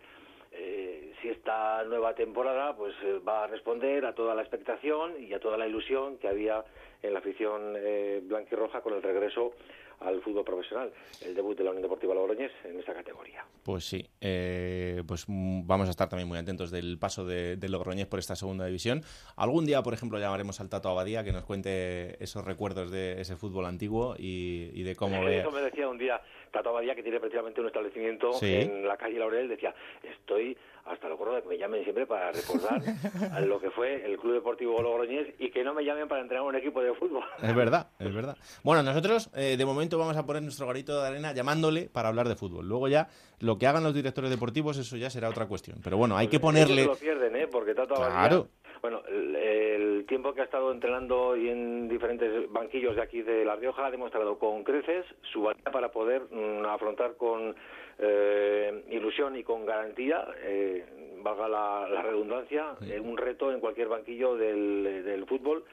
eh, 0.57 1.13
si 1.21 1.29
esta 1.29 1.83
nueva 1.83 2.15
temporada 2.15 2.73
pues 2.77 2.93
eh, 3.03 3.19
va 3.27 3.43
a 3.43 3.47
responder 3.47 4.05
a 4.05 4.15
toda 4.15 4.33
la 4.33 4.41
expectación 4.41 5.21
y 5.21 5.33
a 5.33 5.39
toda 5.39 5.57
la 5.57 5.67
ilusión 5.67 6.17
que 6.17 6.29
había 6.29 6.63
en 7.01 7.11
la 7.11 7.19
afición 7.19 7.73
eh, 7.75 8.21
blanquirroja 8.23 8.79
con 8.79 8.93
el 8.93 9.03
regreso 9.03 9.53
al 9.99 10.21
fútbol 10.21 10.43
profesional, 10.43 10.91
el 11.21 11.35
debut 11.35 11.57
de 11.57 11.63
la 11.63 11.71
Unión 11.71 11.83
Deportiva 11.83 12.13
Logroñés 12.13 12.51
en 12.63 12.79
esta 12.79 12.93
categoría. 12.93 13.45
Pues 13.63 13.85
sí, 13.85 14.05
eh, 14.21 15.03
pues 15.07 15.25
vamos 15.27 15.87
a 15.87 15.91
estar 15.91 16.09
también 16.09 16.27
muy 16.27 16.37
atentos 16.37 16.71
del 16.71 16.97
paso 16.99 17.25
de, 17.25 17.57
de, 17.57 17.69
Logroñés 17.69 18.07
por 18.07 18.19
esta 18.19 18.35
segunda 18.35 18.65
división. 18.65 19.01
Algún 19.35 19.65
día, 19.65 19.81
por 19.81 19.93
ejemplo, 19.93 20.19
llamaremos 20.19 20.59
al 20.59 20.69
Tato 20.69 20.89
Abadía 20.89 21.23
que 21.23 21.31
nos 21.31 21.45
cuente 21.45 22.21
esos 22.23 22.45
recuerdos 22.45 22.91
de 22.91 23.19
ese 23.21 23.35
fútbol 23.35 23.65
antiguo 23.65 24.15
y, 24.17 24.71
y 24.73 24.83
de 24.83 24.95
cómo 24.95 25.19
sí, 25.19 25.25
ve... 25.25 25.39
Eso 25.39 25.51
me 25.51 25.61
decía 25.61 25.87
un 25.87 25.97
día 25.97 26.21
Tato 26.55 26.69
Abadía, 26.69 26.95
que 26.95 27.03
tiene 27.03 27.19
precisamente 27.19 27.59
un 27.59 27.67
establecimiento 27.67 28.31
sí. 28.31 28.53
en 28.53 28.87
la 28.87 28.95
calle 28.95 29.19
Laurel, 29.19 29.49
decía, 29.49 29.75
estoy 30.01 30.57
hasta 30.85 31.09
lo 31.09 31.17
de 31.17 31.41
que 31.41 31.49
me 31.49 31.57
llamen 31.57 31.83
siempre 31.83 32.05
para 32.05 32.31
recordar 32.31 32.81
lo 33.45 33.59
que 33.59 33.71
fue 33.71 34.05
el 34.05 34.17
Club 34.17 34.35
Deportivo 34.35 34.81
Logroñés 34.81 35.33
y 35.37 35.49
que 35.49 35.65
no 35.65 35.73
me 35.73 35.83
llamen 35.83 36.07
para 36.07 36.21
entrenar 36.21 36.45
un 36.45 36.55
equipo 36.55 36.81
de 36.81 36.93
fútbol. 36.93 37.23
Es 37.41 37.53
verdad, 37.53 37.89
es 37.99 38.13
verdad. 38.13 38.37
Bueno, 38.63 38.83
nosotros 38.83 39.29
eh, 39.35 39.57
de 39.57 39.65
momento 39.65 39.97
vamos 39.97 40.15
a 40.15 40.25
poner 40.25 40.43
nuestro 40.43 40.65
garito 40.65 41.01
de 41.01 41.07
arena 41.07 41.33
llamándole 41.33 41.89
para 41.91 42.07
hablar 42.07 42.29
de 42.29 42.35
fútbol. 42.35 42.67
Luego 42.67 42.87
ya 42.87 43.09
lo 43.39 43.57
que 43.57 43.67
hagan 43.67 43.83
los 43.83 43.93
directores 43.93 44.29
deportivos, 44.29 44.77
eso 44.77 44.95
ya 44.95 45.09
será 45.09 45.27
otra 45.27 45.47
cuestión. 45.47 45.79
Pero 45.83 45.97
bueno, 45.97 46.15
hay 46.15 46.29
que 46.29 46.39
ponerle... 46.39 46.85
Lo 46.85 46.95
pierden, 46.95 47.35
¿eh? 47.35 47.47
Porque 47.47 47.73
claro. 47.73 48.47
Bueno, 48.85 49.01
el, 49.07 49.35
el, 49.35 50.05
tiempo 50.05 50.35
que 50.35 50.41
ha 50.41 50.43
estado 50.43 50.71
entrenando 50.71 51.35
y 51.35 51.49
en 51.49 51.87
diferentes 51.87 52.51
banquillos 52.51 52.95
de 52.95 53.01
aquí 53.01 53.23
de 53.23 53.43
La 53.43 53.55
Rioja 53.55 53.87
ha 53.87 53.89
demostrado 53.89 54.37
con 54.37 54.63
creces 54.63 55.03
su 55.33 55.41
valía 55.41 55.71
para 55.71 55.91
poder 55.91 56.21
mmm, 56.29 56.63
afrontar 56.67 57.15
con 57.15 57.55
eh, 57.97 58.83
ilusión 58.91 59.37
y 59.37 59.43
con 59.43 59.65
garantía, 59.65 60.27
eh, 60.37 60.85
valga 61.23 61.47
la, 61.47 61.89
la 61.89 62.03
redundancia, 62.03 62.75
sí. 62.79 62.93
un 62.99 63.17
reto 63.17 63.51
en 63.51 63.59
cualquier 63.59 63.87
banquillo 63.87 64.35
del, 64.35 65.03
del 65.03 65.25
fútbol 65.25 65.63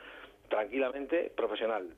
tranquilamente 0.48 1.30
profesional 1.36 1.90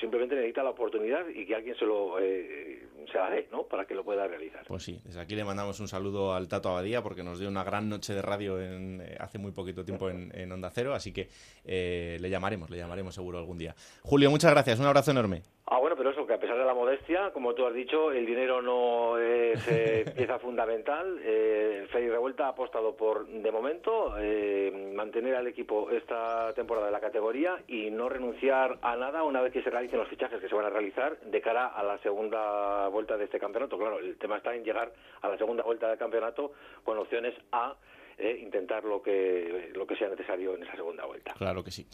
simplemente 0.00 0.34
necesita 0.34 0.62
la 0.62 0.70
oportunidad 0.70 1.26
y 1.28 1.46
que 1.46 1.54
alguien 1.54 1.74
se 1.76 1.86
lo 1.86 2.18
eh, 2.20 2.82
se 3.06 3.18
la 3.18 3.30
dé, 3.30 3.48
¿no? 3.50 3.64
Para 3.64 3.86
que 3.86 3.94
lo 3.94 4.04
pueda 4.04 4.26
realizar. 4.26 4.64
Pues 4.66 4.82
sí, 4.82 5.00
desde 5.04 5.20
aquí 5.20 5.34
le 5.34 5.44
mandamos 5.44 5.80
un 5.80 5.88
saludo 5.88 6.34
al 6.34 6.48
Tato 6.48 6.70
Abadía 6.70 7.02
porque 7.02 7.22
nos 7.22 7.38
dio 7.38 7.48
una 7.48 7.64
gran 7.64 7.88
noche 7.88 8.14
de 8.14 8.22
radio 8.22 8.60
en, 8.60 9.00
eh, 9.00 9.16
hace 9.18 9.38
muy 9.38 9.52
poquito 9.52 9.84
tiempo 9.84 10.10
en, 10.10 10.30
en 10.34 10.50
Onda 10.52 10.70
Cero, 10.70 10.94
así 10.94 11.12
que 11.12 11.28
eh, 11.64 12.18
le 12.20 12.30
llamaremos, 12.30 12.70
le 12.70 12.76
llamaremos 12.76 13.14
seguro 13.14 13.38
algún 13.38 13.58
día. 13.58 13.74
Julio, 14.02 14.30
muchas 14.30 14.50
gracias, 14.50 14.78
un 14.80 14.86
abrazo 14.86 15.10
enorme. 15.10 15.42
Ah, 15.70 15.78
bueno, 15.78 15.96
pero 15.96 16.08
eso, 16.08 16.26
que 16.26 16.32
a 16.32 16.40
pesar 16.40 16.56
de 16.56 16.64
la 16.64 16.72
modestia, 16.72 17.30
como 17.34 17.52
tú 17.54 17.66
has 17.66 17.74
dicho, 17.74 18.10
el 18.10 18.24
dinero 18.24 18.62
no 18.62 19.18
es 19.18 19.68
eh, 19.70 20.06
pieza 20.16 20.38
fundamental. 20.38 21.20
Eh, 21.22 21.86
Félix 21.92 22.10
Revuelta 22.10 22.46
ha 22.46 22.50
apostado 22.50 22.96
por, 22.96 23.26
de 23.26 23.52
momento, 23.52 24.14
eh, 24.18 24.92
mantener 24.94 25.34
al 25.34 25.46
equipo 25.46 25.90
esta 25.90 26.54
temporada 26.54 26.86
de 26.86 26.92
la 26.92 27.00
categoría 27.00 27.58
y 27.66 27.90
no 27.90 28.08
renunciar 28.08 28.78
a 28.80 28.96
nada 28.96 29.24
una 29.24 29.42
vez 29.42 29.52
que 29.52 29.62
se 29.62 29.68
realicen 29.68 29.98
los 29.98 30.08
fichajes 30.08 30.40
que 30.40 30.48
se 30.48 30.54
van 30.54 30.64
a 30.64 30.70
realizar 30.70 31.20
de 31.20 31.40
cara 31.42 31.66
a 31.66 31.82
la 31.82 31.98
segunda 31.98 32.87
vuelta 32.88 33.16
de 33.16 33.24
este 33.24 33.38
campeonato. 33.38 33.78
Claro, 33.78 33.98
el 33.98 34.16
tema 34.18 34.38
está 34.38 34.54
en 34.54 34.64
llegar 34.64 34.92
a 35.22 35.28
la 35.28 35.38
segunda 35.38 35.62
vuelta 35.62 35.88
del 35.88 35.98
campeonato 35.98 36.52
con 36.84 36.98
opciones 36.98 37.34
a 37.52 37.76
eh, 38.18 38.40
intentar 38.42 38.84
lo 38.84 39.02
que, 39.02 39.70
lo 39.74 39.86
que 39.86 39.96
sea 39.96 40.08
necesario 40.08 40.54
en 40.54 40.62
esa 40.64 40.74
segunda 40.74 41.04
vuelta. 41.06 41.34
Claro 41.34 41.62
que 41.62 41.70
sí. 41.70 41.86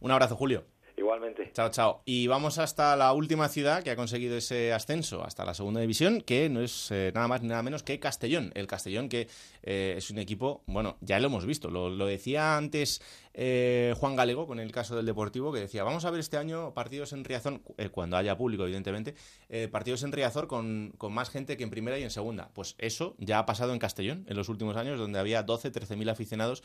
Un 0.00 0.10
abrazo, 0.10 0.36
Julio. 0.36 0.64
Igualmente. 1.00 1.50
Chao, 1.54 1.70
chao. 1.70 2.02
Y 2.04 2.26
vamos 2.26 2.58
hasta 2.58 2.94
la 2.94 3.14
última 3.14 3.48
ciudad 3.48 3.82
que 3.82 3.90
ha 3.90 3.96
conseguido 3.96 4.36
ese 4.36 4.74
ascenso, 4.74 5.24
hasta 5.24 5.46
la 5.46 5.54
segunda 5.54 5.80
división, 5.80 6.20
que 6.20 6.50
no 6.50 6.60
es 6.60 6.90
eh, 6.90 7.10
nada 7.14 7.26
más 7.26 7.40
ni 7.40 7.48
nada 7.48 7.62
menos 7.62 7.82
que 7.82 7.98
Castellón. 7.98 8.52
El 8.54 8.66
Castellón 8.66 9.08
que 9.08 9.26
eh, 9.62 9.94
es 9.96 10.10
un 10.10 10.18
equipo, 10.18 10.62
bueno, 10.66 10.98
ya 11.00 11.18
lo 11.18 11.28
hemos 11.28 11.46
visto, 11.46 11.70
lo, 11.70 11.88
lo 11.88 12.04
decía 12.04 12.58
antes 12.58 13.00
eh, 13.42 13.94
Juan 13.96 14.16
Galego 14.16 14.46
con 14.46 14.60
el 14.60 14.70
caso 14.70 14.94
del 14.94 15.06
Deportivo, 15.06 15.50
que 15.50 15.60
decía, 15.60 15.82
vamos 15.82 16.04
a 16.04 16.10
ver 16.10 16.20
este 16.20 16.36
año 16.36 16.74
partidos 16.74 17.14
en 17.14 17.24
Riazor, 17.24 17.62
eh, 17.78 17.88
cuando 17.88 18.18
haya 18.18 18.36
público, 18.36 18.64
evidentemente, 18.64 19.14
eh, 19.48 19.66
partidos 19.66 20.02
en 20.02 20.12
Riazor 20.12 20.46
con, 20.46 20.92
con, 20.98 21.14
más 21.14 21.30
gente 21.30 21.56
que 21.56 21.64
en 21.64 21.70
primera 21.70 21.98
y 21.98 22.02
en 22.02 22.10
segunda. 22.10 22.50
Pues 22.52 22.74
eso 22.76 23.14
ya 23.16 23.38
ha 23.38 23.46
pasado 23.46 23.72
en 23.72 23.78
Castellón 23.78 24.26
en 24.28 24.36
los 24.36 24.50
últimos 24.50 24.76
años, 24.76 24.98
donde 24.98 25.18
había 25.18 25.42
12, 25.42 25.70
13 25.70 25.96
mil 25.96 26.10
aficionados 26.10 26.62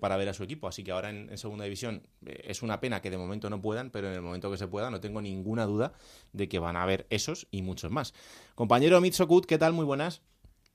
para 0.00 0.16
ver 0.16 0.28
a 0.28 0.34
su 0.34 0.42
equipo. 0.42 0.66
Así 0.66 0.82
que 0.82 0.90
ahora 0.90 1.10
en, 1.10 1.30
en 1.30 1.38
segunda 1.38 1.62
división 1.62 2.02
es 2.26 2.62
una 2.62 2.80
pena 2.80 3.00
que 3.00 3.10
de 3.10 3.16
momento 3.16 3.48
no 3.48 3.62
puedan, 3.62 3.90
pero 3.90 4.08
en 4.08 4.14
el 4.14 4.22
momento 4.22 4.50
que 4.50 4.58
se 4.58 4.66
pueda 4.66 4.90
no 4.90 5.00
tengo 5.00 5.22
ninguna 5.22 5.66
duda 5.66 5.92
de 6.32 6.48
que 6.48 6.58
van 6.58 6.74
a 6.74 6.82
haber 6.82 7.06
esos 7.10 7.46
y 7.52 7.62
muchos 7.62 7.92
más. 7.92 8.12
Compañero 8.56 9.00
Mitsokut, 9.00 9.46
¿qué 9.46 9.56
tal? 9.56 9.72
Muy 9.72 9.84
buenas. 9.84 10.22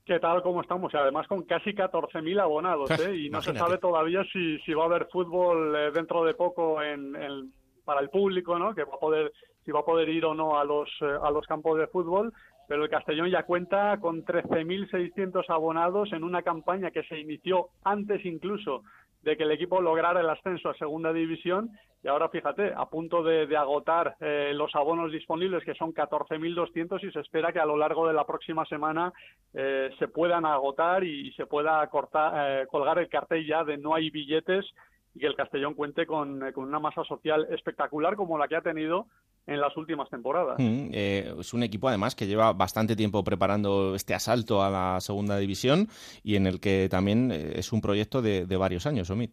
¿Qué 0.04 0.20
tal? 0.20 0.42
¿Cómo 0.42 0.60
estamos? 0.60 0.92
Y 0.92 0.98
además 0.98 1.26
con 1.26 1.44
casi 1.44 1.70
14.000 1.70 2.38
abonados, 2.38 2.90
¿eh? 3.00 3.16
Y 3.16 3.30
no 3.30 3.40
se 3.40 3.54
sabe 3.54 3.78
todavía 3.78 4.22
si, 4.30 4.58
si 4.58 4.74
va 4.74 4.82
a 4.82 4.86
haber 4.86 5.06
fútbol 5.06 5.74
eh, 5.74 5.90
dentro 5.94 6.24
de 6.24 6.34
poco 6.34 6.82
en, 6.82 7.16
en, 7.16 7.50
para 7.86 8.00
el 8.00 8.10
público, 8.10 8.58
¿no? 8.58 8.74
Que 8.74 8.84
va 8.84 8.96
a 8.96 8.98
poder, 8.98 9.32
si 9.64 9.72
va 9.72 9.80
a 9.80 9.84
poder 9.84 10.10
ir 10.10 10.26
o 10.26 10.34
no 10.34 10.58
a 10.58 10.64
los, 10.64 10.90
eh, 11.00 11.06
a 11.22 11.30
los 11.30 11.46
campos 11.46 11.78
de 11.78 11.86
fútbol. 11.86 12.34
Pero 12.68 12.84
el 12.84 12.90
Castellón 12.90 13.30
ya 13.30 13.44
cuenta 13.44 13.98
con 13.98 14.26
13.600 14.26 15.44
abonados 15.48 16.12
en 16.12 16.22
una 16.22 16.42
campaña 16.42 16.90
que 16.90 17.04
se 17.04 17.18
inició 17.18 17.68
antes 17.82 18.26
incluso 18.26 18.82
de 19.24 19.36
que 19.36 19.42
el 19.42 19.50
equipo 19.50 19.80
lograra 19.80 20.20
el 20.20 20.28
ascenso 20.28 20.68
a 20.68 20.74
segunda 20.74 21.12
división. 21.12 21.70
Y 22.02 22.08
ahora 22.08 22.28
fíjate, 22.28 22.72
a 22.76 22.84
punto 22.86 23.22
de, 23.22 23.56
agotar 23.56 24.16
eh, 24.20 24.52
los 24.54 24.74
abonos 24.74 25.10
disponibles 25.10 25.64
que 25.64 25.74
son 25.74 25.94
14.200 25.94 27.02
y 27.02 27.10
se 27.10 27.20
espera 27.20 27.52
que 27.52 27.60
a 27.60 27.66
lo 27.66 27.76
largo 27.76 28.06
de 28.06 28.12
la 28.12 28.26
próxima 28.26 28.66
semana 28.66 29.12
eh, 29.54 29.90
se 29.98 30.08
puedan 30.08 30.44
agotar 30.44 31.02
y 31.02 31.32
se 31.32 31.46
pueda 31.46 31.86
cortar, 31.88 32.32
eh, 32.36 32.66
colgar 32.66 32.98
el 32.98 33.08
cartel 33.08 33.46
ya 33.46 33.64
de 33.64 33.78
no 33.78 33.94
hay 33.94 34.10
billetes 34.10 34.66
y 35.14 35.20
que 35.20 35.26
el 35.26 35.36
Castellón 35.36 35.74
cuente 35.74 36.04
con, 36.04 36.52
con, 36.52 36.64
una 36.64 36.78
masa 36.78 37.04
social 37.04 37.46
espectacular 37.50 38.16
como 38.16 38.36
la 38.36 38.48
que 38.48 38.56
ha 38.56 38.60
tenido 38.60 39.06
en 39.46 39.60
las 39.60 39.76
últimas 39.76 40.08
temporadas. 40.08 40.56
Mm, 40.58 40.88
eh, 40.92 41.34
es 41.38 41.52
un 41.54 41.62
equipo 41.62 41.88
además 41.88 42.14
que 42.14 42.26
lleva 42.26 42.52
bastante 42.52 42.96
tiempo 42.96 43.22
preparando 43.22 43.94
este 43.94 44.14
asalto 44.14 44.62
a 44.62 44.70
la 44.70 45.00
segunda 45.00 45.36
división 45.38 45.88
y 46.22 46.36
en 46.36 46.46
el 46.46 46.60
que 46.60 46.88
también 46.90 47.30
es 47.30 47.72
un 47.72 47.80
proyecto 47.80 48.22
de, 48.22 48.46
de 48.46 48.56
varios 48.56 48.86
años, 48.86 49.10
Omid. 49.10 49.30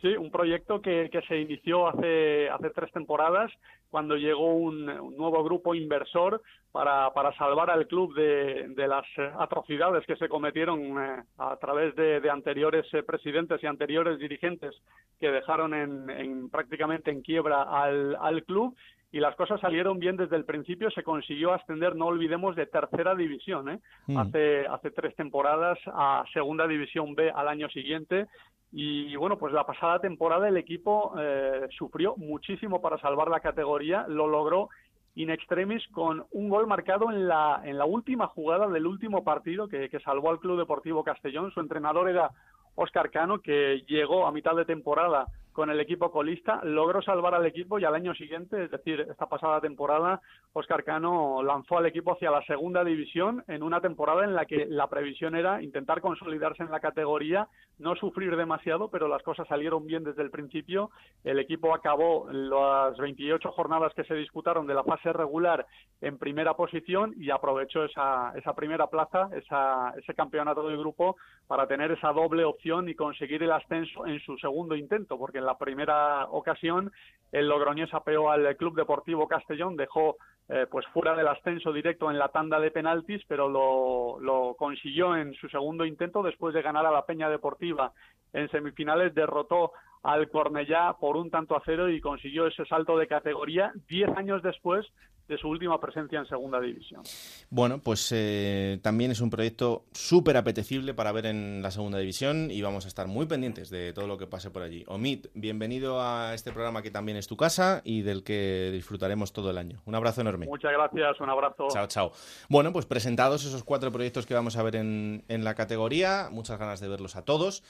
Sí, 0.00 0.08
un 0.08 0.30
proyecto 0.30 0.82
que, 0.82 1.08
que, 1.10 1.22
se 1.22 1.40
inició 1.40 1.88
hace, 1.88 2.50
hace 2.50 2.70
tres 2.70 2.92
temporadas 2.92 3.50
cuando 3.88 4.16
llegó 4.16 4.52
un, 4.52 4.88
un 4.90 5.16
nuevo 5.16 5.42
grupo 5.42 5.74
inversor 5.74 6.42
para, 6.70 7.10
para, 7.14 7.34
salvar 7.38 7.70
al 7.70 7.86
club 7.86 8.14
de, 8.14 8.68
de 8.68 8.88
las 8.88 9.06
atrocidades 9.38 10.04
que 10.06 10.16
se 10.16 10.28
cometieron 10.28 11.02
eh, 11.02 11.22
a 11.38 11.56
través 11.56 11.96
de, 11.96 12.20
de 12.20 12.30
anteriores 12.30 12.84
eh, 12.92 13.02
presidentes 13.02 13.62
y 13.62 13.66
anteriores 13.66 14.18
dirigentes 14.18 14.74
que 15.18 15.30
dejaron 15.30 15.72
en, 15.72 16.10
en 16.10 16.50
prácticamente 16.50 17.10
en 17.10 17.22
quiebra 17.22 17.62
al, 17.62 18.16
al 18.20 18.44
club 18.44 18.76
y 19.12 19.20
las 19.20 19.36
cosas 19.36 19.60
salieron 19.60 19.98
bien 19.98 20.16
desde 20.16 20.36
el 20.36 20.44
principio, 20.44 20.90
se 20.90 21.02
consiguió 21.02 21.52
ascender, 21.52 21.94
no 21.94 22.06
olvidemos, 22.06 22.56
de 22.56 22.66
tercera 22.66 23.14
división, 23.14 23.68
¿eh? 23.70 23.80
mm. 24.08 24.18
hace, 24.18 24.66
hace 24.66 24.90
tres 24.90 25.14
temporadas 25.14 25.78
a 25.86 26.24
segunda 26.32 26.66
división 26.66 27.14
B 27.14 27.30
al 27.30 27.48
año 27.48 27.68
siguiente. 27.68 28.26
Y 28.72 29.14
bueno, 29.16 29.38
pues 29.38 29.52
la 29.54 29.64
pasada 29.64 30.00
temporada 30.00 30.48
el 30.48 30.56
equipo 30.56 31.14
eh, 31.18 31.66
sufrió 31.78 32.14
muchísimo 32.16 32.82
para 32.82 32.98
salvar 32.98 33.28
la 33.28 33.40
categoría, 33.40 34.06
lo 34.08 34.26
logró 34.26 34.68
in 35.14 35.30
extremis 35.30 35.86
con 35.92 36.26
un 36.32 36.50
gol 36.50 36.66
marcado 36.66 37.10
en 37.10 37.26
la, 37.26 37.62
en 37.64 37.78
la 37.78 37.86
última 37.86 38.26
jugada 38.26 38.68
del 38.68 38.86
último 38.86 39.24
partido 39.24 39.66
que, 39.66 39.88
que 39.88 40.00
salvó 40.00 40.30
al 40.30 40.40
Club 40.40 40.58
Deportivo 40.58 41.04
Castellón. 41.04 41.50
Su 41.52 41.60
entrenador 41.60 42.10
era 42.10 42.32
Óscar 42.74 43.10
Cano, 43.10 43.38
que 43.38 43.82
llegó 43.86 44.26
a 44.26 44.32
mitad 44.32 44.54
de 44.54 44.66
temporada 44.66 45.26
con 45.56 45.70
el 45.70 45.80
equipo 45.80 46.10
colista, 46.10 46.60
logró 46.64 47.00
salvar 47.00 47.34
al 47.34 47.46
equipo 47.46 47.78
y 47.78 47.84
al 47.86 47.94
año 47.94 48.14
siguiente, 48.14 48.64
es 48.64 48.70
decir, 48.70 49.00
esta 49.00 49.26
pasada 49.26 49.58
temporada, 49.58 50.20
Oscar 50.52 50.84
Cano 50.84 51.42
lanzó 51.42 51.78
al 51.78 51.86
equipo 51.86 52.12
hacia 52.12 52.30
la 52.30 52.44
segunda 52.44 52.84
división 52.84 53.42
en 53.48 53.62
una 53.62 53.80
temporada 53.80 54.24
en 54.24 54.34
la 54.34 54.44
que 54.44 54.66
la 54.66 54.86
previsión 54.88 55.34
era 55.34 55.62
intentar 55.62 56.02
consolidarse 56.02 56.62
en 56.62 56.70
la 56.70 56.80
categoría, 56.80 57.48
no 57.78 57.96
sufrir 57.96 58.36
demasiado, 58.36 58.90
pero 58.90 59.08
las 59.08 59.22
cosas 59.22 59.48
salieron 59.48 59.86
bien 59.86 60.04
desde 60.04 60.22
el 60.22 60.30
principio. 60.30 60.90
El 61.24 61.38
equipo 61.38 61.74
acabó 61.74 62.28
las 62.30 62.98
28 62.98 63.50
jornadas 63.52 63.94
que 63.94 64.04
se 64.04 64.14
disputaron 64.14 64.66
de 64.66 64.74
la 64.74 64.84
fase 64.84 65.10
regular 65.14 65.66
en 66.02 66.18
primera 66.18 66.52
posición 66.52 67.14
y 67.16 67.30
aprovechó 67.30 67.84
esa, 67.84 68.34
esa 68.36 68.54
primera 68.54 68.88
plaza, 68.88 69.30
esa, 69.32 69.94
ese 69.96 70.12
campeonato 70.12 70.68
de 70.68 70.76
grupo, 70.76 71.16
para 71.46 71.66
tener 71.66 71.92
esa 71.92 72.12
doble 72.12 72.44
opción 72.44 72.90
y 72.90 72.94
conseguir 72.94 73.42
el 73.42 73.52
ascenso 73.52 74.06
en 74.06 74.20
su 74.20 74.36
segundo 74.36 74.76
intento, 74.76 75.18
porque 75.18 75.45
la 75.46 75.56
primera 75.56 76.26
ocasión 76.30 76.92
el 77.32 77.48
Logroñés 77.48 77.92
apeó 77.92 78.30
al 78.30 78.56
Club 78.56 78.76
Deportivo 78.76 79.26
Castellón, 79.26 79.76
dejó 79.76 80.16
eh, 80.48 80.66
pues 80.70 80.86
fuera 80.86 81.14
del 81.16 81.26
ascenso 81.26 81.72
directo 81.72 82.10
en 82.10 82.18
la 82.18 82.28
tanda 82.28 82.60
de 82.60 82.70
penaltis, 82.70 83.22
pero 83.26 83.48
lo, 83.48 84.20
lo, 84.20 84.54
consiguió 84.54 85.16
en 85.16 85.34
su 85.34 85.48
segundo 85.48 85.84
intento. 85.84 86.22
Después 86.22 86.54
de 86.54 86.62
ganar 86.62 86.86
a 86.86 86.92
la 86.92 87.04
Peña 87.04 87.28
Deportiva 87.28 87.92
en 88.32 88.48
semifinales, 88.50 89.14
derrotó 89.14 89.72
al 90.06 90.30
Cornellá 90.30 90.94
por 91.00 91.16
un 91.16 91.30
tanto 91.30 91.56
a 91.56 91.62
cero 91.64 91.90
y 91.90 92.00
consiguió 92.00 92.46
ese 92.46 92.64
salto 92.64 92.96
de 92.96 93.08
categoría 93.08 93.72
diez 93.88 94.08
años 94.16 94.40
después 94.42 94.86
de 95.26 95.36
su 95.38 95.48
última 95.48 95.80
presencia 95.80 96.20
en 96.20 96.26
segunda 96.26 96.60
división. 96.60 97.02
Bueno, 97.50 97.80
pues 97.80 98.12
eh, 98.14 98.78
también 98.80 99.10
es 99.10 99.20
un 99.20 99.28
proyecto 99.28 99.86
súper 99.90 100.36
apetecible 100.36 100.94
para 100.94 101.10
ver 101.10 101.26
en 101.26 101.62
la 101.62 101.72
segunda 101.72 101.98
división 101.98 102.52
y 102.52 102.62
vamos 102.62 102.84
a 102.84 102.88
estar 102.88 103.08
muy 103.08 103.26
pendientes 103.26 103.68
de 103.68 103.92
todo 103.92 104.06
lo 104.06 104.18
que 104.18 104.28
pase 104.28 104.52
por 104.52 104.62
allí. 104.62 104.84
Omid, 104.86 105.26
bienvenido 105.34 106.00
a 106.00 106.32
este 106.34 106.52
programa 106.52 106.80
que 106.80 106.92
también 106.92 107.18
es 107.18 107.26
tu 107.26 107.36
casa 107.36 107.82
y 107.84 108.02
del 108.02 108.22
que 108.22 108.70
disfrutaremos 108.72 109.32
todo 109.32 109.50
el 109.50 109.58
año. 109.58 109.82
Un 109.84 109.96
abrazo 109.96 110.20
enorme. 110.20 110.46
Muchas 110.46 110.70
gracias, 110.72 111.20
un 111.20 111.28
abrazo. 111.28 111.66
Chao, 111.70 111.88
chao. 111.88 112.12
Bueno, 112.48 112.72
pues 112.72 112.86
presentados 112.86 113.44
esos 113.44 113.64
cuatro 113.64 113.90
proyectos 113.90 114.26
que 114.26 114.34
vamos 114.34 114.56
a 114.56 114.62
ver 114.62 114.76
en, 114.76 115.24
en 115.26 115.42
la 115.42 115.56
categoría, 115.56 116.28
muchas 116.30 116.56
ganas 116.56 116.78
de 116.78 116.86
verlos 116.86 117.16
a 117.16 117.24
todos. 117.24 117.64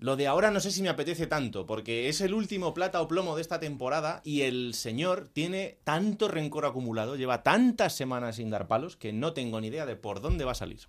Lo 0.00 0.16
de 0.16 0.26
ahora 0.26 0.50
no 0.50 0.60
sé 0.60 0.70
si 0.70 0.80
me 0.80 0.88
apetece 0.88 1.26
tanto, 1.26 1.66
porque 1.66 2.08
es 2.08 2.22
el 2.22 2.32
último 2.32 2.72
plata 2.72 3.02
o 3.02 3.06
plomo 3.06 3.36
de 3.36 3.42
esta 3.42 3.60
temporada 3.60 4.22
y 4.24 4.42
el 4.42 4.72
señor 4.72 5.28
tiene 5.30 5.78
tanto 5.84 6.26
rencor 6.26 6.64
acumulado, 6.64 7.16
lleva 7.16 7.42
tantas 7.42 7.96
semanas 7.96 8.36
sin 8.36 8.48
dar 8.48 8.66
palos, 8.66 8.96
que 8.96 9.12
no 9.12 9.34
tengo 9.34 9.60
ni 9.60 9.66
idea 9.66 9.84
de 9.84 9.96
por 9.96 10.22
dónde 10.22 10.46
va 10.46 10.52
a 10.52 10.54
salir. 10.54 10.88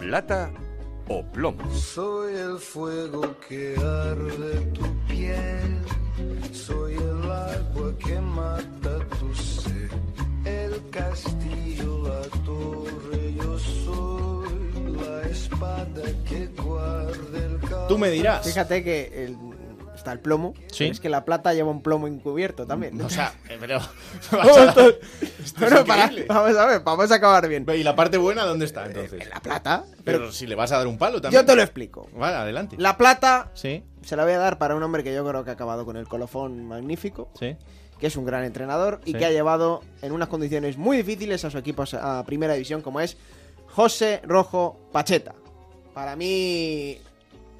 Plata 0.00 0.52
o 1.06 1.22
plomo. 1.22 1.70
Soy 1.72 2.34
el 2.34 2.58
fuego 2.58 3.36
que 3.48 3.76
arde 3.76 4.60
tu 4.72 5.06
piel, 5.06 5.78
soy 6.52 6.94
el 6.94 7.30
agua 7.30 7.96
que 7.96 8.20
mata 8.20 9.07
Tú 17.88 17.98
me 17.98 18.10
dirás. 18.10 18.46
Fíjate 18.46 18.84
que 18.84 19.24
el, 19.24 19.36
está 19.94 20.12
el 20.12 20.20
plomo. 20.20 20.54
¿Sí? 20.72 20.84
Es 20.84 21.00
que 21.00 21.08
la 21.08 21.24
plata 21.24 21.52
lleva 21.52 21.70
un 21.70 21.82
plomo 21.82 22.06
encubierto 22.06 22.66
también. 22.66 23.00
O 23.00 23.10
sea, 23.10 23.32
eh, 23.48 23.56
pero. 23.58 23.80
bueno, 25.58 25.84
para, 25.84 26.10
vamos 26.26 26.56
a 26.56 26.66
ver, 26.66 26.80
vamos 26.80 27.10
a 27.10 27.14
acabar 27.14 27.48
bien. 27.48 27.66
¿Y 27.74 27.82
la 27.82 27.94
parte 27.94 28.16
buena 28.16 28.44
dónde 28.44 28.64
está 28.64 28.86
entonces? 28.86 29.28
La 29.28 29.40
plata. 29.40 29.84
Pero, 30.04 30.18
pero, 30.18 30.32
si 30.32 30.46
le 30.46 30.54
vas 30.54 30.72
a 30.72 30.78
dar 30.78 30.86
un 30.86 30.98
palo 30.98 31.20
también. 31.20 31.42
Yo 31.42 31.46
te 31.46 31.54
lo 31.54 31.62
explico. 31.62 32.08
Vale, 32.14 32.36
adelante. 32.36 32.76
La 32.78 32.96
plata. 32.96 33.50
Sí. 33.54 33.84
Se 34.02 34.16
la 34.16 34.24
voy 34.24 34.32
a 34.32 34.38
dar 34.38 34.58
para 34.58 34.74
un 34.76 34.82
hombre 34.82 35.02
que 35.02 35.14
yo 35.14 35.26
creo 35.26 35.44
que 35.44 35.50
ha 35.50 35.54
acabado 35.54 35.84
con 35.84 35.96
el 35.96 36.06
colofón 36.06 36.66
magnífico. 36.66 37.30
Sí 37.38 37.56
que 37.98 38.06
es 38.06 38.16
un 38.16 38.24
gran 38.24 38.44
entrenador 38.44 39.00
y 39.04 39.12
Sí. 39.12 39.18
que 39.18 39.26
ha 39.26 39.30
llevado 39.30 39.82
en 40.02 40.12
unas 40.12 40.28
condiciones 40.28 40.76
muy 40.76 40.96
difíciles 40.98 41.44
a 41.44 41.50
su 41.50 41.58
equipo 41.58 41.84
a 42.00 42.24
primera 42.24 42.52
división, 42.54 42.80
como 42.80 43.00
es 43.00 43.16
José 43.66 44.20
Rojo 44.24 44.78
Pacheta. 44.92 45.34
Para 45.94 46.14
mí, 46.14 46.98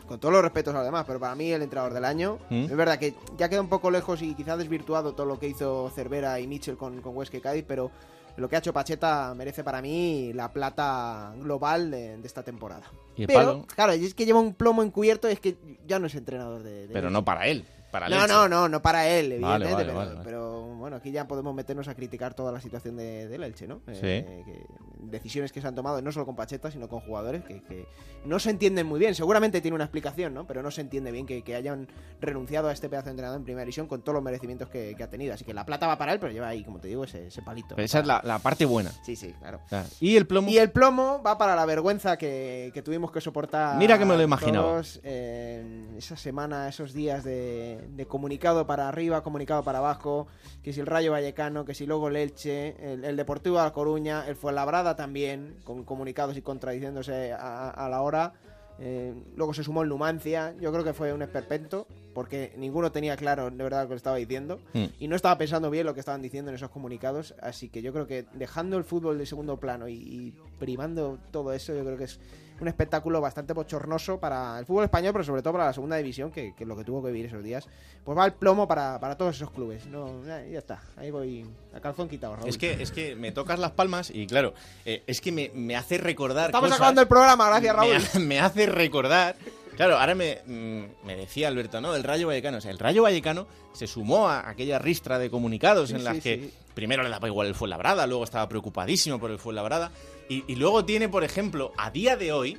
con 0.09 0.19
todos 0.19 0.33
los 0.33 0.43
respetos 0.43 0.75
a 0.75 0.79
los 0.79 0.87
demás, 0.87 1.05
pero 1.07 1.21
para 1.21 1.35
mí 1.35 1.53
el 1.53 1.63
entrenador 1.63 1.93
del 1.93 2.05
año. 2.05 2.39
¿Mm? 2.49 2.65
Es 2.65 2.77
verdad 2.77 2.99
que 2.99 3.15
ya 3.37 3.49
queda 3.49 3.61
un 3.61 3.69
poco 3.69 3.91
lejos 3.91 4.23
y 4.23 4.35
quizá 4.35 4.57
desvirtuado 4.57 5.13
todo 5.13 5.27
lo 5.27 5.39
que 5.39 5.49
hizo 5.49 5.91
Cervera 5.95 6.41
y 6.41 6.47
Mitchell 6.47 6.77
con, 6.77 7.01
con 7.03 7.17
Huesca 7.17 7.37
y 7.37 7.41
Cádiz, 7.41 7.65
pero 7.69 7.91
lo 8.37 8.49
que 8.49 8.57
ha 8.57 8.61
hecho 8.61 8.73
Pacheta 8.73 9.35
merece 9.37 9.63
para 9.63 9.83
mí 9.83 10.33
la 10.33 10.53
plata 10.53 11.35
global 11.39 11.91
de, 11.91 12.17
de 12.17 12.27
esta 12.27 12.43
temporada. 12.43 12.85
¿Y 13.17 13.23
el 13.23 13.27
pero, 13.27 13.39
palo? 13.39 13.67
claro, 13.75 13.95
y 13.95 14.05
es 14.05 14.15
que 14.15 14.25
lleva 14.25 14.41
un 14.41 14.55
plomo 14.55 14.83
encubierto, 14.83 15.29
es 15.29 15.41
que 15.41 15.57
ya 15.87 15.99
no 15.99 16.07
es 16.07 16.15
entrenador 16.15 16.63
de... 16.63 16.87
de 16.87 16.93
Pero 16.95 17.11
no 17.11 17.25
para 17.25 17.47
él. 17.49 17.67
Para 17.91 18.09
no, 18.09 18.27
no, 18.27 18.49
no, 18.49 18.69
no 18.69 18.83
para 18.83 19.09
él, 19.09 19.39
Vale, 19.41 19.65
evidentemente. 19.65 19.75
vale, 19.75 19.85
pero, 19.85 19.95
vale, 19.95 20.11
vale. 20.15 20.25
pero, 20.25 20.63
bueno, 20.77 20.97
aquí 20.97 21.11
ya 21.11 21.27
podemos 21.27 21.55
meternos 21.55 21.89
a 21.89 21.95
criticar 21.95 22.35
toda 22.35 22.53
la 22.53 22.61
situación 22.61 22.97
de, 22.97 23.29
del 23.29 23.43
Elche, 23.45 23.67
¿no? 23.67 23.81
Sí. 23.93 24.01
Eh, 24.03 24.43
que 24.45 24.67
decisiones 25.01 25.53
que 25.53 25.61
se 25.61 25.67
han 25.67 25.75
tomado, 25.75 26.03
no 26.03 26.13
solo 26.13 26.27
con 26.27 26.37
Pacheta, 26.37 26.71
sino 26.71 26.89
con 26.89 27.01
jugadores 27.01 27.45
que, 27.45 27.63
que 27.63 27.87
no 28.25 28.39
se 28.39 28.51
entienden 28.51 28.87
muy 28.87 28.99
bien. 29.01 29.15
Seguramente 29.15 29.61
tiene 29.61 29.75
una 29.75 29.85
explicación, 29.85 30.35
¿no? 30.35 30.47
Pero 30.47 30.63
no 30.63 30.71
se 30.71 30.81
entiende 30.83 31.11
bien 31.11 31.25
que, 31.25 31.43
que 31.43 31.55
hayan 31.55 31.89
renunciado 32.21 32.69
a 32.69 32.73
este 32.73 32.89
pedazo 32.89 33.07
de 33.07 33.11
entrenador 33.13 33.39
en 33.39 33.45
primera 33.45 33.63
división 33.65 33.87
con 33.87 34.03
todos 34.03 34.15
los 34.15 34.23
merecimientos 34.23 34.69
que, 34.69 34.95
que 34.97 35.03
ha 35.03 35.09
tenido. 35.09 35.33
Así 35.33 35.45
que 35.45 35.55
la 35.55 35.65
plata 35.65 35.87
va 35.87 35.97
para 35.97 36.13
él, 36.13 36.21
pero 36.21 36.33
lleva 36.33 36.49
ahí, 36.49 36.65
como 36.65 36.81
te 36.81 36.89
digo, 36.89 37.05
ese, 37.05 37.29
ese 37.29 37.43
palito. 37.43 37.75
Pero 37.77 37.85
esa 37.87 38.01
es 38.01 38.07
la, 38.07 38.21
la 38.25 38.39
parte 38.41 38.65
buena. 38.67 38.91
Sí, 39.03 39.17
sí, 39.17 39.33
claro. 39.39 39.61
Y 40.01 40.17
el 40.17 40.27
plomo. 40.27 40.49
Y 40.51 40.59
el 40.59 40.71
plomo 40.71 41.23
va 41.25 41.39
para 41.39 41.55
la 41.57 41.65
vergüenza 41.65 42.17
que, 42.19 42.71
que 42.75 42.83
tuvimos 42.83 43.11
que 43.13 43.21
soportar. 43.21 43.77
Mira 43.79 43.99
que 43.99 44.05
me 44.05 44.17
lo 44.17 44.23
imaginaba. 44.23 44.67
todos, 44.73 45.01
eh, 45.05 45.87
esa 45.97 46.17
semana, 46.17 46.69
esos 46.69 46.93
días 46.93 47.25
de, 47.25 47.78
de 47.89 48.07
comunicado 48.07 48.67
para 48.67 48.89
arriba, 48.89 49.23
comunicado 49.23 49.63
para 49.63 49.79
abajo. 49.79 50.27
Que 50.63 50.73
si 50.73 50.81
el 50.81 50.87
Rayo 50.87 51.13
Vallecano, 51.13 51.65
que 51.65 51.75
si 51.75 51.87
luego 51.87 52.09
el 52.09 52.17
Elche, 52.17 52.93
el, 52.93 53.05
el 53.05 53.17
Deportivo 53.17 53.59
de 53.59 53.65
La 53.65 53.73
Coruña, 53.73 54.27
el 54.27 54.37
Fuenlabrada 54.37 54.97
también, 54.97 55.57
con 55.65 55.85
comunicados 55.85 56.37
y 56.37 56.43
contradiciéndose 56.43 57.33
a, 57.33 57.71
a 57.71 57.89
la 57.89 58.03
hora. 58.03 58.33
Eh, 58.81 59.13
luego 59.37 59.55
se 59.55 59.65
sumó 59.65 59.83
el 59.83 59.89
Numancia. 59.89 60.55
Yo 60.61 60.71
creo 60.73 60.85
que 60.85 60.93
fue 60.93 61.13
un 61.13 61.23
esperpento, 61.23 61.87
porque 62.15 62.53
ninguno 62.57 62.93
tenía 62.93 63.17
claro 63.17 63.51
de 63.51 63.63
verdad 63.63 63.85
lo 63.85 63.89
que 63.89 63.95
estaba 63.97 64.17
diciendo. 64.17 64.61
Mm. 64.73 64.85
Y 65.01 65.09
no 65.09 65.17
estaba 65.17 65.37
pensando 65.37 65.71
bien 65.71 65.85
lo 65.85 65.95
que 65.95 66.01
estaban 66.01 66.23
diciendo 66.23 66.51
en 66.51 66.55
esos 66.55 66.71
comunicados. 66.71 67.35
Así 67.43 67.69
que 67.69 67.83
yo 67.83 67.93
creo 67.93 68.07
que 68.07 68.27
dejando 68.35 68.77
el 68.77 68.85
fútbol 68.85 69.19
de 69.19 69.27
segundo 69.27 69.59
plano 69.59 69.89
y, 69.89 69.95
y 69.95 70.35
primando 70.59 71.19
todo 71.33 71.53
eso, 71.53 71.75
yo 71.75 71.85
creo 71.85 71.97
que 71.97 72.05
es 72.05 72.21
un 72.61 72.69
espectáculo 72.69 73.21
bastante 73.21 73.53
bochornoso 73.53 74.19
para 74.19 74.59
el 74.59 74.67
fútbol 74.67 74.85
español, 74.85 75.13
pero 75.13 75.25
sobre 75.25 75.43
todo 75.43 75.53
para 75.55 75.67
la 75.67 75.73
segunda 75.73 75.97
división, 75.97 76.31
que, 76.31 76.55
que 76.57 76.65
es 76.65 76.69
lo 76.69 76.77
que 76.77 76.85
tuvo 76.85 77.03
que 77.03 77.11
vivir 77.11 77.27
esos 77.27 77.43
días. 77.45 77.69
Pues 78.05 78.17
va 78.19 78.25
el 78.27 78.33
plomo 78.33 78.67
para, 78.67 78.99
para 79.01 79.17
todos 79.17 79.37
esos 79.37 79.51
clubes. 79.51 79.87
No, 79.87 80.25
ya, 80.27 80.41
está. 80.43 80.81
Ahí 80.97 81.11
voy 81.11 81.47
a 81.75 81.81
calzón 81.81 82.09
quitado, 82.09 82.37
Raúl. 82.37 82.49
Es 82.49 82.59
que, 82.59 82.83
es 82.83 82.91
que 82.91 83.15
me 83.17 83.33
tocas 83.33 83.59
las 83.59 83.73
palmas 83.73 84.11
y 84.11 84.27
claro, 84.27 84.55
eh, 84.85 85.03
es 85.07 85.21
que 85.21 85.31
me, 85.33 85.51
me 85.55 85.77
hace 85.77 85.99
recordar. 85.99 86.47
Estamos 86.47 86.69
cosas- 86.69 86.79
acabando 86.79 87.01
el 87.03 87.09
programa, 87.09 87.49
gracias, 87.49 87.75
me 87.77 87.81
Raúl. 87.81 87.97
ha- 88.15 88.19
Me, 88.19 88.41
hace 88.41 88.67
recordar. 88.67 89.37
Claro, 89.79 89.97
ahora 89.97 90.15
me, 90.17 90.41
mm, 90.45 91.07
me 91.07 91.15
decía 91.17 91.47
Alberto, 91.49 91.81
¿no? 91.81 91.95
El 91.95 92.03
Rayo 92.03 92.27
Vallecano. 92.27 92.59
O 92.59 92.61
sea, 92.61 92.73
el 92.73 92.79
Rayo 92.81 93.05
Vallecano 93.05 93.47
se 93.73 93.87
sumó 93.87 94.29
a 94.29 94.49
aquella 94.51 94.79
ristra 94.81 95.19
de 95.21 95.31
comunicados 95.31 95.91
Sí, 95.91 95.95
en 95.95 96.03
las 96.03 96.17
sí, 96.17 96.21
que 96.21 96.37
sí. 96.37 96.55
primero 96.75 97.05
le 97.05 97.09
daba 97.11 97.29
igual 97.29 97.47
el 97.47 97.55
Fuenlabrada, 97.55 98.05
luego 98.09 98.25
estaba 98.25 98.49
preocupadísimo 98.49 99.21
por 99.21 99.31
el 99.31 99.39
Fuenlabrada. 99.39 99.93
Y, 100.29 100.43
y 100.53 100.57
luego 100.57 100.85
tiene, 100.85 101.09
por 101.09 101.23
ejemplo, 101.23 101.73
a 101.79 101.93
día 101.93 102.17
de 102.17 102.33
hoy. 102.33 102.59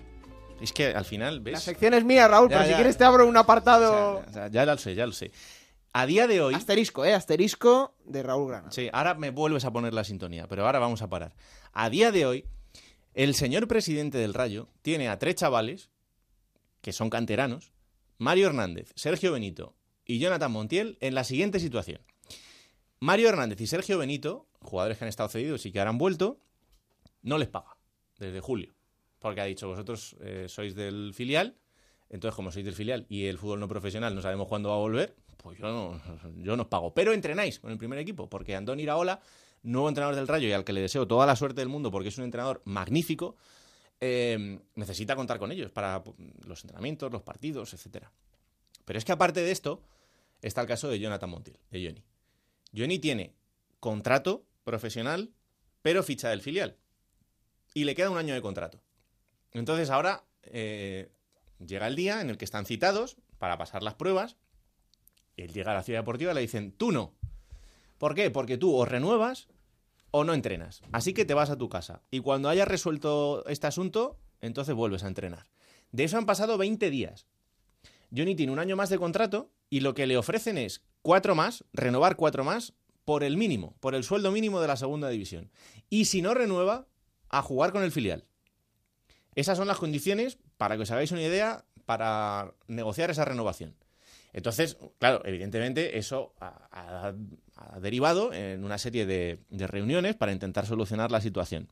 Es 0.62 0.72
que 0.72 0.88
al 0.88 1.04
final, 1.04 1.42
¿ves? 1.42 1.56
La 1.56 1.60
sección 1.60 1.94
es 1.94 2.06
mía, 2.06 2.26
Raúl, 2.30 2.50
Ya, 2.50 2.58
pero 2.60 2.70
si 2.70 2.76
quieres 2.76 2.98
te 2.98 3.04
abro 3.04 3.28
un 3.28 3.36
apartado. 3.36 4.24
O 4.26 4.32
sea, 4.32 4.48
ya 4.48 4.66
lo 4.66 4.78
sé, 4.78 4.96
ya 4.96 5.06
lo 5.06 5.12
sé. 5.12 5.32
A 5.92 6.06
día 6.06 6.26
de 6.26 6.42
hoy. 6.42 6.56
Asterisco, 6.56 7.04
¿eh? 7.04 7.14
Asterisco 7.14 7.96
de 8.06 8.24
Raúl 8.24 8.48
Grana. 8.50 8.72
Sí, 8.72 8.90
ahora 8.94 9.14
me 9.16 9.32
vuelves 9.32 9.66
a 9.66 9.72
poner 9.72 9.94
la 9.94 10.06
sintonía, 10.06 10.48
pero 10.48 10.66
ahora 10.66 10.80
vamos 10.80 11.02
a 11.02 11.10
parar. 11.10 11.34
A 11.74 11.90
día 11.90 12.12
de 12.14 12.26
hoy, 12.26 12.46
el 13.14 13.36
señor 13.36 13.68
presidente 13.68 14.18
del 14.20 14.34
Rayo 14.34 14.70
tiene 14.82 15.10
a 15.10 15.20
tres 15.20 15.36
chavales, 15.36 15.90
que 16.90 16.94
son 16.94 17.12
canteranos, 17.12 17.72
Mario 18.18 18.48
Hernández, 18.48 18.92
Sergio 18.96 19.32
Benito 19.32 19.76
y 20.06 20.18
Jonathan 20.18 20.52
Montiel, 20.52 20.98
en 21.02 21.14
la 21.14 21.24
siguiente 21.24 21.60
situación. 21.60 22.02
Mario 23.00 23.30
Hernández 23.30 23.62
y 23.62 23.68
Sergio 23.68 24.00
Benito, 24.00 24.48
jugadores 24.60 24.98
que 24.98 25.06
han 25.06 25.10
estado 25.10 25.30
cedidos 25.30 25.68
y 25.68 25.72
que 25.72 25.78
ahora 25.78 25.92
han 25.92 26.00
vuelto, 26.00 26.40
no 27.22 27.38
les 27.38 27.48
paga 27.48 27.78
desde 28.18 28.40
julio. 28.40 28.74
Porque 29.20 29.40
ha 29.40 29.46
dicho, 29.46 29.68
vosotros 29.68 30.16
eh, 30.22 30.48
sois 30.50 30.74
del 30.74 31.14
filial, 31.14 31.58
entonces 32.10 32.36
como 32.36 32.52
sois 32.52 32.66
del 32.66 32.74
filial 32.74 33.06
y 33.08 33.26
el 33.26 33.38
fútbol 33.38 33.60
no 33.60 33.68
profesional 33.68 34.16
no 34.16 34.24
sabemos 34.24 34.48
cuándo 34.48 34.70
va 34.70 34.76
a 34.76 34.80
volver, 34.80 35.16
pues 35.38 35.60
yo 35.60 35.68
no, 35.68 36.02
yo 36.38 36.56
no 36.56 36.64
os 36.64 36.70
pago. 36.70 36.96
Pero 36.96 37.14
entrenáis 37.14 37.60
con 37.60 37.70
el 37.70 37.78
primer 37.78 38.00
equipo, 38.00 38.28
porque 38.28 38.56
Andón 38.56 38.80
Iraola, 38.80 39.22
nuevo 39.62 39.90
entrenador 39.90 40.16
del 40.16 40.28
Rayo 40.28 40.48
y 40.48 40.54
al 40.54 40.64
que 40.64 40.74
le 40.74 40.82
deseo 40.82 41.08
toda 41.08 41.28
la 41.28 41.36
suerte 41.36 41.62
del 41.62 41.70
mundo 41.70 41.92
porque 41.92 42.10
es 42.10 42.18
un 42.18 42.24
entrenador 42.24 42.64
magnífico, 42.66 43.36
eh, 44.02 44.60
necesita 44.76 45.16
contar 45.16 45.40
con 45.40 45.52
ellos 45.52 45.72
para 45.72 46.04
los 46.46 46.64
entrenamientos, 46.64 47.12
los 47.12 47.22
partidos, 47.22 47.74
etcétera. 47.74 48.12
Pero 48.86 48.98
es 48.98 49.06
que 49.06 49.12
aparte 49.12 49.42
de 49.42 49.52
esto, 49.52 49.84
está 50.42 50.62
el 50.62 50.68
caso 50.68 50.90
de 50.90 51.00
Jonathan 51.00 51.30
Montiel, 51.30 51.60
de 51.70 51.86
Johnny. 51.86 52.04
Johnny 52.76 53.00
tiene 53.00 53.36
contrato 53.80 54.46
profesional, 54.64 55.32
pero 55.82 56.04
ficha 56.04 56.30
del 56.30 56.42
filial. 56.42 56.78
Y 57.74 57.84
le 57.84 57.96
queda 57.96 58.10
un 58.10 58.18
año 58.18 58.34
de 58.34 58.42
contrato. 58.42 58.82
Entonces 59.52 59.90
ahora 59.90 60.24
eh, 60.44 61.12
llega 61.66 61.88
el 61.88 61.96
día 61.96 62.22
en 62.22 62.30
el 62.30 62.38
que 62.38 62.46
están 62.46 62.66
citados 62.66 63.18
para 63.38 63.58
pasar 63.58 63.84
las 63.84 63.96
pruebas. 63.96 64.38
Él 65.38 65.54
llega 65.54 65.72
a 65.72 65.76
la 65.76 65.84
ciudad 65.84 66.00
deportiva 66.00 66.32
y 66.32 66.36
le 66.36 66.42
dicen, 66.42 66.72
tú 66.72 66.92
no. 66.92 67.14
¿Por 67.98 68.16
qué? 68.16 68.32
Porque 68.32 68.58
tú 68.58 68.76
o 68.76 68.86
renuevas 68.86 69.48
o 70.12 70.24
no 70.24 70.34
entrenas. 70.34 70.82
Así 70.92 71.14
que 71.14 71.26
te 71.26 71.34
vas 71.34 71.50
a 71.50 71.58
tu 71.58 71.70
casa. 71.70 72.02
Y 72.12 72.20
cuando 72.20 72.50
hayas 72.50 72.68
resuelto 72.68 73.46
este 73.48 73.68
asunto, 73.68 74.20
entonces 74.42 74.76
vuelves 74.76 75.04
a 75.04 75.08
entrenar. 75.08 75.48
De 75.92 76.04
eso 76.04 76.18
han 76.18 76.26
pasado 76.26 76.58
20 76.58 76.90
días. 76.90 77.28
Johnny 78.16 78.36
tiene 78.36 78.52
un 78.52 78.60
año 78.60 78.76
más 78.76 78.90
de 78.90 78.98
contrato 78.98 79.52
y 79.70 79.82
lo 79.82 79.94
que 79.94 80.08
le 80.08 80.18
ofrecen 80.18 80.58
es 80.58 80.84
cuatro 81.02 81.36
más, 81.36 81.64
renovar 81.74 82.16
cuatro 82.16 82.44
más, 82.44 82.74
por 83.06 83.24
el 83.24 83.38
mínimo, 83.38 83.76
por 83.80 83.96
el 83.96 84.04
sueldo 84.04 84.32
mínimo 84.32 84.62
de 84.62 84.68
la 84.68 84.78
segunda 84.78 85.10
división. 85.10 85.52
Y 85.90 86.06
si 86.06 86.22
no 86.22 86.34
renueva, 86.34 86.88
a 87.30 87.42
jugar 87.42 87.72
con 87.72 87.84
el 87.84 87.92
filial. 87.92 88.26
Esas 89.36 89.58
son 89.58 89.68
las 89.68 89.78
condiciones, 89.78 90.38
para 90.58 90.76
que 90.76 90.84
os 90.84 90.92
hagáis 90.92 91.12
una 91.12 91.22
idea, 91.22 91.66
para 91.86 92.54
negociar 92.68 93.10
esa 93.10 93.26
renovación. 93.26 93.76
Entonces, 94.34 94.78
claro, 95.00 95.22
evidentemente 95.26 95.98
eso 95.98 96.34
ha 97.60 97.80
derivado 97.80 98.34
en 98.34 98.64
una 98.64 98.78
serie 98.78 99.06
de, 99.06 99.40
reuniones 99.50 100.16
para 100.16 100.32
intentar 100.32 100.66
solucionar 100.66 101.12
la 101.12 101.22
situación. 101.22 101.70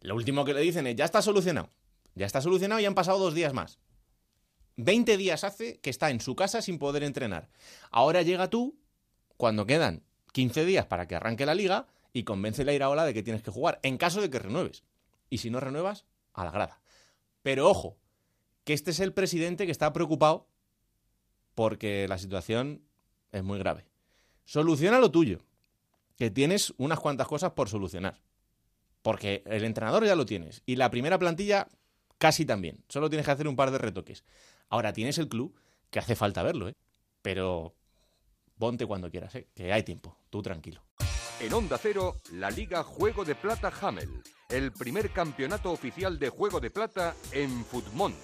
Lo 0.00 0.14
último 0.14 0.44
que 0.44 0.54
le 0.54 0.60
dicen 0.60 0.86
es, 0.86 0.96
ya 0.96 1.04
está 1.04 1.22
solucionado. 1.22 1.70
Ya 2.14 2.26
está 2.26 2.40
solucionado 2.40 2.80
y 2.80 2.86
han 2.86 2.94
pasado 2.94 3.18
dos 3.18 3.34
días 3.34 3.52
más. 3.52 3.78
20 4.76 5.16
días 5.16 5.44
hace 5.44 5.78
que 5.80 5.90
está 5.90 6.10
en 6.10 6.20
su 6.20 6.36
casa 6.36 6.62
sin 6.62 6.78
poder 6.78 7.02
entrenar. 7.02 7.48
Ahora 7.90 8.22
llega 8.22 8.48
tú, 8.48 8.78
cuando 9.36 9.66
quedan 9.66 10.04
15 10.32 10.64
días 10.64 10.86
para 10.86 11.06
que 11.06 11.16
arranque 11.16 11.46
la 11.46 11.54
liga, 11.54 11.86
y 12.12 12.24
convence 12.24 12.62
a 12.68 12.72
Iraola 12.72 13.04
de 13.04 13.14
que 13.14 13.22
tienes 13.22 13.42
que 13.42 13.50
jugar, 13.50 13.80
en 13.82 13.98
caso 13.98 14.20
de 14.20 14.30
que 14.30 14.38
renueves. 14.38 14.84
Y 15.30 15.38
si 15.38 15.50
no 15.50 15.60
renuevas, 15.60 16.06
a 16.32 16.44
la 16.44 16.50
grada. 16.50 16.80
Pero 17.42 17.68
ojo, 17.68 17.98
que 18.64 18.72
este 18.72 18.90
es 18.92 19.00
el 19.00 19.12
presidente 19.12 19.66
que 19.66 19.72
está 19.72 19.92
preocupado 19.92 20.48
porque 21.54 22.06
la 22.08 22.18
situación 22.18 22.82
es 23.32 23.42
muy 23.42 23.58
grave. 23.58 23.87
Soluciona 24.48 24.98
lo 24.98 25.10
tuyo, 25.10 25.40
que 26.16 26.30
tienes 26.30 26.72
unas 26.78 26.98
cuantas 26.98 27.28
cosas 27.28 27.52
por 27.52 27.68
solucionar. 27.68 28.18
Porque 29.02 29.42
el 29.44 29.62
entrenador 29.62 30.06
ya 30.06 30.16
lo 30.16 30.24
tienes. 30.24 30.62
Y 30.64 30.76
la 30.76 30.90
primera 30.90 31.18
plantilla 31.18 31.68
casi 32.16 32.46
también. 32.46 32.82
Solo 32.88 33.10
tienes 33.10 33.26
que 33.26 33.32
hacer 33.32 33.46
un 33.46 33.56
par 33.56 33.70
de 33.70 33.76
retoques. 33.76 34.24
Ahora 34.70 34.94
tienes 34.94 35.18
el 35.18 35.28
club, 35.28 35.54
que 35.90 35.98
hace 35.98 36.16
falta 36.16 36.42
verlo, 36.42 36.70
¿eh? 36.70 36.74
Pero 37.20 37.74
ponte 38.56 38.86
cuando 38.86 39.10
quieras, 39.10 39.34
¿eh? 39.34 39.48
Que 39.54 39.70
hay 39.70 39.82
tiempo. 39.82 40.16
Tú 40.30 40.40
tranquilo. 40.40 40.82
En 41.40 41.52
Onda 41.52 41.76
Cero, 41.76 42.16
la 42.32 42.50
Liga 42.50 42.82
Juego 42.82 43.26
de 43.26 43.34
Plata 43.34 43.70
Hamel, 43.82 44.22
el 44.48 44.72
primer 44.72 45.10
campeonato 45.10 45.70
oficial 45.70 46.18
de 46.18 46.30
Juego 46.30 46.58
de 46.58 46.70
Plata 46.70 47.14
en 47.32 47.66
Futmundo. 47.66 48.16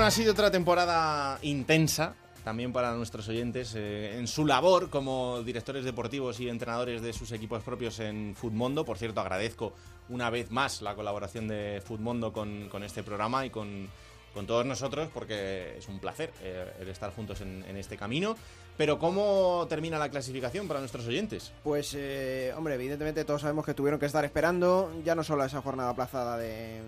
Ha 0.00 0.10
sido 0.10 0.32
otra 0.32 0.50
temporada 0.50 1.38
intensa 1.42 2.14
también 2.42 2.72
para 2.72 2.94
nuestros 2.94 3.28
oyentes 3.28 3.74
eh, 3.76 4.16
en 4.18 4.26
su 4.26 4.46
labor 4.46 4.88
como 4.88 5.42
directores 5.42 5.84
deportivos 5.84 6.40
y 6.40 6.48
entrenadores 6.48 7.02
de 7.02 7.12
sus 7.12 7.30
equipos 7.32 7.62
propios 7.62 8.00
en 8.00 8.34
Futmundo. 8.34 8.84
Por 8.84 8.96
cierto, 8.96 9.20
agradezco 9.20 9.74
una 10.08 10.30
vez 10.30 10.50
más 10.50 10.80
la 10.80 10.94
colaboración 10.94 11.46
de 11.48 11.82
Futmundo 11.84 12.32
con, 12.32 12.68
con 12.70 12.82
este 12.82 13.02
programa 13.02 13.44
y 13.44 13.50
con, 13.50 13.88
con 14.32 14.46
todos 14.46 14.64
nosotros 14.64 15.10
porque 15.12 15.76
es 15.78 15.86
un 15.86 16.00
placer 16.00 16.32
eh, 16.42 16.72
el 16.80 16.88
estar 16.88 17.14
juntos 17.14 17.42
en, 17.42 17.62
en 17.68 17.76
este 17.76 17.96
camino. 17.96 18.34
Pero 18.78 18.98
¿cómo 18.98 19.66
termina 19.68 19.98
la 19.98 20.08
clasificación 20.08 20.66
para 20.66 20.80
nuestros 20.80 21.06
oyentes? 21.06 21.52
Pues, 21.62 21.94
eh, 21.94 22.52
hombre, 22.56 22.74
evidentemente 22.74 23.24
todos 23.26 23.42
sabemos 23.42 23.66
que 23.66 23.74
tuvieron 23.74 24.00
que 24.00 24.06
estar 24.06 24.24
esperando 24.24 24.90
ya 25.04 25.14
no 25.14 25.22
solo 25.22 25.42
a 25.42 25.46
esa 25.46 25.60
jornada 25.60 25.90
aplazada 25.90 26.38
de 26.38 26.80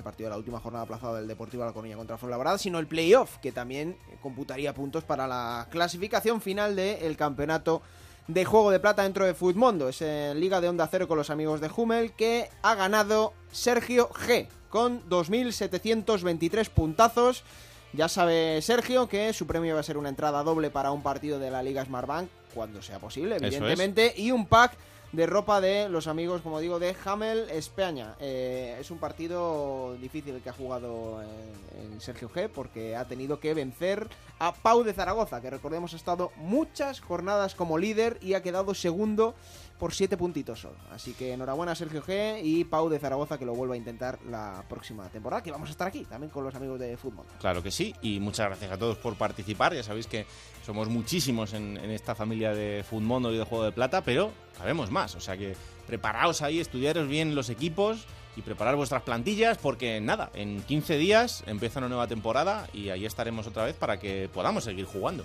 ese 0.00 0.04
partido 0.04 0.28
de 0.28 0.30
la 0.30 0.38
última 0.38 0.60
jornada 0.60 0.84
aplazada 0.84 1.18
del 1.18 1.28
Deportivo 1.28 1.62
de 1.62 1.68
La 1.68 1.74
Coruña 1.74 1.96
contra 1.96 2.16
Fuenlabrada, 2.16 2.56
sino 2.56 2.78
el 2.78 2.86
playoff, 2.86 3.36
que 3.38 3.52
también 3.52 3.96
computaría 4.22 4.74
puntos 4.74 5.04
para 5.04 5.26
la 5.26 5.68
clasificación 5.70 6.40
final 6.40 6.74
del 6.74 7.16
campeonato 7.16 7.82
de 8.26 8.44
Juego 8.44 8.70
de 8.70 8.80
Plata 8.80 9.02
dentro 9.02 9.26
de 9.26 9.34
Futmundo. 9.34 9.88
Es 9.88 10.00
en 10.00 10.40
Liga 10.40 10.60
de 10.60 10.68
Onda 10.68 10.88
Cero 10.90 11.06
con 11.06 11.18
los 11.18 11.28
amigos 11.28 11.60
de 11.60 11.70
Hummel, 11.74 12.12
que 12.12 12.48
ha 12.62 12.74
ganado 12.74 13.34
Sergio 13.52 14.08
G, 14.10 14.48
con 14.70 15.06
2.723 15.10 16.70
puntazos. 16.70 17.44
Ya 17.92 18.08
sabe 18.08 18.62
Sergio 18.62 19.08
que 19.08 19.32
su 19.32 19.46
premio 19.46 19.74
va 19.74 19.80
a 19.80 19.84
ser 19.84 19.98
una 19.98 20.08
entrada 20.08 20.42
doble 20.42 20.70
para 20.70 20.92
un 20.92 21.02
partido 21.02 21.38
de 21.38 21.50
la 21.50 21.62
Liga 21.62 21.84
Smartbank, 21.84 22.28
cuando 22.54 22.80
sea 22.80 22.98
posible, 23.00 23.36
es. 23.36 23.42
evidentemente, 23.42 24.14
y 24.16 24.30
un 24.30 24.46
pack 24.46 24.72
de 25.12 25.26
ropa 25.26 25.60
de 25.60 25.88
los 25.88 26.06
amigos, 26.06 26.40
como 26.42 26.60
digo, 26.60 26.78
de 26.78 26.94
Hamel 27.04 27.50
España. 27.50 28.14
Eh, 28.20 28.76
es 28.80 28.90
un 28.90 28.98
partido 28.98 29.96
difícil 30.00 30.36
el 30.36 30.42
que 30.42 30.50
ha 30.50 30.52
jugado 30.52 31.20
eh, 31.22 31.92
el 31.92 32.00
Sergio 32.00 32.30
G, 32.30 32.48
porque 32.48 32.96
ha 32.96 33.06
tenido 33.06 33.40
que 33.40 33.54
vencer 33.54 34.08
a 34.38 34.52
Pau 34.52 34.84
de 34.84 34.92
Zaragoza, 34.92 35.40
que 35.40 35.50
recordemos 35.50 35.92
ha 35.92 35.96
estado 35.96 36.30
muchas 36.36 37.00
jornadas 37.00 37.54
como 37.54 37.78
líder 37.78 38.18
y 38.22 38.34
ha 38.34 38.42
quedado 38.42 38.74
segundo 38.74 39.34
por 39.78 39.94
siete 39.94 40.16
puntitos 40.16 40.60
solo. 40.60 40.76
Así 40.92 41.14
que 41.14 41.32
enhorabuena 41.32 41.72
a 41.72 41.74
Sergio 41.74 42.02
G 42.02 42.40
y 42.42 42.64
Pau 42.64 42.88
de 42.88 42.98
Zaragoza 42.98 43.38
que 43.38 43.46
lo 43.46 43.54
vuelva 43.54 43.74
a 43.74 43.78
intentar 43.78 44.18
la 44.28 44.62
próxima 44.68 45.08
temporada, 45.08 45.42
que 45.42 45.50
vamos 45.50 45.70
a 45.70 45.72
estar 45.72 45.88
aquí 45.88 46.04
también 46.04 46.30
con 46.30 46.44
los 46.44 46.54
amigos 46.54 46.78
de 46.78 46.96
fútbol. 46.96 47.24
Claro 47.40 47.62
que 47.62 47.70
sí, 47.70 47.94
y 48.02 48.20
muchas 48.20 48.46
gracias 48.46 48.70
a 48.70 48.78
todos 48.78 48.98
por 48.98 49.16
participar. 49.16 49.74
Ya 49.74 49.82
sabéis 49.82 50.06
que 50.06 50.26
somos 50.70 50.88
muchísimos 50.88 51.52
en, 51.52 51.78
esta 51.90 52.14
familia 52.14 52.54
de 52.54 52.84
Futmundo 52.88 53.34
y 53.34 53.38
de 53.38 53.42
Juego 53.42 53.64
de 53.64 53.72
Plata, 53.72 54.04
pero 54.04 54.30
sabemos 54.56 54.88
más. 54.92 55.16
O 55.16 55.20
sea 55.20 55.36
que 55.36 55.56
preparaos 55.84 56.42
ahí, 56.42 56.60
estudiaros 56.60 57.08
bien 57.08 57.34
los 57.34 57.50
equipos 57.50 58.06
y 58.36 58.42
preparar 58.42 58.76
vuestras 58.76 59.02
plantillas, 59.02 59.58
porque 59.58 60.00
nada, 60.00 60.30
en 60.32 60.62
15 60.62 60.96
días 60.96 61.42
empieza 61.48 61.80
una 61.80 61.88
nueva 61.88 62.06
temporada 62.06 62.68
y 62.72 62.90
ahí 62.90 63.04
estaremos 63.04 63.48
otra 63.48 63.64
vez 63.64 63.74
para 63.74 63.98
que 63.98 64.30
podamos 64.32 64.62
seguir 64.62 64.84
jugando. 64.84 65.24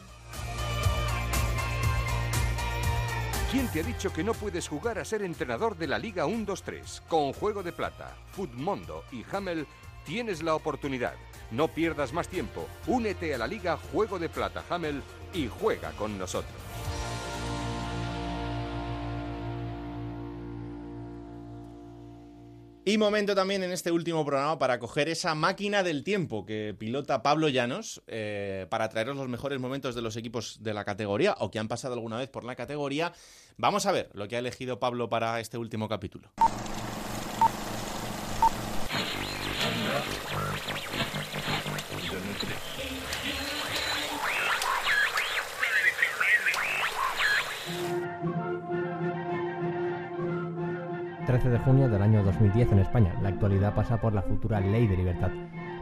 ¿Quién 3.51 3.67
te 3.67 3.81
ha 3.81 3.83
dicho 3.83 4.11
que 4.11 4.23
no 4.23 4.33
puedes 4.33 4.67
jugar 4.67 4.97
a 4.97 5.05
ser 5.05 5.21
entrenador 5.21 5.77
de 5.77 5.85
la 5.85 5.99
Liga 5.99 6.25
1-2-3? 6.25 7.01
Con 7.07 7.33
Juego 7.33 7.61
de 7.61 7.71
Plata, 7.71 8.15
Futmundo 8.31 9.03
y 9.11 9.23
Hamel 9.31 9.67
tienes 10.05 10.41
la 10.41 10.55
oportunidad. 10.55 11.13
No 11.51 11.67
pierdas 11.67 12.13
más 12.13 12.27
tiempo. 12.27 12.67
Únete 12.87 13.35
a 13.35 13.37
la 13.37 13.47
Liga 13.47 13.77
Juego 13.91 14.17
de 14.17 14.29
Plata 14.29 14.63
Hamel 14.69 15.03
y 15.35 15.47
juega 15.47 15.91
con 15.91 16.17
nosotros. 16.17 16.65
Y 22.87 22.99
momento 22.99 23.33
también 23.33 23.63
en 23.63 23.71
este 23.71 23.91
último 23.91 24.23
programa 24.23 24.59
para 24.59 24.77
coger 24.77 25.09
esa 25.09 25.33
máquina 25.33 25.81
del 25.81 26.03
tiempo 26.03 26.45
que 26.45 26.75
pilota 26.77 27.23
Pablo 27.23 27.49
Llanos 27.49 28.03
eh, 28.05 28.67
para 28.69 28.89
traeros 28.89 29.17
los 29.17 29.27
mejores 29.27 29.59
momentos 29.59 29.95
de 29.95 30.03
los 30.03 30.15
equipos 30.17 30.61
de 30.61 30.75
la 30.75 30.85
categoría 30.85 31.35
o 31.39 31.49
que 31.49 31.57
han 31.57 31.67
pasado 31.67 31.95
alguna 31.95 32.17
vez 32.17 32.29
por 32.29 32.43
la 32.43 32.55
categoría. 32.55 33.11
Vamos 33.57 33.87
a 33.87 33.91
ver 33.91 34.11
lo 34.13 34.27
que 34.27 34.35
ha 34.35 34.39
elegido 34.39 34.79
Pablo 34.79 35.09
para 35.09 35.39
este 35.39 35.57
último 35.57 35.89
capítulo. 35.89 36.31
13 51.25 51.49
de 51.49 51.59
junio 51.59 51.89
del 51.89 52.01
año 52.01 52.23
2010 52.23 52.71
en 52.73 52.79
España. 52.79 53.15
La 53.21 53.29
actualidad 53.29 53.73
pasa 53.73 53.99
por 53.99 54.13
la 54.13 54.21
futura 54.21 54.59
ley 54.59 54.87
de 54.87 54.97
libertad 54.97 55.31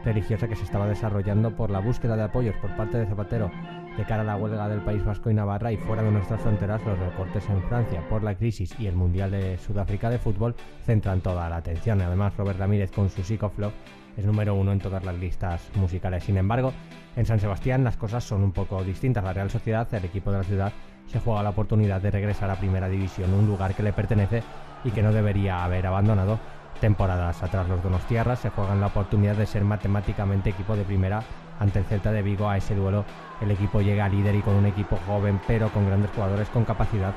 religiosa 0.04 0.48
que 0.48 0.56
se 0.56 0.64
estaba 0.64 0.86
desarrollando 0.86 1.54
por 1.54 1.70
la 1.70 1.80
búsqueda 1.80 2.16
de 2.16 2.22
apoyos 2.22 2.54
por 2.56 2.74
parte 2.76 2.98
de 2.98 3.06
Zapatero 3.06 3.50
de 3.96 4.04
cara 4.04 4.22
a 4.22 4.24
la 4.24 4.36
huelga 4.36 4.68
del 4.68 4.80
País 4.80 5.04
Vasco 5.04 5.30
y 5.30 5.34
Navarra 5.34 5.72
y 5.72 5.76
fuera 5.76 6.02
de 6.02 6.10
nuestras 6.10 6.40
fronteras 6.40 6.84
los 6.84 6.98
recortes 6.98 7.48
en 7.48 7.62
Francia 7.64 8.02
por 8.08 8.22
la 8.22 8.34
crisis 8.34 8.74
y 8.78 8.86
el 8.86 8.96
Mundial 8.96 9.30
de 9.30 9.56
Sudáfrica 9.58 10.10
de 10.10 10.18
fútbol 10.18 10.54
centran 10.84 11.20
toda 11.20 11.48
la 11.48 11.56
atención. 11.56 12.00
Además, 12.00 12.36
Robert 12.36 12.58
Ramírez 12.58 12.90
con 12.90 13.08
su 13.08 13.22
Psychoflow 13.22 13.70
es 14.16 14.24
número 14.24 14.54
uno 14.54 14.72
en 14.72 14.80
todas 14.80 15.04
las 15.04 15.16
listas 15.16 15.70
musicales. 15.76 16.24
Sin 16.24 16.36
embargo, 16.36 16.72
en 17.16 17.26
San 17.26 17.40
Sebastián 17.40 17.84
las 17.84 17.96
cosas 17.96 18.24
son 18.24 18.42
un 18.42 18.52
poco 18.52 18.82
distintas. 18.82 19.24
La 19.24 19.32
Real 19.32 19.50
Sociedad, 19.50 19.92
el 19.94 20.04
equipo 20.04 20.32
de 20.32 20.38
la 20.38 20.44
ciudad, 20.44 20.72
se 21.06 21.20
juega 21.20 21.42
la 21.42 21.50
oportunidad 21.50 22.00
de 22.00 22.10
regresar 22.10 22.50
a 22.50 22.56
Primera 22.56 22.88
División, 22.88 23.32
un 23.32 23.46
lugar 23.46 23.74
que 23.74 23.82
le 23.82 23.92
pertenece 23.92 24.42
y 24.84 24.90
que 24.90 25.02
no 25.02 25.12
debería 25.12 25.64
haber 25.64 25.86
abandonado 25.86 26.38
temporadas 26.80 27.42
atrás. 27.42 27.68
Los 27.68 27.82
donostiarras 27.82 28.40
se 28.40 28.50
juegan 28.50 28.80
la 28.80 28.88
oportunidad 28.88 29.36
de 29.36 29.46
ser 29.46 29.64
matemáticamente 29.64 30.50
equipo 30.50 30.76
de 30.76 30.84
primera 30.84 31.22
ante 31.58 31.78
el 31.78 31.84
Celta 31.84 32.12
de 32.12 32.22
Vigo. 32.22 32.48
A 32.48 32.56
ese 32.56 32.74
duelo 32.74 33.04
el 33.40 33.50
equipo 33.50 33.80
llega 33.80 34.08
líder 34.08 34.34
y 34.34 34.42
con 34.42 34.54
un 34.54 34.66
equipo 34.66 34.98
joven 35.06 35.40
pero 35.46 35.70
con 35.70 35.86
grandes 35.86 36.10
jugadores 36.10 36.48
con 36.48 36.64
capacidad 36.64 37.14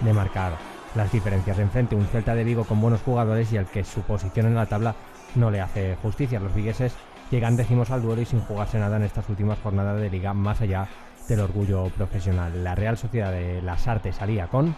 de 0.00 0.12
marcar 0.12 0.52
las 0.94 1.12
diferencias. 1.12 1.58
Enfrente 1.58 1.94
un 1.94 2.06
Celta 2.06 2.34
de 2.34 2.44
Vigo 2.44 2.64
con 2.64 2.80
buenos 2.80 3.02
jugadores 3.02 3.52
y 3.52 3.58
al 3.58 3.66
que 3.66 3.84
su 3.84 4.02
posición 4.02 4.46
en 4.46 4.54
la 4.54 4.66
tabla 4.66 4.94
no 5.34 5.50
le 5.50 5.60
hace 5.60 5.96
justicia. 6.02 6.40
Los 6.40 6.54
vigueses 6.54 6.94
llegan 7.30 7.56
décimos 7.56 7.90
al 7.90 8.02
duelo 8.02 8.22
y 8.22 8.26
sin 8.26 8.40
jugarse 8.40 8.78
nada 8.78 8.96
en 8.96 9.04
estas 9.04 9.28
últimas 9.28 9.58
jornadas 9.60 10.00
de 10.00 10.10
liga 10.10 10.34
más 10.34 10.60
allá 10.60 10.88
del 11.28 11.40
orgullo 11.40 11.84
profesional. 11.90 12.64
La 12.64 12.74
Real 12.74 12.96
Sociedad 12.96 13.30
de 13.30 13.62
las 13.62 13.86
Artes 13.86 14.16
salía 14.16 14.48
con 14.48 14.74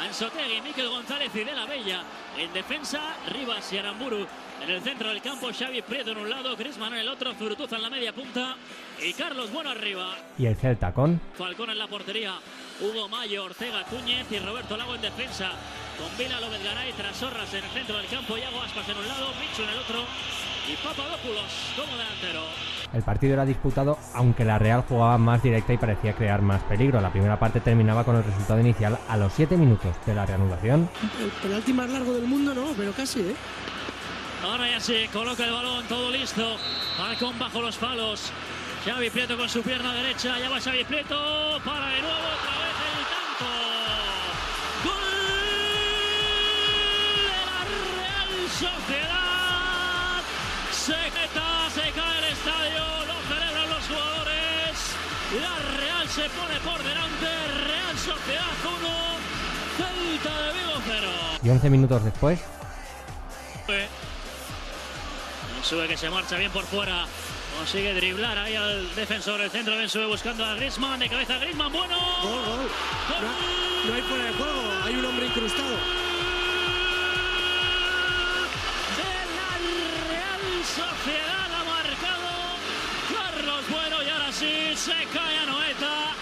Ansotegui, 0.00 0.62
Miquel 0.62 0.88
González 0.88 1.30
y 1.34 1.44
De 1.44 1.52
La 1.52 1.66
Bella. 1.66 2.02
En 2.38 2.52
defensa, 2.52 3.16
Rivas 3.28 3.70
y 3.72 3.78
Aramburu. 3.78 4.26
En 4.62 4.68
el 4.70 4.82
centro 4.82 5.08
del 5.08 5.22
campo, 5.22 5.48
Xavi 5.58 5.80
Prieto 5.82 6.12
en 6.12 6.18
un 6.18 6.28
lado, 6.30 6.54
Griezmann 6.56 6.92
en 6.92 7.00
el 7.00 7.08
otro, 7.08 7.32
Zurutuza 7.34 7.76
en 7.76 7.82
la 7.82 7.90
media 7.90 8.12
punta 8.12 8.56
y 9.02 9.12
Carlos 9.14 9.50
Bueno 9.52 9.70
arriba. 9.70 10.14
y 10.38 10.46
el 10.46 10.54
Celta 10.56 10.92
con 10.92 11.18
Falcón 11.34 11.70
en 11.70 11.78
la 11.78 11.86
portería, 11.86 12.34
Hugo 12.80 13.08
Mayo, 13.08 13.44
Ortega 13.44 13.84
Túñez 13.86 14.30
y 14.30 14.38
Roberto 14.38 14.76
Lago 14.76 14.94
en 14.94 15.00
defensa. 15.02 15.50
Con 15.98 16.16
Vila 16.18 16.40
López 16.40 16.62
Garay, 16.62 16.92
Trasorras 16.92 17.52
en 17.54 17.64
el 17.64 17.70
centro 17.70 17.96
del 17.96 18.06
campo, 18.06 18.36
Iago 18.36 18.60
Aspas 18.62 18.88
en 18.88 18.98
un 18.98 19.08
lado, 19.08 19.28
Michu 19.40 19.62
en 19.62 19.68
el 19.70 19.78
otro 19.78 20.04
y 20.70 20.76
Papadopoulos 20.76 21.50
como 21.76 21.92
delantero. 21.96 22.42
El 22.92 23.02
partido 23.02 23.32
era 23.34 23.44
disputado, 23.46 23.98
aunque 24.14 24.44
la 24.44 24.58
Real 24.58 24.84
jugaba 24.86 25.16
más 25.16 25.42
directa 25.42 25.72
y 25.72 25.78
parecía 25.78 26.12
crear 26.14 26.42
más 26.42 26.62
peligro. 26.64 27.00
La 27.00 27.10
primera 27.10 27.38
parte 27.38 27.60
terminaba 27.60 28.04
con 28.04 28.16
el 28.16 28.24
resultado 28.24 28.60
inicial 28.60 28.98
a 29.08 29.16
los 29.16 29.32
7 29.32 29.56
minutos 29.56 29.94
de 30.06 30.14
la 30.14 30.26
reanudación. 30.26 30.88
El 31.22 31.30
penalti 31.30 31.72
más 31.72 31.88
largo 31.88 32.12
del 32.12 32.24
mundo, 32.24 32.54
no, 32.54 32.72
pero 32.76 32.92
casi, 32.92 33.20
¿eh? 33.20 33.34
Ahora 34.42 34.70
ya 34.70 34.80
se 34.80 35.06
coloca 35.08 35.44
el 35.44 35.52
balón, 35.52 35.84
todo 35.86 36.10
listo. 36.10 36.56
Falcón 36.96 37.38
bajo 37.38 37.60
los 37.60 37.76
palos. 37.76 38.32
Xavi 38.84 39.10
Prieto 39.10 39.36
con 39.36 39.48
su 39.48 39.62
pierna 39.62 39.92
derecha. 39.92 40.38
Ya 40.38 40.48
va 40.48 40.58
Xavi 40.60 40.84
Prieto. 40.84 41.60
Para 41.64 41.88
de 41.88 42.00
nuevo 42.00 42.16
otra 42.16 42.54
vez 42.60 42.76
el 42.88 43.04
tanto. 43.12 43.50
Gol 44.84 45.10
de 47.28 47.40
la 47.50 47.60
Real 48.00 48.32
Sociedad. 48.48 50.22
Se 50.72 50.96
se 51.74 51.92
cae 51.92 52.18
el 52.18 52.24
estadio. 52.32 52.82
Lo 53.06 53.16
celebran 53.28 53.68
los 53.68 53.84
jugadores. 53.86 54.72
La 55.38 55.54
Real 55.78 56.08
se 56.08 56.30
pone 56.30 56.58
por 56.60 56.82
delante. 56.82 57.28
Real 57.66 57.98
Sociedad 57.98 58.56
1. 58.64 59.20
Celta 59.76 60.32
de 60.42 60.52
Vigo 60.54 60.80
0. 60.86 61.08
Y 61.42 61.50
11 61.50 61.70
minutos 61.70 62.04
después, 62.04 62.40
Sube 65.62 65.86
que 65.86 65.96
se 65.96 66.10
marcha 66.10 66.36
bien 66.36 66.50
por 66.50 66.64
fuera. 66.64 67.06
Consigue 67.56 67.94
driblar 67.94 68.38
ahí 68.38 68.54
al 68.56 68.94
defensor 68.94 69.40
del 69.40 69.50
centro. 69.50 69.76
Ben 69.76 69.88
sube 69.88 70.06
buscando 70.06 70.44
a 70.44 70.54
Griezmann. 70.54 70.98
De 70.98 71.08
cabeza 71.08 71.38
Griezmann. 71.38 71.72
Bueno. 71.72 71.96
Gol, 72.22 72.44
gol. 72.44 72.68
No, 73.20 73.88
no 73.88 73.94
hay 73.94 74.02
fuera 74.02 74.24
de 74.24 74.32
juego, 74.32 74.72
hay 74.84 74.94
un 74.96 75.04
hombre 75.04 75.26
incrustado. 75.26 75.70
De 78.96 79.12
la 79.36 79.52
Real 80.08 80.64
Sociedad 80.64 81.48
ha 81.54 81.64
marcado 81.64 82.28
Carlos 83.14 83.64
Bueno. 83.70 84.02
Y 84.02 84.08
ahora 84.08 84.32
sí 84.32 84.72
se 84.76 85.06
cae 85.12 85.38
a 85.38 85.46
Noeta 85.46 86.14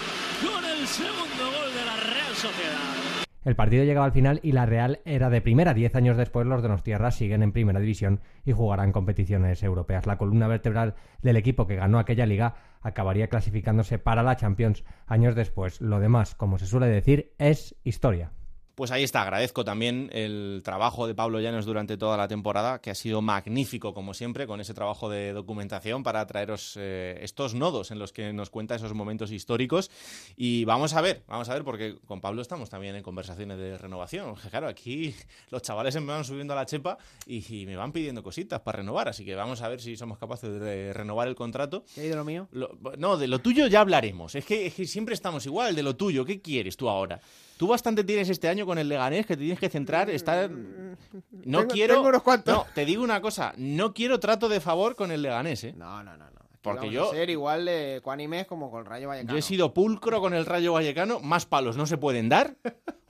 con 0.43 0.65
el 0.65 0.87
segundo 0.89 1.53
gol 1.53 1.75
de 1.75 1.85
la 1.85 1.97
Real 1.97 2.35
Sociedad. 2.35 3.28
El 3.49 3.57
partido 3.57 3.83
llegaba 3.85 4.05
al 4.05 4.13
final 4.13 4.41
y 4.43 4.53
la 4.53 4.67
Real 4.67 5.01
era 5.07 5.31
de 5.31 5.41
primera. 5.41 5.73
Diez 5.73 5.95
años 5.95 6.19
después, 6.19 6.47
los 6.47 6.63
donostiarras 6.63 7.15
siguen 7.15 7.43
en 7.43 7.53
primera 7.53 7.81
división 7.81 8.21
y 8.45 8.53
jugarán 8.53 8.93
competiciones 8.93 9.63
europeas. 9.63 10.05
La 10.05 10.19
columna 10.19 10.49
vertebral 10.49 10.97
del 11.23 11.39
equipo 11.39 11.67
que 11.67 11.77
ganó 11.77 11.99
aquella 11.99 12.27
liga 12.27 12.57
acabaría 12.83 13.29
clasificándose 13.29 13.99
para 13.99 14.23
la 14.23 14.37
Champions 14.37 14.85
años 15.07 15.35
después. 15.35 15.81
Lo 15.81 15.99
demás, 15.99 16.35
como 16.35 16.59
se 16.59 16.67
suele 16.67 16.89
decir, 16.89 17.33
es 17.39 17.75
historia. 17.85 18.33
Pues 18.79 18.93
ahí 18.93 19.03
está, 19.03 19.23
agradezco 19.23 19.65
también 19.65 20.09
el 20.13 20.61
trabajo 20.65 21.09
de 21.09 21.15
Pablo 21.17 21.41
Llanos 21.41 21.67
durante 21.67 21.97
toda 21.97 22.17
la 22.17 22.29
temporada, 22.29 22.81
que 22.81 22.91
ha 22.93 22.95
sido 22.95 23.21
magnífico 23.21 23.93
como 23.93 24.15
siempre, 24.15 24.47
con 24.47 24.61
ese 24.61 24.73
trabajo 24.73 25.11
de 25.11 25.33
documentación 25.33 26.05
para 26.05 26.25
traeros 26.29 26.75
eh, 26.79 27.19
estos 27.23 27.55
nodos 27.55 27.91
en 27.91 27.99
los 27.99 28.13
que 28.13 28.33
nos 28.33 28.51
cuenta 28.51 28.77
esos 28.77 28.95
momentos 28.95 29.33
históricos. 29.33 29.91
Y 30.37 30.65
vamos 30.65 30.95
a 30.95 31.01
ver, 31.01 31.25
vamos 31.27 31.49
a 31.49 31.55
ver, 31.55 31.65
porque 31.65 31.97
con 32.07 32.21
Pablo 32.21 32.41
estamos 32.41 32.71
también 32.71 32.95
en 32.95 33.03
conversaciones 33.03 33.59
de 33.59 33.77
renovación. 33.79 34.37
Claro, 34.49 34.69
aquí 34.69 35.13
los 35.51 35.61
chavales 35.63 35.93
se 35.95 35.99
me 36.01 36.13
van 36.13 36.25
subiendo 36.25 36.53
a 36.53 36.57
la 36.57 36.65
chepa 36.65 36.99
y, 37.27 37.63
y 37.63 37.67
me 37.67 37.75
van 37.75 37.91
pidiendo 37.91 38.23
cositas 38.23 38.61
para 38.61 38.77
renovar, 38.77 39.09
así 39.09 39.25
que 39.25 39.35
vamos 39.35 39.61
a 39.61 39.69
ver 39.69 39.81
si 39.81 39.97
somos 39.97 40.19
capaces 40.19 40.61
de 40.61 40.93
renovar 40.93 41.27
el 41.27 41.35
contrato. 41.35 41.83
¿Qué 41.97 42.03
hay 42.03 42.09
de 42.11 42.15
lo 42.15 42.25
mío? 42.25 42.47
Lo- 42.53 42.79
no, 42.97 43.17
de 43.17 43.27
lo 43.27 43.41
tuyo 43.41 43.67
ya 43.67 43.81
hablaremos. 43.81 44.37
Es 44.37 44.45
que, 44.45 44.67
es 44.67 44.75
que 44.75 44.87
siempre 44.87 45.15
estamos 45.17 45.45
igual, 45.47 45.75
de 45.75 45.83
lo 45.83 45.97
tuyo. 45.97 46.25
¿Qué 46.25 46.41
quieres 46.41 46.77
tú 46.77 46.89
ahora? 46.89 47.21
Tú 47.59 47.67
bastante 47.67 48.05
tienes 48.05 48.31
este 48.31 48.49
año 48.49 48.65
con 48.65 48.79
el 48.79 48.89
Leganés 48.89 49.27
que 49.27 49.35
te 49.37 49.41
tienes 49.41 49.59
que 49.59 49.69
centrar. 49.69 50.09
Está... 50.09 50.49
No 50.49 51.59
Tengo- 51.61 51.67
quiero. 51.73 51.95
tengo 51.97 52.09
unos 52.09 52.23
cuantos. 52.23 52.55
No, 52.55 52.67
te 52.75 52.85
digo 52.87 53.03
una 53.05 53.21
cosa. 53.21 53.53
No 53.59 53.93
quiero 53.93 54.19
trato 54.21 54.49
de 54.49 54.61
favor 54.61 54.95
con 54.97 55.11
el 55.11 55.21
Leganés, 55.23 55.65
¿eh? 55.65 55.75
No, 55.77 56.03
no, 56.03 56.17
no. 56.17 56.25
no. 56.31 56.38
Porque 56.63 56.91
yo, 56.91 57.11
ser 57.11 57.31
igual 57.31 57.65
de 57.65 57.97
ecuánimes 57.97 58.47
como 58.47 58.71
con 58.71 58.81
el 58.81 58.87
Rayo 58.87 59.09
Vallecano. 59.09 59.33
yo 59.33 59.39
he 59.39 59.43
sido 59.43 59.73
pulcro 59.73 60.21
con 60.21 60.35
el 60.35 60.45
Rayo 60.45 60.73
Vallecano. 60.73 61.21
Más 61.21 61.47
palos 61.47 61.77
no 61.77 61.87
se 61.87 61.99
pueden 61.99 62.29
dar. 62.29 62.57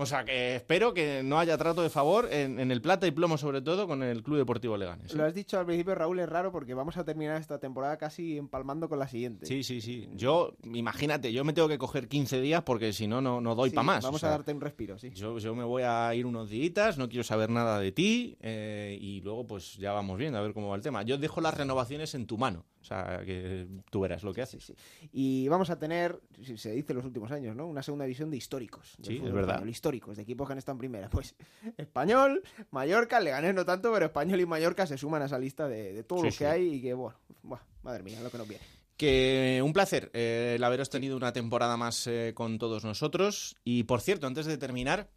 O 0.01 0.07
sea 0.07 0.25
que 0.25 0.55
espero 0.55 0.95
que 0.95 1.23
no 1.25 1.41
haya 1.41 1.59
trato 1.59 1.83
de 1.83 1.91
favor 1.91 2.33
en, 2.33 2.61
en 2.61 2.71
el 2.71 2.81
plata 2.81 3.07
y 3.07 3.11
plomo, 3.11 3.37
sobre 3.37 3.61
todo, 3.63 3.89
con 3.89 4.03
el 4.05 4.23
Club 4.23 4.39
Deportivo 4.39 4.77
Leganés. 4.77 5.13
¿eh? 5.13 5.17
Lo 5.17 5.25
has 5.25 5.35
dicho 5.35 5.59
al 5.59 5.67
principio, 5.67 5.95
Raúl, 5.97 6.21
es 6.21 6.29
raro 6.29 6.53
porque 6.53 6.73
vamos 6.75 6.97
a 6.97 7.05
terminar 7.05 7.41
esta 7.41 7.59
temporada 7.59 7.97
casi 7.97 8.39
empalmando 8.39 8.89
con 8.89 9.01
la 9.01 9.09
siguiente. 9.09 9.47
Sí, 9.47 9.65
sí, 9.65 9.81
sí. 9.81 10.09
Yo, 10.15 10.55
imagínate, 10.63 11.33
yo 11.33 11.45
me 11.45 11.53
tengo 11.53 11.67
que 11.67 11.79
coger 11.79 12.07
15 12.07 12.41
días 12.41 12.63
porque 12.63 12.93
si 12.93 13.09
no, 13.09 13.21
no 13.21 13.41
no 13.41 13.55
doy 13.55 13.71
Sí, 13.71 13.77
para 13.77 13.87
más. 13.87 14.05
Vamos 14.05 14.19
o 14.19 14.21
sea, 14.21 14.29
a 14.29 14.33
darte 14.33 14.53
un 14.53 14.61
respiro, 14.61 14.99
sí. 14.99 15.11
Yo, 15.15 15.39
yo 15.39 15.55
me 15.55 15.65
voy 15.65 15.83
a 15.85 16.15
ir 16.15 16.27
unos 16.27 16.49
días, 16.49 16.99
no 16.99 17.09
quiero 17.09 17.25
saber 17.25 17.51
nada 17.51 17.79
de 17.81 17.93
ti 17.93 18.37
eh, 18.41 18.97
y 19.01 19.21
luego 19.21 19.47
pues 19.47 19.77
ya 19.77 19.93
vamos 19.93 20.19
viendo 20.19 20.39
a 20.39 20.43
ver 20.43 20.53
cómo 20.53 20.69
va 20.69 20.77
el 20.77 20.83
tema. 20.83 21.03
Yo 21.03 21.19
dejo 21.19 21.41
las 21.41 21.55
renovaciones 21.55 22.15
en 22.15 22.27
tu 22.27 22.39
mano, 22.39 22.65
sea, 22.89 23.23
que 23.25 23.67
tú 23.91 24.01
verás 24.01 24.23
lo 24.23 24.33
que 24.35 24.43
haces. 24.43 24.73
Y 25.13 25.47
vamos 25.49 25.71
a 25.71 25.79
tener, 25.79 26.21
se 26.57 26.73
dice 26.73 26.93
en 26.93 26.97
los 26.97 27.05
últimos 27.05 27.31
años, 27.31 27.55
¿no? 27.55 27.67
Una 27.67 27.83
segunda 27.83 28.05
división 28.05 28.31
de 28.31 28.37
históricos. 28.37 28.95
del 28.99 29.07
Sí, 29.07 29.17
es 29.25 29.33
verdad. 29.33 29.51
español, 29.57 29.69
históricos, 29.71 30.17
de 30.17 30.23
equipos 30.23 30.47
que 30.47 30.53
han 30.53 30.59
estado 30.59 30.75
en 30.75 30.79
primera. 30.79 31.11
Pues 31.11 31.35
Español, 31.77 32.43
Mallorca, 32.71 33.21
Leganés 33.21 33.55
no 33.55 33.65
tanto, 33.65 33.93
pero 33.93 34.07
Español 34.07 34.41
y 34.41 34.47
Mallorca 34.47 34.87
se 34.87 34.99
suman 34.99 35.23
a 35.23 35.27
esa 35.27 35.39
lista 35.39 35.69
de, 35.69 35.93
de 35.93 36.03
Sí, 36.03 36.07
los 36.25 36.35
sí. 36.35 36.39
que 36.39 36.47
hay 36.47 36.75
y 36.75 36.81
que, 36.83 36.95
bueno, 36.95 37.17
madre 37.83 38.03
mía, 38.03 38.21
lo 38.23 38.31
que 38.31 38.39
nos 38.39 38.49
viene. 38.49 38.65
Que 38.97 39.61
un 39.65 39.73
placer 39.73 40.11
eh, 40.13 40.55
el 40.57 40.65
haberos 40.65 40.91
tenido 40.91 41.17
una 41.17 41.33
temporada 41.33 41.77
más 41.77 42.07
eh, 42.09 42.33
con 42.35 42.59
todos 42.59 42.85
nosotros. 42.85 43.55
Y 43.63 43.85
por 43.85 44.01
cierto, 44.01 44.27
antes 44.27 44.47
de 44.47 44.59
terminar, 44.59 45.09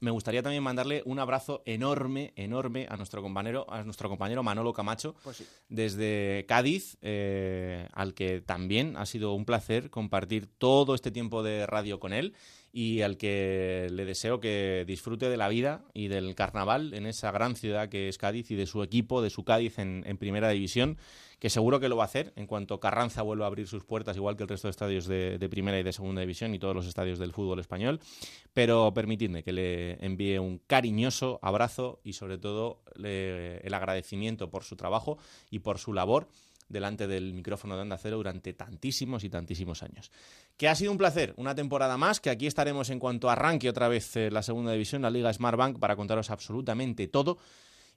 me 0.00 0.10
gustaría 0.10 0.42
también 0.42 0.62
mandarle 0.62 1.02
un 1.06 1.18
abrazo 1.18 1.62
enorme, 1.66 2.32
enorme 2.36 2.86
a 2.90 2.96
nuestro 2.96 3.22
compañero, 3.22 3.66
a 3.70 3.82
nuestro 3.84 4.08
compañero 4.08 4.42
Manolo 4.42 4.72
Camacho, 4.72 5.14
Pues 5.22 5.38
sí. 5.38 5.46
desde 5.68 6.44
Cádiz, 6.48 6.98
eh, 7.02 7.88
al 7.92 8.14
que 8.14 8.40
también 8.40 8.96
ha 8.96 9.06
sido 9.06 9.32
un 9.34 9.44
placer 9.44 9.90
compartir 9.90 10.46
todo 10.58 10.94
este 10.94 11.10
tiempo 11.10 11.42
de 11.42 11.66
radio 11.66 11.98
con 12.00 12.12
él 12.12 12.34
y 12.72 13.00
al 13.02 13.16
que 13.16 13.88
le 13.90 14.04
deseo 14.04 14.38
que 14.40 14.84
disfrute 14.86 15.28
de 15.30 15.36
la 15.36 15.48
vida 15.48 15.84
y 15.94 16.08
del 16.08 16.34
carnaval 16.34 16.92
en 16.92 17.06
esa 17.06 17.30
gran 17.30 17.56
ciudad 17.56 17.88
que 17.88 18.08
es 18.08 18.18
Cádiz 18.18 18.50
y 18.50 18.54
de 18.54 18.66
su 18.66 18.82
equipo, 18.82 19.22
de 19.22 19.30
su 19.30 19.44
Cádiz 19.44 19.78
en, 19.78 20.02
primera 20.18 20.50
división, 20.50 20.98
que 21.38 21.48
seguro 21.50 21.80
que 21.80 21.88
lo 21.88 21.96
va 21.96 22.04
a 22.04 22.06
hacer 22.06 22.32
en 22.36 22.46
cuanto 22.46 22.78
Carranza 22.80 23.22
vuelva 23.22 23.46
a 23.46 23.48
abrir 23.48 23.66
sus 23.66 23.84
puertas, 23.84 24.16
igual 24.16 24.36
que 24.36 24.42
el 24.42 24.48
resto 24.48 24.68
de 24.68 24.70
estadios 24.72 25.06
de, 25.06 25.38
de 25.38 25.48
primera 25.48 25.78
y 25.78 25.82
de 25.82 25.92
segunda 25.92 26.20
división 26.20 26.54
y 26.54 26.58
todos 26.58 26.74
los 26.74 26.86
estadios 26.86 27.18
del 27.18 27.32
fútbol 27.32 27.60
español. 27.60 28.00
Pero 28.52 28.92
permitidme 28.92 29.42
que 29.42 29.52
le 29.52 30.04
envíe 30.04 30.38
un 30.38 30.58
cariñoso 30.66 31.38
abrazo 31.42 32.00
y 32.04 32.12
sobre 32.14 32.38
todo 32.38 32.82
le- 32.94 33.58
el 33.66 33.74
agradecimiento 33.74 34.50
por 34.50 34.64
su 34.64 34.76
trabajo 34.76 35.18
y 35.50 35.60
por 35.60 35.78
su 35.78 35.92
labor 35.92 36.28
delante 36.68 37.06
del 37.06 37.32
micrófono 37.34 37.76
de 37.76 37.82
Onda 37.82 37.98
Cero 37.98 38.16
durante 38.16 38.52
tantísimos 38.52 39.24
y 39.24 39.30
tantísimos 39.30 39.82
años. 39.82 40.10
Que 40.56 40.68
ha 40.68 40.74
sido 40.74 40.92
un 40.92 40.98
placer, 40.98 41.34
una 41.36 41.54
temporada 41.54 41.96
más, 41.96 42.20
que 42.20 42.30
aquí 42.30 42.46
estaremos 42.46 42.90
en 42.90 42.98
cuanto 42.98 43.30
arranque 43.30 43.68
otra 43.68 43.88
vez 43.88 44.16
eh, 44.16 44.30
la 44.30 44.42
segunda 44.42 44.72
división, 44.72 45.02
la 45.02 45.10
Liga 45.10 45.32
Smartbank, 45.32 45.78
para 45.78 45.96
contaros 45.96 46.30
absolutamente 46.30 47.08
todo. 47.08 47.38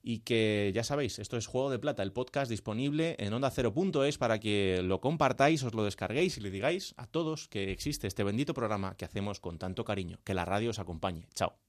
Y 0.02 0.20
que 0.20 0.72
ya 0.74 0.84
sabéis, 0.84 1.20
esto 1.20 1.36
es 1.36 1.48
Juego 1.48 1.70
de 1.70 1.80
Plata, 1.80 2.04
el 2.04 2.14
podcast 2.14 2.50
disponible 2.50 3.18
en 3.20 3.34
onda0.es 3.34 4.18
para 4.18 4.40
que 4.40 4.82
lo 4.82 5.02
compartáis, 5.02 5.62
os 5.64 5.74
lo 5.74 5.84
descarguéis 5.84 6.38
y 6.38 6.42
le 6.42 6.52
digáis 6.52 6.94
a 6.96 7.06
todos 7.06 7.50
que 7.50 7.72
existe 7.72 8.08
este 8.08 8.24
bendito 8.24 8.54
programa 8.54 8.96
que 8.96 9.04
hacemos 9.04 9.42
con 9.42 9.58
tanto 9.58 9.84
cariño. 9.84 10.20
Que 10.24 10.34
la 10.34 10.46
radio 10.46 10.70
os 10.70 10.80
acompañe. 10.80 11.28
Chao. 11.34 11.69